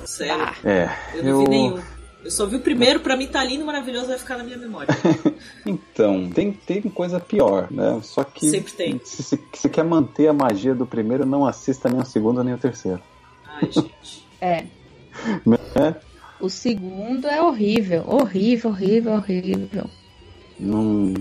Sério. 0.04 0.48
É, 0.64 0.90
eu 1.14 1.24
não 1.24 1.44
vi 1.44 1.48
nenhum. 1.48 1.80
Eu 2.22 2.30
só 2.30 2.44
vi 2.44 2.56
o 2.56 2.60
primeiro, 2.60 3.00
pra 3.00 3.16
mim 3.16 3.26
tá 3.26 3.42
lindo, 3.42 3.64
maravilhoso, 3.64 4.08
vai 4.08 4.18
ficar 4.18 4.36
na 4.36 4.44
minha 4.44 4.58
memória. 4.58 4.88
Então, 5.64 6.28
tem, 6.30 6.52
tem 6.52 6.80
coisa 6.82 7.20
pior, 7.20 7.70
né? 7.70 8.00
Só 8.02 8.24
que 8.24 8.48
Sempre 8.48 8.72
tem. 8.72 9.00
Se, 9.04 9.22
se, 9.22 9.38
se 9.52 9.68
quer 9.68 9.84
manter 9.84 10.26
a 10.28 10.32
magia 10.32 10.74
do 10.74 10.86
primeiro, 10.86 11.26
não 11.26 11.46
assista 11.46 11.88
nem 11.88 12.00
o 12.00 12.04
segundo 12.04 12.42
nem 12.42 12.54
o 12.54 12.58
terceiro. 12.58 13.00
Ai, 13.46 13.70
gente. 13.70 14.26
É. 14.40 14.64
Né? 15.44 15.96
O 16.41 16.49
segundo 16.49 17.26
é 17.26 17.43
horrível, 17.43 18.05
horrível, 18.07 18.70
horrível, 18.70 19.12
horrível. 19.12 19.91
Não, 20.59 21.14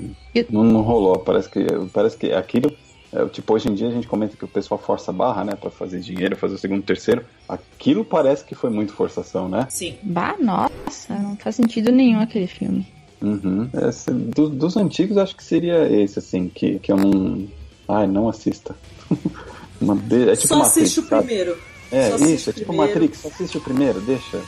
não, 0.49 0.63
não 0.63 0.81
rolou. 0.81 1.19
Parece 1.19 1.49
que, 1.49 1.65
parece 1.93 2.17
que 2.17 2.31
aquilo. 2.31 2.71
É, 3.11 3.25
tipo, 3.25 3.53
hoje 3.53 3.69
em 3.69 3.73
dia 3.73 3.87
a 3.87 3.91
gente 3.91 4.07
comenta 4.07 4.37
que 4.37 4.45
o 4.45 4.47
pessoal 4.47 4.79
força 4.79 5.11
a 5.11 5.13
barra, 5.13 5.43
né? 5.43 5.55
Pra 5.55 5.71
fazer 5.71 5.99
dinheiro, 5.99 6.35
fazer 6.35 6.55
o 6.55 6.59
segundo, 6.59 6.83
terceiro. 6.83 7.25
Aquilo 7.47 8.05
parece 8.05 8.45
que 8.45 8.53
foi 8.53 8.69
muito 8.69 8.93
forçação, 8.93 9.49
né? 9.49 9.67
Sim. 9.69 9.95
Bah, 10.03 10.35
nossa, 10.39 11.17
não 11.17 11.35
faz 11.35 11.55
sentido 11.55 11.91
nenhum 11.91 12.19
aquele 12.19 12.47
filme. 12.47 12.85
Uhum. 13.21 13.69
Esse, 13.87 14.11
do, 14.11 14.49
dos 14.49 14.77
antigos, 14.77 15.17
acho 15.17 15.35
que 15.35 15.43
seria 15.43 15.89
esse, 15.91 16.19
assim, 16.19 16.47
que, 16.49 16.79
que 16.79 16.91
eu 16.91 16.97
não. 16.97 17.47
Ai, 17.87 18.07
não 18.07 18.29
assista. 18.29 18.75
É 19.81 20.35
tipo 20.35 20.49
Só 20.49 20.57
Matrix, 20.57 20.77
assiste 20.77 20.99
o 20.99 21.03
sabe? 21.03 21.25
primeiro. 21.25 21.57
É, 21.89 22.09
Só 22.09 22.25
isso, 22.25 22.49
é 22.49 22.53
tipo 22.53 22.67
primeiro. 22.67 22.93
Matrix, 22.93 23.25
assiste 23.25 23.57
o 23.57 23.61
primeiro, 23.61 24.01
deixa. 24.01 24.41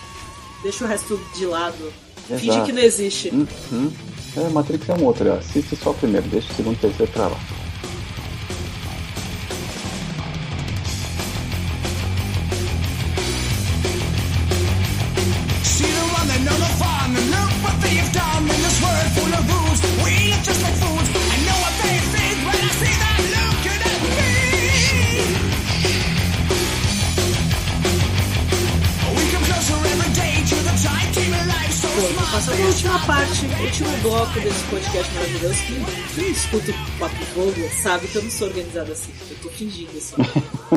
Deixa 0.63 0.85
o 0.85 0.87
resto 0.87 1.19
de 1.35 1.45
lado. 1.45 1.91
Finge 2.27 2.49
Exato. 2.49 2.65
que 2.65 2.71
não 2.71 2.81
existe. 2.81 3.29
Uhum. 3.29 3.91
É, 4.37 4.49
Matrix 4.49 4.87
é 4.87 4.93
um 4.93 5.03
outro, 5.05 5.29
ó. 5.29 5.35
assiste 5.37 5.75
só 5.75 5.91
o 5.91 5.93
primeiro, 5.93 6.27
deixa 6.29 6.51
o 6.51 6.55
segundo 6.55 6.75
e 6.75 6.77
o 6.77 6.79
terceiro 6.79 7.11
pra 7.11 7.27
lá. 7.27 7.37
Fun 16.81 17.13
look 17.13 17.51
what 17.63 17.81
they 17.81 17.95
have 17.97 18.11
done 18.13 18.43
in 18.43 18.59
this 18.65 18.81
world 18.81 19.09
full 19.15 19.33
of 19.33 19.43
rules. 19.53 19.79
We 20.05 20.31
look 20.31 20.41
just 20.43 20.61
like 20.63 20.73
fools. 20.75 21.10
Para 32.31 32.39
a 32.39 32.65
última 32.65 33.05
parte, 33.05 33.45
o 33.45 33.61
último 33.61 33.97
bloco 34.03 34.39
desse 34.39 34.63
podcast 34.69 35.13
maravilhoso. 35.15 35.55
Quem, 35.67 36.15
quem 36.15 36.31
escuta 36.31 36.71
o 36.71 36.97
Papo 36.97 37.25
Fogo 37.25 37.69
sabe 37.83 38.07
que 38.07 38.15
eu 38.15 38.23
não 38.23 38.31
sou 38.31 38.47
organizada 38.47 38.93
assim. 38.93 39.11
Eu 39.29 39.35
tô 39.43 39.49
fingindo 39.49 39.99
só. 39.99 40.15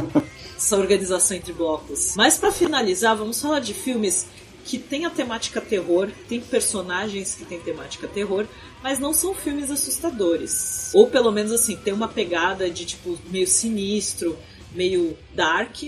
Essa 0.57 0.77
organização 0.77 1.37
entre 1.37 1.53
blocos. 1.53 2.15
Mas 2.17 2.37
para 2.37 2.51
finalizar, 2.51 3.17
vamos 3.17 3.41
falar 3.41 3.61
de 3.61 3.73
filmes 3.73 4.27
que 4.65 4.79
têm 4.79 5.05
a 5.05 5.11
temática 5.11 5.61
terror, 5.61 6.11
tem 6.29 6.41
personagens 6.41 7.37
que 7.37 7.45
têm 7.45 7.61
temática 7.61 8.09
terror, 8.09 8.49
mas 8.83 8.99
não 8.99 9.13
são 9.13 9.33
filmes 9.33 9.71
assustadores. 9.71 10.91
Ou 10.93 11.07
pelo 11.07 11.31
menos 11.31 11.53
assim, 11.53 11.77
tem 11.77 11.95
uma 11.95 12.09
pegada 12.09 12.69
de 12.69 12.85
tipo 12.85 13.17
meio 13.31 13.47
sinistro, 13.47 14.37
meio 14.73 15.17
dark, 15.33 15.85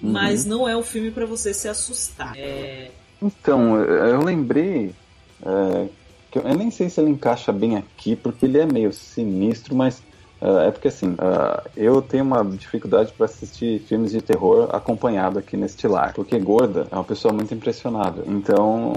mas 0.00 0.44
não 0.44 0.68
é 0.68 0.76
um 0.76 0.82
filme 0.82 1.12
para 1.12 1.26
você 1.26 1.54
se 1.54 1.68
assustar. 1.68 2.36
É, 2.36 2.90
Então, 3.26 3.80
eu 3.82 4.22
lembrei. 4.22 4.94
é, 5.44 5.88
que 6.30 6.38
eu, 6.38 6.42
eu 6.42 6.54
nem 6.56 6.70
sei 6.70 6.88
se 6.88 7.00
ele 7.00 7.10
encaixa 7.10 7.52
bem 7.52 7.76
aqui, 7.76 8.16
porque 8.16 8.46
ele 8.46 8.58
é 8.58 8.66
meio 8.66 8.92
sinistro, 8.92 9.76
mas 9.76 10.02
é, 10.40 10.68
é 10.68 10.70
porque 10.70 10.88
assim, 10.88 11.14
é, 11.18 11.70
eu 11.76 12.02
tenho 12.02 12.24
uma 12.24 12.44
dificuldade 12.44 13.12
para 13.14 13.26
assistir 13.26 13.80
filmes 13.86 14.10
de 14.12 14.20
terror 14.20 14.68
acompanhado 14.74 15.38
aqui 15.38 15.56
neste 15.56 15.86
lar. 15.86 16.12
Porque 16.14 16.38
gorda 16.38 16.86
é 16.90 16.94
uma 16.94 17.04
pessoa 17.04 17.32
muito 17.32 17.54
impressionável. 17.54 18.24
Então, 18.26 18.92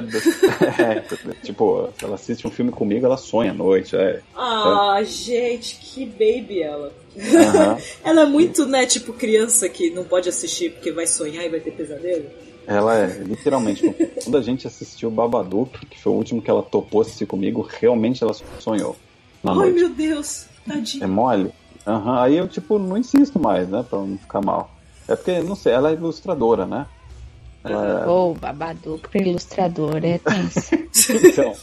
das- 0.00 0.24
é, 0.80 1.34
tipo, 1.42 1.88
se 1.98 2.04
ela 2.04 2.14
assiste 2.14 2.46
um 2.46 2.50
filme 2.50 2.70
comigo, 2.70 3.06
ela 3.06 3.16
sonha 3.16 3.50
à 3.50 3.54
noite. 3.54 3.96
É, 3.96 4.20
Ah, 4.36 5.00
gente, 5.04 5.76
que 5.80 6.06
baby 6.06 6.62
ela. 6.62 6.92
Aham. 7.16 7.76
ela 8.04 8.22
é 8.22 8.26
muito, 8.26 8.66
né, 8.66 8.86
tipo 8.86 9.12
criança 9.12 9.68
que 9.68 9.90
não 9.90 10.04
pode 10.04 10.28
assistir 10.28 10.70
porque 10.72 10.92
vai 10.92 11.06
sonhar 11.06 11.44
e 11.44 11.48
vai 11.48 11.60
ter 11.60 11.72
pesadelo. 11.72 12.26
Ela 12.66 12.98
é, 12.98 13.06
literalmente, 13.22 13.82
quando 14.22 14.36
a 14.38 14.42
gente 14.42 14.66
assistiu 14.66 15.10
Babadook, 15.10 15.86
que 15.86 16.00
foi 16.00 16.12
o 16.12 16.16
último 16.16 16.42
que 16.42 16.50
ela 16.50 16.62
topou 16.62 17.00
assistir 17.00 17.26
comigo, 17.26 17.66
realmente 17.80 18.22
ela 18.22 18.32
sonhou. 18.58 18.96
Ai, 19.44 19.54
noite. 19.54 19.74
meu 19.74 19.88
Deus, 19.94 20.46
É 20.66 20.72
tadinha. 20.72 21.08
mole? 21.08 21.52
Aham, 21.86 22.20
aí 22.20 22.36
eu, 22.36 22.46
tipo, 22.46 22.78
não 22.78 22.96
insisto 22.96 23.38
mais, 23.40 23.68
né, 23.68 23.82
pra 23.88 23.98
não 23.98 24.18
ficar 24.18 24.40
mal. 24.40 24.70
É 25.08 25.16
porque, 25.16 25.40
não 25.40 25.56
sei, 25.56 25.72
ela 25.72 25.90
é 25.90 25.94
ilustradora, 25.94 26.66
né? 26.66 26.86
Ela 27.64 28.08
Ô, 28.08 28.34
Babadook 28.34 29.08
pra 29.08 29.20
ilustrador, 29.20 29.96
é 30.04 30.18
tenso. 30.18 30.74
é... 30.74 30.80
Então. 31.10 31.54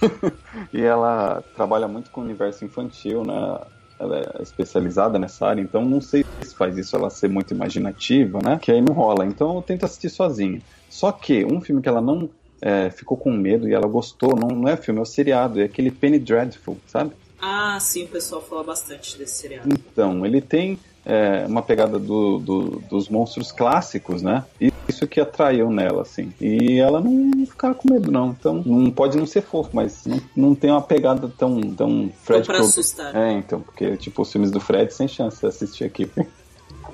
e 0.72 0.80
ela 0.82 1.42
trabalha 1.54 1.86
muito 1.88 2.10
com 2.10 2.20
o 2.20 2.24
universo 2.24 2.64
infantil, 2.64 3.22
né? 3.24 3.60
Ela 3.98 4.18
é 4.38 4.42
especializada 4.42 5.18
nessa 5.18 5.46
área, 5.46 5.60
então 5.62 5.84
não 5.84 6.00
sei 6.00 6.24
se 6.42 6.54
faz 6.54 6.76
isso 6.76 6.96
ela 6.96 7.10
ser 7.10 7.28
muito 7.28 7.54
imaginativa, 7.54 8.40
né? 8.42 8.58
Que 8.60 8.72
aí 8.72 8.80
não 8.80 8.92
rola. 8.94 9.24
Então 9.24 9.54
eu 9.56 9.62
tento 9.62 9.84
assistir 9.84 10.10
sozinho. 10.10 10.60
Só 10.90 11.12
que 11.12 11.44
um 11.44 11.60
filme 11.60 11.80
que 11.80 11.88
ela 11.88 12.00
não 12.00 12.28
é, 12.60 12.90
ficou 12.90 13.16
com 13.16 13.30
medo 13.32 13.68
e 13.68 13.74
ela 13.74 13.86
gostou, 13.86 14.34
não, 14.34 14.48
não 14.48 14.68
é 14.68 14.76
filme, 14.76 14.98
é 15.00 15.02
o 15.02 15.06
seriado, 15.06 15.60
é 15.60 15.64
aquele 15.64 15.90
Penny 15.90 16.18
Dreadful, 16.18 16.76
sabe? 16.86 17.12
Ah, 17.40 17.78
sim, 17.80 18.04
o 18.04 18.08
pessoal 18.08 18.40
fala 18.40 18.64
bastante 18.64 19.18
desse 19.18 19.34
seriado. 19.42 19.68
Então, 19.68 20.24
ele 20.24 20.40
tem 20.40 20.78
é, 21.04 21.44
uma 21.46 21.60
pegada 21.60 21.98
do- 21.98 22.38
do- 22.38 22.82
dos 22.88 23.10
monstros 23.10 23.52
clássicos, 23.52 24.22
né? 24.22 24.42
E 24.58 24.72
Isso 24.88 25.06
que 25.06 25.20
atraiu 25.20 25.70
nela, 25.70 26.02
assim. 26.02 26.32
E 26.40 26.78
ela 26.78 27.00
não 27.00 27.46
ficava 27.46 27.74
com 27.74 27.92
medo, 27.92 28.10
não. 28.10 28.30
Então, 28.30 28.62
não 28.64 28.90
pode 28.90 29.16
não 29.16 29.26
ser 29.26 29.42
fofo, 29.42 29.70
mas 29.72 30.04
não, 30.06 30.20
não 30.36 30.54
tem 30.54 30.70
uma 30.70 30.82
pegada 30.82 31.30
tão, 31.38 31.60
tão 31.60 32.10
Fred 32.22 32.46
pra 32.46 32.58
assustar. 32.58 33.14
É, 33.14 33.32
então, 33.32 33.60
porque, 33.60 33.96
tipo, 33.96 34.22
os 34.22 34.30
filmes 34.30 34.50
do 34.50 34.60
Fred, 34.60 34.92
sem 34.92 35.08
chance 35.08 35.40
de 35.40 35.46
assistir 35.46 35.84
aqui. 35.84 36.10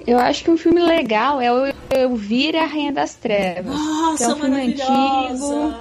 Eu 0.06 0.18
acho 0.18 0.44
que 0.44 0.50
um 0.50 0.56
filme 0.56 0.80
legal 0.80 1.40
é 1.40 1.52
o 1.52 1.74
Elvira, 1.90 2.62
a 2.62 2.66
Rainha 2.66 2.92
das 2.92 3.14
Trevas. 3.14 3.74
que 3.74 4.22
é 4.22 4.26
Nossa, 4.26 4.34
um 4.34 4.36
filme 4.36 4.60
antigo. 4.60 5.74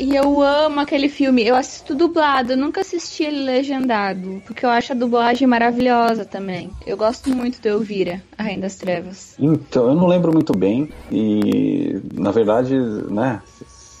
E 0.00 0.16
eu 0.16 0.40
amo 0.40 0.80
aquele 0.80 1.10
filme. 1.10 1.46
Eu 1.46 1.54
assisto 1.54 1.94
dublado, 1.94 2.54
eu 2.54 2.56
nunca 2.56 2.80
assisti 2.80 3.22
ele 3.22 3.44
legendado, 3.44 4.42
porque 4.46 4.64
eu 4.64 4.70
acho 4.70 4.92
a 4.92 4.96
dublagem 4.96 5.46
maravilhosa 5.46 6.24
também. 6.24 6.70
Eu 6.86 6.96
gosto 6.96 7.28
muito 7.28 7.60
do 7.60 7.68
Elvira, 7.68 8.22
a 8.38 8.44
Rainha 8.44 8.62
das 8.62 8.76
Trevas. 8.76 9.34
Então, 9.38 9.88
eu 9.88 9.94
não 9.94 10.06
lembro 10.06 10.32
muito 10.32 10.56
bem. 10.56 10.88
E, 11.12 12.00
na 12.14 12.30
verdade, 12.30 12.74
né, 13.10 13.42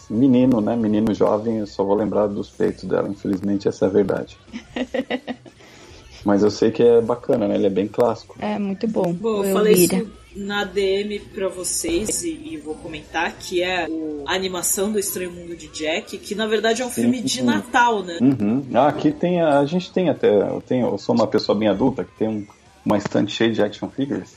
menino, 0.08 0.62
né, 0.62 0.74
menino 0.74 1.12
jovem, 1.12 1.58
eu 1.58 1.66
só 1.66 1.84
vou 1.84 1.96
lembrar 1.96 2.28
dos 2.28 2.48
peitos 2.48 2.84
dela. 2.84 3.06
Infelizmente, 3.06 3.68
essa 3.68 3.84
é 3.84 3.88
a 3.88 3.92
verdade. 3.92 4.38
Mas 6.24 6.42
eu 6.42 6.50
sei 6.50 6.70
que 6.70 6.82
é 6.82 7.02
bacana, 7.02 7.46
né? 7.46 7.56
Ele 7.56 7.66
é 7.66 7.70
bem 7.70 7.86
clássico. 7.86 8.36
É 8.38 8.58
muito 8.58 8.88
bom. 8.88 9.12
Bom, 9.12 9.40
o 9.40 9.44
eu 9.44 9.52
falei 9.54 9.74
Elvira. 9.74 9.96
isso 9.96 10.19
na 10.36 10.64
DM 10.64 11.18
pra 11.18 11.48
vocês 11.48 12.22
e, 12.22 12.30
e 12.52 12.56
vou 12.56 12.74
comentar 12.76 13.32
que 13.32 13.62
é 13.62 13.86
o- 13.88 14.24
a 14.26 14.34
animação 14.34 14.90
do 14.92 14.98
Estranho 14.98 15.30
Mundo 15.32 15.56
de 15.56 15.68
Jack, 15.68 16.16
que 16.18 16.34
na 16.34 16.46
verdade 16.46 16.82
é 16.82 16.86
um 16.86 16.90
filme 16.90 17.20
de 17.20 17.42
Natal, 17.42 18.02
né? 18.02 18.18
Uhum. 18.20 18.64
Ah, 18.74 18.88
aqui 18.88 19.10
tem. 19.10 19.40
A, 19.40 19.58
a 19.58 19.66
gente 19.66 19.92
tem 19.92 20.08
até. 20.08 20.28
Eu, 20.28 20.62
tenho, 20.66 20.88
eu 20.88 20.98
sou 20.98 21.14
uma 21.14 21.26
pessoa 21.26 21.56
bem 21.58 21.68
adulta 21.68 22.04
que 22.04 22.12
tem 22.18 22.28
um, 22.28 22.46
uma 22.84 22.96
estante 22.98 23.32
cheia 23.32 23.50
de 23.52 23.62
action 23.62 23.88
figures. 23.88 24.30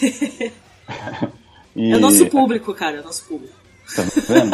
E- 1.76 1.90
É 1.92 1.96
o 1.96 2.00
nosso 2.00 2.26
público, 2.26 2.72
cara, 2.72 2.98
é 2.98 3.00
o 3.00 3.04
nosso 3.04 3.24
público. 3.24 3.52
Tá 3.96 4.02
vendo? 4.28 4.50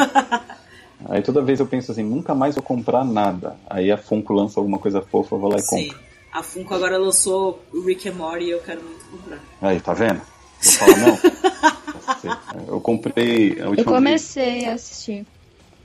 Aí 1.08 1.22
toda 1.22 1.42
vez 1.42 1.60
eu 1.60 1.66
penso 1.66 1.92
assim, 1.92 2.02
nunca 2.02 2.34
mais 2.34 2.54
vou 2.54 2.64
comprar 2.64 3.04
nada. 3.04 3.56
Aí 3.68 3.90
a 3.90 3.98
Funko 3.98 4.32
lança 4.32 4.58
alguma 4.58 4.78
coisa 4.78 5.02
fofa, 5.02 5.34
eu 5.34 5.38
vou 5.38 5.50
lá 5.50 5.56
e 5.58 5.62
Sim. 5.62 5.88
compro. 5.88 6.00
A 6.32 6.42
Funko 6.42 6.74
agora 6.74 6.96
lançou 6.96 7.62
o 7.74 7.82
Rick 7.82 8.08
and 8.08 8.14
Morty 8.14 8.44
e 8.46 8.50
eu 8.50 8.60
quero 8.60 8.82
muito 8.82 9.04
comprar. 9.10 9.38
Aí, 9.60 9.80
tá 9.80 9.92
vendo? 9.92 10.20
Vou 10.62 10.72
falar 10.72 10.96
não. 10.98 12.66
eu 12.74 12.80
comprei 12.80 13.52
a 13.52 13.64
Eu 13.64 13.68
última 13.70 13.74
vez. 13.74 13.84
comecei 13.86 14.64
a 14.66 14.74
assistir. 14.74 15.26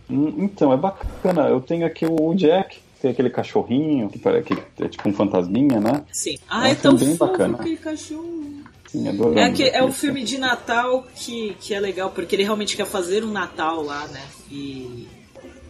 Hum, 0.09 0.33
Então, 0.37 0.71
é 0.73 0.77
bacana. 0.77 1.43
Eu 1.47 1.61
tenho 1.61 1.85
aqui 1.85 2.05
o 2.05 2.33
Jack, 2.35 2.77
tem 3.01 3.11
aquele 3.11 3.29
cachorrinho 3.29 4.09
que 4.09 4.19
parece 4.19 4.47
que 4.47 4.83
é 4.83 4.87
tipo 4.87 5.07
um 5.09 5.13
fantasminha, 5.13 5.79
né? 5.79 6.03
Sim. 6.11 6.37
Ah, 6.49 6.67
É 6.67 6.69
um 6.69 6.71
é 6.71 6.75
tão 6.75 6.95
bem 6.95 7.15
fofo 7.15 7.31
bacana. 7.31 7.57
aquele 7.59 7.77
cachorro. 7.77 8.33
Sim. 8.87 9.07
É, 9.37 9.51
que, 9.51 9.63
é 9.63 9.83
um 9.83 9.87
aqui. 9.87 9.95
filme 9.97 10.23
de 10.23 10.37
Natal 10.37 11.05
que, 11.15 11.55
que 11.59 11.73
é 11.73 11.79
legal, 11.79 12.11
porque 12.11 12.35
ele 12.35 12.43
realmente 12.43 12.77
quer 12.77 12.85
fazer 12.85 13.23
um 13.23 13.31
Natal 13.31 13.81
lá, 13.83 14.07
né? 14.07 14.21
E... 14.51 15.07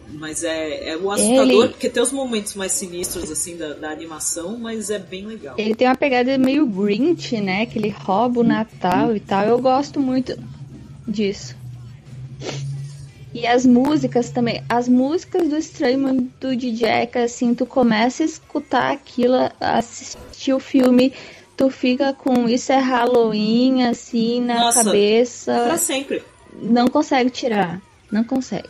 Mas 0.08 0.44
é, 0.44 0.90
é 0.90 0.96
o 0.96 1.10
assustador, 1.10 1.42
Ele- 1.64 1.68
porque 1.68 1.90
tem 1.90 2.02
os 2.02 2.12
momentos 2.12 2.54
mais 2.54 2.72
sinistros, 2.72 3.30
assim, 3.30 3.56
da, 3.56 3.74
da 3.74 3.90
animação, 3.90 4.56
mas 4.56 4.88
é 4.88 4.98
bem 4.98 5.26
legal. 5.26 5.54
Ele 5.58 5.74
tem 5.74 5.88
uma 5.88 5.96
pegada 5.96 6.38
meio 6.38 6.64
Grinch, 6.66 7.40
né? 7.40 7.66
Que 7.66 7.78
ele 7.78 7.88
rouba 7.90 8.40
o 8.40 8.44
Natal 8.44 9.14
e 9.16 9.20
tal. 9.20 9.44
Eu 9.46 9.58
gosto 9.60 9.98
muito 10.00 10.38
disso. 11.06 11.56
E 13.34 13.46
as 13.46 13.66
músicas 13.66 14.30
também. 14.30 14.62
As 14.68 14.88
músicas 14.88 15.48
do 15.48 15.56
Estranho 15.56 15.98
Mundo 15.98 16.56
de 16.56 16.70
Jack, 16.72 17.18
assim, 17.18 17.54
tu 17.54 17.66
começa 17.66 18.22
a 18.22 18.26
escutar 18.26 18.92
aquilo, 18.92 19.34
assistir 19.60 20.54
o 20.54 20.60
filme, 20.60 21.12
tu 21.56 21.68
fica 21.68 22.14
com 22.14 22.48
isso 22.48 22.72
é 22.72 22.78
Halloween, 22.78 23.82
assim, 23.84 24.40
na 24.40 24.54
Nossa, 24.60 24.82
Pra 24.82 24.84
cabeça. 24.84 25.76
sempre. 25.78 26.22
Não 26.62 26.86
consegue 26.88 27.28
tirar. 27.28 27.82
Não 28.10 28.24
consegue. 28.24 28.68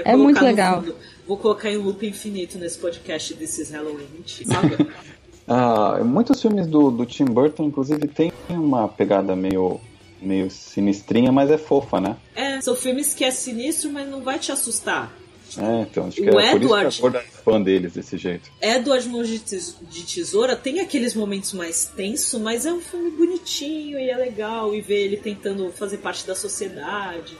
Até 0.00 0.10
É 0.10 0.12
colocar 0.12 0.16
muito 0.24 0.40
no 0.40 0.46
legal. 0.46 0.80
fundo. 0.82 0.96
Vou 1.26 1.36
colocar 1.36 1.70
em 1.70 1.76
loop 1.76 2.06
infinito 2.06 2.58
nesse 2.58 2.78
podcast 2.78 3.34
desses 3.34 3.70
Halloween. 3.70 4.06
Sabe? 4.26 4.76
Ah, 5.48 6.00
muitos 6.02 6.42
filmes 6.42 6.66
do, 6.66 6.90
do 6.90 7.06
Tim 7.06 7.24
Burton, 7.26 7.66
inclusive, 7.66 8.08
tem 8.08 8.32
uma 8.48 8.88
pegada 8.88 9.36
meio, 9.36 9.80
meio 10.20 10.50
sinistrinha, 10.50 11.30
mas 11.30 11.52
é 11.52 11.56
fofa, 11.56 12.00
né? 12.00 12.16
é, 12.34 12.60
são 12.60 12.74
filmes 12.74 13.14
que 13.14 13.24
é 13.24 13.30
sinistro, 13.30 13.88
mas 13.92 14.08
não 14.08 14.22
vai 14.22 14.40
te 14.40 14.50
assustar. 14.50 15.12
É, 15.56 15.82
então, 15.82 16.08
acho 16.08 16.16
que 16.16 16.28
O 16.28 16.40
é 16.40 16.50
por 16.50 16.56
Edward- 16.62 16.88
isso 16.88 17.08
que 17.10 17.16
é 17.16 17.22
fã 17.44 17.62
deles 17.62 17.92
desse 17.92 18.18
jeito. 18.18 18.50
Edward 18.60 19.08
Mãos 19.08 19.28
de 19.28 19.38
Tes- 19.38 19.76
de 19.88 20.02
Tesoura 20.02 20.56
tem 20.56 20.80
aqueles 20.80 21.14
momentos 21.14 21.52
mais 21.52 21.84
tensos, 21.86 22.40
mas 22.40 22.66
é 22.66 22.72
um 22.72 22.80
filme 22.80 23.12
bonitinho 23.12 24.00
e 24.00 24.10
é 24.10 24.16
legal 24.16 24.74
e 24.74 24.80
ver 24.80 25.04
ele 25.04 25.16
tentando 25.16 25.70
fazer 25.70 25.98
parte 25.98 26.26
da 26.26 26.34
sociedade 26.34 27.38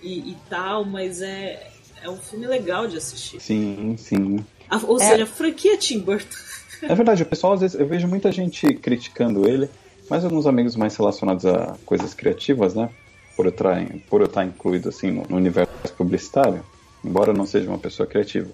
e, 0.00 0.20
e 0.30 0.36
tal, 0.48 0.84
mas 0.84 1.20
é, 1.20 1.69
é 2.02 2.08
um 2.10 2.16
filme 2.16 2.46
legal 2.46 2.86
de 2.86 2.96
assistir. 2.96 3.40
Sim, 3.40 3.94
sim. 3.98 4.44
A- 4.68 4.80
ou 4.86 4.98
seja, 4.98 5.24
a 5.24 5.26
franquia 5.26 5.76
Tim 5.76 6.00
Burton. 6.00 6.36
É 6.82 6.94
verdade, 6.94 7.22
o 7.22 7.26
pessoal 7.26 7.52
às 7.52 7.60
vezes 7.60 7.78
eu 7.78 7.86
vejo 7.86 8.08
muita 8.08 8.32
gente 8.32 8.72
criticando 8.72 9.46
ele, 9.46 9.68
mas 10.08 10.24
alguns 10.24 10.46
amigos 10.46 10.74
mais 10.76 10.96
relacionados 10.96 11.44
a 11.44 11.76
coisas 11.84 12.14
criativas, 12.14 12.74
né? 12.74 12.88
Por 13.36 13.44
eu 13.44 13.50
estar, 13.50 13.84
por 14.08 14.22
eu 14.22 14.26
estar 14.26 14.46
incluído 14.46 14.88
assim 14.88 15.10
no, 15.10 15.36
universo 15.36 15.70
publicitário, 15.98 16.64
embora 17.04 17.32
eu 17.32 17.36
não 17.36 17.44
seja 17.44 17.68
uma 17.68 17.76
pessoa 17.78 18.06
criativa. 18.06 18.48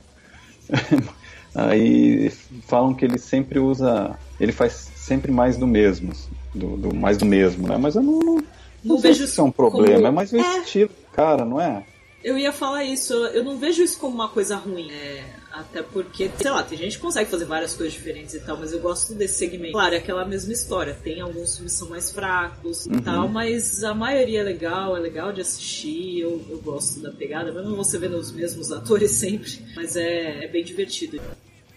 Aí 1.55 2.31
falam 2.67 2.95
que 2.95 3.05
ele 3.05 3.19
sempre 3.19 3.59
usa, 3.61 4.19
ele 4.41 4.53
faz 4.53 4.91
sempre 4.97 5.31
mais 5.33 5.57
do 5.57 5.67
mesmo, 5.67 6.13
do, 6.55 6.77
do- 6.77 6.95
mais 6.95 7.17
do 7.17 7.25
mesmo, 7.25 7.67
né? 7.69 7.77
Mas 7.79 7.95
eu 7.97 8.03
não, 8.03 8.19
não, 8.19 8.43
Não 8.85 8.99
sei 8.99 9.13
vejo 9.13 9.25
isso 9.25 9.41
é 9.41 9.45
um 9.45 9.53
como- 9.53 9.71
problema, 9.71 10.09
é 10.09 10.11
mais 10.11 10.33
o 10.33 10.37
É. 10.37 10.59
estilo, 10.59 10.91
cara, 11.13 11.45
não 11.45 11.61
é? 11.61 11.83
Eu 12.27 12.37
ia 12.37 12.51
falar 12.53 12.83
isso, 12.83 13.13
eu 13.13 13.27
eu 13.37 13.45
não 13.45 13.57
vejo 13.57 13.83
isso 13.85 13.99
como 14.01 14.15
uma 14.15 14.29
coisa 14.29 14.57
ruim. 14.57 14.91
É, 14.91 15.23
até 15.53 15.81
porque, 15.81 16.29
sei 16.37 16.51
lá, 16.51 16.63
tem 16.63 16.77
gente 16.77 16.97
que 16.97 17.03
consegue 17.03 17.31
fazer 17.31 17.45
várias 17.45 17.75
coisas 17.75 17.93
diferentes 17.93 18.35
e 18.35 18.41
tal, 18.41 18.57
mas 18.57 18.73
eu 18.73 18.81
gosto 18.81 19.15
desse 19.15 19.35
segmento. 19.39 19.73
Claro, 19.73 19.95
é 19.95 19.99
aquela 19.99 20.25
mesma 20.25 20.53
história. 20.53 20.93
Tem 21.05 21.21
alguns 21.21 21.55
filmes 21.55 21.73
que 21.75 21.79
são 21.79 21.89
mais 21.89 22.11
fracos 22.11 22.85
e 22.87 23.01
tal, 23.01 23.29
mas 23.29 23.85
a 23.85 23.95
maioria 23.95 24.41
é 24.41 24.43
legal, 24.43 24.97
é 24.97 25.01
legal 25.01 25.33
de 25.33 25.41
assistir. 25.41 26.19
Eu, 26.21 26.45
eu 26.51 26.59
gosto 26.59 26.99
da 27.01 27.13
pegada, 27.13 27.53
mesmo 27.53 27.77
você 27.77 27.97
vendo 27.97 28.17
os 28.17 28.33
mesmos 28.33 28.73
atores 28.73 29.13
sempre, 29.13 29.63
mas 29.77 29.95
é, 29.97 30.47
é 30.47 30.49
bem 30.49 30.65
divertido. 30.65 31.21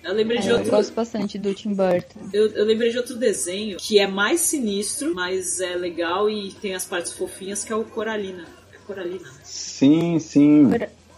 Eu 0.03 0.13
lembrei 0.13 0.39
de 0.39 0.47
É, 0.47 0.51
eu 0.51 0.55
outro. 0.57 0.71
gosto 0.71 0.93
bastante 0.93 1.37
do 1.37 1.53
Tim 1.53 1.73
Burton. 1.75 2.21
Eu, 2.33 2.47
eu 2.53 2.65
lembrei 2.65 2.89
de 2.89 2.97
outro 2.97 3.15
desenho 3.17 3.77
que 3.77 3.99
é 3.99 4.07
mais 4.07 4.39
sinistro, 4.39 5.13
mas 5.13 5.59
é 5.61 5.75
legal 5.75 6.29
e 6.29 6.51
tem 6.53 6.73
as 6.73 6.85
partes 6.85 7.11
fofinhas, 7.13 7.63
que 7.63 7.71
é 7.71 7.75
o 7.75 7.83
Coralina. 7.83 8.45
É 8.89 8.93
Coralina. 8.95 9.25
Sim, 9.43 10.19
sim. 10.19 10.69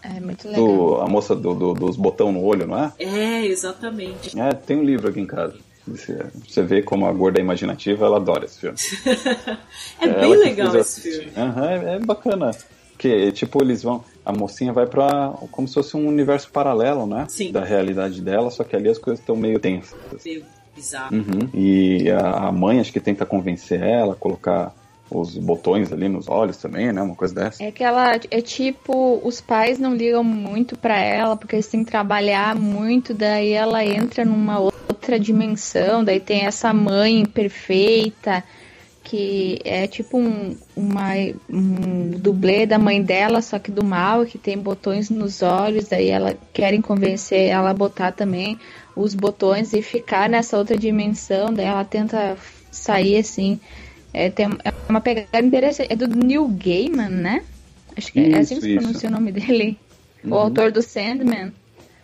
É 0.04 0.20
muito 0.20 0.48
legal. 0.48 0.66
Do, 0.66 0.96
a 1.02 1.08
moça 1.08 1.36
do, 1.36 1.54
do- 1.54 1.74
dos 1.74 1.96
botão 1.96 2.32
no 2.32 2.44
olho, 2.44 2.66
não 2.68 2.78
é? 2.78 2.92
É, 3.00 3.46
exatamente. 3.46 4.38
É, 4.40 4.52
tem 4.54 4.78
um 4.78 4.84
livro 4.84 5.08
aqui 5.10 5.20
em 5.20 5.26
casa. 5.28 5.56
Você, 5.88 6.18
você 6.48 6.62
vê 6.64 6.82
como 6.82 7.06
a 7.06 7.12
gorda 7.12 7.40
é 7.40 7.42
imaginativa, 7.42 8.06
ela 8.06 8.18
adora 8.18 8.46
esse 8.46 8.60
filme. 8.60 8.78
É 10.02 10.06
ela 10.08 10.20
bem 10.20 10.32
que 10.32 10.38
legal 10.38 10.68
esse 10.78 11.00
assistir. 11.02 11.32
filme. 11.32 11.32
Aham, 11.38 11.66
é, 11.70 11.96
é 11.96 12.00
bacana. 12.00 12.52
Porque, 12.94 13.32
tipo, 13.32 13.62
eles 13.64 13.82
vão. 13.84 14.04
A 14.26 14.32
mocinha 14.32 14.72
vai 14.74 14.86
pra. 14.86 15.34
como 15.52 15.68
se 15.68 15.74
fosse 15.76 15.96
um 15.98 16.08
universo 16.08 16.52
paralelo, 16.52 17.06
né? 17.08 17.26
Sim. 17.30 17.52
Da 17.52 17.64
realidade 17.64 18.22
dela, 18.22 18.52
só 18.52 18.64
que 18.64 18.76
ali 18.76 18.90
as 18.90 18.98
coisas 19.00 19.20
estão 19.20 19.36
meio 19.36 19.60
tensas. 19.60 19.98
Meio 20.24 20.44
bizarro. 20.76 21.16
Uhum. 21.16 21.50
E 21.54 22.10
a, 22.12 22.48
a 22.48 22.52
mãe 22.52 22.80
acho 22.80 22.92
que 22.94 23.00
tenta 23.00 23.26
convencer 23.26 23.82
ela, 23.82 24.16
colocar 24.16 24.72
os 25.12 25.38
botões 25.38 25.92
ali 25.92 26.08
nos 26.08 26.30
olhos 26.30 26.58
também, 26.58 26.92
né? 26.92 27.02
Uma 27.02 27.16
coisa 27.16 27.36
dessa. 27.36 27.64
É 27.64 27.72
que 27.72 27.84
ela 27.84 28.16
é 28.30 28.42
tipo, 28.42 29.20
os 29.24 29.42
pais 29.42 29.78
não 29.78 29.96
ligam 29.96 30.24
muito 30.24 30.78
pra 30.78 30.98
ela, 30.98 31.36
porque 31.36 31.56
eles 31.56 31.68
têm 31.68 31.84
que 31.84 31.92
trabalhar 31.92 32.56
muito, 32.56 33.14
daí 33.14 33.52
ela 33.52 33.86
entra 33.86 34.24
numa 34.24 34.60
outra 34.60 35.20
dimensão, 35.20 36.04
daí 36.04 36.20
tem 36.20 36.46
essa 36.46 36.74
mãe 36.74 37.26
perfeita, 37.26 38.44
que 39.04 39.60
é 39.66 39.88
tipo 39.88 40.18
um, 40.18 40.56
uma, 40.76 41.10
um 41.50 42.12
dublê 42.12 42.66
da 42.66 42.80
mãe 42.80 43.02
dela, 43.02 43.42
só 43.42 43.60
que 43.60 43.72
do 43.72 43.84
mal, 43.84 44.26
que 44.26 44.38
tem 44.38 44.58
botões 44.58 45.10
nos 45.10 45.42
olhos, 45.42 45.90
daí 45.90 46.08
ela 46.08 46.38
querem 46.54 46.82
convencer 46.82 47.50
ela 47.50 47.72
a 47.72 47.74
botar 47.74 48.12
também 48.12 48.58
os 48.96 49.14
botões 49.14 49.74
e 49.74 49.82
ficar 49.82 50.30
nessa 50.30 50.58
outra 50.58 50.78
dimensão, 50.78 51.54
daí 51.54 51.66
ela 51.66 51.84
tenta 51.84 52.38
sair 52.72 53.18
assim. 53.18 53.60
É, 54.14 54.30
tem, 54.30 54.46
é 54.64 54.74
uma 54.90 55.02
pegada 55.02 55.40
interessante. 55.46 55.92
É 55.92 55.96
do 55.96 56.08
Neil 56.08 56.48
Gaiman, 56.48 57.10
né? 57.10 57.44
Acho 57.96 58.12
que 58.12 58.20
é 58.20 58.38
assim 58.40 58.60
que 58.60 58.68
Isso, 58.68 58.68
se 58.68 58.74
pronuncia 58.78 58.98
isso. 58.98 59.08
o 59.08 59.12
nome 59.12 59.32
dele. 59.32 59.78
O 60.24 60.28
Uhum. 60.30 60.34
autor 60.36 60.72
do 60.72 60.82
Sandman. 60.82 61.52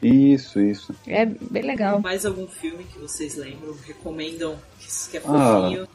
Isso, 0.02 0.60
isso. 0.60 0.94
É 1.08 1.26
bem 1.26 1.64
legal. 1.64 2.00
Mais 2.02 2.26
algum 2.26 2.48
filme 2.48 2.84
que 2.84 3.00
vocês 3.00 3.36
lembram? 3.36 3.76
Recomendam 3.86 4.56
que, 4.80 5.18
é 5.18 5.22
Ah, 5.26 5.62
fofinho? 5.64 5.88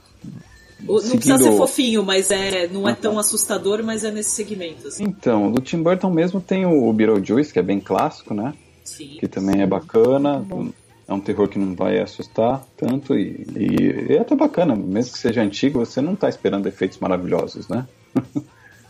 Ou- 0.87 0.95
não 0.97 0.99
seguindo- 1.01 1.19
precisa 1.21 1.39
ser 1.39 1.57
fofinho, 1.57 2.03
mas 2.05 2.31
é, 2.31 2.67
não 2.69 2.89
é 2.89 2.95
tão 2.95 3.19
assustador, 3.19 3.83
mas 3.85 4.03
é 4.05 4.11
nesse 4.11 4.31
segmento. 4.31 4.89
Assim. 4.89 5.05
Então, 5.05 5.51
do 5.53 5.61
Tim 5.61 5.83
Burton 5.83 6.11
mesmo 6.11 6.41
tem 6.41 6.67
o 6.67 6.93
Beetlejuice, 6.93 7.53
que 7.53 7.59
é 7.59 7.63
bem 7.63 7.79
clássico, 7.81 8.35
né? 8.35 8.53
Sim. 8.85 9.17
que 9.21 9.29
também 9.29 9.63
é 9.63 9.67
bacana. 9.67 10.41
bom. 10.41 10.71
É 11.13 11.15
um 11.15 11.21
terror 11.21 11.47
que 11.47 11.59
não 11.59 11.75
vai 11.75 11.99
assustar 12.01 12.65
tanto 12.77 13.15
e, 13.15 13.47
e 13.55 14.15
é 14.15 14.19
até 14.21 14.35
bacana, 14.35 14.75
mesmo 14.75 15.13
que 15.13 15.19
seja 15.19 15.43
antigo, 15.43 15.79
você 15.81 16.01
não 16.01 16.17
tá 16.17 16.27
esperando 16.29 16.67
efeitos 16.67 16.99
maravilhosos, 16.99 17.69
né? 17.69 17.87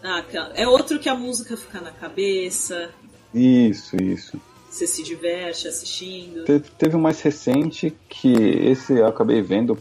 Ah, 0.05 0.25
é 0.57 0.67
outro 0.67 0.99
que 0.99 1.09
a 1.09 1.15
música 1.15 1.57
fica 1.57 1.81
na 1.81 1.93
cabeça, 1.93 2.91
Isso, 3.33 3.95
isso. 4.03 4.37
você 4.69 4.85
se 4.85 5.01
diverte 5.05 5.69
assistindo. 5.69 6.45
Te- 6.45 6.59
teve 6.59 6.97
um 6.97 7.01
mais 7.01 7.21
recente 7.21 7.97
que 8.09 8.33
esse 8.33 8.95
eu 8.95 9.07
acabei 9.07 9.41
vendo 9.41 9.79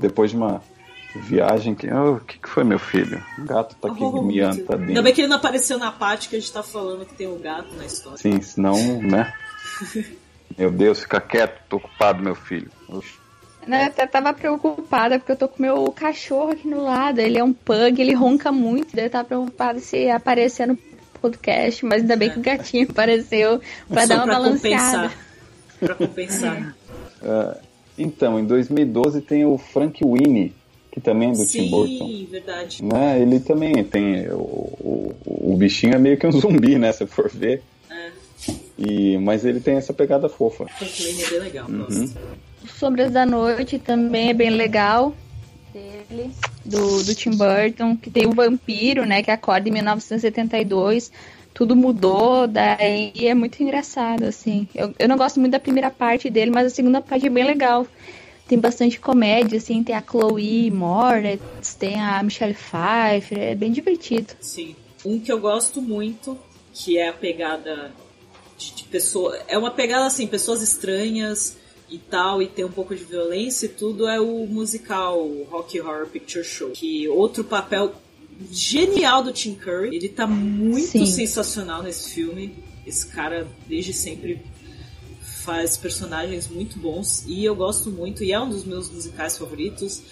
depois 0.00 0.32
de 0.32 0.36
uma 0.36 0.60
viagem 1.14 1.76
que. 1.76 1.88
Oh, 1.88 2.14
o 2.14 2.20
que, 2.20 2.40
que 2.40 2.48
foi, 2.48 2.64
meu 2.64 2.80
filho? 2.80 3.22
O 3.38 3.44
gato 3.44 3.76
tá 3.76 3.86
aqui 3.86 4.02
Oh, 4.02 4.20
miando, 4.20 4.64
tá 4.64 4.74
Ainda 4.74 5.00
bem 5.00 5.14
que 5.14 5.20
ele 5.20 5.28
não 5.28 5.36
apareceu 5.36 5.78
na 5.78 5.92
parte 5.92 6.28
que 6.28 6.34
a 6.34 6.40
gente 6.40 6.52
tá 6.52 6.64
falando 6.64 7.06
que 7.06 7.14
tem 7.14 7.28
o 7.28 7.38
gato 7.38 7.72
na 7.76 7.86
história. 7.86 8.18
Sim, 8.18 8.40
senão, 8.40 8.74
né? 9.00 9.32
Meu 10.58 10.70
Deus, 10.70 11.00
fica 11.00 11.20
quieto, 11.20 11.60
tô 11.68 11.76
ocupado, 11.76 12.22
meu 12.22 12.34
filho. 12.34 12.70
Oxi. 12.88 13.14
Né, 13.66 13.82
Eu 13.82 13.86
até 13.88 14.06
tava 14.06 14.32
preocupada 14.32 15.18
porque 15.18 15.32
eu 15.32 15.36
tô 15.36 15.48
com 15.48 15.60
meu 15.60 15.90
cachorro 15.90 16.52
aqui 16.52 16.68
no 16.68 16.82
lado. 16.84 17.18
Ele 17.18 17.36
é 17.36 17.42
um 17.42 17.52
pug, 17.52 18.00
ele 18.00 18.14
ronca 18.14 18.52
muito. 18.52 18.94
Daí 18.94 19.06
eu 19.06 19.10
tava 19.10 19.24
preocupada 19.24 19.80
se 19.80 20.04
ia 20.04 20.16
aparecer 20.16 20.66
no 20.68 20.78
podcast, 21.20 21.84
mas 21.84 22.02
ainda 22.02 22.16
bem 22.16 22.30
que 22.30 22.38
o 22.38 22.42
gatinho 22.42 22.86
apareceu 22.90 23.60
pra 23.88 24.02
Só 24.02 24.08
dar 24.08 24.14
uma 24.16 24.24
pra 24.26 24.34
balanceada. 24.34 25.08
compensar. 25.08 25.18
Pra 25.80 25.94
compensar. 25.96 26.76
Ah, 27.22 27.56
então, 27.98 28.38
em 28.38 28.44
2012 28.46 29.20
tem 29.22 29.44
o 29.44 29.58
Frank 29.58 30.00
Winnie, 30.04 30.54
que 30.92 31.00
também 31.00 31.30
é 31.30 31.32
do 31.32 31.44
Tim 31.44 31.68
Burton. 31.68 32.06
Sim, 32.06 32.28
verdade. 32.30 32.84
né, 32.84 33.20
ele 33.20 33.40
também 33.40 33.82
tem. 33.82 34.28
O, 34.28 34.36
o, 34.38 35.52
o 35.52 35.56
bichinho 35.56 35.94
é 35.94 35.98
meio 35.98 36.16
que 36.16 36.26
um 36.26 36.32
zumbi, 36.32 36.78
né? 36.78 36.92
Se 36.92 37.04
for 37.06 37.28
ver. 37.28 37.62
E, 38.78 39.16
mas 39.18 39.44
ele 39.44 39.60
tem 39.60 39.76
essa 39.76 39.92
pegada 39.92 40.28
fofa. 40.28 40.66
É 40.80 41.30
bem 41.30 41.40
legal, 41.40 41.66
Uhum. 41.68 42.12
Sombras 42.78 43.10
da 43.10 43.24
Noite 43.24 43.78
também 43.78 44.30
é 44.30 44.34
bem 44.34 44.50
legal. 44.50 45.14
Dele, 45.72 46.30
do, 46.64 47.02
do 47.02 47.14
Tim 47.14 47.30
Burton, 47.30 47.96
que 47.96 48.10
tem 48.10 48.26
o 48.26 48.32
vampiro, 48.32 49.04
né? 49.04 49.22
Que 49.22 49.30
acorda 49.30 49.68
em 49.68 49.72
1972. 49.72 51.12
Tudo 51.52 51.74
mudou, 51.74 52.46
daí 52.46 53.12
é 53.16 53.34
muito 53.34 53.62
engraçado, 53.62 54.24
assim. 54.24 54.68
Eu, 54.74 54.94
eu 54.98 55.08
não 55.08 55.16
gosto 55.16 55.40
muito 55.40 55.52
da 55.52 55.60
primeira 55.60 55.90
parte 55.90 56.28
dele, 56.28 56.50
mas 56.50 56.66
a 56.66 56.70
segunda 56.70 57.00
parte 57.00 57.26
é 57.26 57.30
bem 57.30 57.44
legal. 57.44 57.86
Tem 58.46 58.58
bastante 58.58 59.00
comédia, 59.00 59.58
assim, 59.58 59.82
tem 59.82 59.94
a 59.94 60.02
Chloe 60.02 60.70
Moretz, 60.70 61.74
tem 61.74 62.00
a 62.00 62.22
Michelle 62.22 62.54
Pfeiffer, 62.54 63.38
é 63.38 63.54
bem 63.54 63.72
divertido. 63.72 64.34
Sim. 64.40 64.76
Um 65.04 65.18
que 65.18 65.32
eu 65.32 65.40
gosto 65.40 65.82
muito, 65.82 66.38
que 66.72 66.98
é 66.98 67.08
a 67.08 67.12
pegada 67.12 67.90
pessoa. 68.96 69.36
É 69.46 69.58
uma 69.58 69.70
pegada 69.70 70.06
assim, 70.06 70.26
pessoas 70.26 70.62
estranhas 70.62 71.56
e 71.90 71.98
tal, 71.98 72.40
e 72.40 72.46
tem 72.46 72.64
um 72.64 72.72
pouco 72.72 72.96
de 72.96 73.04
violência 73.04 73.66
e 73.66 73.68
tudo, 73.68 74.08
é 74.08 74.18
o 74.18 74.46
musical 74.46 75.22
Rocky 75.50 75.80
Horror 75.80 76.06
Picture 76.06 76.44
Show. 76.44 76.70
Que 76.70 77.06
outro 77.08 77.44
papel 77.44 77.94
genial 78.50 79.22
do 79.22 79.32
Tim 79.32 79.54
Curry. 79.54 79.94
Ele 79.94 80.08
tá 80.08 80.26
muito 80.26 80.88
Sim. 80.88 81.06
sensacional 81.06 81.82
nesse 81.82 82.10
filme. 82.10 82.54
Esse 82.86 83.06
cara, 83.06 83.46
desde 83.68 83.92
sempre, 83.92 84.42
faz 85.20 85.76
personagens 85.76 86.48
muito 86.48 86.78
bons 86.78 87.24
e 87.26 87.44
eu 87.44 87.54
gosto 87.54 87.90
muito 87.90 88.24
e 88.24 88.32
é 88.32 88.40
um 88.40 88.48
dos 88.48 88.64
meus 88.64 88.90
musicais 88.90 89.38
favoritos 89.38 90.02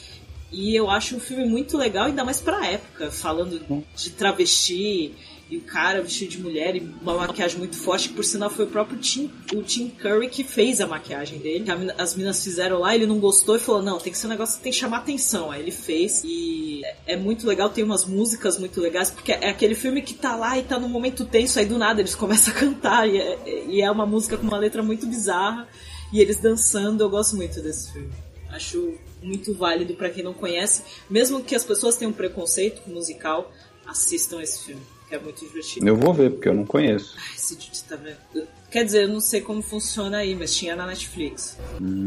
e 0.52 0.77
eu 0.77 0.89
acho 0.89 1.16
um 1.16 1.20
filme 1.20 1.44
muito 1.44 1.77
legal 1.77 2.06
ainda 2.06 2.24
mais 2.24 2.40
pra 2.40 2.66
época 2.66 3.11
falando 3.11 3.61
de 3.97 4.11
travesti 4.11 5.12
e 5.51 5.59
o 5.59 5.61
cara 5.61 6.01
vestido 6.03 6.31
de 6.31 6.39
mulher 6.41 6.75
e 6.75 6.81
uma 7.03 7.15
maquiagem 7.15 7.59
muito 7.59 7.77
forte 7.77 8.09
que 8.09 8.15
por 8.15 8.25
sinal 8.25 8.49
foi 8.49 8.65
o 8.65 8.69
próprio 8.69 8.99
Tim, 8.99 9.31
o 9.53 9.62
Tim 9.62 9.91
Curry 9.91 10.29
que 10.29 10.43
fez 10.43 10.81
a 10.81 10.87
maquiagem 10.87 11.39
dele 11.39 11.65
as 11.99 12.15
minas 12.16 12.43
fizeram 12.43 12.79
lá 12.79 12.95
ele 12.95 13.07
não 13.07 13.19
gostou 13.21 13.57
e 13.57 13.59
falou 13.59 13.83
não 13.83 13.99
tem 13.99 14.11
que 14.12 14.19
ser 14.19 14.27
um 14.27 14.31
negócio 14.31 14.57
que 14.57 14.62
tem 14.62 14.73
que 14.73 14.79
chamar 14.79 14.99
atenção. 14.99 15.51
Aí 15.51 15.61
ele 15.61 15.71
fez 15.71 16.23
e 16.25 16.81
é- 16.85 16.97
é 17.15 17.16
muito 17.16 17.47
legal 17.47 17.69
tem 17.69 17.85
umas 17.85 18.05
músicas 18.07 18.59
muito 18.59 18.81
legais 18.81 19.11
porque 19.11 19.33
é 19.33 19.51
aquele 19.51 19.75
filme 19.75 20.01
que 20.01 20.15
tá 20.15 20.35
lá 20.35 20.59
e 20.59 20.62
tá 20.62 20.79
num 20.79 20.89
momento 20.89 21.25
tenso 21.27 21.59
aí 21.59 21.66
do 21.66 21.79
nada 21.79 22.01
eles 22.01 22.15
começam 22.15 22.53
a 22.55 22.57
cantar 22.57 23.07
e 23.09 23.19
é, 23.19 23.66
e 23.69 23.83
é 23.83 23.91
uma 23.91 24.07
música 24.07 24.37
com 24.39 24.45
uma 24.47 24.59
letra 24.59 24.83
muito 24.83 25.07
bizarra 25.07 25.69
e 26.12 26.21
eles 26.21 26.39
dançando 26.41 27.03
eu 27.05 27.11
gosto 27.11 27.37
muito 27.37 27.61
desse 27.61 27.93
filme. 27.93 28.11
Acho 28.51 28.95
muito 29.23 29.53
válido 29.55 29.95
pra 29.95 30.09
quem 30.09 30.25
não 30.25 30.33
conhece 30.33 30.83
mesmo 31.11 31.45
que 31.45 31.55
as 31.55 31.65
pessoas 31.65 31.97
tenham 31.97 32.12
preconceito 32.12 32.81
com 32.83 32.91
musical 32.93 33.53
assistam 33.87 34.41
esse 34.41 34.65
filme 34.65 34.83
que 35.09 35.14
é 35.14 35.18
muito 35.18 35.44
divertido. 35.44 35.86
Eu 35.86 35.97
vou 35.97 36.12
ver, 36.14 36.31
porque 36.31 36.48
eu 36.48 36.55
não 36.55 36.64
conheço. 36.64 37.14
Ai, 37.18 37.35
esse 37.36 37.85
tá 37.85 37.97
vendo? 37.97 38.47
Quer 38.70 38.85
dizer, 38.85 39.05
eu 39.05 39.09
não 39.09 39.20
sei 39.20 39.40
como 39.40 39.62
funciona 39.62 40.18
aí, 40.18 40.35
mas 40.35 40.55
tinha 40.55 40.74
na 40.74 40.86
Netflix. 40.86 41.56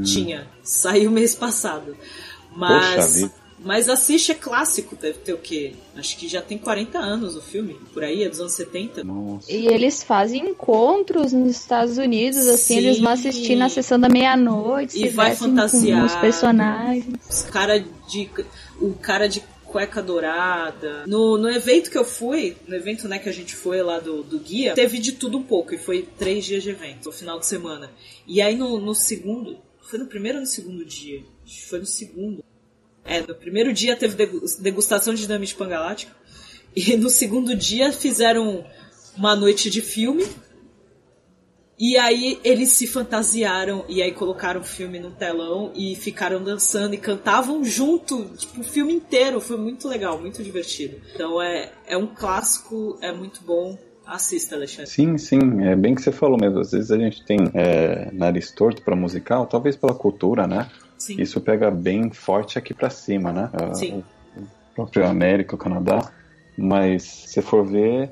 Tinha. 0.03 0.47
Saiu 0.63 1.09
mês 1.11 1.35
passado. 1.35 1.95
Mas. 2.55 3.21
Poxa. 3.21 3.31
Mas 3.59 3.89
assiste, 3.89 4.31
é 4.31 4.35
clássico, 4.35 4.95
deve 4.95 5.17
ter 5.17 5.33
o 5.33 5.37
quê? 5.39 5.73
Acho 5.95 6.15
que 6.15 6.27
já 6.27 6.43
tem 6.43 6.59
40 6.59 6.99
anos 6.99 7.35
o 7.35 7.41
filme, 7.41 7.75
por 7.91 8.03
aí, 8.03 8.23
é 8.23 8.29
dos 8.29 8.39
anos 8.39 8.53
70. 8.53 9.03
Nossa. 9.03 9.51
E 9.51 9.67
eles 9.67 10.03
fazem 10.03 10.51
encontros 10.51 11.33
nos 11.33 11.49
Estados 11.49 11.97
Unidos, 11.97 12.45
assim, 12.47 12.75
Sim. 12.75 12.77
eles 12.77 12.99
vão 12.99 13.11
assistir 13.11 13.55
na 13.55 13.67
sessão 13.67 13.99
da 13.99 14.07
meia-noite, 14.07 15.03
E 15.03 15.09
vai 15.09 15.35
fantasiar. 15.35 16.01
com 16.01 16.05
os 16.05 16.15
personagens. 16.17 17.07
Os 17.27 17.41
cara 17.45 17.83
de. 18.07 18.29
O 18.79 18.93
cara 18.93 19.27
de 19.27 19.43
cueca 19.67 20.01
dourada. 20.01 21.05
No, 21.05 21.37
no 21.37 21.49
evento 21.49 21.91
que 21.91 21.97
eu 21.97 22.03
fui, 22.05 22.55
no 22.67 22.75
evento 22.75 23.07
né, 23.07 23.19
que 23.19 23.29
a 23.29 23.33
gente 23.33 23.55
foi 23.55 23.81
lá 23.81 23.99
do, 23.99 24.23
do 24.23 24.39
guia, 24.39 24.73
teve 24.73 24.97
de 24.99 25.11
tudo 25.13 25.37
um 25.37 25.43
pouco. 25.43 25.73
E 25.73 25.77
foi 25.77 26.07
três 26.17 26.45
dias 26.45 26.63
de 26.63 26.69
evento, 26.71 27.05
no 27.05 27.11
final 27.11 27.39
de 27.39 27.45
semana. 27.45 27.91
E 28.25 28.41
aí 28.41 28.55
no, 28.55 28.79
no 28.79 28.95
segundo. 28.95 29.57
Foi 29.81 29.99
no 29.99 30.07
primeiro 30.07 30.37
ou 30.39 30.41
no 30.41 30.47
segundo 30.47 30.83
dia? 30.83 31.23
Foi 31.69 31.79
no 31.79 31.85
segundo. 31.85 32.43
É, 33.05 33.21
no 33.21 33.33
primeiro 33.35 33.71
dia 33.71 33.95
teve 33.95 34.15
degu- 34.15 34.43
degustação 34.59 35.13
de 35.13 35.21
dinamite 35.21 35.55
pangalática. 35.55 36.13
E 36.75 36.95
no 36.97 37.09
segundo 37.09 37.55
dia 37.55 37.91
fizeram 37.93 38.65
uma 39.15 39.35
noite 39.35 39.69
de 39.69 39.81
filme. 39.81 40.25
E 41.79 41.95
aí 41.95 42.39
eles 42.43 42.69
se 42.69 42.87
fantasiaram 42.87 43.85
e 43.87 44.01
aí 44.01 44.11
colocaram 44.11 44.61
o 44.61 44.63
filme 44.63 44.99
no 44.99 45.11
telão 45.11 45.71
e 45.75 45.95
ficaram 45.95 46.43
dançando 46.43 46.95
e 46.95 46.97
cantavam 46.97 47.63
junto, 47.63 48.25
tipo, 48.35 48.61
o 48.61 48.63
filme 48.63 48.93
inteiro. 48.93 49.39
Foi 49.39 49.57
muito 49.57 49.87
legal, 49.87 50.19
muito 50.19 50.43
divertido. 50.43 50.97
Então 51.13 51.39
é, 51.39 51.71
é 51.85 51.95
um 51.95 52.07
clássico, 52.07 52.97
é 53.01 53.11
muito 53.11 53.41
bom. 53.43 53.77
Assista, 54.07 54.55
Alexandre. 54.55 54.89
Sim, 54.89 55.17
sim, 55.17 55.65
é 55.65 55.75
bem 55.75 55.93
que 55.93 56.01
você 56.01 56.13
falou 56.13 56.37
mesmo. 56.39 56.59
Às 56.59 56.71
vezes 56.71 56.91
a 56.91 56.97
gente 56.97 57.23
tem 57.25 57.37
é, 57.53 58.09
nariz 58.13 58.49
torto 58.51 58.81
para 58.81 58.95
musical, 58.95 59.45
talvez 59.45 59.75
pela 59.75 59.93
cultura, 59.93 60.47
né? 60.47 60.71
Sim. 60.97 61.21
Isso 61.21 61.41
pega 61.41 61.69
bem 61.69 62.09
forte 62.09 62.57
aqui 62.57 62.73
pra 62.73 62.89
cima, 62.89 63.31
né? 63.31 63.49
Ah, 63.53 63.73
Sim. 63.73 64.03
O 64.35 64.75
próprio 64.75 65.05
América, 65.05 65.55
o 65.55 65.57
Canadá. 65.57 66.09
Mas 66.57 67.03
se 67.03 67.41
for 67.41 67.65
ver, 67.65 68.09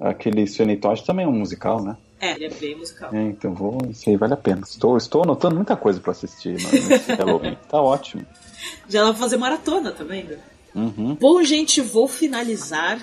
aquele 0.00 0.46
Sweeney 0.46 0.78
Todd 0.78 1.04
também 1.04 1.26
é 1.26 1.28
um 1.28 1.38
musical, 1.38 1.84
né? 1.84 1.96
É, 2.20 2.32
ele 2.32 2.46
é 2.46 2.50
bem 2.50 2.76
musical. 2.76 3.14
É, 3.14 3.22
então 3.22 3.52
vou. 3.54 3.78
Isso 3.90 4.08
aí 4.08 4.16
vale 4.16 4.32
a 4.34 4.36
pena. 4.38 4.62
Estou, 4.62 4.96
estou 4.96 5.22
anotando 5.22 5.54
muita 5.56 5.76
coisa 5.76 6.00
pra 6.00 6.12
assistir 6.12 6.52
nesse 6.54 7.12
Halloween. 7.12 7.56
Tá 7.68 7.80
ótimo. 7.80 8.24
Já 8.88 9.02
dá 9.04 9.10
pra 9.10 9.18
fazer 9.20 9.36
maratona 9.36 9.92
também, 9.92 10.24
né? 10.24 10.38
Uhum. 10.74 11.14
Bom, 11.14 11.42
gente, 11.42 11.80
vou 11.80 12.06
finalizar. 12.06 13.00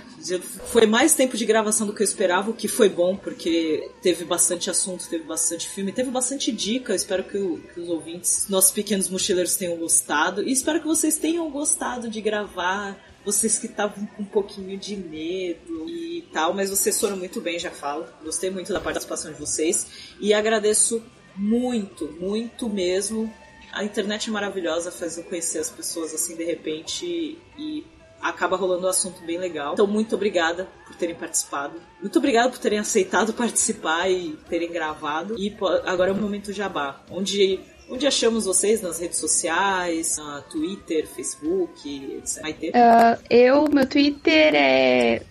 Foi 0.67 0.85
mais 0.85 1.15
tempo 1.15 1.35
de 1.35 1.43
gravação 1.45 1.87
do 1.87 1.93
que 1.93 2.03
eu 2.03 2.05
esperava, 2.05 2.51
o 2.51 2.53
que 2.53 2.67
foi 2.67 2.87
bom, 2.87 3.15
porque 3.15 3.89
teve 4.01 4.25
bastante 4.25 4.69
assunto, 4.69 5.07
teve 5.09 5.23
bastante 5.23 5.67
filme, 5.69 5.91
teve 5.91 6.11
bastante 6.11 6.51
dica. 6.51 6.93
Espero 6.93 7.23
que, 7.23 7.37
o- 7.37 7.59
que 7.73 7.79
os 7.79 7.89
ouvintes, 7.89 8.47
nossos 8.47 8.71
pequenos 8.71 9.09
mochileiros, 9.09 9.55
tenham 9.55 9.75
gostado. 9.77 10.43
E 10.43 10.51
espero 10.51 10.79
que 10.81 10.85
vocês 10.87 11.17
tenham 11.17 11.49
gostado 11.49 12.07
de 12.09 12.21
gravar. 12.21 12.95
Vocês 13.25 13.57
que 13.57 13.67
estavam 13.67 14.05
com 14.07 14.23
um 14.23 14.25
pouquinho 14.25 14.77
de 14.77 14.95
medo 14.95 15.89
e 15.89 16.27
tal, 16.33 16.53
mas 16.53 16.69
vocês 16.69 16.99
foram 16.99 17.17
muito 17.17 17.39
bem, 17.41 17.57
já 17.57 17.71
falo. 17.71 18.05
Gostei 18.23 18.49
muito 18.49 18.73
da 18.73 18.79
participação 18.79 19.31
de 19.31 19.39
vocês. 19.39 19.87
E 20.19 20.33
agradeço 20.33 21.01
muito, 21.35 22.11
muito 22.19 22.69
mesmo 22.69 23.31
a 23.73 23.83
internet 23.83 24.29
é 24.29 24.31
maravilhosa, 24.31 24.91
faz 24.91 25.17
eu 25.17 25.23
conhecer 25.23 25.57
as 25.57 25.69
pessoas 25.69 26.13
assim 26.13 26.35
de 26.35 26.43
repente 26.43 27.39
e 27.57 27.83
acaba 28.21 28.55
rolando 28.55 28.85
um 28.85 28.89
assunto 28.89 29.25
bem 29.25 29.37
legal. 29.37 29.73
Então, 29.73 29.87
muito 29.87 30.15
obrigada 30.15 30.69
por 30.85 30.95
terem 30.95 31.15
participado. 31.15 31.81
Muito 31.99 32.17
obrigada 32.19 32.49
por 32.49 32.59
terem 32.59 32.79
aceitado 32.79 33.33
participar 33.33 34.09
e 34.09 34.37
terem 34.47 34.71
gravado. 34.71 35.35
E 35.37 35.53
agora 35.85 36.11
é 36.11 36.13
o 36.13 36.15
momento 36.15 36.53
jabá, 36.53 37.03
onde 37.09 37.59
onde 37.89 38.07
achamos 38.07 38.45
vocês 38.45 38.81
nas 38.81 38.99
redes 38.99 39.19
sociais, 39.19 40.17
na 40.17 40.41
Twitter, 40.41 41.07
Facebook, 41.07 42.17
etc. 42.17 42.41
Vai 42.41 42.53
ter? 42.53 42.71
Ah, 42.75 43.17
eu, 43.29 43.67
meu 43.69 43.85
Twitter 43.87 44.53
é 44.55 45.21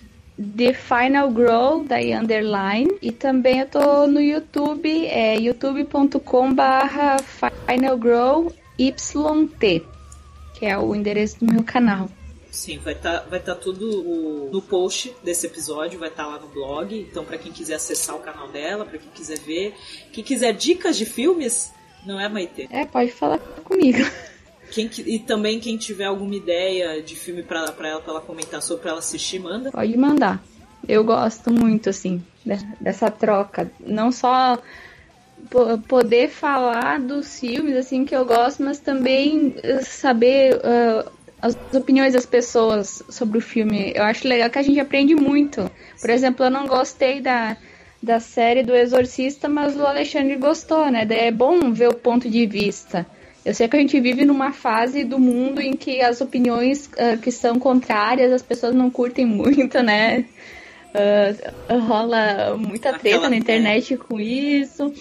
The 0.56 0.72
Final 0.72 1.30
Grow, 1.30 1.84
daí 1.84 2.12
underline. 2.14 2.90
E 3.00 3.10
também 3.12 3.60
eu 3.60 3.66
tô 3.66 4.06
no 4.06 4.20
YouTube, 4.20 5.06
é 5.06 5.36
youtube.com 5.38 6.54
barra 6.54 7.16
YT, 8.78 9.84
que 10.54 10.66
é 10.66 10.78
o 10.78 10.94
endereço 10.94 11.38
do 11.44 11.52
meu 11.52 11.62
canal. 11.64 12.08
Sim, 12.50 12.78
vai 12.78 12.92
estar 12.92 13.20
vai 13.30 13.40
tá 13.40 13.54
tudo 13.54 13.88
o- 13.88 14.50
no 14.52 14.60
post 14.60 15.14
desse 15.24 15.46
episódio, 15.46 15.98
vai 15.98 16.10
estar 16.10 16.26
lá 16.26 16.38
no 16.38 16.48
blog. 16.48 16.94
Então, 17.10 17.24
pra 17.24 17.38
quem 17.38 17.50
quiser 17.50 17.74
acessar 17.74 18.14
o 18.14 18.18
canal 18.20 18.48
dela, 18.48 18.84
pra 18.84 18.98
quem 18.98 19.10
quiser 19.10 19.38
ver, 19.38 19.74
quem 20.12 20.22
quiser 20.22 20.52
dicas 20.52 20.96
de 20.98 21.06
filmes, 21.06 21.72
não 22.06 22.20
é 22.20 22.28
Maite. 22.28 22.68
É, 22.70 22.84
pode 22.84 23.10
falar 23.12 23.38
comigo. 23.64 23.98
Quem, 24.70 24.88
que- 24.88 25.02
e 25.02 25.18
também 25.18 25.60
quem 25.60 25.76
tiver 25.76 26.04
alguma 26.06 26.34
ideia 26.34 27.02
de 27.02 27.14
filme 27.14 27.42
pra, 27.42 27.70
pra 27.72 27.88
ela, 27.88 28.00
pra 28.00 28.12
ela 28.12 28.20
comentar 28.22 28.62
sobre, 28.62 28.82
pra 28.82 28.90
ela 28.92 29.00
assistir, 29.00 29.38
manda. 29.38 29.70
Pode 29.70 29.96
mandar. 29.98 30.42
Eu 30.88 31.04
gosto 31.04 31.52
muito, 31.52 31.90
assim, 31.90 32.24
de- 32.44 32.66
dessa 32.80 33.10
troca. 33.10 33.70
Não 33.78 34.10
só 34.10 34.58
po- 35.50 35.78
poder 35.86 36.28
falar 36.30 36.98
dos 37.00 37.38
filmes, 37.38 37.76
assim, 37.76 38.04
que 38.04 38.16
eu 38.16 38.24
gosto, 38.24 38.62
mas 38.62 38.78
também 38.78 39.54
eh, 39.62 39.82
saber 39.82 40.58
ah, 40.64 41.04
as 41.40 41.56
opiniões 41.74 42.14
das 42.14 42.24
pessoas 42.26 43.02
sobre 43.08 43.38
o 43.38 43.40
filme. 43.42 43.92
Eu 43.94 44.04
acho 44.04 44.26
legal 44.26 44.48
que 44.48 44.58
a 44.58 44.62
gente 44.62 44.80
aprende 44.80 45.14
muito. 45.14 45.70
Por 46.00 46.08
exemplo, 46.10 46.46
eu 46.46 46.50
não 46.50 46.66
gostei 46.66 47.20
da, 47.20 47.56
da 48.02 48.18
série 48.18 48.62
do 48.62 48.74
Exorcista, 48.74 49.48
mas 49.48 49.76
o 49.76 49.86
Alexandre 49.86 50.36
gostou, 50.36 50.90
né? 50.90 51.06
Daí 51.06 51.28
é 51.28 51.30
bom 51.30 51.72
ver 51.72 51.88
o 51.88 51.94
ponto 51.94 52.28
de 52.28 52.46
vista. 52.46 53.06
Eu 53.44 53.54
sei 53.54 53.68
que 53.68 53.76
a 53.76 53.78
gente 53.78 54.00
vive 54.00 54.24
numa 54.24 54.52
fase 54.52 55.04
do 55.04 55.18
mundo 55.18 55.60
em 55.60 55.76
que 55.76 56.00
as 56.00 56.20
opiniões 56.20 56.90
ah, 56.98 57.16
que 57.16 57.30
são 57.30 57.58
contrárias, 57.58 58.32
as 58.32 58.42
pessoas 58.42 58.74
não 58.74 58.90
curtem 58.90 59.24
muito, 59.26 59.82
né? 59.82 60.24
Ah, 60.94 61.76
rola 61.76 62.56
muita 62.56 62.92
treta 62.98 63.28
na 63.30 63.36
internet 63.36 63.96
com 63.96 64.20
isso. 64.20 64.92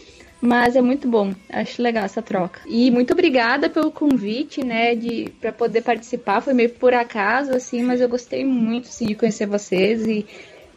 Mas 0.43 0.75
é 0.75 0.81
muito 0.81 1.07
bom, 1.07 1.35
acho 1.51 1.79
legal 1.83 2.03
essa 2.03 2.19
troca. 2.19 2.61
E 2.65 2.89
muito 2.89 3.13
obrigada 3.13 3.69
pelo 3.69 3.91
convite, 3.91 4.65
né, 4.65 4.95
de 4.95 5.31
para 5.39 5.51
poder 5.51 5.81
participar. 5.81 6.41
Foi 6.41 6.51
meio 6.51 6.71
por 6.71 6.95
acaso 6.95 7.53
assim, 7.53 7.83
mas 7.83 8.01
eu 8.01 8.09
gostei 8.09 8.43
muito 8.43 8.89
de 9.05 9.13
conhecer 9.13 9.45
vocês 9.45 10.03
e 10.07 10.25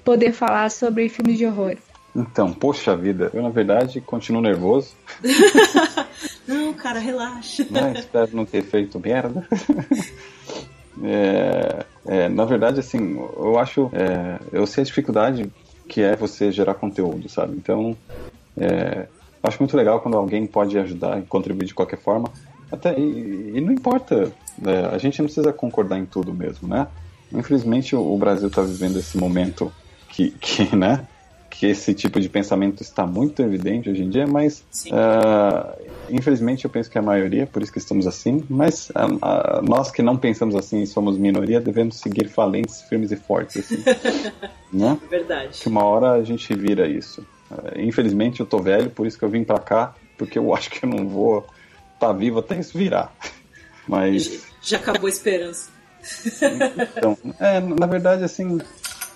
poder 0.04 0.32
falar 0.32 0.70
sobre 0.70 1.08
filmes 1.08 1.38
de 1.38 1.46
horror. 1.46 1.76
Então, 2.14 2.52
poxa 2.52 2.96
vida, 2.96 3.30
eu 3.34 3.42
na 3.42 3.48
verdade 3.48 4.00
continuo 4.00 4.40
nervoso, 4.40 4.94
Não, 6.46 6.72
cara, 6.74 6.98
relaxa. 6.98 7.66
né? 7.70 7.94
Espero 7.98 8.30
não 8.32 8.44
ter 8.44 8.62
feito 8.62 8.98
merda. 9.00 9.46
É, 11.02 11.84
é, 12.06 12.28
na 12.28 12.44
verdade, 12.44 12.78
assim, 12.78 13.16
eu 13.36 13.58
acho. 13.58 13.90
é, 13.92 14.38
eu 14.52 14.64
sei 14.64 14.82
a 14.82 14.84
dificuldade 14.84 15.50
que 15.88 16.00
é 16.00 16.14
você 16.14 16.52
gerar 16.52 16.74
conteúdo, 16.74 17.28
sabe? 17.28 17.56
Então, 17.56 17.96
é, 18.56 19.06
acho 19.42 19.58
muito 19.60 19.76
legal 19.76 20.00
quando 20.00 20.16
alguém 20.16 20.46
pode 20.46 20.78
ajudar 20.78 21.18
e 21.18 21.22
contribuir 21.22 21.66
de 21.66 21.74
qualquer 21.74 21.98
forma. 21.98 22.30
Até, 22.70 22.96
e, 22.98 23.54
e 23.56 23.60
não 23.60 23.72
importa, 23.72 24.32
é, 24.64 24.94
a 24.94 24.98
gente 24.98 25.18
não 25.18 25.26
precisa 25.26 25.52
concordar 25.52 25.98
em 25.98 26.06
tudo 26.06 26.32
mesmo, 26.32 26.68
né? 26.68 26.86
Infelizmente, 27.32 27.96
o, 27.96 28.14
o 28.14 28.16
Brasil 28.16 28.46
está 28.46 28.62
vivendo 28.62 28.96
esse 28.96 29.18
momento 29.18 29.72
que, 30.08 30.30
que, 30.40 30.76
né? 30.76 31.06
Que 31.58 31.66
esse 31.66 31.94
tipo 31.94 32.20
de 32.20 32.28
pensamento 32.28 32.82
está 32.82 33.06
muito 33.06 33.40
evidente 33.40 33.88
hoje 33.88 34.02
em 34.02 34.10
dia, 34.10 34.26
mas 34.26 34.64
ah, 34.90 35.76
infelizmente 36.10 36.64
eu 36.64 36.70
penso 36.70 36.90
que 36.90 36.98
é 36.98 37.00
a 37.00 37.04
maioria, 37.04 37.46
por 37.46 37.62
isso 37.62 37.72
que 37.72 37.78
estamos 37.78 38.06
assim. 38.06 38.44
Mas 38.50 38.90
ah, 38.94 39.06
ah, 39.22 39.62
nós 39.62 39.90
que 39.90 40.02
não 40.02 40.16
pensamos 40.16 40.56
assim 40.56 40.82
e 40.82 40.86
somos 40.86 41.16
minoria, 41.16 41.60
devemos 41.60 41.96
seguir 42.00 42.28
falentes, 42.28 42.82
firmes 42.82 43.12
e 43.12 43.16
fortes, 43.16 43.58
assim, 43.58 43.82
né? 44.72 44.98
Verdade. 45.08 45.60
que 45.60 45.68
uma 45.68 45.84
hora 45.84 46.12
a 46.12 46.24
gente 46.24 46.52
vira 46.54 46.88
isso. 46.88 47.24
Infelizmente 47.76 48.40
eu 48.40 48.46
tô 48.46 48.58
velho, 48.58 48.90
por 48.90 49.06
isso 49.06 49.16
que 49.16 49.24
eu 49.24 49.30
vim 49.30 49.44
pra 49.44 49.58
cá, 49.58 49.94
porque 50.18 50.38
eu 50.38 50.52
acho 50.54 50.70
que 50.70 50.84
eu 50.84 50.88
não 50.88 51.06
vou 51.08 51.46
estar 51.94 52.12
vivo 52.12 52.40
até 52.40 52.58
isso 52.58 52.76
virar. 52.76 53.14
Mas, 53.86 54.42
Já 54.62 54.78
acabou 54.78 55.06
a 55.06 55.10
esperança. 55.10 55.70
então, 56.96 57.16
é, 57.38 57.60
na 57.60 57.86
verdade, 57.86 58.24
assim, 58.24 58.58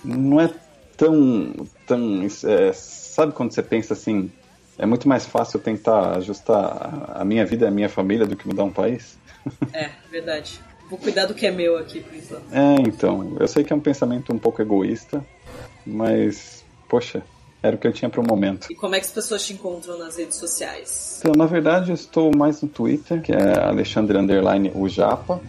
não 0.04 0.40
é 0.40 0.50
tão. 0.98 1.54
tão 1.86 2.26
é, 2.44 2.72
sabe 2.74 3.32
quando 3.32 3.52
você 3.52 3.62
pensa 3.62 3.94
assim, 3.94 4.30
é 4.76 4.84
muito 4.84 5.08
mais 5.08 5.24
fácil 5.24 5.58
tentar 5.58 6.18
ajustar 6.18 7.14
a- 7.14 7.24
minha 7.24 7.46
vida 7.46 7.64
e 7.64 7.68
a 7.68 7.70
minha 7.70 7.88
família 7.88 8.26
do 8.26 8.36
que 8.36 8.46
mudar 8.46 8.64
um 8.64 8.70
país? 8.70 9.16
É, 9.72 9.90
verdade. 10.10 10.60
Vou 10.90 10.98
cuidar 10.98 11.26
do 11.26 11.34
que 11.34 11.46
é 11.46 11.50
meu 11.50 11.76
aqui, 11.78 12.00
por 12.00 12.14
enquanto. 12.14 12.42
É, 12.52 12.74
então, 12.82 13.36
eu 13.40 13.48
sei 13.48 13.64
que 13.64 13.72
é 13.72 13.76
um 13.76 13.80
pensamento 13.80 14.32
um 14.32 14.38
pouco 14.38 14.60
egoísta, 14.62 15.24
mas, 15.86 16.64
poxa, 16.88 17.22
era 17.62 17.76
o 17.76 17.78
que 17.78 17.86
eu 17.86 17.92
tinha 17.92 18.08
pro 18.08 18.22
momento. 18.22 18.68
E 18.70 18.74
como 18.74 18.94
é 18.94 19.00
que 19.00 19.06
as 19.06 19.12
pessoas 19.12 19.44
te 19.44 19.52
encontram 19.52 19.98
nas 19.98 20.16
redes 20.16 20.36
sociais? 20.36 21.18
Então, 21.20 21.32
na 21.36 21.46
verdade, 21.46 21.90
eu 21.90 21.94
estou 21.94 22.30
mais 22.34 22.62
no 22.62 22.68
Twitter, 22.68 23.20
que 23.20 23.32
é 23.32 23.58
Alexandre 23.58 24.16
Underline 24.16 24.72
o 24.74 24.88
Japa. 24.88 25.40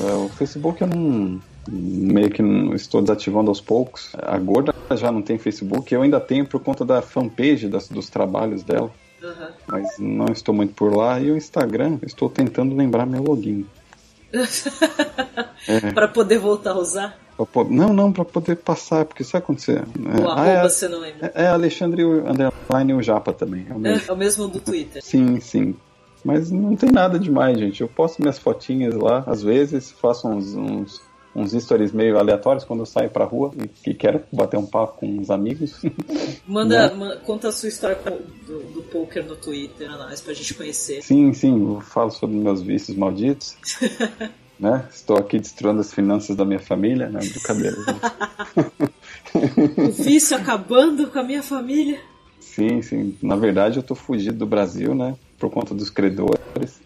É, 0.00 0.12
o 0.12 0.28
Facebook 0.28 0.80
eu 0.80 0.86
não, 0.88 1.40
meio 1.70 2.30
que 2.30 2.42
estou 2.74 3.00
desativando 3.02 3.50
aos 3.50 3.60
poucos. 3.60 4.10
A 4.16 4.38
Gorda 4.38 4.74
já 4.96 5.12
não 5.12 5.20
tem 5.22 5.38
Facebook, 5.38 5.92
eu 5.94 6.02
ainda 6.02 6.18
tenho 6.20 6.46
por 6.46 6.60
conta 6.60 6.84
da 6.84 7.02
fanpage 7.02 7.68
das- 7.68 7.88
dos 7.88 8.08
trabalhos 8.08 8.62
dela, 8.62 8.90
Aham. 9.22 9.48
mas 9.66 9.98
não 9.98 10.26
estou 10.32 10.54
muito 10.54 10.74
por 10.74 10.94
lá. 10.96 11.20
E 11.20 11.30
o 11.30 11.36
Instagram, 11.36 11.98
estou 12.02 12.28
tentando 12.30 12.74
lembrar 12.74 13.04
meu 13.06 13.22
login. 13.22 13.66
Pra 15.94 16.08
poder 16.08 16.38
voltar 16.38 16.72
a 16.72 16.78
usar. 16.78 17.18
Não, 17.70 17.92
não, 17.92 18.12
pra 18.12 18.24
poder 18.24 18.56
passar, 18.56 19.04
porque 19.04 19.22
sabe 19.22 19.44
acontecer? 19.44 19.84
O 19.96 20.28
arroba 20.28 20.46
é, 20.48 20.62
você 20.68 20.88
não 20.88 20.98
lembra. 20.98 21.30
é 21.36 21.46
Alexandre 21.46 22.02
Underline 22.04 22.94
o 22.94 23.02
Japa 23.02 23.32
também. 23.32 23.64
É 23.70 23.74
o 23.74 23.78
mesmo. 23.78 24.02
É 24.08 24.12
o 24.12 24.16
mesmo 24.16 24.48
do 24.48 24.58
Twitter. 24.58 25.00
Sim, 25.04 25.38
sim. 25.38 25.76
Mas 26.24 26.50
não 26.50 26.74
tem 26.74 26.90
nada 26.90 27.16
demais, 27.16 27.56
gente. 27.56 27.80
Eu 27.80 27.86
posto 27.88 28.20
minhas 28.20 28.38
fotinhas 28.40 28.94
lá, 28.96 29.22
às 29.24 29.40
vezes, 29.40 29.92
faço 29.92 30.26
uns, 30.26 30.52
uns, 30.54 31.00
uns 31.40 31.52
stories 31.52 31.92
meio 31.92 32.18
aleatórios 32.18 32.64
quando 32.64 32.80
eu 32.80 32.86
saio 32.86 33.10
pra 33.10 33.24
rua 33.24 33.52
e 33.62 33.68
que 33.68 33.94
quero 33.94 34.22
bater 34.32 34.56
um 34.58 34.66
papo 34.66 34.98
com 34.98 35.06
uns 35.06 35.30
amigos. 35.30 35.80
Manda, 36.46 36.90
Né? 36.94 37.18
conta 37.24 37.48
a 37.48 37.52
sua 37.52 37.68
história 37.68 37.96
do, 38.46 38.58
do 38.74 38.82
poker 38.82 39.24
no 39.24 39.36
Twitter, 39.36 39.90
a 39.90 39.96
nós, 39.96 40.20
pra 40.20 40.34
gente 40.34 40.54
conhecer. 40.54 41.02
sim, 41.02 41.32
sim, 41.32 41.60
eu 41.74 41.80
falo 41.80 42.10
sobre 42.10 42.36
meus 42.36 42.62
vícios 42.62 42.96
malditos. 42.96 43.56
né? 44.58 44.84
Estou 44.92 45.16
aqui 45.16 45.38
destruindo 45.38 45.80
as 45.80 45.92
finanças 45.92 46.34
da 46.34 46.44
minha 46.44 46.58
família, 46.58 47.08
né? 47.08 47.20
Brincadeira. 47.20 47.76
O 49.76 49.90
vício 49.92 50.34
acabando 50.36 51.06
com 51.08 51.18
a 51.18 51.22
minha 51.22 51.42
família. 51.42 52.00
sim, 52.40 52.80
sim. 52.80 53.16
Na 53.22 53.36
verdade, 53.36 53.76
eu 53.78 53.82
tô 53.82 53.94
fugido 53.94 54.38
do 54.38 54.46
Brasil, 54.46 54.94
né? 54.94 55.14
Por 55.38 55.50
conta 55.50 55.74
dos 55.74 55.90
credores. 55.90 56.80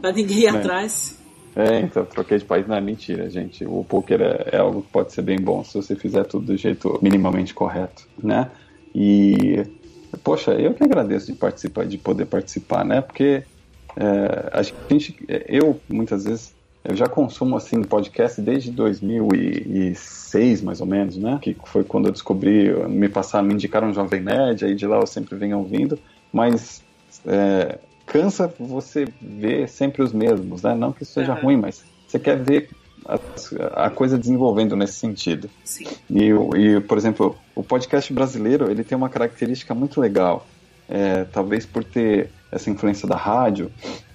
Pra 0.00 0.10
ninguém 0.10 0.38
ir 0.40 0.48
atrás. 0.48 1.17
É, 1.58 1.80
então 1.80 2.04
troquei 2.04 2.38
de 2.38 2.44
país 2.44 2.68
não 2.68 2.76
é 2.76 2.80
mentira, 2.80 3.28
gente. 3.28 3.64
O 3.64 3.82
poker 3.82 4.20
é, 4.20 4.50
é 4.52 4.58
algo 4.58 4.80
que 4.80 4.92
pode 4.92 5.12
ser 5.12 5.22
bem 5.22 5.40
bom 5.40 5.64
se 5.64 5.74
você 5.74 5.96
fizer 5.96 6.22
tudo 6.22 6.46
do 6.46 6.56
jeito 6.56 7.00
minimamente 7.02 7.52
correto, 7.52 8.06
né? 8.22 8.48
E 8.94 9.66
poxa, 10.22 10.52
eu 10.52 10.72
que 10.72 10.84
agradeço 10.84 11.26
de 11.26 11.36
participar, 11.36 11.84
de 11.84 11.98
poder 11.98 12.26
participar, 12.26 12.84
né? 12.84 13.00
Porque 13.00 13.42
é, 13.96 14.50
a 14.52 14.62
gente, 14.62 15.16
eu 15.48 15.80
muitas 15.88 16.26
vezes 16.26 16.54
eu 16.84 16.94
já 16.94 17.08
consumo 17.08 17.56
assim 17.56 17.82
podcast 17.82 18.40
desde 18.40 18.70
2006 18.70 20.62
mais 20.62 20.80
ou 20.80 20.86
menos, 20.86 21.16
né? 21.16 21.40
Que 21.42 21.56
foi 21.64 21.82
quando 21.82 22.06
eu 22.06 22.12
descobri, 22.12 22.72
me 22.88 23.08
passaram, 23.08 23.48
me 23.48 23.54
indicaram 23.54 23.88
um 23.88 23.94
Jovem 23.94 24.20
Nerd, 24.20 24.64
aí 24.64 24.76
de 24.76 24.86
lá 24.86 24.98
eu 24.98 25.08
sempre 25.08 25.34
venho 25.34 25.58
ouvindo, 25.58 25.98
mas 26.32 26.84
é, 27.26 27.80
cansa 28.08 28.52
você 28.58 29.06
ver 29.20 29.68
sempre 29.68 30.02
os 30.02 30.12
mesmos, 30.12 30.62
né? 30.62 30.74
Não 30.74 30.92
que 30.92 31.02
isso 31.02 31.12
seja 31.12 31.32
Aham. 31.32 31.42
ruim, 31.42 31.56
mas 31.56 31.84
você 32.06 32.18
quer 32.18 32.42
ver 32.42 32.70
a, 33.06 33.86
a 33.86 33.90
coisa 33.90 34.18
desenvolvendo 34.18 34.74
nesse 34.74 34.94
sentido. 34.94 35.48
Sim. 35.64 35.86
E, 36.10 36.30
e, 36.56 36.80
por 36.80 36.98
exemplo, 36.98 37.36
o 37.54 37.62
podcast 37.62 38.12
brasileiro 38.12 38.70
ele 38.70 38.82
tem 38.82 38.96
uma 38.96 39.08
característica 39.08 39.74
muito 39.74 40.00
legal. 40.00 40.46
É, 40.88 41.24
talvez 41.24 41.66
por 41.66 41.84
ter 41.84 42.30
essa 42.50 42.70
influência 42.70 43.06
da 43.06 43.14
rádio, 43.16 43.70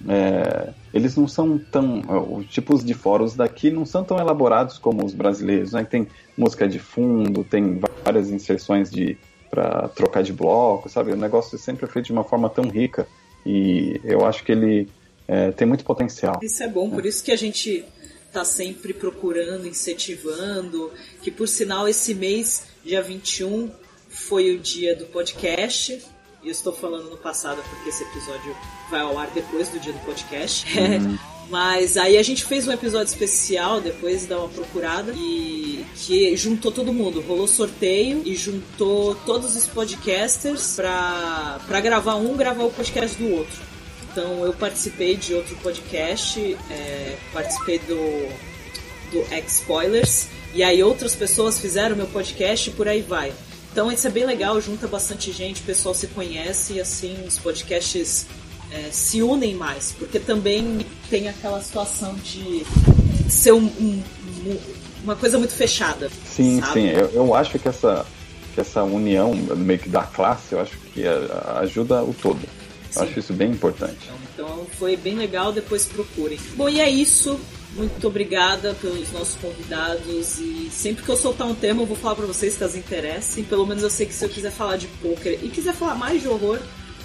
é, 0.10 0.70
eles 0.92 1.16
não 1.16 1.28
são 1.28 1.60
tão. 1.60 2.02
Os 2.32 2.48
tipos 2.48 2.84
de 2.84 2.96
fóruns 2.96 3.36
daqui 3.36 3.70
não 3.70 3.86
são 3.86 4.04
tão 4.04 4.18
elaborados 4.18 4.80
como 4.80 5.06
os 5.06 5.14
brasileiros. 5.14 5.74
Né? 5.74 5.84
Tem 5.84 6.08
música 6.36 6.68
de 6.68 6.80
fundo, 6.80 7.44
tem 7.44 7.80
várias 8.04 8.32
inserções 8.32 8.90
de 8.90 9.18
para 9.52 9.88
trocar 9.90 10.24
de 10.24 10.34
bloco, 10.34 10.90
sabe? 10.90 11.12
O 11.12 11.16
negócio 11.16 11.60
sempre 11.60 11.86
é 11.86 11.88
feito 11.88 12.08
de 12.08 12.12
uma 12.12 12.24
forma 12.24 12.50
tão 12.50 12.64
rica 12.64 13.08
e 13.46 14.00
eu 14.04 14.26
acho 14.26 14.44
que 14.44 14.52
ele 14.52 14.90
é, 15.28 15.52
tem 15.52 15.68
muito 15.68 15.84
potencial. 15.84 16.40
Isso 16.42 16.64
é 16.64 16.68
bom, 16.68 16.90
por 16.90 17.06
isso 17.06 17.24
que 17.24 17.32
a 17.32 17.36
gente 17.36 17.86
tá 18.32 18.44
sempre 18.44 18.94
procurando, 18.94 19.68
incentivando, 19.68 20.92
que 21.22 21.30
por 21.30 21.48
sinal 21.48 21.88
esse 21.88 22.14
mês, 22.16 22.64
dia 22.84 23.02
21, 23.02 23.72
foi 24.10 24.56
o 24.56 24.60
dia 24.60 24.96
do 24.96 25.06
podcast. 25.06 26.02
E 26.42 26.48
eu 26.48 26.52
estou 26.52 26.74
falando 26.74 27.10
no 27.10 27.18
passado 27.18 27.64
porque 27.70 27.90
esse 27.90 28.04
episódio 28.04 28.56
vai 28.90 29.02
ao 29.02 29.18
ar 29.18 29.30
depois 29.32 29.70
do 29.70 29.80
dia 29.80 29.94
do 29.94 30.00
podcast. 30.00 30.66
Mas 31.50 31.98
aí 31.98 32.18
a 32.18 32.24
gente 32.24 32.44
fez 32.46 32.68
um 32.68 32.72
episódio 32.72 33.12
especial 33.12 33.82
depois 33.82 34.26
dá 34.26 34.40
uma 34.40 34.50
procurada 34.50 35.14
e 35.16 35.86
que 35.96 36.36
juntou 36.36 36.72
todo 36.72 36.94
mundo, 36.94 37.22
rolou 37.22 37.48
sorteio 37.48 38.22
e 38.26 38.36
juntou 38.36 39.14
todos 39.26 39.56
os 39.56 39.68
podcasters 39.68 40.76
pra, 40.76 41.60
pra 41.68 41.80
gravar 41.80 42.16
um 42.16 42.36
gravar 42.36 42.64
o 42.64 42.72
podcast 42.72 43.18
do 43.18 43.30
outro. 43.32 43.74
Então 44.12 44.46
eu 44.46 44.54
participei 44.54 45.16
de 45.16 45.34
outro 45.34 45.56
podcast, 45.58 46.40
é, 46.70 47.18
participei 47.34 47.80
do, 47.80 48.30
do 49.12 49.34
X-Spoilers, 49.34 50.28
e 50.54 50.62
aí 50.62 50.84
outras 50.84 51.16
pessoas 51.16 51.60
fizeram 51.60 51.96
meu 51.96 52.06
podcast 52.08 52.70
e 52.70 52.74
por 52.74 52.88
aí 52.88 53.02
vai. 53.02 53.34
Então 53.72 53.92
isso 53.92 54.06
é 54.06 54.12
bem 54.12 54.24
legal, 54.24 54.62
junta 54.62 54.88
bastante 54.88 55.32
gente, 55.32 55.62
o 55.62 55.64
pessoal 55.64 55.96
se 55.96 56.06
conhece 56.08 56.74
e 56.74 56.80
assim 56.80 57.18
os 57.28 57.40
podcasts 57.40 58.28
é, 58.74 58.90
se 58.92 59.22
unem 59.22 59.54
mais, 59.56 59.94
porque 59.98 60.20
também 60.20 60.86
tem 61.10 61.30
aquela 61.30 61.62
situação 61.62 62.16
de 62.16 62.66
ser 63.30 63.52
um- 63.54 63.60
um- 63.80 64.04
um- 64.48 64.58
uma 65.04 65.16
coisa 65.16 65.38
muito 65.38 65.54
fechada. 65.54 66.10
Sim, 66.26 66.60
sabe? 66.60 66.74
sim. 66.74 66.88
Eu, 66.90 67.10
eu 67.14 67.36
acho 67.36 67.60
que 67.60 67.68
essa, 67.68 68.06
que 68.56 68.62
essa 68.62 68.84
união 68.84 69.34
meio 69.36 69.80
que 69.80 69.90
da 69.90 70.04
classe, 70.04 70.54
eu 70.54 70.60
acho 70.60 70.78
que 70.94 71.06
a- 71.06 71.60
ajuda 71.62 72.02
o 72.04 72.14
todo. 72.14 72.40
Sim. 72.90 73.00
Eu 73.00 73.04
acho 73.04 73.20
isso 73.20 73.34
bem 73.34 73.52
importante. 73.52 74.10
Então 74.34 74.66
foi 74.80 74.96
bem 74.98 75.16
legal, 75.16 75.52
depois 75.52 75.86
procurem. 75.86 76.40
Bom, 76.56 76.68
e 76.70 76.80
é 76.80 76.90
isso. 76.90 77.40
Muito 77.76 78.08
obrigada 78.08 78.76
pelos 78.76 79.12
nossos 79.12 79.34
convidados 79.42 80.38
e 80.40 80.70
sempre 80.72 81.04
que 81.04 81.10
eu 81.10 81.18
soltar 81.18 81.48
um 81.48 81.56
tema 81.56 81.82
eu 81.82 81.88
vou 81.88 81.98
falar 81.98 82.14
pra 82.14 82.28
vocês 82.28 82.56
caso 82.56 82.78
interessem. 82.78 83.44
Pelo 83.44 83.66
menos 83.66 83.82
eu 83.82 83.90
sei 83.90 84.06
que 84.06 84.14
se 84.14 84.24
eu 84.24 84.30
quiser 84.30 84.52
falar 84.52 84.78
de 84.78 84.86
poker 85.02 85.40
e 85.42 85.50
quiser 85.50 85.74
falar 85.74 85.96
mais 85.96 86.22
de 86.22 86.28
horror, 86.28 86.60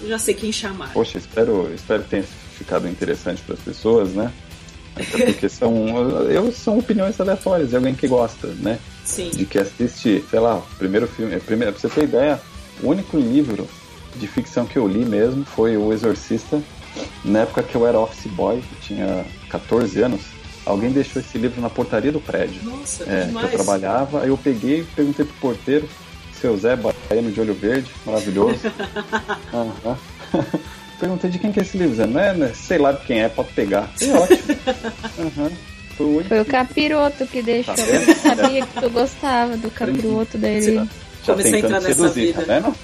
já 0.07 0.19
sei 0.19 0.35
quem 0.35 0.53
chamar. 0.53 0.93
Poxa, 0.93 1.19
espero, 1.19 1.71
espero 1.75 2.03
que 2.03 2.11
tenha 2.11 2.23
ficado 2.57 2.89
interessante 2.89 3.43
para 3.43 3.55
as 3.55 3.61
pessoas, 3.61 4.11
né? 4.11 4.33
Até 4.97 5.27
porque 5.27 5.49
são, 5.49 5.87
eu, 6.29 6.51
são 6.53 6.79
opiniões 6.79 7.21
aleatórias 7.21 7.71
de 7.71 7.77
alguém 7.77 7.95
que 7.95 8.09
gosta, 8.09 8.49
né? 8.59 8.79
Sim. 9.05 9.31
De 9.31 9.45
que 9.47 9.59
assiste, 9.59 10.25
sei 10.29 10.41
lá, 10.41 10.57
o 10.57 10.63
primeiro 10.77 11.07
filme. 11.07 11.35
é, 11.35 11.39
Primeiro, 11.39 11.73
pra 11.73 11.81
você 11.81 11.89
ter 11.89 12.05
ideia, 12.05 12.41
o 12.83 12.89
único 12.89 13.17
livro 13.17 13.69
de 14.17 14.27
ficção 14.27 14.67
que 14.67 14.77
eu 14.77 14.89
li 14.89 15.05
mesmo 15.05 15.45
foi 15.45 15.77
O 15.77 15.93
Exorcista. 15.93 16.61
Na 17.25 17.41
época 17.41 17.63
que 17.63 17.77
eu 17.77 17.87
era 17.87 17.99
office 17.99 18.27
boy, 18.33 18.61
tinha 18.83 19.25
14 19.49 20.01
anos, 20.03 20.23
alguém 20.67 20.91
deixou 20.91 21.23
esse 21.23 21.39
livro 21.39 21.61
na 21.61 21.71
portaria 21.71 22.11
do 22.11 22.21
prédio. 22.21 22.61
Nossa, 22.65 23.05
É, 23.05 23.29
que 23.33 23.37
eu 23.45 23.51
trabalhava, 23.51 24.23
aí 24.23 24.29
eu 24.29 24.37
peguei, 24.37 24.85
perguntei 24.97 25.25
pro 25.25 25.35
porteiro, 25.37 25.89
seu 26.41 26.57
Zé 26.57 26.77
Baiano 26.77 27.31
de 27.31 27.41
olho 27.41 27.55
verde, 27.55 27.91
maravilhoso. 28.05 28.61
Aham. 29.53 29.99
perguntei 30.99 31.31
de 31.31 31.39
quem 31.39 31.53
que 31.53 31.61
é 31.61 31.63
esse 31.63 31.79
livro, 31.79 31.95
Zé? 31.95 32.07
Não 32.07 32.21
é, 32.21 32.35
né? 32.35 32.53
sei 32.55 32.79
lá 32.79 32.93
de 32.93 33.05
quem 33.07 33.23
é, 33.23 33.29
pode 33.29 33.53
pegar. 33.53 33.91
E 34.01 34.11
ótimo. 34.11 34.59
Aham. 35.19 35.51
Foi. 35.97 36.25
Foi 36.25 36.41
o 36.41 36.45
capiroto 36.45 37.27
que 37.27 37.43
deixou. 37.43 37.75
Tá 37.75 37.83
Eu 37.83 38.15
sabia 38.15 38.65
que 38.65 38.81
tu 38.81 38.89
gostava 38.89 39.57
do 39.57 39.69
capiroto 39.69 40.39
dele. 40.39 40.89
Já 41.25 41.33
Comecei 41.33 41.55
a 41.55 41.59
entrar 41.59 41.81
nessa 41.81 41.95
seduzir, 41.95 42.27
vida. 42.27 42.45
tá 42.45 42.61
vendo? 42.61 42.75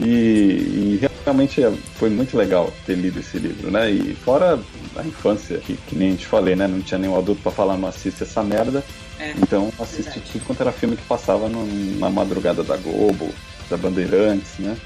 e, 0.04 0.98
e 1.00 1.00
realmente 1.28 1.62
é- 1.62 1.72
foi 1.96 2.08
muito 2.10 2.36
legal 2.36 2.72
ter 2.86 2.94
lido 2.94 3.20
esse 3.20 3.38
livro, 3.38 3.70
né? 3.70 3.90
E 3.90 4.14
fora 4.14 4.58
a 4.96 5.02
infância, 5.04 5.58
que, 5.58 5.76
que 5.86 5.94
nem 5.94 6.08
a 6.08 6.10
gente 6.12 6.26
falei, 6.26 6.56
né? 6.56 6.66
Não 6.66 6.80
tinha 6.80 6.98
nenhum 6.98 7.16
adulto 7.18 7.42
pra 7.42 7.52
falar, 7.52 7.76
não 7.76 7.88
assiste 7.88 8.22
essa 8.22 8.42
merda. 8.42 8.82
É, 9.20 9.32
Então 9.36 9.70
assisti 9.78 10.02
verdade. 10.04 10.22
tudo 10.32 10.44
quanto 10.46 10.60
era 10.62 10.72
filme 10.72 10.96
que 10.96 11.02
passava 11.04 11.48
no- 11.48 11.66
na 11.98 12.08
madrugada 12.08 12.62
da 12.64 12.76
Globo, 12.76 13.28
da 13.68 13.76
Bandeirantes, 13.76 14.52
né? 14.58 14.76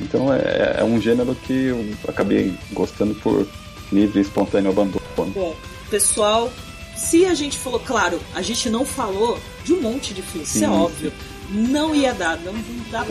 Então 0.00 0.32
é, 0.32 0.76
é 0.80 0.84
um 0.84 1.00
gênero 1.00 1.34
que 1.34 1.52
eu 1.66 1.94
acabei 2.08 2.52
gostando 2.72 3.14
por 3.14 3.46
livre 3.92 4.18
e 4.18 4.22
espontâneo 4.22 4.70
abandono. 4.70 5.00
Bom, 5.32 5.54
pessoal, 5.90 6.52
se 6.96 7.24
a 7.26 7.34
gente 7.34 7.56
falou, 7.58 7.78
claro, 7.80 8.20
a 8.34 8.42
gente 8.42 8.68
não 8.68 8.84
falou 8.84 9.38
de 9.64 9.72
um 9.72 9.80
monte 9.80 10.12
de 10.12 10.22
filmes, 10.22 10.54
isso 10.54 10.64
é 10.64 10.68
óbvio. 10.68 11.12
Não 11.50 11.94
ia 11.94 12.12
dar, 12.12 12.36
não, 12.38 12.52
não 12.52 12.90
dá, 12.90 13.06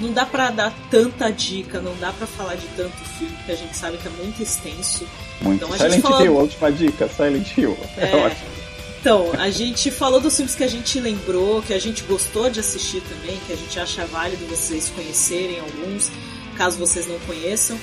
não 0.00 0.12
dá 0.12 0.26
pra 0.26 0.50
dar 0.50 0.74
tanta 0.90 1.30
dica, 1.30 1.80
não 1.80 1.94
dá 1.96 2.12
pra 2.12 2.26
falar 2.26 2.56
de 2.56 2.66
tanto 2.76 2.96
filme, 3.18 3.36
que 3.46 3.52
a 3.52 3.56
gente 3.56 3.76
sabe 3.76 3.96
que 3.98 4.06
é 4.08 4.10
muito 4.10 4.42
extenso. 4.42 5.06
Muito. 5.40 5.64
Então, 5.64 5.72
a 5.72 5.78
gente 5.78 5.86
Silent 5.90 6.02
falou- 6.02 6.22
Hill, 6.24 6.38
a 6.38 6.42
última 6.42 6.72
dica, 6.72 7.08
Silent 7.08 7.56
Hill. 7.56 7.78
É, 7.96 8.10
É. 8.10 8.16
ótimo. 8.16 8.58
Então, 9.00 9.30
a 9.38 9.48
gente 9.48 9.92
falou 9.92 10.20
dos 10.20 10.34
filmes 10.34 10.56
que 10.56 10.64
a 10.64 10.68
gente 10.68 10.98
lembrou, 10.98 11.62
que 11.62 11.72
a 11.72 11.78
gente 11.78 12.02
gostou 12.02 12.50
de 12.50 12.58
assistir 12.58 13.00
também, 13.02 13.38
que 13.46 13.52
a 13.52 13.56
gente 13.56 13.78
acha 13.78 14.04
válido 14.06 14.44
vocês 14.46 14.88
conhecerem 14.94 15.60
alguns, 15.60 16.10
caso 16.56 16.76
vocês 16.78 17.06
não 17.06 17.18
conheçam. 17.20 17.78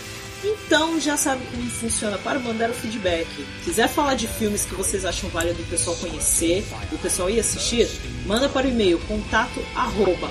Então 0.46 1.00
já 1.02 1.18
sabe 1.18 1.44
como 1.52 1.68
funciona 1.72 2.18
para 2.20 2.38
mandar 2.38 2.70
o 2.70 2.74
feedback. 2.74 3.28
Quiser 3.64 3.90
falar 3.90 4.14
de 4.14 4.28
filmes 4.28 4.64
que 4.64 4.76
vocês 4.76 5.04
acham 5.04 5.28
válido 5.30 5.62
o 5.62 5.66
pessoal 5.66 5.96
conhecer, 5.98 6.64
o 6.92 6.98
pessoal 7.00 7.30
ir 7.30 7.40
assistir, 7.40 7.90
manda 8.28 8.48
para 8.48 8.68
o 8.68 8.70
e-mail 8.70 9.00
contato 9.08 9.60
arroba 9.76 10.30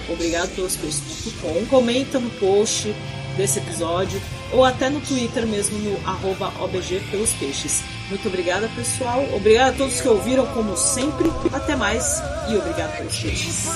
comenta 1.69 2.21
no 2.21 2.31
post, 2.31 2.95
desse 3.37 3.59
episódio, 3.59 4.21
ou 4.53 4.65
até 4.65 4.89
no 4.89 5.01
Twitter 5.01 5.47
mesmo, 5.47 5.79
no 5.79 6.09
arroba 6.09 6.53
OBG 6.61 7.01
pelos 7.11 7.33
peixes. 7.33 7.83
Muito 8.09 8.29
obrigada, 8.29 8.71
pessoal. 8.77 9.25
Obrigada 9.35 9.71
a 9.71 9.77
todos 9.77 10.01
que 10.01 10.09
ouviram, 10.09 10.47
como 10.47 10.77
sempre. 10.77 11.31
Até 11.53 11.75
mais 11.75 12.23
e 12.49 12.57
obrigado 12.57 12.97
pelos 12.97 13.19
peixes. 13.19 13.67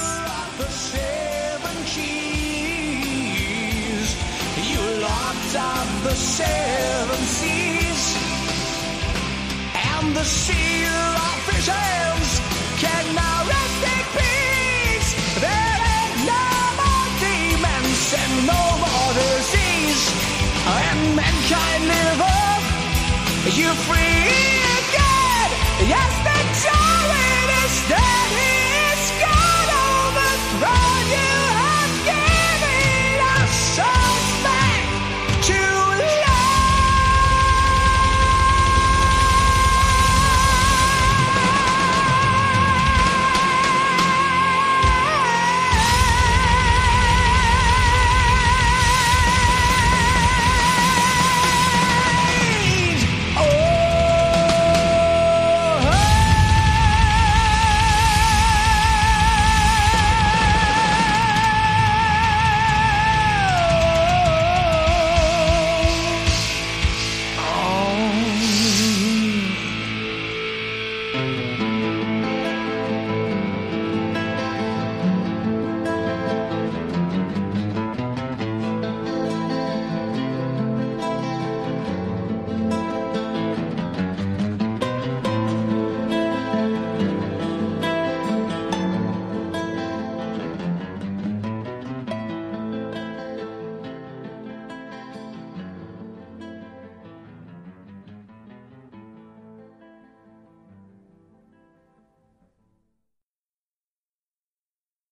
Locked 5.00 5.54
up 5.54 5.88
the 6.02 6.14
seven 6.14 7.22
seas, 7.36 8.16
and 9.94 10.16
the 10.16 10.24
seal 10.24 11.10
of 11.30 11.38
his 11.52 11.68
can 12.82 13.04
now 13.14 13.38
rest 13.46 13.80
in 13.94 14.02
peace. 14.18 15.10
There 15.44 15.78
ain't 15.98 16.18
no 16.34 16.46
more 16.80 17.08
demons 17.22 18.02
and 18.22 18.34
no 18.52 18.62
more 18.84 19.10
disease, 19.22 20.02
and 20.66 21.00
mankind 21.14 21.82
live 21.94 22.20
on. 22.20 22.60
You 23.58 23.70
free 23.86 24.22
again. 24.78 25.50
Yes, 25.92 26.12
the 26.26 26.38
joy 26.64 26.97